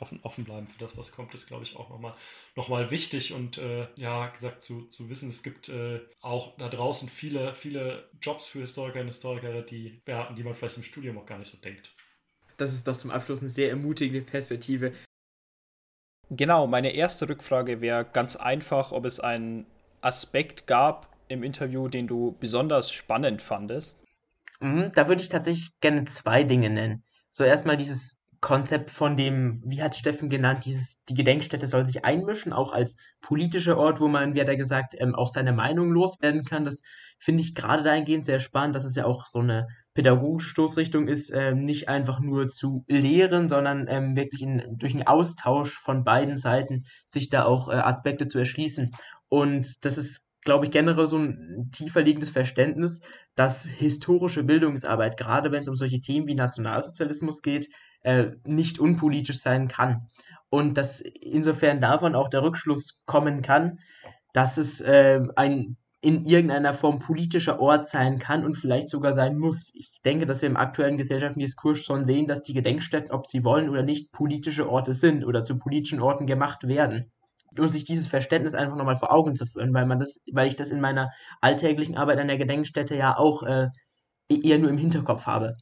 offen, 0.00 0.20
offen 0.22 0.44
bleiben 0.44 0.68
für 0.68 0.78
das, 0.78 0.96
was 0.96 1.12
kommt, 1.12 1.32
ist, 1.34 1.46
glaube 1.46 1.62
ich, 1.62 1.76
auch 1.76 1.90
nochmal 1.90 2.14
noch 2.56 2.68
mal 2.68 2.90
wichtig. 2.90 3.32
Und 3.32 3.58
äh, 3.58 3.88
ja, 3.96 4.26
gesagt, 4.28 4.62
zu, 4.62 4.86
zu 4.88 5.08
wissen, 5.08 5.28
es 5.28 5.42
gibt 5.42 5.68
äh, 5.68 6.00
auch 6.20 6.56
da 6.56 6.68
draußen 6.68 7.08
viele, 7.08 7.54
viele 7.54 8.08
Jobs 8.20 8.48
für 8.48 8.60
Historiker 8.60 9.00
und 9.00 9.06
Historiker, 9.06 9.62
die, 9.62 10.02
ja, 10.06 10.32
die 10.32 10.42
man 10.42 10.54
vielleicht 10.54 10.76
im 10.76 10.82
Studium 10.82 11.18
auch 11.18 11.26
gar 11.26 11.38
nicht 11.38 11.50
so 11.50 11.58
denkt. 11.58 11.94
Das 12.56 12.74
ist 12.74 12.88
doch 12.88 12.96
zum 12.96 13.10
Abschluss 13.10 13.40
eine 13.40 13.48
sehr 13.48 13.70
ermutigende 13.70 14.22
Perspektive. 14.22 14.92
Genau, 16.30 16.66
meine 16.66 16.92
erste 16.92 17.28
Rückfrage 17.28 17.80
wäre 17.80 18.04
ganz 18.04 18.36
einfach, 18.36 18.92
ob 18.92 19.04
es 19.04 19.20
einen 19.20 19.66
Aspekt 20.00 20.66
gab 20.66 21.08
im 21.28 21.42
Interview, 21.42 21.88
den 21.88 22.06
du 22.06 22.36
besonders 22.38 22.90
spannend 22.90 23.42
fandest? 23.42 23.98
Mhm, 24.60 24.90
da 24.94 25.08
würde 25.08 25.22
ich 25.22 25.28
tatsächlich 25.28 25.78
gerne 25.80 26.04
zwei 26.04 26.44
Dinge 26.44 26.70
nennen. 26.70 27.04
So 27.30 27.44
erstmal 27.44 27.76
dieses 27.76 28.18
Konzept 28.40 28.90
von 28.90 29.16
dem, 29.16 29.62
wie 29.64 29.82
hat 29.82 29.96
Steffen 29.96 30.28
genannt, 30.28 30.64
dieses, 30.64 31.02
die 31.08 31.14
Gedenkstätte 31.14 31.66
soll 31.66 31.84
sich 31.84 32.04
einmischen, 32.04 32.52
auch 32.52 32.72
als 32.72 32.96
politischer 33.20 33.76
Ort, 33.76 34.00
wo 34.00 34.06
man, 34.06 34.34
wie 34.34 34.40
hat 34.40 34.48
er 34.48 34.56
gesagt, 34.56 34.94
ähm, 34.98 35.14
auch 35.16 35.28
seine 35.28 35.52
Meinung 35.52 35.90
loswerden 35.90 36.44
kann. 36.44 36.64
Das 36.64 36.80
finde 37.18 37.42
ich 37.42 37.56
gerade 37.56 37.82
dahingehend 37.82 38.24
sehr 38.24 38.38
spannend, 38.38 38.76
dass 38.76 38.84
es 38.84 38.94
ja 38.94 39.06
auch 39.06 39.26
so 39.26 39.40
eine 39.40 39.66
pädagogische 39.92 40.50
Stoßrichtung 40.50 41.08
ist, 41.08 41.32
ähm, 41.34 41.64
nicht 41.64 41.88
einfach 41.88 42.20
nur 42.20 42.46
zu 42.46 42.84
lehren, 42.86 43.48
sondern 43.48 43.88
ähm, 43.88 44.14
wirklich 44.14 44.42
in, 44.42 44.62
durch 44.78 44.94
einen 44.94 45.08
Austausch 45.08 45.76
von 45.76 46.04
beiden 46.04 46.36
Seiten 46.36 46.84
sich 47.06 47.30
da 47.30 47.44
auch 47.44 47.68
äh, 47.68 47.72
Aspekte 47.72 48.28
zu 48.28 48.38
erschließen. 48.38 48.92
Und 49.28 49.84
das 49.84 49.98
ist, 49.98 50.26
glaube 50.42 50.66
ich, 50.66 50.70
generell 50.70 51.08
so 51.08 51.18
ein 51.18 51.70
tiefer 51.72 52.02
liegendes 52.02 52.30
Verständnis, 52.30 53.00
dass 53.34 53.64
historische 53.64 54.44
Bildungsarbeit, 54.44 55.16
gerade 55.16 55.52
wenn 55.52 55.62
es 55.62 55.68
um 55.68 55.74
solche 55.74 56.00
Themen 56.00 56.26
wie 56.26 56.34
Nationalsozialismus 56.34 57.42
geht, 57.42 57.68
äh, 58.02 58.28
nicht 58.46 58.78
unpolitisch 58.78 59.40
sein 59.40 59.68
kann. 59.68 60.08
Und 60.50 60.78
dass 60.78 61.00
insofern 61.00 61.80
davon 61.80 62.14
auch 62.14 62.30
der 62.30 62.42
Rückschluss 62.42 63.02
kommen 63.04 63.42
kann, 63.42 63.80
dass 64.32 64.56
es 64.56 64.80
äh, 64.80 65.20
ein 65.36 65.76
in 66.00 66.24
irgendeiner 66.24 66.74
Form 66.74 67.00
politischer 67.00 67.58
Ort 67.58 67.88
sein 67.88 68.20
kann 68.20 68.44
und 68.44 68.54
vielleicht 68.54 68.88
sogar 68.88 69.16
sein 69.16 69.36
muss. 69.36 69.72
Ich 69.74 70.00
denke, 70.04 70.26
dass 70.26 70.42
wir 70.42 70.48
im 70.48 70.56
aktuellen 70.56 70.96
gesellschaftlichen 70.96 71.40
Diskurs 71.40 71.80
schon 71.80 72.04
sehen, 72.04 72.28
dass 72.28 72.44
die 72.44 72.54
Gedenkstätten, 72.54 73.10
ob 73.10 73.26
sie 73.26 73.42
wollen 73.42 73.68
oder 73.68 73.82
nicht, 73.82 74.12
politische 74.12 74.70
Orte 74.70 74.94
sind 74.94 75.24
oder 75.24 75.42
zu 75.42 75.58
politischen 75.58 76.00
Orten 76.00 76.26
gemacht 76.26 76.68
werden 76.68 77.10
um 77.56 77.68
sich 77.68 77.84
dieses 77.84 78.06
Verständnis 78.06 78.54
einfach 78.54 78.76
nochmal 78.76 78.96
vor 78.96 79.12
Augen 79.12 79.36
zu 79.36 79.46
führen, 79.46 79.72
weil 79.74 79.86
man 79.86 79.98
das, 79.98 80.20
weil 80.32 80.48
ich 80.48 80.56
das 80.56 80.70
in 80.70 80.80
meiner 80.80 81.10
alltäglichen 81.40 81.96
Arbeit 81.96 82.18
an 82.18 82.28
der 82.28 82.38
Gedenkstätte 82.38 82.96
ja 82.96 83.16
auch 83.16 83.42
äh, 83.42 83.68
e-, 84.30 84.40
eher 84.42 84.58
nur 84.58 84.70
im 84.70 84.78
Hinterkopf 84.78 85.26
habe. 85.26 85.56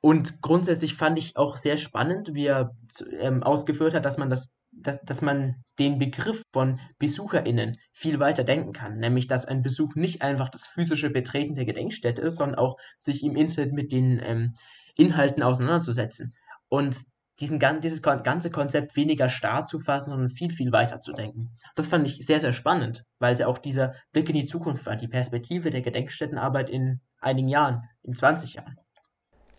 Und 0.00 0.40
grundsätzlich 0.40 0.94
fand 0.94 1.18
ich 1.18 1.36
auch 1.36 1.56
sehr 1.56 1.76
spannend, 1.76 2.32
wie 2.32 2.46
er 2.46 2.70
ähm, 3.18 3.42
ausgeführt 3.42 3.94
hat, 3.94 4.04
dass 4.04 4.18
man 4.18 4.30
das, 4.30 4.52
dass, 4.70 5.00
dass 5.02 5.20
man 5.22 5.56
den 5.78 5.98
Begriff 5.98 6.42
von 6.52 6.78
BesucherInnen 6.98 7.76
viel 7.92 8.20
weiter 8.20 8.44
denken 8.44 8.72
kann. 8.72 8.98
Nämlich, 8.98 9.26
dass 9.26 9.46
ein 9.46 9.62
Besuch 9.62 9.94
nicht 9.96 10.22
einfach 10.22 10.48
das 10.48 10.66
physische 10.66 11.10
Betreten 11.10 11.54
der 11.54 11.64
Gedenkstätte 11.64 12.22
ist, 12.22 12.36
sondern 12.36 12.58
auch 12.58 12.76
sich 12.98 13.24
im 13.24 13.36
Internet 13.36 13.72
mit 13.72 13.90
den 13.92 14.20
ähm, 14.22 14.54
Inhalten 14.96 15.42
auseinanderzusetzen. 15.42 16.34
Und 16.68 16.96
diesen, 17.40 17.60
dieses 17.80 18.02
ganze 18.02 18.50
Konzept 18.50 18.96
weniger 18.96 19.28
starr 19.28 19.66
zu 19.66 19.78
fassen, 19.78 20.10
sondern 20.10 20.30
viel, 20.30 20.52
viel 20.52 20.72
weiter 20.72 21.00
zu 21.00 21.12
denken. 21.12 21.50
Das 21.74 21.86
fand 21.86 22.06
ich 22.06 22.24
sehr, 22.24 22.40
sehr 22.40 22.52
spannend, 22.52 23.04
weil 23.18 23.32
es 23.32 23.40
ja 23.40 23.46
auch 23.46 23.58
dieser 23.58 23.94
Blick 24.12 24.28
in 24.28 24.36
die 24.36 24.46
Zukunft 24.46 24.86
war, 24.86 24.96
die 24.96 25.08
Perspektive 25.08 25.70
der 25.70 25.82
Gedenkstättenarbeit 25.82 26.70
in 26.70 27.00
einigen 27.20 27.48
Jahren, 27.48 27.82
in 28.02 28.14
20 28.14 28.54
Jahren. 28.54 28.76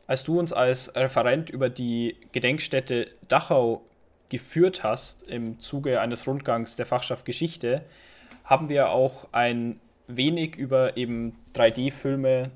Als 0.07 0.23
du 0.23 0.39
uns 0.39 0.53
als 0.53 0.95
Referent 0.95 1.49
über 1.49 1.69
die 1.69 2.17
Gedenkstätte 2.32 3.07
Dachau 3.28 3.86
geführt 4.30 4.84
hast 4.84 5.23
im 5.23 5.59
Zuge 5.59 6.01
eines 6.01 6.25
Rundgangs 6.28 6.78
der 6.78 6.86
Fachschaft 6.86 7.25
Geschichte, 7.25 7.84
haben 8.43 8.69
wir 8.69 8.89
auch 8.89 9.28
ein 9.34 9.80
wenig 10.07 10.55
über 10.55 10.97
eben 10.97 11.38
3D-Filme 11.53 12.51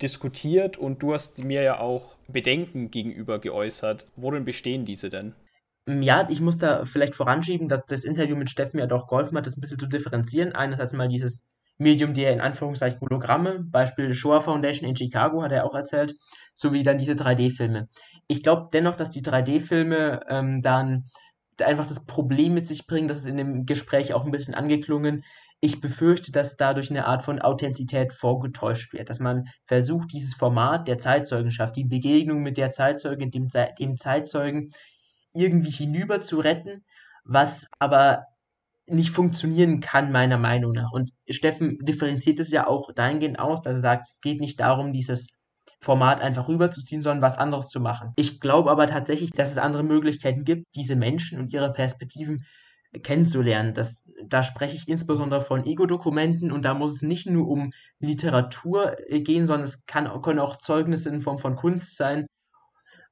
diskutiert 0.00 0.76
und 0.76 1.02
du 1.02 1.14
hast 1.14 1.42
mir 1.44 1.62
ja 1.62 1.80
auch 1.80 2.16
Bedenken 2.28 2.90
gegenüber 2.90 3.38
geäußert. 3.38 4.06
Worin 4.16 4.44
bestehen 4.44 4.84
diese 4.84 5.10
denn? 5.10 5.34
Ja, 5.88 6.28
ich 6.30 6.40
muss 6.40 6.58
da 6.58 6.84
vielleicht 6.84 7.14
voranschieben, 7.16 7.68
dass 7.68 7.86
das 7.86 8.04
Interview 8.04 8.36
mit 8.36 8.50
Steffen 8.50 8.78
ja 8.78 8.86
doch 8.86 9.08
geholfen 9.08 9.36
hat, 9.36 9.46
das 9.46 9.56
ein 9.56 9.60
bisschen 9.60 9.80
zu 9.80 9.88
differenzieren. 9.88 10.52
Einerseits 10.52 10.92
mal 10.92 11.08
dieses 11.08 11.44
Medium 11.78 12.14
der 12.14 12.32
in 12.32 12.40
Anführungszeichen 12.40 13.00
Hologramme, 13.00 13.60
Beispiel 13.60 14.14
Shoah 14.14 14.40
Foundation 14.40 14.88
in 14.88 14.96
Chicago 14.96 15.42
hat 15.42 15.50
er 15.52 15.64
auch 15.64 15.74
erzählt, 15.74 16.14
sowie 16.54 16.84
dann 16.84 16.98
diese 16.98 17.14
3D-Filme. 17.14 17.88
Ich 18.28 18.42
glaube 18.42 18.68
dennoch, 18.72 18.94
dass 18.94 19.10
die 19.10 19.22
3D-Filme 19.22 20.20
ähm, 20.28 20.62
dann 20.62 21.06
einfach 21.60 21.86
das 21.86 22.04
Problem 22.04 22.54
mit 22.54 22.66
sich 22.66 22.86
bringen, 22.86 23.08
das 23.08 23.18
ist 23.18 23.26
in 23.26 23.36
dem 23.36 23.66
Gespräch 23.66 24.14
auch 24.14 24.24
ein 24.24 24.30
bisschen 24.30 24.54
angeklungen, 24.54 25.24
ich 25.64 25.80
befürchte, 25.80 26.32
dass 26.32 26.56
dadurch 26.56 26.90
eine 26.90 27.06
Art 27.06 27.22
von 27.22 27.40
Authentizität 27.40 28.12
vorgetäuscht 28.12 28.92
wird, 28.92 29.08
dass 29.08 29.20
man 29.20 29.44
versucht, 29.64 30.12
dieses 30.12 30.34
Format 30.34 30.88
der 30.88 30.98
Zeitzeugenschaft, 30.98 31.76
die 31.76 31.84
Begegnung 31.84 32.42
mit 32.42 32.58
der 32.58 32.72
Zeitzeugin, 32.72 33.30
dem, 33.30 33.48
dem 33.78 33.96
Zeitzeugen 33.96 34.70
irgendwie 35.32 35.70
hinüber 35.70 36.20
zu 36.20 36.40
retten, 36.40 36.84
was 37.24 37.68
aber 37.78 38.24
nicht 38.86 39.10
funktionieren 39.10 39.78
kann, 39.78 40.10
meiner 40.10 40.36
Meinung 40.36 40.72
nach. 40.72 40.90
Und 40.90 41.10
Steffen 41.30 41.78
differenziert 41.80 42.40
es 42.40 42.50
ja 42.50 42.66
auch 42.66 42.92
dahingehend 42.92 43.38
aus, 43.38 43.62
dass 43.62 43.76
er 43.76 43.80
sagt, 43.80 44.08
es 44.08 44.20
geht 44.20 44.40
nicht 44.40 44.58
darum, 44.58 44.92
dieses 44.92 45.28
Format 45.80 46.20
einfach 46.20 46.48
rüberzuziehen, 46.48 47.02
sondern 47.02 47.22
was 47.22 47.38
anderes 47.38 47.68
zu 47.68 47.78
machen. 47.78 48.12
Ich 48.16 48.40
glaube 48.40 48.68
aber 48.68 48.88
tatsächlich, 48.88 49.30
dass 49.30 49.52
es 49.52 49.58
andere 49.58 49.84
Möglichkeiten 49.84 50.44
gibt, 50.44 50.66
diese 50.74 50.96
Menschen 50.96 51.38
und 51.38 51.52
ihre 51.52 51.72
Perspektiven 51.72 52.38
kennenzulernen. 53.02 53.74
Das, 53.74 54.04
da 54.24 54.42
spreche 54.42 54.76
ich 54.76 54.88
insbesondere 54.88 55.40
von 55.40 55.64
Ego-Dokumenten 55.64 56.52
und 56.52 56.64
da 56.64 56.74
muss 56.74 56.96
es 56.96 57.02
nicht 57.02 57.26
nur 57.26 57.48
um 57.48 57.70
Literatur 57.98 58.96
äh, 59.08 59.20
gehen, 59.20 59.46
sondern 59.46 59.64
es 59.64 59.86
kann, 59.86 60.20
können 60.22 60.38
auch 60.38 60.58
Zeugnisse 60.58 61.08
in 61.08 61.20
Form 61.20 61.38
von 61.38 61.56
Kunst 61.56 61.96
sein. 61.96 62.26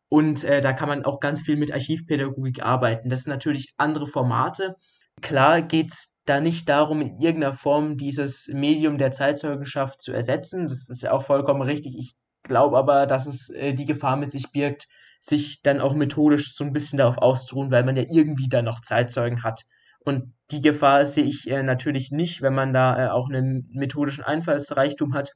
Und 0.08 0.44
äh, 0.44 0.60
da 0.60 0.72
kann 0.72 0.88
man 0.88 1.04
auch 1.04 1.20
ganz 1.20 1.42
viel 1.42 1.56
mit 1.56 1.72
Archivpädagogik 1.72 2.62
arbeiten. 2.62 3.08
Das 3.08 3.22
sind 3.22 3.30
natürlich 3.30 3.72
andere 3.76 4.06
Formate. 4.06 4.74
Klar 5.22 5.62
geht 5.62 5.92
es 5.92 6.16
da 6.24 6.40
nicht 6.40 6.68
darum, 6.68 7.00
in 7.00 7.18
irgendeiner 7.18 7.54
Form 7.54 7.96
dieses 7.96 8.48
Medium 8.52 8.98
der 8.98 9.12
Zeitzeugenschaft 9.12 10.02
zu 10.02 10.12
ersetzen. 10.12 10.66
Das 10.66 10.88
ist 10.88 11.02
ja 11.02 11.12
auch 11.12 11.22
vollkommen 11.22 11.62
richtig. 11.62 11.96
Ich 11.96 12.14
glaube 12.42 12.76
aber, 12.76 13.06
dass 13.06 13.26
es 13.26 13.50
äh, 13.50 13.72
die 13.72 13.86
Gefahr 13.86 14.16
mit 14.16 14.30
sich 14.30 14.50
birgt, 14.50 14.88
sich 15.20 15.62
dann 15.62 15.80
auch 15.80 15.94
methodisch 15.94 16.54
so 16.54 16.64
ein 16.64 16.72
bisschen 16.72 16.98
darauf 16.98 17.18
auszuruhen, 17.18 17.70
weil 17.70 17.84
man 17.84 17.96
ja 17.96 18.04
irgendwie 18.08 18.48
dann 18.48 18.64
noch 18.64 18.80
Zeitzeugen 18.80 19.44
hat. 19.44 19.62
Und 20.00 20.32
die 20.50 20.62
Gefahr 20.62 21.04
sehe 21.04 21.24
ich 21.24 21.48
äh, 21.48 21.62
natürlich 21.62 22.10
nicht, 22.10 22.40
wenn 22.42 22.54
man 22.54 22.72
da 22.72 23.06
äh, 23.06 23.10
auch 23.10 23.28
einen 23.28 23.68
methodischen 23.72 24.24
Einfallsreichtum 24.24 25.14
hat. 25.14 25.32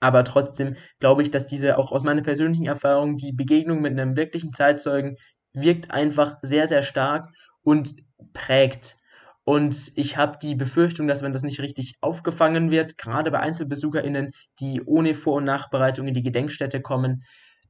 Aber 0.00 0.24
trotzdem 0.24 0.76
glaube 0.98 1.22
ich, 1.22 1.30
dass 1.30 1.46
diese 1.46 1.78
auch 1.78 1.92
aus 1.92 2.02
meiner 2.02 2.22
persönlichen 2.22 2.66
Erfahrung 2.66 3.16
die 3.16 3.32
Begegnung 3.32 3.80
mit 3.80 3.92
einem 3.92 4.16
wirklichen 4.16 4.52
Zeitzeugen 4.52 5.16
wirkt 5.52 5.90
einfach 5.90 6.36
sehr, 6.42 6.68
sehr 6.68 6.82
stark 6.82 7.28
und 7.62 7.94
prägt. 8.32 8.96
Und 9.44 9.92
ich 9.94 10.16
habe 10.16 10.36
die 10.42 10.54
Befürchtung, 10.54 11.08
dass 11.08 11.22
wenn 11.22 11.32
das 11.32 11.42
nicht 11.42 11.60
richtig 11.60 11.94
aufgefangen 12.00 12.70
wird, 12.70 12.98
gerade 12.98 13.30
bei 13.30 13.40
EinzelbesucherInnen, 13.40 14.32
die 14.60 14.82
ohne 14.84 15.14
Vor- 15.14 15.36
und 15.36 15.44
Nachbereitung 15.44 16.06
in 16.06 16.14
die 16.14 16.22
Gedenkstätte 16.22 16.82
kommen, 16.82 17.24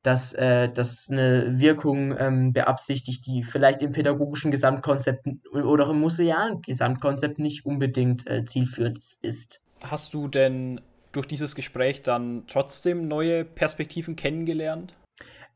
dass 0.09 0.33
äh, 0.33 0.71
das 0.71 1.11
eine 1.11 1.61
Wirkung 1.61 2.17
ähm, 2.19 2.55
beabsichtigt, 2.55 3.27
die 3.27 3.45
vielleicht 3.45 3.83
im 3.83 3.93
pädagogischen 3.93 4.51
Gesamtkonzept 4.51 5.27
oder 5.53 5.91
im 5.91 6.01
musealen 6.01 6.63
Gesamtkonzept 6.63 7.39
nicht 7.39 7.67
unbedingt 7.67 8.27
äh, 8.27 8.47
zielführend 8.47 8.99
ist. 9.21 9.61
Hast 9.83 10.15
du 10.15 10.27
denn 10.27 10.81
durch 11.13 11.27
dieses 11.27 11.55
Gespräch 11.55 12.01
dann 12.01 12.45
trotzdem 12.47 13.07
neue 13.07 13.45
Perspektiven 13.45 14.17
kennengelernt? 14.17 14.95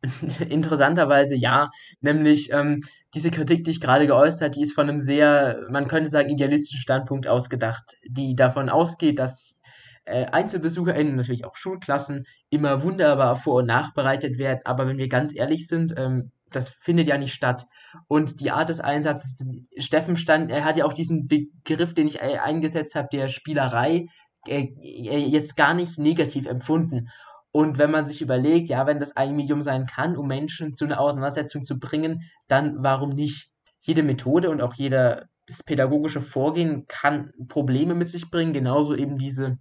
Interessanterweise 0.50 1.34
ja, 1.34 1.70
nämlich 2.03 2.53
ähm, 2.53 2.82
diese 3.14 3.30
Kritik, 3.30 3.64
die 3.64 3.70
ich 3.70 3.80
gerade 3.80 4.07
geäußert 4.07 4.42
habe, 4.42 4.50
die 4.50 4.61
ist 4.61 4.74
von 4.74 4.86
einem 4.86 5.00
sehr, 5.00 5.62
man 5.70 5.88
könnte 5.88 6.11
sagen, 6.11 6.28
idealistischen 6.28 6.82
Standpunkt 6.82 7.26
ausgedacht, 7.26 7.96
die 8.07 8.36
davon 8.36 8.68
ausgeht, 8.68 9.18
dass 9.18 9.57
äh, 10.05 10.26
EinzelbesucherInnen, 10.26 11.16
natürlich 11.16 11.44
auch 11.44 11.57
Schulklassen, 11.57 12.24
immer 12.50 12.82
wunderbar 12.82 13.36
vor- 13.36 13.61
und 13.61 13.66
nachbereitet 13.66 14.38
werden. 14.38 14.61
Aber 14.64 14.86
wenn 14.86 14.98
wir 14.98 15.09
ganz 15.09 15.34
ehrlich 15.34 15.66
sind, 15.66 15.94
ähm, 15.96 16.32
das 16.50 16.70
findet 16.80 17.09
ja 17.09 17.18
nicht 17.18 17.32
statt. 17.32 17.64
Und 18.09 18.40
die 18.40 18.50
Art 18.50 18.68
des 18.68 18.80
Einsatzes, 18.80 19.46
Steffen 19.78 20.16
stand, 20.16 20.50
er 20.50 20.64
hat 20.64 20.76
ja 20.76 20.84
auch 20.84 20.92
diesen 20.92 21.26
Begriff, 21.26 21.94
den 21.94 22.07
ich 22.07 22.20
äh, 22.20 22.38
eingesetzt 22.38 22.94
habe, 22.94 23.09
der 23.12 23.28
Spielerei, 23.28 24.07
äh, 24.46 24.68
jetzt 24.80 25.57
gar 25.57 25.74
nicht 25.74 25.98
negativ 25.98 26.46
empfunden. 26.46 27.09
Und 27.53 27.78
wenn 27.78 27.90
man 27.90 28.05
sich 28.05 28.22
überlegt, 28.22 28.68
ja, 28.68 28.86
wenn 28.86 28.98
das 28.98 29.16
ein 29.16 29.36
Medium 29.36 29.62
sein 29.62 29.86
kann, 29.86 30.16
um 30.16 30.26
Menschen 30.26 30.74
zu 30.74 30.86
einer 30.86 31.00
Auseinandersetzung 31.00 31.64
zu 31.64 31.78
bringen, 31.78 32.22
dann 32.48 32.76
warum 32.78 33.11
nicht? 33.11 33.50
Jede 33.80 34.03
Methode 34.03 34.48
und 34.48 34.62
auch 34.62 34.74
jeder 34.74 35.26
das 35.46 35.62
pädagogische 35.62 36.20
Vorgehen 36.20 36.86
kann 36.86 37.32
Probleme 37.48 37.94
mit 37.94 38.09
sich 38.09 38.30
bringen, 38.30 38.53
genauso 38.53 38.94
eben 38.94 39.18
diese 39.18 39.59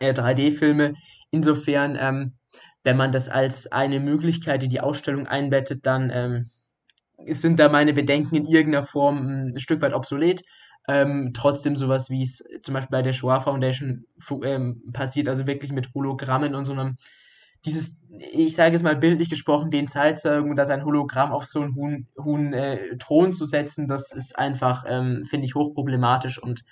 äh, 0.00 0.12
3D-Filme. 0.12 0.94
Insofern, 1.30 1.96
ähm, 1.98 2.32
wenn 2.82 2.96
man 2.96 3.12
das 3.12 3.28
als 3.28 3.70
eine 3.70 4.00
Möglichkeit 4.00 4.62
in 4.62 4.68
die 4.70 4.80
Ausstellung 4.80 5.26
einbettet, 5.26 5.86
dann 5.86 6.10
ähm, 6.12 6.50
sind 7.28 7.58
da 7.58 7.68
meine 7.68 7.92
Bedenken 7.92 8.34
in 8.36 8.46
irgendeiner 8.46 8.84
Form 8.84 9.52
ein 9.54 9.58
Stück 9.58 9.82
weit 9.82 9.94
obsolet. 9.94 10.42
Ähm, 10.88 11.32
trotzdem 11.34 11.76
sowas, 11.76 12.10
wie 12.10 12.22
es 12.22 12.42
zum 12.62 12.74
Beispiel 12.74 12.90
bei 12.96 13.02
der 13.02 13.12
Shoah 13.12 13.40
Foundation 13.40 14.06
ähm, 14.42 14.82
passiert, 14.92 15.28
also 15.28 15.46
wirklich 15.46 15.72
mit 15.72 15.94
Hologrammen 15.94 16.54
und 16.54 16.64
so 16.64 16.72
einem, 16.72 16.96
dieses, 17.66 17.98
ich 18.32 18.56
sage 18.56 18.76
es 18.76 18.82
mal 18.82 18.96
bildlich 18.96 19.28
gesprochen, 19.28 19.70
den 19.70 19.88
Zeitzeugen 19.88 20.50
oder 20.50 20.64
sein 20.64 20.84
Hologramm 20.84 21.32
auf 21.32 21.44
so 21.44 21.60
einen 21.60 22.08
hohen 22.18 22.54
äh, 22.54 22.96
Thron 22.96 23.34
zu 23.34 23.44
setzen, 23.44 23.86
das 23.86 24.12
ist 24.12 24.38
einfach, 24.38 24.84
ähm, 24.88 25.26
finde 25.26 25.46
ich, 25.46 25.54
hochproblematisch 25.54 26.42
und 26.42 26.64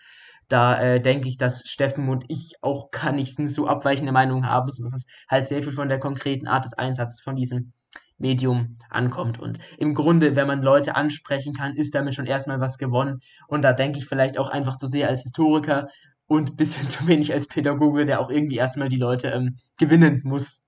da 0.49 0.81
äh, 0.81 1.01
denke 1.01 1.29
ich, 1.29 1.37
dass 1.37 1.69
Steffen 1.69 2.09
und 2.09 2.25
ich 2.29 2.55
auch 2.63 2.91
gar 2.91 3.13
nicht 3.13 3.37
so 3.37 3.67
abweichende 3.67 4.13
Meinungen 4.13 4.47
haben, 4.47 4.71
sondern 4.71 4.93
dass 4.93 5.01
es 5.01 5.07
halt 5.29 5.47
sehr 5.47 5.63
viel 5.63 5.73
von 5.73 5.89
der 5.89 5.99
konkreten 5.99 6.47
Art 6.47 6.65
des 6.65 6.75
Einsatzes 6.75 7.21
von 7.21 7.37
diesem 7.37 7.73
Medium 8.17 8.79
ankommt. 8.91 9.39
Und 9.39 9.59
im 9.79 9.95
Grunde, 9.95 10.37
wenn 10.37 10.47
man 10.47 10.63
Leute 10.63 10.97
ansprechen 10.97 11.55
kann, 11.55 11.77
ist 11.77 11.95
damit 11.95 12.15
schon 12.15 12.27
erstmal 12.27 12.61
was 12.61 12.79
gewonnen. 12.79 13.21
Und 13.47 13.63
da 13.63 13.73
denke 13.73 13.99
ich 13.99 14.07
vielleicht 14.07 14.39
auch 14.39 14.49
einfach 14.49 14.77
zu 14.77 14.87
sehr 14.87 15.09
als 15.09 15.23
Historiker 15.23 15.89
und 16.27 16.51
ein 16.51 16.57
bisschen 16.57 16.89
zu 16.89 17.07
wenig 17.07 17.33
als 17.33 17.47
Pädagoge, 17.47 18.05
der 18.05 18.21
auch 18.21 18.31
irgendwie 18.31 18.57
erstmal 18.57 18.89
die 18.89 18.97
Leute 18.97 19.29
ähm, 19.29 19.57
gewinnen 19.79 20.23
muss. 20.25 20.65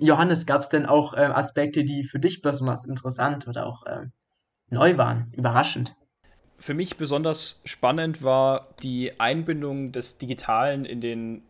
Johannes, 0.00 0.46
gab 0.46 0.62
es 0.62 0.68
denn 0.70 0.86
auch 0.86 1.14
äh, 1.14 1.20
Aspekte, 1.20 1.84
die 1.84 2.02
für 2.02 2.18
dich 2.18 2.42
besonders 2.42 2.84
interessant 2.84 3.46
oder 3.46 3.66
auch 3.66 3.86
äh, 3.86 4.06
neu 4.70 4.96
waren, 4.96 5.30
überraschend? 5.32 5.94
Für 6.62 6.74
mich 6.74 6.96
besonders 6.96 7.60
spannend 7.64 8.22
war 8.22 8.68
die 8.84 9.18
Einbindung 9.18 9.90
des 9.90 10.18
Digitalen 10.18 10.84
in 10.84 11.00
den 11.00 11.42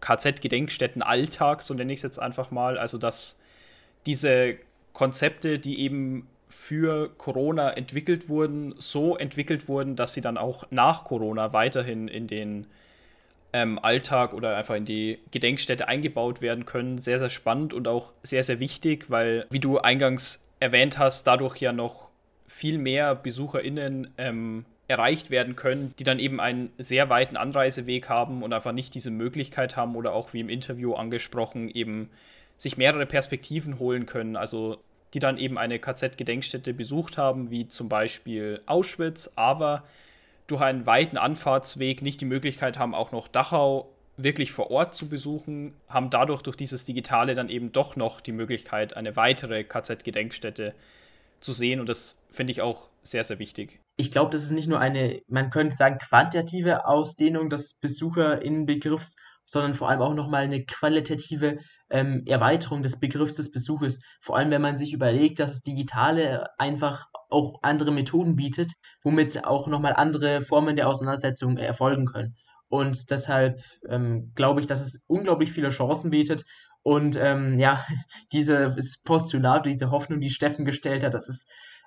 KZ-Gedenkstätten-Alltag, 0.00 1.60
so 1.60 1.74
nenne 1.74 1.92
ich 1.92 1.98
es 1.98 2.02
jetzt 2.04 2.18
einfach 2.20 2.52
mal. 2.52 2.78
Also, 2.78 2.96
dass 2.96 3.40
diese 4.06 4.54
Konzepte, 4.92 5.58
die 5.58 5.80
eben 5.80 6.28
für 6.48 7.10
Corona 7.18 7.70
entwickelt 7.70 8.28
wurden, 8.28 8.76
so 8.78 9.16
entwickelt 9.16 9.66
wurden, 9.66 9.96
dass 9.96 10.14
sie 10.14 10.20
dann 10.20 10.38
auch 10.38 10.66
nach 10.70 11.02
Corona 11.02 11.52
weiterhin 11.52 12.06
in 12.06 12.28
den 12.28 12.68
ähm, 13.52 13.80
Alltag 13.80 14.34
oder 14.34 14.56
einfach 14.56 14.76
in 14.76 14.84
die 14.84 15.18
Gedenkstätte 15.32 15.88
eingebaut 15.88 16.40
werden 16.40 16.64
können. 16.64 16.98
Sehr, 16.98 17.18
sehr 17.18 17.30
spannend 17.30 17.74
und 17.74 17.88
auch 17.88 18.12
sehr, 18.22 18.44
sehr 18.44 18.60
wichtig, 18.60 19.10
weil, 19.10 19.46
wie 19.50 19.58
du 19.58 19.78
eingangs 19.78 20.46
erwähnt 20.60 20.96
hast, 20.96 21.26
dadurch 21.26 21.56
ja 21.56 21.72
noch 21.72 22.13
viel 22.54 22.78
mehr 22.78 23.14
BesucherInnen 23.14 24.12
ähm, 24.16 24.64
erreicht 24.86 25.30
werden 25.30 25.56
können, 25.56 25.94
die 25.98 26.04
dann 26.04 26.18
eben 26.18 26.40
einen 26.40 26.70
sehr 26.78 27.10
weiten 27.10 27.36
Anreiseweg 27.36 28.08
haben 28.08 28.42
und 28.42 28.52
einfach 28.52 28.72
nicht 28.72 28.94
diese 28.94 29.10
Möglichkeit 29.10 29.76
haben 29.76 29.96
oder 29.96 30.12
auch 30.12 30.32
wie 30.32 30.40
im 30.40 30.48
Interview 30.48 30.94
angesprochen, 30.94 31.68
eben 31.68 32.10
sich 32.56 32.76
mehrere 32.76 33.06
Perspektiven 33.06 33.78
holen 33.78 34.06
können. 34.06 34.36
Also 34.36 34.78
die 35.14 35.20
dann 35.20 35.38
eben 35.38 35.58
eine 35.58 35.78
KZ-Gedenkstätte 35.78 36.74
besucht 36.74 37.18
haben, 37.18 37.50
wie 37.50 37.68
zum 37.68 37.88
Beispiel 37.88 38.60
Auschwitz, 38.66 39.30
aber 39.36 39.84
durch 40.46 40.60
einen 40.60 40.86
weiten 40.86 41.16
Anfahrtsweg 41.16 42.02
nicht 42.02 42.20
die 42.20 42.26
Möglichkeit 42.26 42.78
haben, 42.78 42.94
auch 42.94 43.12
noch 43.12 43.28
Dachau 43.28 43.88
wirklich 44.16 44.52
vor 44.52 44.70
Ort 44.70 44.94
zu 44.94 45.08
besuchen, 45.08 45.72
haben 45.88 46.10
dadurch 46.10 46.42
durch 46.42 46.56
dieses 46.56 46.84
Digitale 46.84 47.34
dann 47.34 47.48
eben 47.48 47.72
doch 47.72 47.96
noch 47.96 48.20
die 48.20 48.32
Möglichkeit, 48.32 48.96
eine 48.96 49.16
weitere 49.16 49.64
KZ-Gedenkstätte 49.64 50.74
zu 51.40 51.52
sehen. 51.52 51.80
Und 51.80 51.88
das 51.88 52.18
finde 52.34 52.50
ich 52.50 52.60
auch 52.60 52.90
sehr, 53.02 53.24
sehr 53.24 53.38
wichtig. 53.38 53.80
Ich 53.96 54.10
glaube, 54.10 54.30
das 54.30 54.42
ist 54.42 54.50
nicht 54.50 54.68
nur 54.68 54.80
eine, 54.80 55.20
man 55.28 55.50
könnte 55.50 55.76
sagen, 55.76 55.98
quantitative 55.98 56.86
Ausdehnung 56.86 57.48
des 57.48 57.74
Besucherinnenbegriffs, 57.74 59.16
sondern 59.46 59.74
vor 59.74 59.88
allem 59.88 60.02
auch 60.02 60.14
nochmal 60.14 60.44
eine 60.44 60.64
qualitative 60.64 61.58
ähm, 61.90 62.22
Erweiterung 62.26 62.82
des 62.82 62.98
Begriffs 62.98 63.34
des 63.34 63.50
Besuches. 63.50 64.00
Vor 64.20 64.36
allem, 64.36 64.50
wenn 64.50 64.62
man 64.62 64.76
sich 64.76 64.92
überlegt, 64.92 65.38
dass 65.38 65.52
das 65.52 65.62
Digitale 65.62 66.46
einfach 66.58 67.06
auch 67.30 67.58
andere 67.62 67.92
Methoden 67.92 68.36
bietet, 68.36 68.72
womit 69.02 69.44
auch 69.44 69.66
nochmal 69.66 69.94
andere 69.94 70.42
Formen 70.42 70.76
der 70.76 70.88
Auseinandersetzung 70.88 71.56
erfolgen 71.56 72.06
können. 72.06 72.34
Und 72.68 73.10
deshalb 73.10 73.60
ähm, 73.88 74.32
glaube 74.34 74.60
ich, 74.60 74.66
dass 74.66 74.80
es 74.80 75.00
unglaublich 75.06 75.52
viele 75.52 75.68
Chancen 75.68 76.10
bietet. 76.10 76.44
Und 76.82 77.16
ähm, 77.16 77.58
ja, 77.58 77.84
dieses 78.32 79.00
Postulat, 79.02 79.66
diese 79.66 79.90
Hoffnung, 79.90 80.20
die 80.20 80.30
Steffen 80.30 80.64
gestellt 80.64 81.04
hat, 81.04 81.14
dass 81.14 81.28
es 81.28 81.46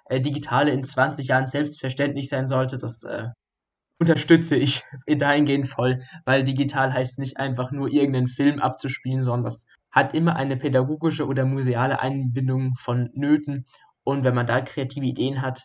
äh, 0.10 0.22
Digitale 0.22 0.72
in 0.72 0.84
20 0.84 1.28
Jahren 1.28 1.48
selbstverständlich 1.48 2.30
sein 2.30 2.48
sollte, 2.48 2.78
das 2.78 3.04
äh, 3.04 3.28
unterstütze 4.00 4.56
ich 4.56 4.84
dahingehend 5.08 5.68
voll, 5.68 6.00
weil 6.26 6.44
digital 6.44 6.94
heißt 6.94 7.20
nicht 7.20 7.38
einfach 7.38 7.72
nur 7.72 7.90
irgendeinen 7.90 8.28
Film 8.28 8.60
abzuspielen, 8.60 9.24
sondern 9.24 9.46
das 9.46 9.66
hat 9.92 10.14
immer 10.14 10.36
eine 10.36 10.58
pädagogische 10.58 11.26
oder 11.26 11.46
museale 11.46 12.00
Einbindung 12.00 12.76
von 12.76 13.10
Nöten. 13.14 13.66
Und 14.04 14.24
wenn 14.24 14.36
man 14.36 14.46
da 14.46 14.62
kreative 14.62 15.06
Ideen 15.06 15.42
hat 15.42 15.64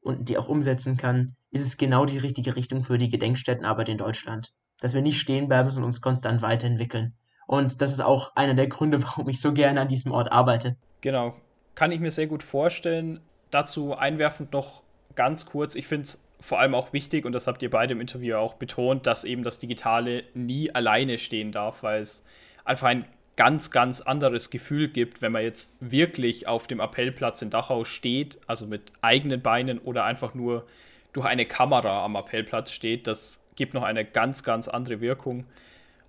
und 0.00 0.28
die 0.28 0.36
auch 0.36 0.48
umsetzen 0.48 0.96
kann, 0.96 1.36
ist 1.50 1.66
es 1.66 1.76
genau 1.76 2.04
die 2.04 2.18
richtige 2.18 2.56
Richtung 2.56 2.82
für 2.82 2.98
die 2.98 3.08
Gedenkstättenarbeit 3.08 3.88
in 3.88 3.98
Deutschland. 3.98 4.52
Dass 4.80 4.94
wir 4.94 5.02
nicht 5.02 5.20
stehen 5.20 5.48
bleiben, 5.48 5.70
sondern 5.70 5.88
uns 5.88 6.00
konstant 6.00 6.42
weiterentwickeln. 6.42 7.14
Und 7.46 7.80
das 7.80 7.92
ist 7.92 8.00
auch 8.00 8.34
einer 8.34 8.54
der 8.54 8.66
Gründe, 8.66 9.02
warum 9.04 9.28
ich 9.28 9.40
so 9.40 9.52
gerne 9.52 9.80
an 9.80 9.88
diesem 9.88 10.12
Ort 10.12 10.32
arbeite. 10.32 10.76
Genau, 11.00 11.34
kann 11.74 11.92
ich 11.92 12.00
mir 12.00 12.10
sehr 12.10 12.26
gut 12.26 12.42
vorstellen. 12.42 13.20
Dazu 13.52 13.94
einwerfend 13.94 14.52
noch 14.54 14.82
ganz 15.14 15.44
kurz, 15.44 15.74
ich 15.74 15.86
finde 15.86 16.04
es 16.04 16.24
vor 16.40 16.58
allem 16.58 16.74
auch 16.74 16.94
wichtig, 16.94 17.26
und 17.26 17.32
das 17.32 17.46
habt 17.46 17.62
ihr 17.62 17.70
beide 17.70 17.92
im 17.92 18.00
Interview 18.00 18.36
auch 18.36 18.54
betont, 18.54 19.06
dass 19.06 19.24
eben 19.24 19.44
das 19.44 19.58
Digitale 19.58 20.24
nie 20.34 20.74
alleine 20.74 21.18
stehen 21.18 21.52
darf, 21.52 21.82
weil 21.82 22.00
es 22.00 22.24
einfach 22.64 22.88
ein 22.88 23.04
ganz, 23.36 23.70
ganz 23.70 24.00
anderes 24.00 24.48
Gefühl 24.48 24.88
gibt, 24.88 25.20
wenn 25.20 25.32
man 25.32 25.42
jetzt 25.42 25.76
wirklich 25.80 26.48
auf 26.48 26.66
dem 26.66 26.80
Appellplatz 26.80 27.42
in 27.42 27.50
Dachau 27.50 27.84
steht, 27.84 28.38
also 28.46 28.66
mit 28.66 28.90
eigenen 29.02 29.42
Beinen 29.42 29.78
oder 29.78 30.04
einfach 30.04 30.32
nur 30.32 30.66
durch 31.12 31.26
eine 31.26 31.44
Kamera 31.44 32.04
am 32.04 32.16
Appellplatz 32.16 32.72
steht. 32.72 33.06
Das 33.06 33.38
gibt 33.54 33.74
noch 33.74 33.82
eine 33.82 34.06
ganz, 34.06 34.44
ganz 34.44 34.66
andere 34.66 35.02
Wirkung. 35.02 35.44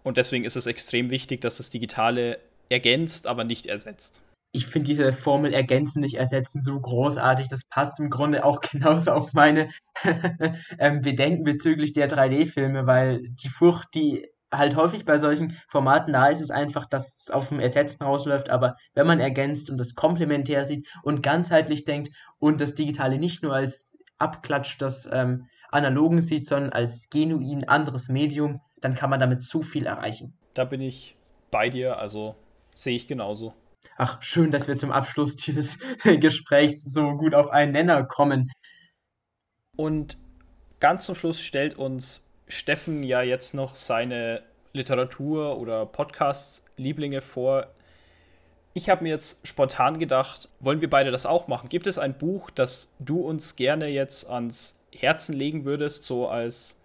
Und 0.01 0.15
deswegen 0.15 0.45
ist 0.45 0.55
es 0.55 0.65
extrem 0.65 1.09
wichtig, 1.09 1.41
dass 1.41 1.57
das 1.57 1.69
Digitale 1.69 2.39
ergänzt, 2.69 3.27
aber 3.27 3.43
nicht 3.43 3.65
ersetzt 3.65 4.23
ich 4.55 4.67
finde 4.67 4.85
diese 4.87 5.11
Formel 5.13 5.51
ergänzen, 5.51 6.01
nicht 6.01 6.15
ersetzen 6.15 6.61
so 6.61 6.79
großartig. 6.79 7.49
Das 7.49 7.65
passt 7.65 7.99
im 7.99 8.11
Grunde 8.11 8.45
auch 8.45 8.61
genauso 8.71 9.11
auf 9.11 9.33
meine 9.33 9.69
ähm, 10.79 11.01
Bedenken 11.01 11.43
bezüglich 11.43 11.91
der 11.93 12.07
3D-Filme, 12.07 12.85
weil 12.85 13.27
die 13.29 13.49
Furcht, 13.49 13.89
die 13.95 14.29
halt 14.51 14.75
häufig 14.75 15.05
bei 15.05 15.17
solchen 15.17 15.57
Formaten 15.67 16.13
da 16.13 16.27
ist, 16.27 16.39
ist 16.39 16.51
einfach, 16.51 16.85
dass 16.85 17.21
es 17.21 17.31
auf 17.31 17.49
dem 17.49 17.59
Ersetzen 17.59 18.03
rausläuft. 18.03 18.51
Aber 18.51 18.75
wenn 18.93 19.07
man 19.07 19.19
ergänzt 19.19 19.71
und 19.71 19.79
das 19.79 19.95
komplementär 19.95 20.65
sieht 20.65 20.87
und 21.01 21.23
ganzheitlich 21.23 21.83
denkt 21.85 22.11
und 22.37 22.61
das 22.61 22.75
Digitale 22.75 23.17
nicht 23.17 23.41
nur 23.41 23.55
als 23.55 23.97
Abklatsch 24.19 24.79
des 24.79 25.09
ähm, 25.11 25.47
Analogen 25.71 26.21
sieht, 26.21 26.45
sondern 26.45 26.71
als 26.71 27.09
genuin 27.09 27.67
anderes 27.67 28.07
Medium, 28.07 28.61
dann 28.81 28.93
kann 28.93 29.09
man 29.09 29.19
damit 29.19 29.43
zu 29.43 29.63
viel 29.63 29.87
erreichen. 29.87 30.37
Da 30.53 30.65
bin 30.65 30.81
ich 30.81 31.17
bei 31.49 31.69
dir, 31.69 31.97
also 31.97 32.35
sehe 32.75 32.95
ich 32.95 33.07
genauso. 33.07 33.55
Ach, 33.97 34.21
schön, 34.21 34.51
dass 34.51 34.67
wir 34.67 34.75
zum 34.75 34.91
Abschluss 34.91 35.35
dieses 35.45 35.79
Gesprächs 36.03 36.83
so 36.83 37.13
gut 37.13 37.33
auf 37.33 37.49
einen 37.49 37.71
Nenner 37.71 38.03
kommen. 38.03 38.51
Und 39.75 40.17
ganz 40.79 41.05
zum 41.05 41.15
Schluss 41.15 41.41
stellt 41.41 41.77
uns 41.77 42.29
Steffen 42.47 43.03
ja 43.03 43.21
jetzt 43.21 43.53
noch 43.53 43.75
seine 43.75 44.43
Literatur- 44.73 45.57
oder 45.57 45.85
Podcast-Lieblinge 45.85 47.21
vor. 47.21 47.67
Ich 48.73 48.89
habe 48.89 49.03
mir 49.03 49.09
jetzt 49.09 49.47
spontan 49.47 49.99
gedacht, 49.99 50.49
wollen 50.59 50.81
wir 50.81 50.89
beide 50.89 51.11
das 51.11 51.25
auch 51.25 51.47
machen? 51.47 51.69
Gibt 51.69 51.87
es 51.87 51.97
ein 51.97 52.17
Buch, 52.17 52.49
das 52.49 52.93
du 52.99 53.21
uns 53.21 53.55
gerne 53.55 53.87
jetzt 53.87 54.27
ans 54.29 54.79
Herzen 54.91 55.33
legen 55.33 55.65
würdest, 55.65 56.03
so 56.03 56.27
als 56.27 56.79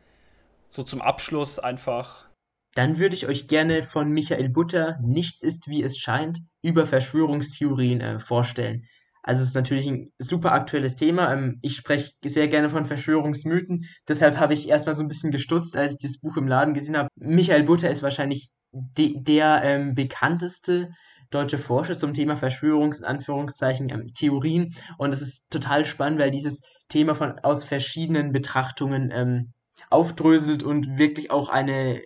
so 0.69 0.83
zum 0.83 1.01
Abschluss 1.01 1.59
einfach 1.59 2.28
dann 2.75 2.99
würde 2.99 3.15
ich 3.15 3.27
euch 3.27 3.49
gerne 3.49 3.83
von 3.83 4.11
Michael 4.11 4.49
Butter 4.51 4.99
Nichts 5.03 5.43
ist 5.43 5.69
wie 5.69 5.83
es 5.83 5.99
scheint 5.99 6.41
über 6.63 6.87
Verschwörungstheorien 6.87 8.01
äh, 8.01 8.19
vorstellen. 8.19 8.85
Also 9.23 9.43
es 9.43 9.51
ist 9.51 9.55
natürlich 9.55 9.87
ein 9.87 10.11
super 10.19 10.53
aktuelles 10.53 10.95
Thema. 10.95 11.33
Ähm, 11.33 11.59
ich 11.61 11.77
spreche 11.77 12.13
sehr 12.25 12.49
gerne 12.49 12.71
von 12.71 12.87
Verschwörungsmythen. 12.87 13.85
Deshalb 14.09 14.39
habe 14.39 14.55
ich 14.55 14.69
erstmal 14.69 14.95
so 14.95 15.03
ein 15.03 15.09
bisschen 15.09 15.31
gestutzt, 15.31 15.77
als 15.77 15.93
ich 15.93 15.99
das 16.03 16.19
Buch 16.19 16.37
im 16.37 16.49
Laden 16.49 16.73
gesehen 16.73 16.97
habe. 16.97 17.09
Michael 17.17 17.65
Butter 17.65 17.91
ist 17.91 18.03
wahrscheinlich 18.03 18.51
de 18.73 19.15
der 19.21 19.61
ähm, 19.65 19.95
bekannteste 19.95 20.89
deutsche 21.31 21.59
Forscher 21.59 21.95
zum 21.95 22.15
Thema 22.15 22.35
Verschwörungs- 22.35 23.05
Anführungszeichen 23.05 23.91
ähm, 23.91 24.07
Theorien. 24.15 24.75
Und 24.97 25.13
es 25.13 25.21
ist 25.21 25.45
total 25.51 25.85
spannend, 25.85 26.21
weil 26.21 26.31
dieses 26.31 26.63
Thema 26.89 27.15
von 27.15 27.39
aus 27.41 27.65
verschiedenen 27.65 28.33
Betrachtungen 28.33 29.11
ähm, 29.13 29.53
aufdröselt 29.91 30.63
und 30.63 30.99
wirklich 30.99 31.31
auch 31.31 31.51
eine 31.51 32.03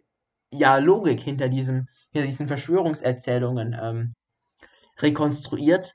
ja, 0.52 0.76
Logik 0.76 1.20
hinter 1.20 1.48
diesem, 1.48 1.86
hinter 2.12 2.26
diesen 2.26 2.48
Verschwörungserzählungen 2.48 3.76
ähm, 3.80 4.14
rekonstruiert. 4.98 5.94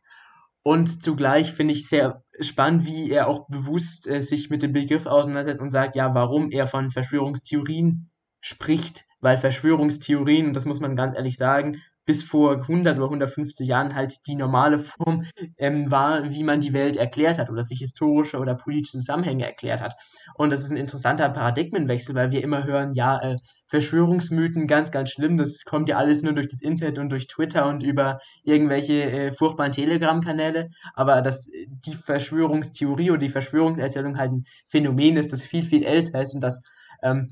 Und 0.63 1.01
zugleich 1.01 1.53
finde 1.53 1.73
ich 1.73 1.87
sehr 1.87 2.23
spannend, 2.41 2.85
wie 2.85 3.09
er 3.09 3.27
auch 3.27 3.47
bewusst 3.47 4.07
äh, 4.07 4.21
sich 4.21 4.49
mit 4.49 4.63
dem 4.63 4.73
Begriff 4.73 5.05
auseinandersetzt 5.05 5.61
und 5.61 5.71
sagt, 5.71 5.95
ja, 5.95 6.13
warum 6.13 6.51
er 6.51 6.67
von 6.67 6.91
Verschwörungstheorien 6.91 8.09
spricht, 8.41 9.05
weil 9.21 9.37
Verschwörungstheorien, 9.37 10.47
und 10.47 10.53
das 10.53 10.65
muss 10.65 10.79
man 10.79 10.95
ganz 10.95 11.15
ehrlich 11.15 11.37
sagen, 11.37 11.81
bis 12.07 12.23
vor 12.23 12.53
100 12.61 12.95
oder 12.95 13.05
150 13.05 13.67
Jahren 13.67 13.93
halt 13.93 14.25
die 14.27 14.35
normale 14.35 14.79
Form 14.79 15.25
ähm, 15.57 15.91
war, 15.91 16.29
wie 16.29 16.43
man 16.43 16.61
die 16.61 16.71
Welt 16.71 16.95
erklärt 16.95 17.37
hat 17.37 17.49
oder 17.49 17.63
sich 17.63 17.79
historische 17.79 18.37
oder 18.37 18.55
politische 18.55 18.97
Zusammenhänge 18.97 19.45
erklärt 19.45 19.81
hat. 19.81 19.93
Und 20.35 20.51
das 20.51 20.61
ist 20.61 20.71
ein 20.71 20.77
interessanter 20.77 21.29
Paradigmenwechsel, 21.29 22.15
weil 22.15 22.31
wir 22.31 22.41
immer 22.41 22.63
hören, 22.63 22.93
ja, 22.93 23.19
äh, 23.21 23.35
Verschwörungsmythen, 23.67 24.67
ganz, 24.67 24.91
ganz 24.91 25.11
schlimm, 25.11 25.37
das 25.37 25.65
kommt 25.65 25.89
ja 25.89 25.97
alles 25.97 26.21
nur 26.21 26.33
durch 26.33 26.47
das 26.47 26.61
Internet 26.61 26.97
und 26.97 27.09
durch 27.09 27.27
Twitter 27.27 27.67
und 27.67 27.83
über 27.83 28.19
irgendwelche 28.43 29.03
äh, 29.11 29.31
furchtbaren 29.33 29.73
Telegram-Kanäle, 29.73 30.69
aber 30.93 31.21
dass 31.21 31.49
die 31.85 31.93
Verschwörungstheorie 31.93 33.11
oder 33.11 33.19
die 33.19 33.29
Verschwörungserzählung 33.29 34.17
halt 34.17 34.31
ein 34.31 34.45
Phänomen 34.69 35.17
ist, 35.17 35.33
das 35.33 35.41
viel, 35.41 35.63
viel 35.63 35.83
älter 35.83 36.21
ist 36.21 36.33
und 36.33 36.39
das 36.41 36.61
ähm, 37.03 37.31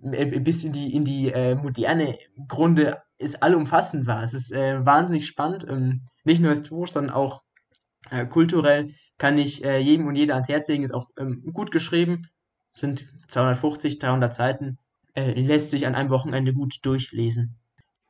bis 0.00 0.64
in 0.64 0.72
die, 0.72 0.94
in 0.94 1.04
die 1.04 1.32
äh, 1.32 1.54
moderne 1.54 2.18
Grunde 2.48 3.02
ist 3.18 3.42
allumfassend 3.42 4.06
war. 4.06 4.22
Es 4.22 4.34
ist 4.34 4.52
äh, 4.52 4.84
wahnsinnig 4.84 5.26
spannend, 5.26 5.66
ähm, 5.68 6.02
nicht 6.24 6.40
nur 6.40 6.50
historisch, 6.50 6.92
sondern 6.92 7.14
auch 7.14 7.42
äh, 8.10 8.26
kulturell 8.26 8.88
kann 9.18 9.38
ich 9.38 9.64
äh, 9.64 9.78
jedem 9.78 10.06
und 10.06 10.16
jeder 10.16 10.34
ans 10.34 10.48
Herz 10.48 10.68
legen. 10.68 10.84
Ist 10.84 10.94
auch 10.94 11.08
ähm, 11.18 11.42
gut 11.52 11.70
geschrieben, 11.70 12.28
sind 12.74 13.06
250, 13.28 13.98
300 13.98 14.34
Seiten, 14.34 14.78
äh, 15.14 15.32
lässt 15.32 15.70
sich 15.70 15.86
an 15.86 15.94
einem 15.94 16.10
Wochenende 16.10 16.52
gut 16.52 16.74
durchlesen. 16.82 17.56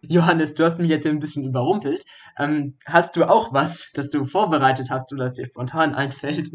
Johannes, 0.03 0.55
du 0.55 0.65
hast 0.65 0.79
mich 0.79 0.91
jetzt 0.91 1.07
ein 1.07 1.19
bisschen 1.19 1.45
überrumpelt. 1.45 2.05
Ähm, 2.39 2.77
hast 2.85 3.17
du 3.17 3.25
auch 3.25 3.53
was, 3.53 3.91
das 3.95 4.11
du 4.11 4.25
vorbereitet 4.25 4.91
hast 4.91 5.13
oder 5.13 5.25
das 5.25 5.35
dir 5.35 5.47
spontan 5.47 5.95
einfällt? 5.95 6.51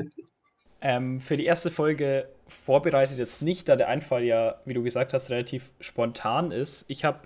Ähm, 0.83 1.19
für 1.19 1.37
die 1.37 1.45
erste 1.45 1.69
Folge 1.69 2.27
vorbereitet 2.47 3.19
jetzt 3.19 3.41
nicht, 3.41 3.69
da 3.69 3.75
der 3.75 3.87
Einfall 3.87 4.23
ja, 4.23 4.55
wie 4.65 4.73
du 4.73 4.81
gesagt 4.81 5.13
hast, 5.13 5.29
relativ 5.29 5.71
spontan 5.79 6.51
ist. 6.51 6.85
Ich 6.87 7.05
habe 7.05 7.19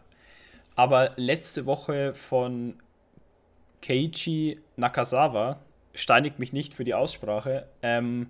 aber 0.76 1.12
letzte 1.16 1.66
Woche 1.66 2.14
von 2.14 2.76
Keiichi 3.82 4.60
Nakazawa, 4.76 5.60
steinigt 5.94 6.40
mich 6.40 6.54
nicht 6.54 6.74
für 6.74 6.84
die 6.84 6.94
Aussprache, 6.94 7.68
ähm, 7.82 8.28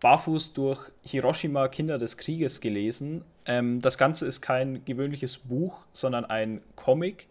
barfuß 0.00 0.52
durch 0.52 0.90
Hiroshima 1.02 1.68
Kinder 1.68 1.98
des 1.98 2.16
Krieges 2.16 2.60
gelesen. 2.60 3.24
Ähm, 3.46 3.80
das 3.80 3.96
Ganze 3.96 4.26
ist 4.26 4.40
kein 4.40 4.84
gewöhnliches 4.84 5.38
Buch, 5.38 5.78
sondern 5.92 6.24
ein 6.24 6.60
Comic. 6.76 7.28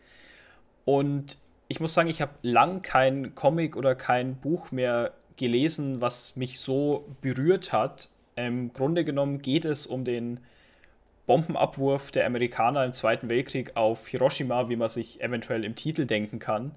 Und 0.86 1.38
ich 1.68 1.80
muss 1.80 1.94
sagen, 1.94 2.10
ich 2.10 2.22
habe 2.22 2.34
lang 2.42 2.82
kein 2.82 3.36
Comic 3.36 3.76
oder 3.76 3.96
kein 3.96 4.36
Buch 4.38 4.72
mehr 4.72 5.14
gelesen, 5.38 6.02
was 6.02 6.36
mich 6.36 6.60
so 6.60 7.06
berührt 7.22 7.72
hat. 7.72 8.10
Im 8.36 8.74
Grunde 8.74 9.04
genommen 9.04 9.42
geht 9.42 9.66
es 9.66 9.86
um 9.86 10.06
den 10.06 10.40
Bombenabwurf 11.26 12.12
der 12.12 12.26
Amerikaner 12.26 12.84
im 12.84 12.94
Zweiten 12.94 13.30
Weltkrieg 13.30 13.76
auf 13.76 14.08
Hiroshima, 14.08 14.70
wie 14.70 14.76
man 14.76 14.90
sich 14.90 15.22
eventuell 15.22 15.64
im 15.64 15.76
Titel 15.76 16.06
denken 16.06 16.40
kann. 16.40 16.72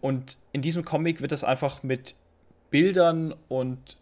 Und 0.00 0.38
in 0.52 0.62
diesem 0.62 0.84
Comic 0.84 1.20
wird 1.20 1.32
das 1.32 1.44
einfach 1.44 1.82
mit 1.82 2.14
Bildern 2.70 3.34
und 3.48 3.96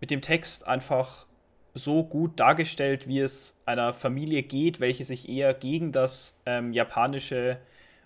mit 0.00 0.10
dem 0.10 0.22
Text 0.22 0.66
einfach 0.66 1.26
so 1.74 2.02
gut 2.04 2.38
dargestellt, 2.40 3.06
wie 3.08 3.20
es 3.20 3.58
einer 3.66 3.92
Familie 3.92 4.42
geht, 4.42 4.80
welche 4.80 5.04
sich 5.04 5.28
eher 5.28 5.54
gegen 5.54 5.92
das 5.92 6.40
ähm, 6.46 6.72
japanische 6.72 7.58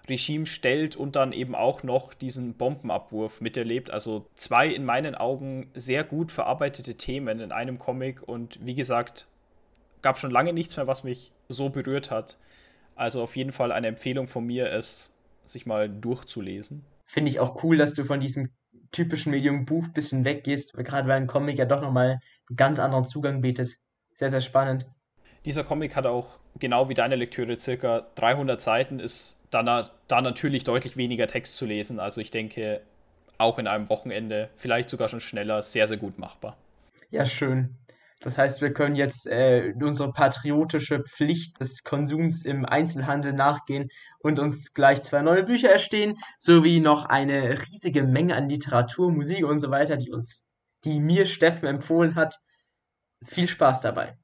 Regime 0.09 0.47
stellt 0.47 0.97
und 0.97 1.17
dann 1.17 1.33
eben 1.33 1.55
auch 1.55 1.83
noch 1.83 2.13
diesen 2.13 2.55
Bombenabwurf 2.55 3.41
miterlebt. 3.41 3.91
Also 3.91 4.27
zwei 4.35 4.69
in 4.69 4.85
meinen 4.85 5.15
Augen 5.15 5.71
sehr 5.75 6.05
gut 6.05 6.31
verarbeitete 6.31 6.97
Themen 6.97 7.41
in 7.41 7.53
einem 7.53 7.79
Comic 7.79 8.23
und 8.23 8.65
wie 8.65 8.75
gesagt, 8.75 9.27
gab 10.05 10.19
schon 10.19 10.31
lange 10.31 10.53
nichts 10.53 10.77
mehr, 10.77 10.87
was 10.87 11.03
mich 11.03 11.33
so 11.49 11.71
berührt 11.71 12.11
hat. 12.11 12.37
Also 12.95 13.23
auf 13.23 13.35
jeden 13.37 13.53
Fall 13.53 13.73
eine 13.73 13.89
Empfehlung 13.89 14.29
von 14.29 14.45
mir, 14.47 14.71
es 14.71 15.13
sich 15.47 15.65
mal 15.65 15.89
durchzulesen. 15.89 16.85
Finde 17.07 17.31
ich 17.31 17.41
auch 17.41 17.65
cool, 17.65 17.79
dass 17.79 17.95
du 17.95 18.05
von 18.05 18.21
diesem 18.21 18.51
typischen 18.93 19.31
Medium 19.31 19.65
Buch 19.65 19.85
ein 19.85 19.93
bisschen 19.95 20.25
weggehst, 20.25 20.75
gerade 20.75 21.09
weil 21.09 21.17
ein 21.17 21.27
Comic 21.27 21.59
ja 21.59 21.65
doch 21.65 21.81
nochmal 21.81 22.21
einen 22.49 22.57
ganz 22.57 22.79
anderen 22.79 23.07
Zugang 23.07 23.41
bietet. 23.41 23.71
Sehr, 24.13 24.29
sehr 24.29 24.43
spannend. 24.43 24.87
Dieser 25.47 25.65
Comic 25.65 25.97
hat 25.97 26.07
auch 26.07 26.39
genau 26.59 26.89
wie 26.91 26.95
deine 26.95 27.17
Lektüre 27.17 27.59
circa 27.59 28.07
300 28.15 28.61
Seiten, 28.61 29.01
ist 29.01 29.41
da, 29.51 29.91
da 30.07 30.21
natürlich 30.21 30.65
deutlich 30.65 30.97
weniger 30.99 31.27
Text 31.27 31.57
zu 31.57 31.65
lesen. 31.65 31.99
Also 31.99 32.21
ich 32.21 32.31
denke, 32.31 32.83
auch 33.39 33.59
in 33.59 33.67
einem 33.67 33.89
Wochenende, 33.89 34.51
vielleicht 34.55 34.91
sogar 34.91 35.09
schon 35.09 35.21
schneller, 35.21 35.63
sehr, 35.63 35.89
sehr 35.89 35.97
gut 35.97 36.19
machbar. 36.19 36.57
Ja, 37.11 37.25
schön. 37.25 37.77
Das 38.25 38.39
heißt, 38.39 38.63
wir 38.63 38.73
können 38.73 38.97
jetzt 38.97 39.27
äh, 39.27 39.75
unsere 39.79 40.11
patriotische 40.11 41.03
Pflicht 41.03 41.61
des 41.61 41.85
Konsums 41.85 42.47
im 42.47 42.65
Einzelhandel 42.65 43.35
nachgehen 43.35 43.91
und 44.19 44.39
uns 44.39 44.73
gleich 44.73 45.03
zwei 45.03 45.21
neue 45.21 45.43
Bücher 45.43 45.69
erstehen, 45.69 46.17
sowie 46.39 46.81
noch 46.81 47.05
eine 47.05 47.51
riesige 47.51 48.03
Menge 48.03 48.35
an 48.35 48.49
Literatur, 48.49 49.13
Musik 49.13 49.45
und 49.45 49.61
so 49.61 49.71
weiter, 49.71 49.99
die 49.99 50.11
uns, 50.11 50.49
die 50.85 51.01
mir 51.01 51.27
Steffen 51.27 51.69
empfohlen 51.69 52.15
hat. 52.15 52.37
Viel 53.27 53.47
Spaß 53.47 53.83
dabei. 53.83 54.17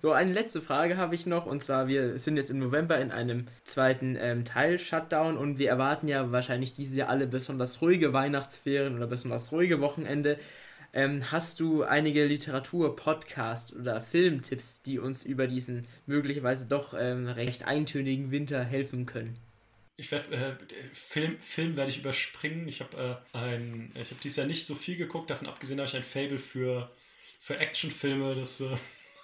So, 0.00 0.12
eine 0.12 0.32
letzte 0.32 0.62
Frage 0.62 0.96
habe 0.96 1.14
ich 1.14 1.26
noch, 1.26 1.44
und 1.44 1.60
zwar, 1.60 1.88
wir 1.88 2.18
sind 2.18 2.38
jetzt 2.38 2.50
im 2.50 2.58
November 2.58 2.98
in 2.98 3.10
einem 3.10 3.48
zweiten 3.64 4.16
ähm, 4.18 4.46
Teil 4.46 4.78
Shutdown 4.78 5.36
und 5.36 5.58
wir 5.58 5.68
erwarten 5.68 6.08
ja 6.08 6.32
wahrscheinlich 6.32 6.72
dieses 6.72 6.96
Jahr 6.96 7.10
alle 7.10 7.26
besonders 7.26 7.82
ruhige 7.82 8.14
Weihnachtsferien 8.14 8.96
oder 8.96 9.06
besonders 9.06 9.52
ruhige 9.52 9.82
Wochenende. 9.82 10.38
Ähm, 10.92 11.30
hast 11.30 11.60
du 11.60 11.84
einige 11.84 12.26
Literatur, 12.26 12.96
Podcast 12.96 13.74
oder 13.76 14.00
Filmtipps, 14.00 14.82
die 14.82 14.98
uns 14.98 15.22
über 15.22 15.46
diesen 15.46 15.86
möglicherweise 16.06 16.66
doch 16.68 16.94
ähm, 16.98 17.28
recht 17.28 17.64
eintönigen 17.64 18.30
Winter 18.30 18.64
helfen 18.64 19.06
können? 19.06 19.38
Ich 19.96 20.10
werde 20.10 20.34
äh, 20.34 20.54
Film, 20.92 21.38
Film 21.40 21.76
werde 21.76 21.90
ich 21.90 21.98
überspringen. 21.98 22.66
Ich 22.66 22.80
habe 22.80 23.22
äh, 23.32 23.36
ein, 23.36 23.92
ich 23.94 24.10
habe 24.10 24.20
dieses 24.22 24.36
Jahr 24.36 24.46
nicht 24.46 24.66
so 24.66 24.74
viel 24.74 24.96
geguckt. 24.96 25.30
Davon 25.30 25.46
abgesehen 25.46 25.78
habe 25.78 25.88
ich 25.88 25.96
ein 25.96 26.02
Fable 26.02 26.38
für 26.38 26.90
für 27.38 27.58
Actionfilme. 27.58 28.34
Das 28.34 28.60
äh, 28.60 28.76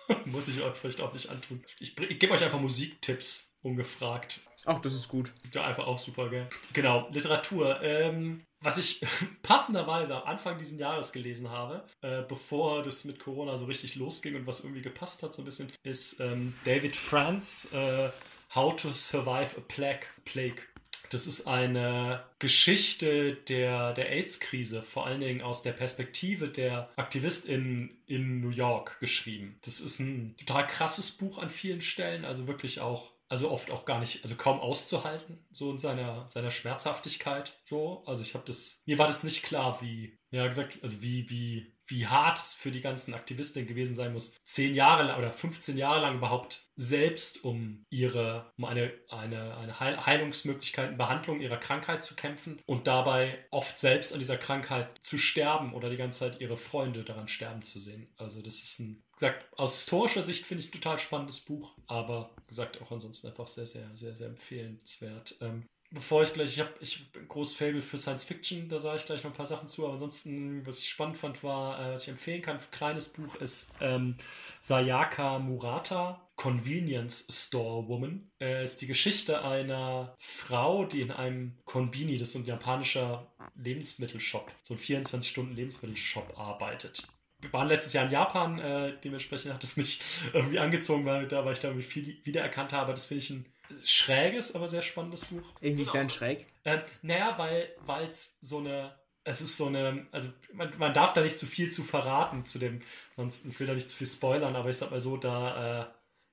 muss 0.25 0.49
ich 0.49 0.63
euch 0.63 0.77
vielleicht 0.77 1.01
auch 1.01 1.13
nicht 1.13 1.31
antun. 1.31 1.65
Ich, 1.81 1.99
ich 1.99 2.19
gebe 2.19 2.33
euch 2.33 2.45
einfach 2.45 2.61
Musiktipps 2.61 3.57
ungefragt. 3.63 4.41
Ach, 4.65 4.81
das 4.81 4.95
ist 4.95 5.09
gut. 5.09 5.33
Ja, 5.53 5.65
einfach 5.65 5.87
auch 5.87 5.99
super, 5.99 6.29
gell? 6.29 6.49
Genau, 6.73 7.09
Literatur. 7.11 7.81
Ähm, 7.83 8.43
was 8.61 8.79
ich 8.79 9.01
passenderweise 9.43 10.17
am 10.17 10.29
Anfang 10.29 10.59
dieses 10.59 10.79
Jahres 10.79 11.13
gelesen 11.13 11.51
habe, 11.51 11.85
äh, 12.03 12.23
bevor 12.23 12.83
das 12.83 13.05
mit 13.05 13.19
Corona 13.19 13.57
so 13.57 13.67
richtig 13.67 13.97
losging 13.97 14.37
und 14.37 14.47
was 14.47 14.61
irgendwie 14.61 14.83
gepasst 14.83 15.23
hat, 15.23 15.35
so 15.35 15.43
ein 15.43 15.45
bisschen, 15.45 15.73
ist 15.83 16.21
ähm, 16.21 16.55
David 16.65 16.97
Franz 16.97 17.71
äh, 17.73 18.11
How 18.55 18.75
to 18.75 18.93
Survive 18.93 19.57
a 19.57 19.61
Plague. 19.69 20.07
Plague. 20.25 20.63
Das 21.11 21.27
ist 21.27 21.47
eine 21.47 22.25
Geschichte 22.39 23.35
der, 23.35 23.93
der 23.93 24.11
AIDS-Krise, 24.11 24.83
vor 24.83 25.07
allen 25.07 25.21
Dingen 25.21 25.41
aus 25.41 25.63
der 25.63 25.73
Perspektive 25.73 26.49
der 26.49 26.91
AktivistInnen 26.97 27.97
in 28.07 28.41
New 28.41 28.51
York 28.51 28.99
geschrieben. 28.99 29.57
Das 29.65 29.81
ist 29.81 30.01
ein 30.01 30.35
total 30.37 30.67
krasses 30.67 31.13
Buch 31.13 31.39
an 31.39 31.49
vielen 31.49 31.81
Stellen, 31.81 32.25
also 32.25 32.49
wirklich 32.49 32.81
auch 32.81 33.13
also 33.29 33.51
oft 33.51 33.71
auch 33.71 33.85
gar 33.85 34.01
nicht, 34.01 34.23
also 34.23 34.37
kaum 34.37 34.61
auszuhalten, 34.61 35.45
so 35.51 35.71
in 35.71 35.79
seiner, 35.79 36.27
seiner 36.29 36.51
Schmerzhaftigkeit. 36.51 37.59
So, 37.69 38.05
also 38.07 38.23
ich 38.23 38.35
habe 38.35 38.45
das, 38.47 38.83
mir 38.87 38.99
war 38.99 39.07
das 39.07 39.25
nicht 39.25 39.43
klar, 39.43 39.81
wie, 39.83 40.19
ja 40.31 40.47
gesagt, 40.47 40.79
also 40.83 41.03
wie, 41.03 41.29
wie, 41.29 41.76
wie 41.89 42.07
hart 42.07 42.39
es 42.39 42.55
für 42.55 42.71
die 42.71 42.81
ganzen 42.81 43.15
Aktivistinnen 43.15 43.69
gewesen 43.69 43.97
sein 43.97 44.13
muss, 44.13 44.35
zehn 44.45 44.75
Jahre 44.75 45.17
oder 45.17 45.33
15 45.33 45.77
Jahre 45.77 46.01
lang 46.01 46.17
überhaupt 46.17 46.67
selbst 46.77 47.43
um 47.43 47.85
ihre, 47.89 48.53
um 48.59 48.65
eine, 48.67 48.93
eine, 49.09 49.57
eine 49.57 49.81
Heilungsmöglichkeit, 49.81 50.99
Behandlung 50.99 51.41
ihrer 51.41 51.57
Krankheit 51.57 52.05
zu 52.05 52.15
kämpfen 52.15 52.61
und 52.67 52.87
dabei 52.87 53.47
oft 53.51 53.79
selbst 53.81 54.13
an 54.13 54.19
dieser 54.19 54.37
Krankheit 54.37 54.99
zu 55.03 55.17
sterben 55.17 55.73
oder 55.73 55.89
die 55.89 55.97
ganze 55.97 56.21
Zeit 56.21 56.41
ihre 56.41 56.59
Freunde 56.59 57.03
daran 57.03 57.29
sterben 57.29 57.63
zu 57.63 57.79
sehen. 57.79 58.13
Also 58.17 58.43
das 58.43 58.63
ist 58.63 58.79
ein, 58.79 59.03
gesagt, 59.15 59.47
aus 59.59 59.77
historischer 59.77 60.23
Sicht 60.23 60.47
finde 60.47 60.63
ich 60.63 60.69
ein 60.69 60.81
total 60.81 60.99
spannendes 60.99 61.41
Buch, 61.41 61.75
aber 61.87 62.31
gesagt 62.47 62.81
auch 62.83 62.91
ansonsten 62.91 63.29
einfach 63.29 63.47
sehr, 63.47 63.67
sehr, 63.67 63.89
sehr, 63.95 64.15
sehr 64.15 64.29
empfehlenswert. 64.29 65.37
Ähm, 65.41 65.67
bevor 65.97 66.23
ich 66.23 66.33
gleich, 66.33 66.53
ich 66.53 66.61
habe 66.61 66.73
ich 66.81 67.01
hab 67.01 67.21
ein 67.21 67.27
großes 67.27 67.57
Fable 67.57 67.81
für 67.81 67.97
Science 67.97 68.25
Fiction, 68.25 68.69
da 68.69 68.79
sage 68.79 68.99
ich 68.99 69.07
gleich 69.07 69.25
noch 69.25 69.31
ein 69.31 69.37
paar 69.37 69.47
Sachen 69.47 69.67
zu, 69.67 69.85
aber 69.85 69.95
ansonsten, 69.95 70.65
was 70.67 70.79
ich 70.79 70.89
spannend 70.89 71.17
fand, 71.17 71.43
war, 71.43 71.81
äh, 71.81 71.95
was 71.95 72.03
ich 72.03 72.11
empfehlen 72.11 72.43
kann, 72.43 72.59
ein 72.59 72.71
kleines 72.71 73.09
Buch 73.09 73.35
ist 73.37 73.69
ähm, 73.81 74.17
Sayaka 74.61 75.39
Murata, 75.39 76.21
Convenience 76.37 77.27
Store 77.31 77.89
Woman. 77.89 78.31
Äh, 78.41 78.63
ist 78.63 78.83
die 78.83 78.87
Geschichte 78.87 79.43
einer 79.43 80.15
Frau, 80.19 80.85
die 80.85 81.01
in 81.01 81.11
einem 81.11 81.57
Konbini, 81.65 82.19
das 82.19 82.29
ist 82.29 82.37
ein 82.37 82.45
japanischer 82.45 83.27
Lebensmittelshop, 83.57 84.53
so 84.63 84.75
ein 84.75 84.79
24-Stunden-Lebensmittelshop 84.79 86.39
arbeitet 86.39 87.09
wir 87.41 87.53
waren 87.53 87.69
letztes 87.69 87.93
Jahr 87.93 88.07
in 88.07 88.11
Japan, 88.11 88.59
äh, 88.59 88.95
dementsprechend 89.03 89.53
hat 89.53 89.63
es 89.63 89.77
mich 89.77 90.01
irgendwie 90.33 90.59
angezogen, 90.59 91.05
weil 91.05 91.27
da, 91.29 91.45
weil 91.45 91.53
ich 91.53 91.61
da 91.61 91.69
irgendwie 91.69 91.87
viel 91.87 92.17
wiedererkannt 92.25 92.73
habe. 92.73 92.93
Das 92.93 93.07
finde 93.07 93.23
ich 93.23 93.31
ein 93.31 93.47
schräges, 93.85 94.55
aber 94.55 94.69
sehr 94.69 94.83
spannendes 94.83 95.25
Buch. 95.27 95.43
Inwiefern 95.61 96.09
genau. 96.09 96.11
schräg? 96.11 96.47
Äh, 96.65 96.79
naja, 97.03 97.37
weil 97.39 98.09
es 98.09 98.37
so 98.41 98.59
eine, 98.59 98.95
es 99.25 99.41
ist 99.41 99.57
so 99.57 99.67
eine, 99.67 100.07
also 100.13 100.29
man, 100.53 100.73
man 100.79 100.95
darf 100.95 101.13
da 101.13 101.21
nicht 101.21 101.39
zu 101.39 101.47
viel 101.47 101.71
zu 101.71 101.83
verraten 101.83 102.45
zu 102.45 102.59
dem, 102.59 102.81
sonst 103.17 103.45
ich 103.47 103.59
will 103.59 103.67
da 103.67 103.75
nicht 103.75 103.89
zu 103.89 103.97
viel 103.97 104.07
spoilern, 104.07 104.57
aber 104.57 104.71
ich 104.71 104.77
sag 104.77 104.91
mal 104.91 105.01
so, 105.01 105.17
da, 105.17 105.83
äh, 105.83 105.87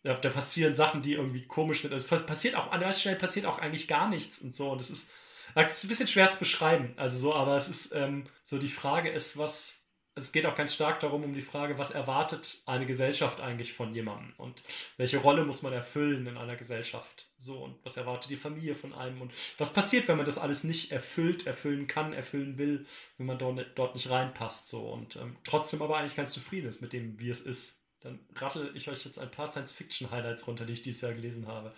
da, 0.03 0.13
da 0.15 0.29
passieren 0.29 0.75
Sachen, 0.75 1.01
die 1.01 1.13
irgendwie 1.13 1.45
komisch 1.45 1.81
sind. 1.81 1.93
Also 1.93 2.07
passiert 2.25 2.55
auch, 2.55 2.71
an 2.71 2.81
der 2.81 2.93
Stelle 2.93 3.15
passiert 3.15 3.45
auch 3.45 3.59
eigentlich 3.59 3.87
gar 3.87 4.09
nichts 4.09 4.39
und 4.39 4.53
so. 4.53 4.69
Und 4.71 4.81
es 4.81 4.89
ist, 4.89 5.09
es 5.55 5.77
ist 5.77 5.85
ein 5.85 5.87
bisschen 5.87 6.07
schwer 6.07 6.29
zu 6.29 6.39
beschreiben. 6.39 6.93
Also 6.97 7.17
so, 7.17 7.33
aber 7.33 7.57
es 7.57 7.69
ist 7.69 7.93
ähm, 7.93 8.25
so 8.43 8.57
die 8.57 8.67
Frage 8.67 9.09
ist, 9.09 9.37
was, 9.37 9.82
es 10.15 10.31
geht 10.31 10.45
auch 10.45 10.55
ganz 10.55 10.73
stark 10.73 10.99
darum, 10.99 11.23
um 11.23 11.33
die 11.33 11.41
Frage, 11.41 11.77
was 11.77 11.91
erwartet 11.91 12.61
eine 12.65 12.85
Gesellschaft 12.85 13.41
eigentlich 13.41 13.73
von 13.73 13.95
jemandem 13.95 14.33
und 14.37 14.63
welche 14.97 15.17
Rolle 15.17 15.43
muss 15.43 15.63
man 15.63 15.73
erfüllen 15.73 16.27
in 16.27 16.37
einer 16.37 16.55
Gesellschaft. 16.55 17.29
So, 17.37 17.63
und 17.63 17.83
was 17.83 17.97
erwartet 17.97 18.29
die 18.29 18.35
Familie 18.35 18.75
von 18.75 18.93
einem 18.93 19.21
und 19.21 19.33
was 19.57 19.73
passiert, 19.73 20.07
wenn 20.07 20.17
man 20.17 20.25
das 20.25 20.37
alles 20.37 20.63
nicht 20.63 20.91
erfüllt, 20.91 21.47
erfüllen 21.47 21.87
kann, 21.87 22.13
erfüllen 22.13 22.57
will, 22.57 22.85
wenn 23.17 23.25
man 23.25 23.39
dort, 23.39 23.65
dort 23.75 23.95
nicht 23.95 24.09
reinpasst. 24.09 24.69
So, 24.69 24.87
und 24.87 25.15
ähm, 25.15 25.35
trotzdem 25.43 25.81
aber 25.81 25.97
eigentlich 25.97 26.15
ganz 26.15 26.31
zufrieden 26.31 26.67
ist 26.67 26.81
mit 26.81 26.93
dem, 26.93 27.19
wie 27.19 27.29
es 27.29 27.41
ist. 27.41 27.79
Dann 28.01 28.19
rattle 28.35 28.69
ich 28.75 28.89
euch 28.89 29.05
jetzt 29.05 29.17
ein 29.17 29.31
paar 29.31 29.47
Science-Fiction-Highlights 29.47 30.45
runter, 30.45 30.65
die 30.65 30.73
ich 30.73 30.81
dieses 30.81 31.01
Jahr 31.01 31.13
gelesen 31.13 31.47
habe. 31.47 31.73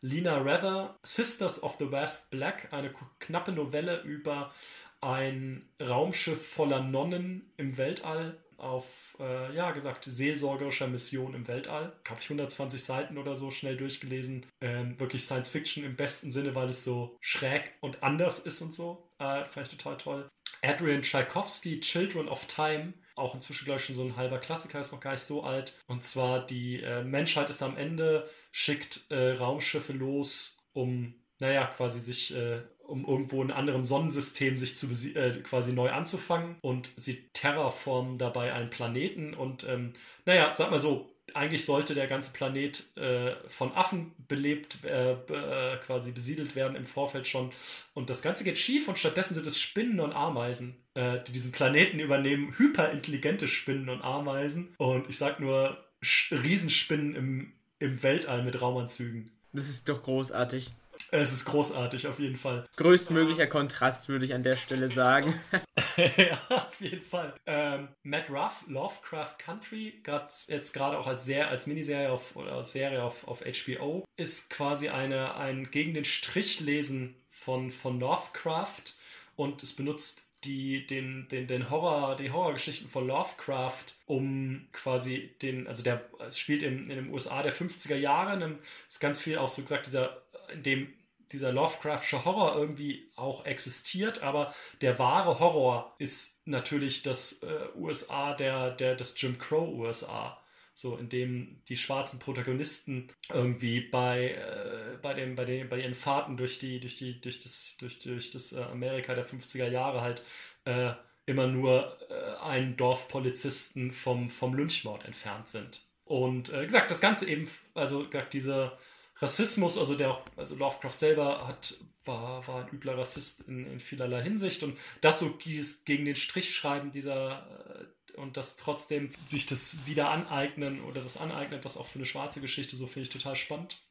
Lina 0.00 0.38
Rather, 0.38 0.96
Sisters 1.02 1.62
of 1.62 1.76
the 1.78 1.90
West 1.90 2.30
Black, 2.30 2.72
eine 2.72 2.92
knappe 3.18 3.52
Novelle 3.52 4.00
über 4.02 4.52
ein 5.00 5.68
Raumschiff 5.80 6.54
voller 6.54 6.82
Nonnen 6.82 7.52
im 7.56 7.76
Weltall 7.76 8.38
auf, 8.58 9.16
äh, 9.20 9.54
ja, 9.54 9.70
gesagt, 9.70 10.04
seelsorgerischer 10.04 10.88
Mission 10.88 11.34
im 11.34 11.46
Weltall. 11.46 11.92
Habe 12.08 12.20
ich 12.20 12.26
120 12.26 12.82
Seiten 12.82 13.16
oder 13.16 13.36
so 13.36 13.50
schnell 13.50 13.76
durchgelesen. 13.76 14.46
Ähm, 14.60 14.98
wirklich 14.98 15.24
Science 15.24 15.48
Fiction 15.48 15.84
im 15.84 15.96
besten 15.96 16.32
Sinne, 16.32 16.54
weil 16.54 16.68
es 16.68 16.84
so 16.84 17.16
schräg 17.20 17.72
und 17.80 18.02
anders 18.02 18.40
ist 18.40 18.60
und 18.60 18.74
so. 18.74 19.10
Äh, 19.18 19.44
fand 19.44 19.68
ich 19.68 19.76
total 19.76 19.96
toll. 19.96 20.28
Adrian 20.62 21.02
Tchaikovsky, 21.02 21.80
Children 21.80 22.28
of 22.28 22.46
Time. 22.46 22.94
Auch 23.14 23.34
inzwischen, 23.34 23.64
glaube 23.64 23.78
ich, 23.80 23.86
schon 23.86 23.96
so 23.96 24.04
ein 24.04 24.16
halber 24.16 24.38
Klassiker, 24.38 24.80
ist 24.80 24.92
noch 24.92 25.00
gar 25.00 25.12
nicht 25.12 25.22
so 25.22 25.44
alt. 25.44 25.80
Und 25.86 26.02
zwar 26.02 26.44
die 26.44 26.82
äh, 26.82 27.04
Menschheit 27.04 27.48
ist 27.48 27.62
am 27.62 27.76
Ende, 27.76 28.28
schickt 28.50 29.10
äh, 29.10 29.32
Raumschiffe 29.32 29.92
los, 29.92 30.56
um, 30.72 31.14
naja, 31.40 31.66
quasi 31.66 32.00
sich 32.00 32.34
äh, 32.34 32.62
um 32.88 33.06
irgendwo 33.06 33.42
in 33.42 33.50
einem 33.50 33.58
anderen 33.58 33.84
Sonnensystem 33.84 34.56
sich 34.56 34.76
zu 34.76 34.88
äh, 35.14 35.40
quasi 35.42 35.72
neu 35.72 35.90
anzufangen 35.90 36.56
und 36.62 36.90
sie 36.96 37.28
terraformen 37.32 38.18
dabei 38.18 38.52
einen 38.52 38.70
Planeten 38.70 39.34
und 39.34 39.64
ähm, 39.68 39.92
naja, 40.24 40.52
sag 40.52 40.70
mal 40.70 40.80
so, 40.80 41.10
eigentlich 41.34 41.64
sollte 41.64 41.94
der 41.94 42.06
ganze 42.06 42.32
Planet 42.32 42.96
äh, 42.96 43.34
von 43.48 43.72
Affen 43.74 44.12
belebt, 44.28 44.84
äh, 44.84 45.12
äh, 45.12 45.76
quasi 45.84 46.10
besiedelt 46.10 46.56
werden 46.56 46.76
im 46.76 46.86
Vorfeld 46.86 47.26
schon. 47.26 47.50
Und 47.94 48.10
das 48.10 48.22
Ganze 48.22 48.44
geht 48.44 48.58
schief 48.58 48.88
und 48.88 48.98
stattdessen 48.98 49.34
sind 49.34 49.46
es 49.46 49.58
Spinnen 49.58 50.00
und 50.00 50.12
Ameisen, 50.12 50.76
äh, 50.94 51.18
die 51.26 51.32
diesen 51.32 51.52
Planeten 51.52 52.00
übernehmen. 52.00 52.54
Hyperintelligente 52.56 53.48
Spinnen 53.48 53.88
und 53.88 54.02
Ameisen. 54.02 54.74
Und 54.78 55.08
ich 55.08 55.18
sag 55.18 55.40
nur 55.40 55.84
Sch 56.00 56.32
Riesenspinnen 56.32 57.14
im, 57.14 57.52
im 57.78 58.02
Weltall 58.02 58.42
mit 58.42 58.60
Raumanzügen. 58.60 59.30
Das 59.52 59.68
ist 59.68 59.88
doch 59.88 60.02
großartig. 60.02 60.72
Es 61.10 61.32
ist 61.32 61.46
großartig, 61.46 62.06
auf 62.06 62.18
jeden 62.18 62.36
Fall. 62.36 62.66
Größtmöglicher 62.76 63.46
Kontrast, 63.46 64.08
würde 64.08 64.24
ich 64.24 64.34
an 64.34 64.42
der 64.42 64.56
Stelle 64.56 64.90
sagen. 64.90 65.34
ja, 65.96 66.66
auf 66.66 66.80
jeden 66.80 67.02
Fall. 67.02 67.34
Ähm, 67.46 67.88
Matt 68.02 68.30
Ruff, 68.30 68.64
Lovecraft 68.68 69.38
Country, 69.38 70.00
gab 70.02 70.28
es 70.28 70.48
jetzt 70.48 70.72
gerade 70.72 70.98
auch 70.98 71.06
als, 71.06 71.24
Serie, 71.24 71.48
als 71.48 71.66
Miniserie 71.66 72.10
auf, 72.10 72.36
oder 72.36 72.52
als 72.52 72.72
Serie 72.72 73.02
auf, 73.02 73.26
auf 73.26 73.42
HBO, 73.42 74.04
ist 74.16 74.50
quasi 74.50 74.88
eine, 74.88 75.34
ein 75.36 75.70
gegen 75.70 75.94
den 75.94 76.04
Strich 76.04 76.60
lesen 76.60 77.14
von, 77.28 77.70
von 77.70 77.98
Lovecraft 78.00 78.94
und 79.36 79.62
es 79.62 79.74
benutzt 79.74 80.28
die, 80.44 80.86
den, 80.86 81.26
den, 81.28 81.46
den 81.46 81.70
Horror, 81.70 82.16
die 82.16 82.30
Horrorgeschichten 82.30 82.88
von 82.88 83.06
Lovecraft, 83.06 83.96
um 84.06 84.68
quasi 84.72 85.34
den, 85.42 85.66
also 85.66 85.82
der, 85.82 86.08
es 86.26 86.38
spielt 86.38 86.62
in, 86.62 86.84
in 86.84 86.96
den 86.96 87.12
USA 87.12 87.42
der 87.42 87.52
50er 87.52 87.96
Jahre, 87.96 88.58
ist 88.86 89.00
ganz 89.00 89.18
viel 89.18 89.38
auch 89.38 89.48
so 89.48 89.62
gesagt, 89.62 89.86
dieser, 89.86 90.22
in 90.52 90.62
dem 90.62 90.97
dieser 91.32 91.52
Lovecraftsche 91.52 92.24
Horror 92.24 92.56
irgendwie 92.56 93.10
auch 93.16 93.44
existiert, 93.44 94.22
aber 94.22 94.54
der 94.80 94.98
wahre 94.98 95.38
Horror 95.38 95.94
ist 95.98 96.46
natürlich 96.46 97.02
das 97.02 97.42
äh, 97.42 97.68
USA, 97.76 98.34
der, 98.34 98.70
der, 98.70 98.94
das 98.94 99.20
Jim 99.20 99.38
Crow 99.38 99.68
USA 99.68 100.38
so 100.78 100.96
in 100.96 101.08
dem 101.08 101.60
die 101.68 101.76
schwarzen 101.76 102.20
Protagonisten 102.20 103.08
irgendwie 103.32 103.80
bei, 103.80 104.34
äh, 104.34 104.96
bei, 105.02 105.12
dem, 105.12 105.34
bei, 105.34 105.44
den, 105.44 105.68
bei 105.68 105.80
ihren 105.80 105.94
Fahrten 105.94 106.36
durch, 106.36 106.60
die, 106.60 106.78
durch, 106.78 106.94
die, 106.94 107.20
durch 107.20 107.40
das, 107.40 107.76
durch, 107.80 107.98
durch 107.98 108.30
das 108.30 108.52
äh, 108.52 108.62
Amerika 108.62 109.16
der 109.16 109.26
50er 109.26 109.68
Jahre 109.68 110.02
halt 110.02 110.24
äh, 110.66 110.92
immer 111.26 111.48
nur 111.48 111.98
äh, 112.10 112.40
einen 112.40 112.76
Dorfpolizisten 112.76 113.90
vom, 113.90 114.28
vom 114.28 114.54
Lynchmord 114.54 115.04
entfernt 115.04 115.48
sind. 115.48 115.82
Und 116.04 116.52
äh, 116.52 116.64
gesagt, 116.64 116.92
das 116.92 117.00
Ganze 117.00 117.28
eben, 117.28 117.48
also 117.74 118.04
gesagt, 118.04 118.32
dieser 118.32 118.78
Rassismus, 119.20 119.76
also 119.76 119.94
der 119.94 120.10
auch, 120.10 120.20
also 120.36 120.54
Lovecraft 120.54 120.96
selber 120.96 121.46
hat, 121.46 121.76
war, 122.04 122.46
war 122.46 122.64
ein 122.64 122.72
übler 122.72 122.96
Rassist 122.96 123.42
in, 123.42 123.66
in 123.66 123.80
vielerlei 123.80 124.22
Hinsicht 124.22 124.62
und 124.62 124.78
das 125.00 125.18
so 125.18 125.36
gegen 125.84 126.04
den 126.04 126.14
Strich 126.14 126.54
schreiben 126.54 126.92
dieser, 126.92 127.88
äh, 128.14 128.18
und 128.18 128.36
das 128.36 128.56
trotzdem 128.56 129.10
sich 129.26 129.46
das 129.46 129.86
wieder 129.86 130.10
aneignen 130.10 130.82
oder 130.84 131.02
das 131.02 131.16
aneignet, 131.16 131.64
das 131.64 131.76
auch 131.76 131.86
für 131.86 131.98
eine 131.98 132.06
schwarze 132.06 132.40
Geschichte, 132.40 132.76
so 132.76 132.86
finde 132.86 133.08
ich 133.08 133.12
total 133.12 133.36
spannend. 133.36 133.82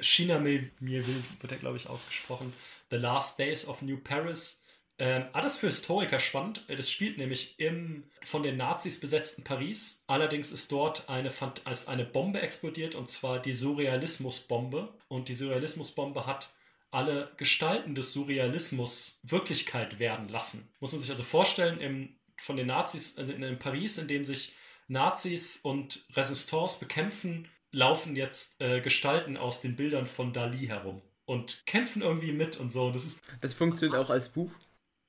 China 0.00 0.38
mir 0.38 0.70
wird 0.78 1.52
er, 1.52 1.58
glaube 1.58 1.76
ich, 1.76 1.88
ausgesprochen. 1.88 2.52
The 2.90 2.96
Last 2.96 3.38
Days 3.38 3.66
of 3.66 3.82
New 3.82 3.98
Paris. 3.98 4.62
Ähm, 5.00 5.26
alles 5.32 5.56
für 5.56 5.68
Historiker 5.68 6.18
spannend. 6.18 6.64
Das 6.68 6.90
spielt 6.90 7.18
nämlich 7.18 7.58
im 7.58 8.04
von 8.22 8.42
den 8.42 8.56
Nazis 8.56 8.98
besetzten 8.98 9.44
Paris. 9.44 10.04
Allerdings 10.06 10.50
ist 10.50 10.72
dort 10.72 11.08
eine, 11.08 11.32
als 11.64 11.86
eine 11.86 12.04
Bombe 12.04 12.40
explodiert 12.40 12.94
und 12.94 13.08
zwar 13.08 13.40
die 13.40 13.52
Surrealismusbombe. 13.52 14.92
Und 15.08 15.28
die 15.28 15.34
Surrealismusbombe 15.34 16.26
hat 16.26 16.50
alle 16.90 17.30
Gestalten 17.36 17.94
des 17.94 18.12
Surrealismus 18.12 19.20
Wirklichkeit 19.22 19.98
werden 19.98 20.28
lassen. 20.28 20.68
Muss 20.80 20.92
man 20.92 21.00
sich 21.00 21.10
also 21.10 21.22
vorstellen, 21.22 21.80
im 21.80 22.18
von 22.40 22.56
den 22.56 22.68
Nazis, 22.68 23.16
also 23.18 23.32
in 23.32 23.58
Paris, 23.58 23.98
in 23.98 24.08
dem 24.08 24.24
sich 24.24 24.54
Nazis 24.86 25.58
und 25.58 26.06
Resistance 26.14 26.78
bekämpfen, 26.78 27.48
laufen 27.72 28.16
jetzt 28.16 28.60
äh, 28.60 28.80
Gestalten 28.80 29.36
aus 29.36 29.60
den 29.60 29.76
Bildern 29.76 30.06
von 30.06 30.32
Dali 30.32 30.66
herum 30.66 31.02
und 31.26 31.66
kämpfen 31.66 32.00
irgendwie 32.00 32.32
mit 32.32 32.56
und 32.56 32.70
so. 32.70 32.90
Das, 32.90 33.04
ist, 33.04 33.20
das 33.40 33.52
funktioniert 33.52 34.00
auch 34.00 34.08
als 34.08 34.30
Buch. 34.30 34.50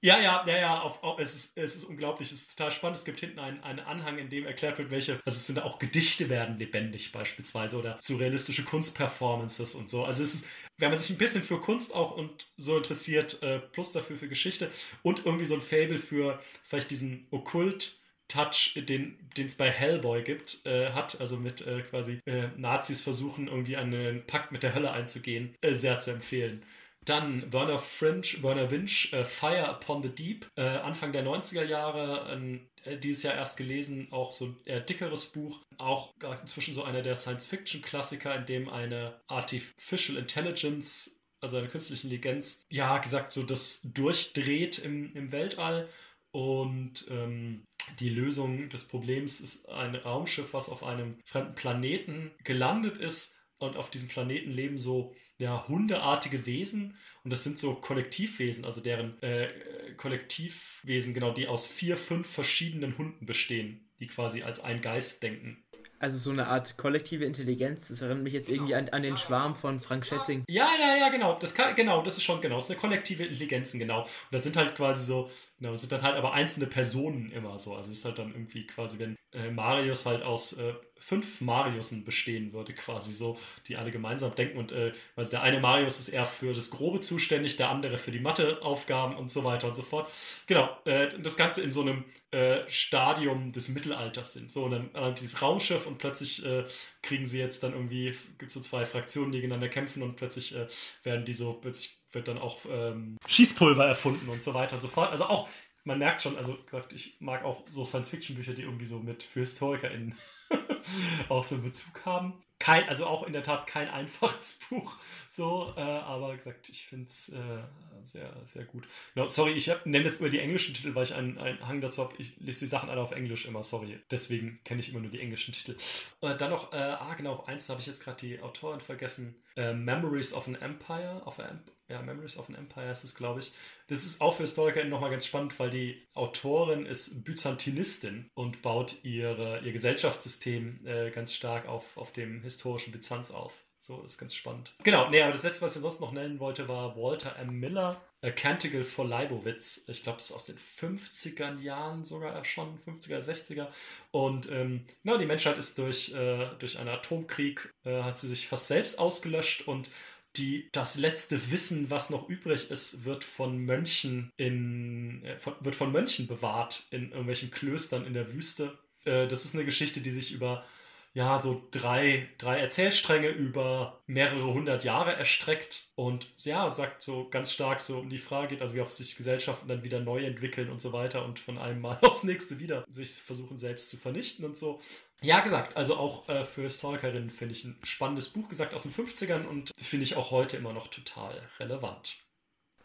Ja, 0.01 0.17
ja, 0.21 0.45
ja, 0.47 0.57
ja, 0.57 0.80
auf, 0.80 1.03
auf, 1.03 1.19
es, 1.19 1.35
ist, 1.35 1.57
es 1.57 1.76
ist 1.76 1.84
unglaublich, 1.84 2.31
es 2.31 2.41
ist 2.41 2.57
total 2.57 2.71
spannend. 2.71 2.97
Es 2.97 3.03
gibt 3.03 3.19
hinten 3.19 3.39
einen, 3.39 3.61
einen 3.63 3.81
Anhang, 3.81 4.17
in 4.17 4.30
dem 4.30 4.45
erklärt 4.45 4.77
wird, 4.77 4.91
welche, 4.91 5.19
also 5.26 5.35
es 5.35 5.45
sind 5.45 5.59
auch 5.59 5.77
Gedichte 5.77 6.30
werden 6.30 6.57
lebendig 6.57 7.11
beispielsweise 7.11 7.77
oder 7.77 7.97
surrealistische 7.99 8.63
Kunstperformances 8.63 9.76
und 9.76 9.89
so. 9.89 10.05
Also 10.05 10.23
es 10.23 10.35
ist, 10.35 10.47
wenn 10.77 10.89
man 10.89 10.97
sich 10.97 11.09
ein 11.09 11.17
bisschen 11.17 11.43
für 11.43 11.59
Kunst 11.59 11.93
auch 11.93 12.11
und 12.15 12.47
so 12.55 12.77
interessiert, 12.77 13.43
äh, 13.43 13.59
plus 13.59 13.91
dafür 13.91 14.15
für 14.15 14.30
Geschichte 14.30 14.71
und 15.03 15.26
irgendwie 15.26 15.45
so 15.45 15.55
ein 15.55 15.61
Fable 15.61 15.97
für 15.97 16.41
vielleicht 16.63 16.91
diesen 16.91 17.27
Okkult, 17.31 17.99
Touch, 18.30 18.76
den 18.76 19.17
es 19.38 19.55
bei 19.55 19.71
Hellboy 19.71 20.21
gibt, 20.21 20.63
äh, 20.65 20.91
hat, 20.91 21.19
also 21.19 21.38
mit 21.38 21.65
äh, 21.65 21.81
quasi 21.81 22.19
äh, 22.26 22.49
Nazis 22.57 23.01
versuchen, 23.01 23.47
irgendwie 23.47 23.76
einen 23.76 24.26
Pakt 24.27 24.51
mit 24.51 24.61
der 24.61 24.76
Hölle 24.76 24.91
einzugehen, 24.91 25.55
äh, 25.61 25.73
sehr 25.73 25.97
zu 25.97 26.11
empfehlen. 26.11 26.63
Dann 27.10 27.52
Werner 27.52 27.80
Fringe, 27.80 28.44
Werner 28.44 28.69
Winch, 28.69 29.11
äh, 29.14 29.26
Fire 29.26 29.68
Upon 29.68 30.03
the 30.03 30.10
Deep, 30.10 30.45
äh, 30.56 30.61
Anfang 30.61 31.11
der 31.11 31.23
90er 31.23 31.64
Jahre, 31.64 32.40
äh, 32.84 32.98
dieses 32.98 33.23
Jahr 33.23 33.34
erst 33.34 33.57
gelesen, 33.57 34.10
auch 34.11 34.31
so 34.31 34.45
ein 34.45 34.57
eher 34.65 34.80
dickeres 34.80 35.26
Buch, 35.31 35.60
auch 35.80 36.14
inzwischen 36.41 36.76
so 36.76 36.84
einer 36.84 37.02
der 37.02 37.15
Science-Fiction-Klassiker, 37.15 38.36
in 38.36 38.45
dem 38.45 38.69
eine 38.69 39.19
Artificial 39.27 40.19
Intelligence, 40.19 41.19
also 41.41 41.57
eine 41.57 41.68
künstliche 41.68 42.03
Intelligenz, 42.03 42.68
ja 42.69 42.99
gesagt, 42.99 43.31
so 43.31 43.41
das 43.41 43.81
durchdreht 43.81 44.77
im, 44.77 45.11
im 45.15 45.31
Weltall. 45.31 45.90
Und 46.31 47.07
ähm, 47.10 47.64
die 47.99 48.10
Lösung 48.10 48.69
des 48.69 48.88
Problems 48.88 49.41
ist 49.41 49.68
ein 49.68 49.95
Raumschiff, 49.95 50.53
was 50.53 50.69
auf 50.69 50.84
einem 50.84 51.18
fremden 51.26 51.56
Planeten 51.56 52.31
gelandet 52.44 52.98
ist 52.98 53.39
und 53.60 53.77
auf 53.77 53.90
diesem 53.90 54.10
Planeten 54.10 54.52
leben 54.52 54.77
so 54.77 55.14
ja, 55.38 55.68
hundeartige 55.68 56.45
Wesen 56.45 56.98
und 57.23 57.31
das 57.31 57.44
sind 57.44 57.60
so 57.60 57.76
Kollektivwesen, 57.76 58.65
also 58.65 58.81
deren 58.81 59.22
äh, 59.22 59.49
Kollektivwesen, 59.98 61.14
genau, 61.14 61.31
die 61.31 61.48
aus 61.48 61.68
vier, 61.68 61.98
fünf 61.98 62.27
verschiedenen 62.27 62.98
Hunden 62.98 63.26
bestehen, 63.26 63.90
die 63.99 64.07
quasi 64.07 64.44
als 64.44 64.61
ein 64.61 64.81
Geist 64.81 65.22
denken. 65.22 65.64
Also 66.02 66.18
so 66.18 66.31
eine 66.31 66.48
Art 66.48 66.77
kollektive 66.77 67.26
Intelligenz. 67.26 67.90
Das 67.90 68.02
erinnert 68.02 68.23
mich 68.23 68.31
jetzt 68.31 68.48
irgendwie 68.48 68.73
an, 68.73 68.88
an 68.88 69.03
den 69.03 69.18
Schwarm 69.18 69.53
von 69.53 69.81
Frank 69.81 70.06
Schätzing. 70.06 70.45
Ja, 70.48 70.69
ja, 70.80 70.95
ja, 70.95 71.10
genau. 71.10 71.38
Das 71.38 71.53
kann, 71.53 71.76
genau, 71.76 72.02
das 72.02 72.15
ist 72.15 72.23
schon 72.23 72.40
genau. 72.40 72.56
Das 72.56 72.65
ist 72.65 72.72
eine 72.72 72.80
kollektive 72.80 73.23
Intelligenz, 73.23 73.73
genau. 73.73 74.03
Und 74.03 74.10
das 74.31 74.44
sind 74.44 74.56
halt 74.56 74.76
quasi 74.76 75.03
so, 75.03 75.30
genau, 75.57 75.72
das 75.72 75.81
sind 75.81 75.91
dann 75.91 76.02
halt 76.02 76.15
aber 76.15 76.31
einzelne 76.31 76.68
Personen 76.68 77.31
immer 77.34 77.60
so. 77.60 77.76
Also 77.76 77.90
das 77.90 77.99
ist 77.99 78.06
halt 78.06 78.18
dann 78.18 78.31
irgendwie 78.31 78.65
quasi, 78.65 78.98
wenn 78.98 79.18
äh, 79.34 79.52
Marius 79.52 80.06
halt 80.06 80.23
aus 80.23 80.53
äh, 80.53 80.73
fünf 80.99 81.41
Mariusen 81.41 82.03
bestehen 82.05 82.53
würde, 82.53 82.73
quasi 82.73 83.13
so, 83.13 83.38
die 83.67 83.77
alle 83.77 83.91
gemeinsam 83.91 84.35
denken. 84.35 84.57
Und 84.57 84.71
äh, 84.71 84.91
also 85.15 85.31
der 85.31 85.41
eine 85.41 85.59
Marius 85.59 85.99
ist 85.99 86.09
eher 86.09 86.26
für 86.26 86.53
das 86.53 86.69
Grobe 86.69 86.99
zuständig, 86.99 87.55
der 87.55 87.69
andere 87.69 87.97
für 87.97 88.11
die 88.11 88.19
Matheaufgaben 88.19 89.15
und 89.15 89.31
so 89.31 89.43
weiter 89.43 89.67
und 89.67 89.76
so 89.76 89.81
fort. 89.81 90.11
Genau, 90.47 90.69
äh, 90.85 91.09
das 91.19 91.38
Ganze 91.38 91.61
in 91.61 91.71
so 91.71 91.81
einem 91.81 92.05
äh, 92.31 92.67
Stadium 92.67 93.51
des 93.51 93.69
Mittelalters 93.69 94.34
sind. 94.34 94.51
So, 94.51 94.69
dann, 94.69 94.91
dann 94.93 95.15
dieses 95.15 95.41
Raumschiff 95.41 95.88
und 95.88 95.97
plötzlich 95.97 96.45
äh, 96.45 96.65
kriegen 97.01 97.26
sie 97.26 97.39
jetzt 97.39 97.63
dann 97.63 97.73
irgendwie, 97.73 98.13
so 98.47 98.59
zwei 98.59 98.85
Fraktionen, 98.85 99.31
die 99.31 99.39
gegeneinander 99.39 99.69
kämpfen 99.69 100.03
und 100.03 100.15
plötzlich 100.15 100.55
äh, 100.55 100.67
werden 101.03 101.26
die 101.26 101.34
so, 101.34 101.53
plötzlich 101.53 101.97
wird 102.11 102.27
dann 102.27 102.38
auch 102.38 102.65
ähm, 102.69 103.17
Schießpulver 103.27 103.85
erfunden 103.85 104.30
und 104.30 104.41
so 104.41 104.53
weiter 104.53 104.73
und 104.73 104.80
so 104.80 104.88
fort. 104.88 105.11
Also 105.11 105.26
auch 105.26 105.47
man 105.84 105.99
merkt 105.99 106.22
schon, 106.22 106.38
also 106.38 106.57
ich 106.93 107.19
mag 107.19 107.43
auch 107.43 107.64
so 107.68 107.85
Science-Fiction-Bücher, 107.85 108.53
die 108.53 108.64
irgendwie 108.64 108.85
so 108.85 108.99
mit 108.99 109.23
für 109.23 109.39
HistorikerInnen 109.41 110.15
auch 111.30 111.43
so 111.43 111.56
einen 111.56 111.64
Bezug 111.64 112.06
haben. 112.06 112.43
Kein, 112.60 112.89
also 112.89 113.06
auch 113.06 113.26
in 113.26 113.31
der 113.31 113.43
Tat 113.43 113.68
kein 113.68 113.88
einfaches 113.93 114.60
Buch, 114.69 114.97
so, 115.30 115.73
äh, 115.77 115.81
aber 115.81 116.35
gesagt, 116.35 116.68
ich 116.68 116.85
finde 116.85 117.06
es 117.06 117.30
äh, 117.30 117.64
sehr, 118.03 118.35
sehr 118.43 118.65
gut. 118.65 118.85
No, 119.15 119.27
sorry, 119.27 119.53
ich 119.53 119.72
nenne 119.85 120.06
jetzt 120.06 120.19
immer 120.19 120.30
die 120.30 120.39
englischen 120.39 120.73
Titel, 120.73 120.93
weil 120.93 121.03
ich 121.03 121.14
einen, 121.14 121.38
einen 121.38 121.65
Hang 121.68 121.80
dazu 121.80 122.03
habe. 122.03 122.15
Ich 122.18 122.38
lese 122.39 122.61
die 122.61 122.68
Sachen 122.68 122.89
alle 122.89 123.01
auf 123.01 123.11
Englisch 123.11 123.45
immer, 123.45 123.64
sorry. 123.64 123.99
Deswegen 124.11 124.60
kenne 124.65 124.81
ich 124.81 124.89
immer 124.89 124.99
nur 124.99 125.11
die 125.11 125.22
englischen 125.22 125.53
Titel. 125.53 125.77
Äh, 126.22 126.35
dann 126.35 126.49
noch, 126.49 126.73
äh, 126.73 126.77
ah 126.77 127.14
genau, 127.15 127.35
auf 127.35 127.47
eins 127.47 127.69
habe 127.69 127.80
ich 127.80 127.88
jetzt 127.88 128.03
gerade 128.03 128.18
die 128.18 128.41
Autorin 128.41 128.81
vergessen. 128.81 129.41
Äh, 129.56 129.73
Memories 129.73 130.34
of 130.34 130.47
an 130.47 130.56
Empire, 130.56 131.22
of 131.26 131.39
a 131.39 131.43
Empire 131.43 131.78
ja, 131.90 132.02
Memories 132.02 132.38
of 132.38 132.48
an 132.49 132.56
Empire 132.56 132.91
ist 132.91 133.03
es, 133.03 133.16
glaube 133.16 133.40
ich. 133.40 133.52
Das 133.88 134.06
ist 134.06 134.22
auch 134.22 134.36
für 134.36 134.44
Historiker 134.44 134.84
nochmal 134.84 135.10
ganz 135.10 135.26
spannend, 135.26 135.57
weil 135.60 135.70
die 135.70 136.07
Autorin 136.14 136.86
ist 136.86 137.24
Byzantinistin 137.24 138.30
und 138.36 138.61
baut 138.61 139.03
ihre, 139.03 139.60
ihr 139.61 139.72
Gesellschaftssystem 139.72 140.86
äh, 140.86 141.10
ganz 141.11 141.34
stark 141.34 141.68
auf, 141.68 141.98
auf 141.98 142.11
dem 142.14 142.44
historischen 142.44 142.91
Byzanz 142.91 143.32
auf. 143.32 143.64
So, 143.82 144.02
das 144.02 144.14
ist 144.14 144.18
ganz 144.18 144.36
spannend. 144.36 144.74
Genau, 144.84 145.10
nee, 145.10 145.22
aber 145.22 145.32
das 145.32 145.44
letzte, 145.44 145.64
was 145.66 145.76
ich 145.76 145.82
sonst 145.82 146.02
noch 146.02 146.11
nennen 146.11 146.40
wollte, 146.40 146.68
war 146.68 146.98
Walter 146.98 147.38
M. 147.38 147.60
Miller, 147.60 148.02
A 148.22 148.30
Canticle 148.30 148.84
for 148.84 149.07
Leibowitz. 149.07 149.86
Ich 149.88 150.03
glaube, 150.03 150.18
das 150.18 150.30
ist 150.30 150.36
aus 150.36 150.45
den 150.48 150.57
50er 150.57 151.60
Jahren 151.60 152.03
sogar 152.03 152.44
schon, 152.44 152.78
50er, 152.86 153.20
60er. 153.20 153.68
Und 154.11 154.52
ähm, 154.52 154.86
genau, 155.03 155.18
die 155.18 155.26
Menschheit 155.26 155.57
ist 155.57 155.78
durch, 155.78 156.14
äh, 156.14 156.49
durch 156.60 156.78
einen 156.78 156.90
Atomkrieg, 156.90 157.74
äh, 157.86 158.03
hat 158.03 158.20
sie 158.20 158.28
sich 158.28 158.49
fast 158.49 158.68
selbst 158.68 158.99
ausgelöscht 158.99 159.66
und 159.66 159.90
die, 160.35 160.69
das 160.72 160.97
letzte 160.97 161.51
Wissen, 161.51 161.89
was 161.89 162.10
noch 162.10 162.30
übrig 162.30 162.72
ist, 162.72 163.03
wird 163.03 163.23
von 163.23 163.57
Mönchen 163.57 164.31
in, 164.38 165.23
äh, 165.23 165.38
wird 165.60 165.76
von 165.76 165.91
Mönchen 165.91 166.27
bewahrt 166.27 166.85
in 166.91 167.10
irgendwelchen 167.10 167.51
Klöstern 167.51 168.06
in 168.06 168.14
der 168.14 168.31
Wüste. 168.34 168.77
Äh, 169.06 169.27
das 169.27 169.45
ist 169.45 169.56
eine 169.56 169.65
Geschichte, 169.65 170.01
die 170.01 170.11
sich 170.11 170.31
über 170.31 170.65
ja, 171.14 171.38
so 171.39 171.68
drei, 171.72 172.30
drei 172.38 172.60
Erzählstränge 172.60 173.30
über 173.30 174.01
mehrere 174.06 174.53
hundert 174.53 174.84
Jahre 174.84 175.15
erstreckt 175.15 175.88
und 175.95 176.31
ja, 176.45 176.69
sagt 176.69 177.01
so 177.01 177.27
ganz 177.30 177.51
stark 177.51 177.80
so 177.80 177.97
um 177.97 178.10
die 178.10 178.19
Frage 178.19 178.49
geht, 178.49 178.61
also 178.61 178.76
wie 178.76 178.81
auch 178.81 178.91
sich 178.91 179.15
Gesellschaften 179.15 179.68
dann 179.68 179.84
wieder 179.84 179.99
neu 179.99 180.23
entwickeln 180.23 180.69
und 180.69 180.81
so 180.81 180.93
weiter 180.93 181.26
und 181.26 181.39
von 181.39 181.57
einem 181.57 181.81
Mal 181.81 181.97
aufs 182.01 182.23
nächste 182.23 182.60
wieder 182.60 182.85
sich 182.89 183.14
versuchen 183.14 183.57
selbst 183.57 183.89
zu 183.89 183.97
vernichten 183.97 184.45
und 184.45 184.56
so. 184.56 184.80
Ja, 185.22 185.41
gesagt, 185.41 185.76
also 185.76 185.98
auch 185.98 186.30
äh, 186.30 186.46
für 186.46 186.62
Historikerinnen 186.62 187.30
finde 187.30 187.54
ich 187.54 187.66
ein 187.66 187.78
spannendes 187.84 188.30
Buch, 188.30 188.48
gesagt 188.48 188.74
aus 188.74 188.84
den 188.84 188.94
50ern 188.94 189.46
und 189.46 189.72
finde 189.80 190.04
ich 190.04 190.16
auch 190.16 190.32
heute 190.32 190.58
immer 190.58 190.74
noch 190.74 190.88
total 190.88 191.41
relevant. 191.60 192.18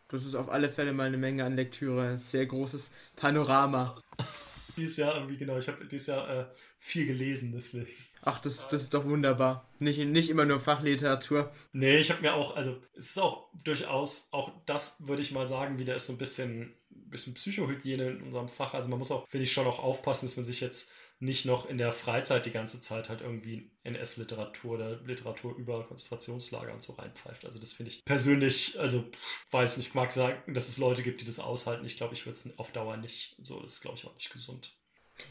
Das 0.09 0.24
ist 0.24 0.35
auf 0.35 0.48
alle 0.48 0.69
Fälle 0.69 0.93
mal 0.93 1.06
eine 1.06 1.16
Menge 1.16 1.44
an 1.44 1.56
Lektüre, 1.56 2.19
sehr 2.19 2.47
großes 2.47 2.90
Panorama. 3.16 3.97
dieses 4.77 4.97
Jahr 4.97 5.15
irgendwie, 5.15 5.36
genau, 5.36 5.59
ich 5.59 5.69
habe 5.69 5.85
dieses 5.86 6.09
Jahr 6.09 6.28
äh, 6.28 6.47
viel 6.77 7.06
gelesen, 7.06 7.52
deswegen. 7.52 7.90
Ach, 8.23 8.40
das, 8.40 8.69
das 8.69 8.82
ist 8.82 8.94
doch 8.94 9.05
wunderbar. 9.05 9.69
Nicht, 9.78 9.98
nicht 9.98 10.31
immer 10.31 10.47
nur 10.47 10.59
Fachliteratur. 10.59 11.52
Nee, 11.73 11.98
ich 11.98 12.11
habe 12.11 12.23
mir 12.23 12.35
auch, 12.35 12.56
also 12.56 12.81
es 12.94 13.11
ist 13.11 13.19
auch 13.19 13.51
durchaus, 13.62 14.28
auch 14.31 14.51
das 14.65 15.06
würde 15.06 15.20
ich 15.20 15.32
mal 15.32 15.47
sagen, 15.47 15.78
wieder 15.78 15.94
ist 15.94 16.06
so 16.06 16.15
ein 16.15 16.19
bisschen, 16.19 16.74
bisschen 16.89 17.35
Psychohygiene 17.35 18.11
in 18.11 18.23
unserem 18.23 18.48
Fach. 18.48 18.73
Also 18.73 18.89
man 18.89 18.98
muss 18.98 19.11
auch, 19.11 19.28
finde 19.28 19.44
ich, 19.44 19.52
schon 19.52 19.66
auch 19.66 19.78
aufpassen, 19.78 20.27
dass 20.27 20.36
man 20.36 20.44
sich 20.44 20.61
jetzt 20.61 20.90
nicht 21.24 21.46
noch 21.46 21.66
in 21.66 21.78
der 21.78 21.92
Freizeit 21.92 22.46
die 22.46 22.51
ganze 22.51 22.80
Zeit 22.80 23.09
halt 23.09 23.20
irgendwie 23.20 23.70
NS-Literatur 23.84 24.74
oder 24.74 25.01
Literatur 25.02 25.56
über 25.56 25.84
Konzentrationslager 25.86 26.72
und 26.72 26.82
so 26.82 26.94
reinpfeift. 26.94 27.44
Also 27.44 27.59
das 27.59 27.72
finde 27.72 27.90
ich 27.90 28.05
persönlich, 28.05 28.78
also 28.78 29.05
weiß 29.51 29.72
ich 29.72 29.76
nicht, 29.78 29.88
ich 29.88 29.94
mag 29.94 30.12
sagen, 30.12 30.55
dass 30.55 30.68
es 30.68 30.78
Leute 30.78 31.02
gibt, 31.02 31.20
die 31.20 31.24
das 31.24 31.38
aushalten. 31.40 31.84
Ich 31.84 31.96
glaube, 31.96 32.14
ich 32.14 32.26
würde 32.26 32.34
es 32.34 32.59
auf 32.59 32.72
Dauer 32.72 32.96
nicht, 32.96 33.36
so 33.42 33.60
das 33.60 33.74
ist 33.74 33.80
glaube 33.80 33.96
ich 33.96 34.06
auch 34.06 34.14
nicht 34.14 34.32
gesund. 34.32 34.76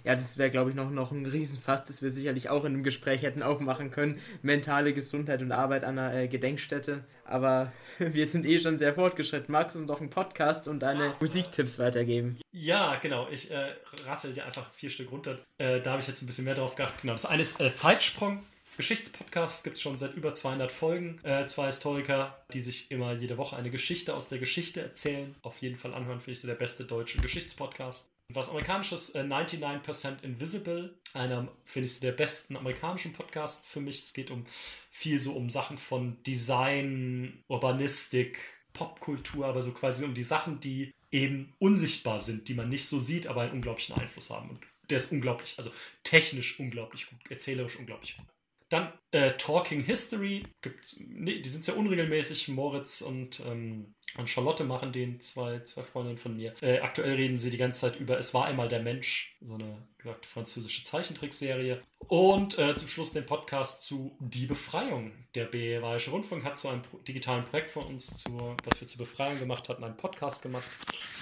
Ja, 0.03 0.15
das 0.15 0.38
wäre, 0.38 0.49
glaube 0.49 0.69
ich, 0.69 0.76
noch, 0.76 0.89
noch 0.89 1.11
ein 1.11 1.26
Riesenfass, 1.26 1.85
das 1.85 2.01
wir 2.01 2.11
sicherlich 2.11 2.49
auch 2.49 2.64
in 2.64 2.73
einem 2.73 2.84
Gespräch 2.84 3.23
hätten 3.23 3.43
aufmachen 3.43 3.91
können. 3.91 4.19
Mentale 4.41 4.93
Gesundheit 4.93 5.41
und 5.41 5.51
Arbeit 5.51 5.84
an 5.84 5.99
einer 5.99 6.14
äh, 6.14 6.27
Gedenkstätte. 6.27 7.03
Aber 7.26 7.72
wir 7.99 8.27
sind 8.27 8.45
eh 8.45 8.57
schon 8.57 8.77
sehr 8.77 8.93
fortgeschritten. 8.93 9.51
Magst 9.51 9.76
du 9.76 9.80
uns 9.80 9.88
doch 9.88 9.99
einen 9.99 10.10
Podcast 10.10 10.68
und 10.68 10.80
deine 10.80 11.15
Musiktipps 11.19 11.80
weitergeben? 11.80 12.38
Ja, 12.51 12.95
genau. 12.97 13.27
Ich 13.30 13.51
äh, 13.51 13.73
rassel 14.05 14.34
dir 14.34 14.45
einfach 14.45 14.72
vier 14.72 14.89
Stück 14.89 15.11
runter. 15.11 15.39
Äh, 15.57 15.81
da 15.81 15.91
habe 15.91 16.01
ich 16.01 16.07
jetzt 16.07 16.22
ein 16.22 16.27
bisschen 16.27 16.45
mehr 16.45 16.55
drauf 16.55 16.76
geachtet. 16.76 17.01
Genau, 17.01 17.14
das 17.14 17.26
eine 17.26 17.41
ist 17.41 17.60
äh, 17.60 17.73
Zeitsprung. 17.73 18.43
Geschichtspodcast 18.77 19.64
gibt 19.64 19.77
es 19.77 19.84
schon 19.84 19.97
seit 19.99 20.15
über 20.15 20.34
200 20.34 20.72
Folgen. 20.72 21.19
Äh, 21.23 21.45
zwei 21.45 21.68
Historiker, 21.68 22.43
die 22.53 22.61
sich 22.61 22.89
immer 22.89 23.14
jede 23.14 23.38
Woche 23.38 23.55
eine 23.55 23.69
Geschichte 23.69 24.15
aus 24.15 24.30
der 24.30 24.39
Geschichte 24.39 24.81
erzählen. 24.81 25.35
Auf 25.43 25.61
jeden 25.61 25.76
Fall 25.76 25.93
anhören, 25.93 26.19
finde 26.19 26.31
ich 26.31 26.39
so 26.39 26.47
der 26.47 26.55
beste 26.55 26.84
deutsche 26.84 27.19
Geschichtspodcast. 27.19 28.10
Was 28.30 28.50
amerikanisches, 28.50 29.12
äh, 29.12 29.24
99% 29.24 30.24
Invisible, 30.24 30.98
einer, 31.14 31.52
finde 31.66 31.88
ich, 31.88 32.00
der 32.00 32.14
besten 32.14 32.56
amerikanischen 32.56 33.14
Podcasts 33.14 33.68
für 33.68 33.82
mich. 33.82 34.00
Es 34.00 34.14
geht 34.14 34.32
um 34.32 34.45
viel 34.90 35.20
so 35.20 35.34
um 35.34 35.50
Sachen 35.50 35.78
von 35.78 36.22
Design, 36.24 37.44
Urbanistik, 37.48 38.40
Popkultur, 38.74 39.45
aber 39.45 39.62
so 39.62 39.72
quasi 39.72 40.04
um 40.06 40.14
die 40.14 40.24
Sachen, 40.24 40.60
die 40.60 40.91
eben 41.12 41.54
unsichtbar 41.60 42.20
sind, 42.20 42.48
die 42.48 42.56
man 42.56 42.70
nicht 42.70 42.88
so 42.88 43.00
sieht, 43.00 43.28
aber 43.28 43.41
einen 43.41 43.54
unglaublichen 43.54 43.95
Einfluss 43.95 44.32
haben. 44.32 44.50
Und 44.50 44.60
der 44.90 44.98
ist 44.98 45.12
unglaublich, 45.12 45.56
also 45.58 45.72
technisch 46.04 46.60
unglaublich 46.60 47.08
gut, 47.10 47.20
erzählerisch 47.30 47.78
unglaublich 47.78 48.18
gut. 48.18 48.26
Dann 48.69 48.91
äh, 49.11 49.31
Talking 49.34 49.81
History, 49.84 50.44
gibt, 50.61 50.95
nee, 50.99 51.40
die 51.40 51.49
sind 51.49 51.65
sehr 51.65 51.77
unregelmäßig. 51.77 52.48
Moritz 52.48 53.02
und, 53.02 53.41
ähm, 53.45 53.94
und 54.18 54.30
Charlotte 54.30 54.64
machen 54.64 54.91
den, 54.91 55.19
zwei, 55.22 55.60
zwei 55.60 55.84
Freundinnen 55.84 56.18
von 56.18 56.35
mir. 56.35 56.53
Äh, 56.61 56.80
aktuell 56.80 57.15
reden 57.15 57.38
sie 57.38 57.49
die 57.49 57.57
ganze 57.57 57.81
Zeit 57.81 57.99
über 57.99 58.18
Es 58.18 58.34
war 58.34 58.45
einmal 58.45 58.68
der 58.68 58.81
Mensch, 58.81 59.38
so 59.41 59.56
eine 59.56 59.88
gesagt 59.98 60.26
französische 60.26 60.84
Zeichentrickserie. 60.84 61.81
Und 62.07 62.57
äh, 62.60 62.76
zum 62.76 62.88
Schluss 62.88 63.14
den 63.14 63.26
Podcast 63.26 63.84
zu 63.84 64.18
Die 64.19 64.45
Befreiung. 64.45 65.14
Der 65.35 65.45
Bayerische 65.45 66.11
Rundfunk 66.11 66.44
hat 66.44 66.57
zu 66.57 66.68
einem 66.68 66.81
digitalen 67.07 67.44
Projekt 67.45 67.72
von 67.72 67.85
uns, 67.85 68.18
zur, 68.18 68.57
was 68.65 68.81
wir 68.81 68.88
zur 68.88 68.99
Befreiung 68.99 69.40
gemacht 69.40 69.69
hatten, 69.69 69.84
einen 69.84 69.98
Podcast 69.98 70.41
gemacht 70.41 70.69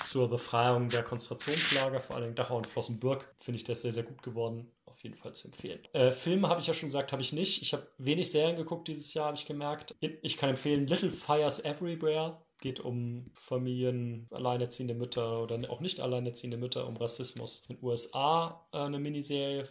zur 0.06 0.30
Befreiung 0.30 0.90
der 0.90 1.04
Konzentrationslager, 1.04 2.02
vor 2.02 2.16
allem 2.18 2.36
Dachau 2.36 2.58
und 2.58 2.68
Flossenbürg. 2.68 3.26
Finde 3.40 3.58
ich 3.58 3.64
das 3.64 3.84
sehr, 3.84 3.94
sehr 3.94 4.04
gut 4.04 4.22
geworden 4.24 4.72
auf 4.92 5.04
jeden 5.04 5.16
Fall 5.16 5.34
zu 5.34 5.48
empfehlen. 5.48 5.80
Äh, 5.94 6.12
Filme 6.12 6.50
habe 6.50 6.62
ich 6.62 6.68
ja 6.68 6.74
schon 6.74 6.90
gesagt, 6.90 7.12
habe 7.12 7.22
ich 7.22 7.34
nicht. 7.34 7.62
Ich 7.62 7.74
habe 7.74 7.88
wenig 7.98 8.32
Serien 8.32 8.58
geguckt 8.58 8.88
dieses 8.88 9.14
Jahr, 9.14 9.28
habe 9.28 9.38
ich 9.38 9.46
gemerkt. 9.46 9.96
Ich 10.00 10.38
kann 10.38 10.52
empfehlen 10.52 10.88
Little 10.88 11.12
Fires 11.12 11.64
Everywhere. 11.64 12.42
Geht 12.60 12.80
um 12.80 13.32
Familien, 13.34 14.28
alleinerziehende 14.30 14.94
Mütter 14.94 15.42
oder 15.42 15.58
auch 15.72 15.80
nicht 15.80 16.00
alleinerziehende 16.00 16.58
Mütter, 16.58 16.88
um 16.88 16.96
Rassismus 16.96 17.66
in 17.68 17.76
den 17.76 17.84
USA. 17.84 18.68
Äh, 18.72 18.78
eine 18.78 19.00
Miniserie, 19.00 19.68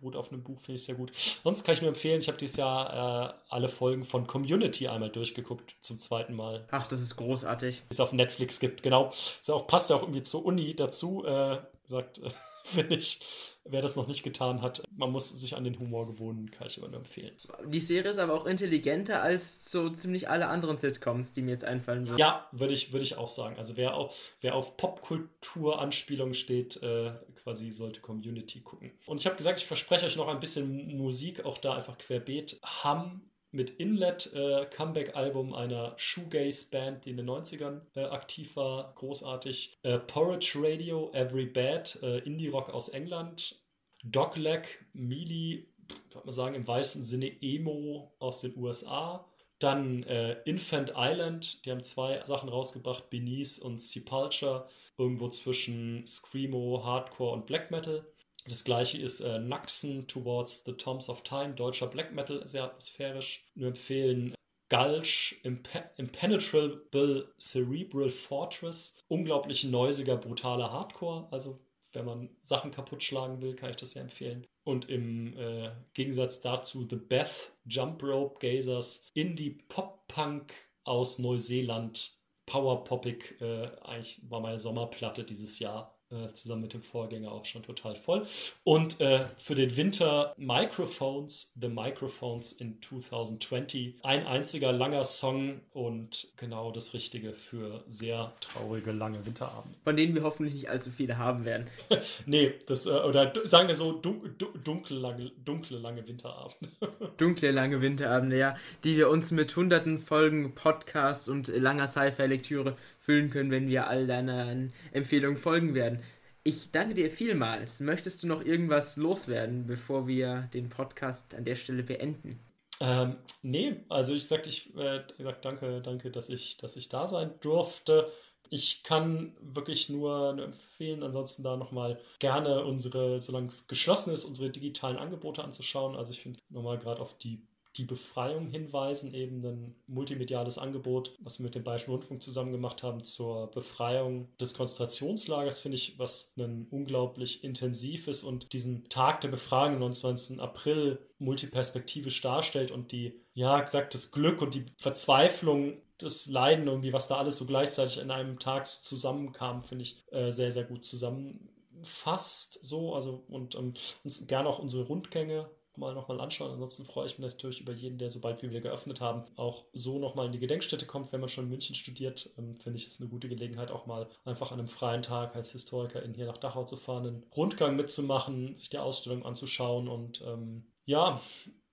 beruht 0.00 0.16
auf 0.16 0.32
einem 0.32 0.42
Buch, 0.42 0.58
finde 0.58 0.76
ich 0.76 0.84
sehr 0.84 0.94
gut. 0.94 1.12
Sonst 1.44 1.64
kann 1.64 1.74
ich 1.74 1.82
nur 1.82 1.88
empfehlen, 1.88 2.20
ich 2.20 2.28
habe 2.28 2.38
dieses 2.38 2.56
Jahr 2.56 3.30
äh, 3.30 3.34
alle 3.50 3.68
Folgen 3.68 4.02
von 4.02 4.26
Community 4.26 4.88
einmal 4.88 5.10
durchgeguckt, 5.10 5.76
zum 5.82 5.98
zweiten 5.98 6.34
Mal. 6.34 6.66
Ach, 6.70 6.88
das 6.88 7.00
ist 7.02 7.16
großartig. 7.16 7.82
Es 7.90 8.00
auf 8.00 8.12
Netflix 8.12 8.58
gibt, 8.60 8.82
genau. 8.82 9.10
Es 9.10 9.50
auch, 9.50 9.66
passt 9.66 9.90
ja 9.90 9.96
auch 9.96 10.02
irgendwie 10.02 10.22
zur 10.22 10.44
Uni 10.44 10.74
dazu, 10.74 11.24
äh, 11.24 11.58
sagt, 11.84 12.20
finde 12.64 12.96
ich. 12.96 13.20
Wer 13.64 13.82
das 13.82 13.96
noch 13.96 14.06
nicht 14.06 14.22
getan 14.22 14.62
hat, 14.62 14.82
man 14.90 15.10
muss 15.10 15.28
sich 15.28 15.54
an 15.54 15.64
den 15.64 15.78
Humor 15.78 16.06
gewöhnen, 16.06 16.50
kann 16.50 16.66
ich 16.66 16.78
immer 16.78 16.88
nur 16.88 17.00
empfehlen. 17.00 17.32
Die 17.66 17.80
Serie 17.80 18.10
ist 18.10 18.18
aber 18.18 18.34
auch 18.34 18.46
intelligenter 18.46 19.22
als 19.22 19.70
so 19.70 19.90
ziemlich 19.90 20.28
alle 20.28 20.48
anderen 20.48 20.78
Sitcoms, 20.78 21.32
die 21.32 21.42
mir 21.42 21.52
jetzt 21.52 21.64
einfallen 21.64 22.06
würden. 22.06 22.18
Ja, 22.18 22.48
würde 22.52 22.72
ich, 22.72 22.92
würd 22.92 23.02
ich 23.02 23.16
auch 23.16 23.28
sagen. 23.28 23.56
Also 23.58 23.76
wer 23.76 23.94
auf, 23.94 24.34
wer 24.40 24.54
auf 24.54 24.76
Popkultur-Anspielungen 24.76 26.34
steht, 26.34 26.82
äh, 26.82 27.12
quasi 27.42 27.70
sollte 27.70 28.00
Community 28.00 28.60
gucken. 28.60 28.92
Und 29.06 29.20
ich 29.20 29.26
habe 29.26 29.36
gesagt, 29.36 29.58
ich 29.58 29.66
verspreche 29.66 30.06
euch 30.06 30.16
noch 30.16 30.28
ein 30.28 30.40
bisschen 30.40 30.96
Musik, 30.96 31.44
auch 31.44 31.58
da 31.58 31.74
einfach 31.74 31.98
querbeet. 31.98 32.60
Ham 32.62 33.29
mit 33.52 33.70
Inlet, 33.70 34.32
äh, 34.32 34.66
Comeback-Album 34.66 35.54
einer 35.54 35.94
Shoegaze-Band, 35.96 37.04
die 37.04 37.10
in 37.10 37.16
den 37.16 37.28
90ern 37.28 37.80
äh, 37.94 38.04
aktiv 38.04 38.56
war, 38.56 38.92
großartig. 38.94 39.78
Äh, 39.82 39.98
Porridge 39.98 40.52
Radio, 40.56 41.10
Every 41.12 41.46
Bad, 41.46 41.98
äh, 42.02 42.18
Indie-Rock 42.18 42.70
aus 42.70 42.90
England. 42.90 43.60
Dogleg, 44.04 44.84
Mealy, 44.92 45.68
kann 46.10 46.22
man 46.24 46.32
sagen, 46.32 46.54
im 46.54 46.66
weißen 46.66 47.02
Sinne 47.02 47.30
Emo 47.42 48.14
aus 48.18 48.40
den 48.40 48.56
USA. 48.56 49.26
Dann 49.58 50.04
äh, 50.04 50.40
Infant 50.44 50.94
Island, 50.96 51.64
die 51.64 51.70
haben 51.70 51.82
zwei 51.82 52.24
Sachen 52.24 52.48
rausgebracht, 52.48 53.10
Beneath 53.10 53.58
und 53.60 53.82
Sepulture, 53.82 54.68
irgendwo 54.96 55.28
zwischen 55.28 56.06
Screamo, 56.06 56.82
Hardcore 56.84 57.32
und 57.32 57.46
Black 57.46 57.70
Metal. 57.70 58.06
Das 58.46 58.64
gleiche 58.64 58.98
ist 58.98 59.20
äh, 59.20 59.38
Naxen 59.38 60.06
Towards 60.06 60.64
the 60.64 60.72
Tombs 60.72 61.08
of 61.08 61.22
Time, 61.22 61.54
deutscher 61.54 61.86
Black 61.86 62.12
Metal, 62.12 62.46
sehr 62.46 62.64
atmosphärisch. 62.64 63.44
Nur 63.54 63.68
empfehlen 63.68 64.34
Gulch, 64.70 65.40
Imp 65.42 65.68
Impenetrable 65.96 67.34
Cerebral 67.38 68.08
Fortress, 68.08 69.02
unglaublich 69.08 69.64
neusiger, 69.64 70.16
brutaler 70.16 70.72
Hardcore. 70.72 71.28
Also, 71.30 71.60
wenn 71.92 72.04
man 72.04 72.30
Sachen 72.40 72.70
kaputt 72.70 73.02
schlagen 73.02 73.42
will, 73.42 73.56
kann 73.56 73.70
ich 73.70 73.76
das 73.76 73.92
sehr 73.92 74.02
empfehlen. 74.02 74.46
Und 74.64 74.88
im 74.88 75.36
äh, 75.36 75.72
Gegensatz 75.92 76.40
dazu 76.40 76.86
The 76.88 76.96
Beth, 76.96 77.52
Jump 77.66 78.02
Rope 78.02 78.38
Gazers, 78.38 79.06
Indie 79.12 79.58
Pop 79.68 80.06
Punk 80.06 80.54
aus 80.84 81.18
Neuseeland. 81.18 82.16
Power 82.46 82.84
Poppig, 82.84 83.40
äh, 83.40 83.70
eigentlich 83.82 84.20
war 84.28 84.40
meine 84.40 84.58
Sommerplatte 84.58 85.24
dieses 85.24 85.58
Jahr 85.58 85.99
äh, 86.10 86.32
zusammen 86.32 86.62
mit 86.62 86.72
dem 86.72 86.82
Vorgänger 86.82 87.30
auch 87.30 87.44
schon 87.44 87.62
total 87.62 87.96
voll. 87.96 88.26
Und 88.64 89.00
äh, 89.00 89.24
für 89.36 89.54
den 89.54 89.76
Winter 89.76 90.34
Microphones, 90.36 91.52
The 91.60 91.68
Microphones 91.68 92.52
in 92.52 92.80
2020. 92.82 93.96
Ein 94.02 94.26
einziger 94.26 94.72
langer 94.72 95.04
Song 95.04 95.60
und 95.72 96.28
genau 96.36 96.72
das 96.72 96.94
Richtige 96.94 97.32
für 97.32 97.84
sehr 97.86 98.32
traurige, 98.40 98.92
lange 98.92 99.24
Winterabende. 99.24 99.76
Von 99.84 99.96
denen 99.96 100.14
wir 100.14 100.22
hoffentlich 100.22 100.54
nicht 100.54 100.68
allzu 100.68 100.90
viele 100.90 101.18
haben 101.18 101.44
werden. 101.44 101.68
nee, 102.26 102.54
das, 102.66 102.86
äh, 102.86 102.90
oder 102.90 103.32
sagen 103.44 103.68
wir 103.68 103.74
so, 103.74 103.92
dun 103.92 104.34
dunkle, 104.64 104.98
lange, 104.98 105.30
dunkle, 105.44 105.78
lange 105.78 106.06
Winterabende. 106.06 106.70
dunkle, 107.16 107.50
lange 107.50 107.80
Winterabende, 107.80 108.38
ja, 108.38 108.56
die 108.84 108.96
wir 108.96 109.08
uns 109.10 109.30
mit 109.30 109.54
hunderten 109.56 109.98
Folgen 109.98 110.54
Podcasts 110.54 111.28
und 111.28 111.48
langer 111.48 111.86
Sci-Fi-Lektüre 111.86 112.74
füllen 113.10 113.30
können, 113.30 113.50
wenn 113.50 113.68
wir 113.68 113.88
all 113.88 114.06
deinen 114.06 114.72
Empfehlungen 114.92 115.36
folgen 115.36 115.74
werden. 115.74 116.00
Ich 116.44 116.70
danke 116.70 116.94
dir 116.94 117.10
vielmals. 117.10 117.80
Möchtest 117.80 118.22
du 118.22 118.28
noch 118.28 118.44
irgendwas 118.44 118.96
loswerden, 118.96 119.66
bevor 119.66 120.06
wir 120.06 120.48
den 120.54 120.68
Podcast 120.68 121.34
an 121.34 121.44
der 121.44 121.56
Stelle 121.56 121.82
beenden? 121.82 122.38
Ähm, 122.80 123.16
nee, 123.42 123.80
also 123.88 124.14
ich 124.14 124.28
sagte, 124.28 124.48
ich 124.48 124.74
äh, 124.76 125.02
gesagt, 125.18 125.44
danke, 125.44 125.82
danke, 125.82 126.12
dass 126.12 126.28
ich, 126.28 126.56
dass 126.58 126.76
ich 126.76 126.88
da 126.88 127.08
sein 127.08 127.32
durfte. 127.40 128.12
Ich 128.48 128.84
kann 128.84 129.36
wirklich 129.40 129.88
nur 129.88 130.38
empfehlen, 130.38 131.02
ansonsten 131.02 131.42
da 131.42 131.56
nochmal 131.56 132.00
gerne 132.20 132.64
unsere, 132.64 133.20
solange 133.20 133.48
es 133.48 133.66
geschlossen 133.66 134.14
ist, 134.14 134.24
unsere 134.24 134.50
digitalen 134.50 134.98
Angebote 134.98 135.42
anzuschauen. 135.42 135.96
Also 135.96 136.12
ich 136.12 136.22
finde 136.22 136.38
nochmal 136.48 136.78
gerade 136.78 137.00
auf 137.00 137.18
die 137.18 137.42
die 137.76 137.84
Befreiung 137.84 138.48
hinweisen, 138.48 139.14
eben 139.14 139.44
ein 139.44 139.74
multimediales 139.86 140.58
Angebot, 140.58 141.16
was 141.20 141.38
wir 141.38 141.44
mit 141.44 141.54
dem 141.54 141.62
Bayerischen 141.62 141.92
Rundfunk 141.92 142.22
zusammen 142.22 142.52
gemacht 142.52 142.82
haben 142.82 143.04
zur 143.04 143.50
Befreiung 143.50 144.28
des 144.38 144.54
Konzentrationslagers, 144.54 145.60
finde 145.60 145.76
ich, 145.76 145.98
was 145.98 146.32
ein 146.36 146.66
unglaublich 146.70 147.44
intensives 147.44 148.24
und 148.24 148.52
diesen 148.52 148.88
Tag 148.88 149.20
der 149.20 149.28
Befreiung 149.28 149.74
am 149.74 149.80
29. 149.80 150.40
April 150.40 150.98
multiperspektivisch 151.18 152.20
darstellt 152.20 152.70
und 152.70 152.92
die, 152.92 153.20
ja, 153.34 153.60
gesagt, 153.60 153.94
das 153.94 154.10
Glück 154.10 154.42
und 154.42 154.54
die 154.54 154.66
Verzweiflung 154.76 155.80
das 155.98 156.26
Leiden 156.26 156.66
irgendwie, 156.66 156.94
was 156.94 157.08
da 157.08 157.18
alles 157.18 157.36
so 157.36 157.44
gleichzeitig 157.44 157.98
in 157.98 158.10
einem 158.10 158.38
Tag 158.38 158.66
zusammenkam, 158.66 159.60
finde 159.60 159.82
ich 159.82 160.02
äh, 160.10 160.30
sehr, 160.30 160.50
sehr 160.50 160.64
gut 160.64 160.86
zusammen 160.86 161.50
fast 161.82 162.58
so, 162.62 162.94
also 162.94 163.24
und 163.28 163.54
ähm, 163.54 163.74
uns 164.04 164.26
gerne 164.26 164.48
auch 164.48 164.58
unsere 164.58 164.84
Rundgänge 164.84 165.48
mal 165.80 165.94
nochmal 165.94 166.20
anschauen. 166.20 166.52
Ansonsten 166.52 166.84
freue 166.84 167.06
ich 167.06 167.18
mich 167.18 167.32
natürlich 167.32 167.60
über 167.60 167.72
jeden, 167.72 167.98
der 167.98 168.10
sobald 168.10 168.42
wir 168.42 168.50
wieder 168.50 168.60
geöffnet 168.60 169.00
haben, 169.00 169.24
auch 169.36 169.64
so 169.72 169.98
nochmal 169.98 170.26
in 170.26 170.32
die 170.32 170.38
Gedenkstätte 170.38 170.86
kommt, 170.86 171.12
wenn 171.12 171.20
man 171.20 171.28
schon 171.28 171.44
in 171.44 171.50
München 171.50 171.74
studiert. 171.74 172.30
Ähm, 172.38 172.56
Finde 172.56 172.78
ich 172.78 172.86
es 172.86 173.00
eine 173.00 173.10
gute 173.10 173.28
Gelegenheit, 173.28 173.70
auch 173.70 173.86
mal 173.86 174.08
einfach 174.24 174.52
an 174.52 174.60
einem 174.60 174.68
freien 174.68 175.02
Tag 175.02 175.34
als 175.34 175.52
Historikerin 175.52 176.14
hier 176.14 176.26
nach 176.26 176.38
Dachau 176.38 176.64
zu 176.64 176.76
fahren, 176.76 177.06
einen 177.06 177.22
Rundgang 177.36 177.74
mitzumachen, 177.74 178.56
sich 178.56 178.70
die 178.70 178.78
Ausstellung 178.78 179.24
anzuschauen 179.24 179.88
und 179.88 180.22
ähm, 180.26 180.64
ja. 180.84 181.20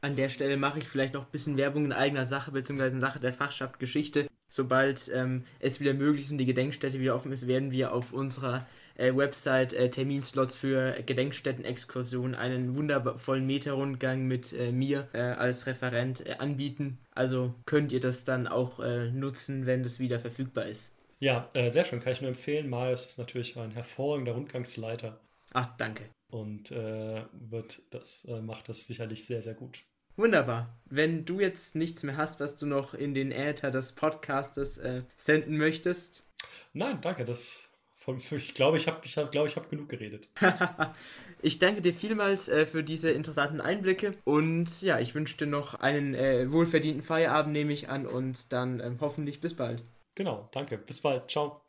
An 0.02 0.16
der 0.16 0.30
Stelle 0.30 0.58
mache 0.58 0.80
ich 0.80 0.88
vielleicht 0.88 1.14
noch 1.14 1.26
ein 1.26 1.32
bisschen 1.32 1.58
Werbung 1.58 1.86
in 1.86 1.92
eigener 1.92 2.26
Sache, 2.26 2.52
beziehungsweise 2.52 2.96
in 2.96 3.02
Sache 3.02 3.20
der 3.20 3.34
Fachschaft 3.34 3.80
Geschichte. 3.80 4.28
Sobald 4.48 5.12
ähm, 5.14 5.44
es 5.60 5.80
wieder 5.80 5.94
möglich 5.94 6.26
ist 6.26 6.32
und 6.32 6.38
die 6.38 6.46
Gedenkstätte 6.46 7.00
wieder 7.00 7.16
offen 7.16 7.32
ist, 7.32 7.48
werden 7.48 7.72
wir 7.72 7.94
auf 7.94 8.14
unserer 8.14 8.66
äh, 8.98 9.15
Website 9.15 9.74
äh, 9.74 9.90
Terminslots 9.90 10.53
für 10.53 10.94
Gedenkstätten-Exkursionen 11.06 12.36
einen 12.36 12.76
wundervollen 12.76 13.45
Meterrundgang 13.45 14.28
mit 14.28 14.53
äh, 14.53 14.72
mir 14.72 15.07
äh, 15.14 15.19
als 15.19 15.68
Referent 15.68 16.26
äh, 16.26 16.34
anbieten. 16.40 16.98
Also 17.11 17.53
könnt 17.65 17.91
ihr 17.91 17.99
das 17.99 18.24
dann 18.24 18.48
auch 18.48 18.80
äh, 18.80 19.11
nutzen, 19.11 19.65
wenn 19.65 19.84
das 19.84 19.99
wieder 19.99 20.19
verfügbar 20.19 20.65
ist. 20.65 20.95
Ja, 21.19 21.49
sehr 21.52 21.84
schön, 21.84 21.99
kann 21.99 22.14
ich 22.14 22.22
nur 22.22 22.30
empfehlen. 22.30 22.69
Marius 22.69 23.07
ist 23.07 23.18
natürlich 23.18 23.57
ein 23.57 23.72
hervorragender 23.72 24.34
Rundgangsleiter. 24.34 25.19
Ach, 25.52 25.76
danke. 25.78 26.03
Und 26.30 26.69
wird 26.69 27.82
das, 27.90 28.28
macht 28.44 28.69
das 28.69 28.86
sicherlich 28.86 29.26
sehr, 29.26 29.41
sehr 29.41 29.56
gut. 29.56 29.82
Wunderbar. 30.15 30.78
Wenn 30.86 31.26
du 31.26 31.40
jetzt 31.40 31.76
nichts 31.76 32.03
mehr 32.03 32.18
hast, 32.18 32.40
was 32.40 32.56
du 32.56 32.68
noch 32.68 32.94
in 32.94 33.15
den 33.15 33.32
Äther 33.32 33.72
des 33.72 33.94
Podcastes 33.94 34.80
senden 35.15 35.57
möchtest. 35.57 36.30
Nein, 36.74 36.99
danke. 37.02 37.26
Das 37.26 37.66
ich 38.16 38.54
glaube, 38.54 38.78
ich 38.78 38.88
habe 38.88 39.00
ich 39.04 39.18
hab, 39.18 39.32
glaub, 39.32 39.48
ich 39.48 39.56
hab 39.56 39.70
genug 39.70 39.90
geredet. 39.90 40.30
ich 41.42 41.60
danke 41.60 41.82
dir 41.82 41.94
vielmals 41.94 42.48
äh, 42.48 42.66
für 42.66 42.84
diese 42.84 43.12
interessanten 43.12 43.60
Einblicke 43.60 44.14
und 44.24 44.82
ja, 44.82 45.00
ich 45.00 45.14
wünsche 45.14 45.38
dir 45.38 45.48
noch 45.48 45.76
einen 45.76 46.14
äh, 46.14 46.52
wohlverdienten 46.52 47.04
Feierabend, 47.04 47.54
nehme 47.54 47.74
ich 47.74 47.90
an, 47.90 48.06
und 48.06 48.54
dann 48.54 48.80
äh, 48.80 48.92
hoffentlich 49.02 49.42
bis 49.42 49.56
bald. 49.56 49.84
Genau, 50.16 50.50
danke. 50.52 50.78
Bis 50.78 51.02
bald. 51.02 51.30
Ciao. 51.30 51.62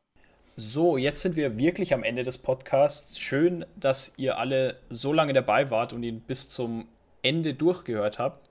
So, 0.56 0.97
jetzt 0.97 1.23
sind 1.23 1.36
wir 1.36 1.59
wirklich 1.59 1.94
am 1.94 2.02
Ende 2.02 2.24
des 2.24 2.39
Podcasts. 2.39 3.20
Schön, 3.20 3.65
dass 3.77 4.15
ihr 4.16 4.39
alle 4.39 4.78
so 4.90 5.12
lange 5.12 5.32
dabei 5.32 5.70
wart 5.70 5.93
und 5.93 6.02
ihn 6.02 6.20
bis 6.20 6.48
zum 6.48 6.89
Ende 7.23 7.55
durchgehört 7.55 8.19
habt. 8.19 8.48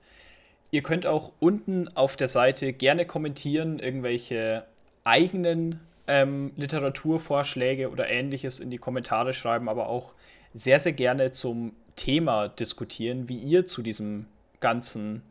Ihr 0.70 0.82
könnt 0.82 1.06
auch 1.06 1.32
unten 1.40 1.88
auf 1.88 2.16
der 2.16 2.28
Seite 2.28 2.72
gerne 2.72 3.06
kommentieren, 3.06 3.78
irgendwelche 3.78 4.64
eigenen 5.04 5.80
ähm, 6.08 6.52
Literaturvorschläge 6.56 7.90
oder 7.90 8.08
ähnliches 8.08 8.58
in 8.58 8.70
die 8.70 8.78
Kommentare 8.78 9.34
schreiben, 9.34 9.68
aber 9.68 9.88
auch 9.88 10.14
sehr, 10.54 10.80
sehr 10.80 10.94
gerne 10.94 11.30
zum 11.32 11.72
Thema 11.94 12.48
diskutieren, 12.48 13.28
wie 13.28 13.38
ihr 13.38 13.66
zu 13.66 13.82
diesem 13.82 14.26
ganzen 14.60 15.22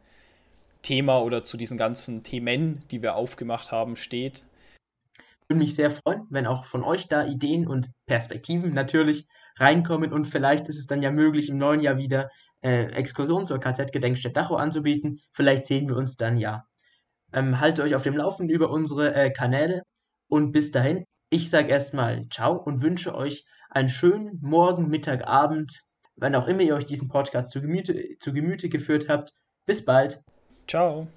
Thema 0.84 1.22
oder 1.22 1.44
zu 1.44 1.58
diesen 1.58 1.78
ganzen 1.78 2.24
Themen, 2.24 2.84
die 2.92 3.02
wir 3.02 3.16
aufgemacht 3.16 3.72
haben, 3.72 3.96
steht. 3.96 4.44
Würde 5.50 5.60
mich 5.60 5.76
sehr 5.76 5.90
freuen, 5.90 6.28
wenn 6.30 6.46
auch 6.46 6.66
von 6.66 6.84
euch 6.84 7.08
da 7.08 7.26
Ideen 7.26 7.68
und 7.68 7.92
Perspektiven 8.06 8.74
natürlich 8.74 9.28
reinkommen 9.58 10.14
und 10.14 10.26
vielleicht 10.26 10.68
ist 10.68 10.78
es 10.78 10.88
dann 10.88 11.02
ja 11.02 11.10
möglich, 11.10 11.50
im 11.50 11.58
neuen 11.58 11.82
Jahr 11.82 11.98
wieder 11.98 12.30
äh, 12.62 12.86
Exkursionen 12.92 13.46
zur 13.46 13.60
KZ-Gedenkstätte 13.60 14.34
Dachau 14.34 14.56
anzubieten. 14.56 15.20
Vielleicht 15.32 15.66
sehen 15.66 15.90
wir 15.90 15.96
uns 15.96 16.18
dann 16.18 16.38
ja. 16.38 16.66
Ähm, 17.34 17.60
haltet 17.60 17.84
euch 17.86 17.96
auf 17.96 18.04
dem 18.04 18.16
Laufenden 18.16 18.54
über 18.54 18.70
unsere 18.70 19.16
äh, 19.16 19.32
Kanäle 19.32 19.84
und 20.28 20.52
bis 20.52 20.72
dahin, 20.72 21.06
ich 21.30 21.50
sage 21.50 21.70
erstmal 21.70 22.28
ciao 22.30 22.56
und 22.56 22.82
wünsche 22.82 23.16
euch 23.16 23.46
einen 23.70 23.90
schönen 23.90 24.40
Morgen, 24.42 24.88
Mittag, 24.88 25.28
Abend, 25.28 25.84
wann 26.16 26.36
auch 26.36 26.48
immer 26.48 26.62
ihr 26.62 26.76
euch 26.76 26.86
diesen 26.86 27.10
Podcast 27.10 27.52
zu 27.52 27.62
Gemüte, 27.62 28.18
zu 28.20 28.34
Gemüte 28.34 28.70
geführt 28.70 29.10
habt. 29.10 29.34
Bis 29.66 29.84
bald. 29.84 30.22
Ciao. 30.68 31.08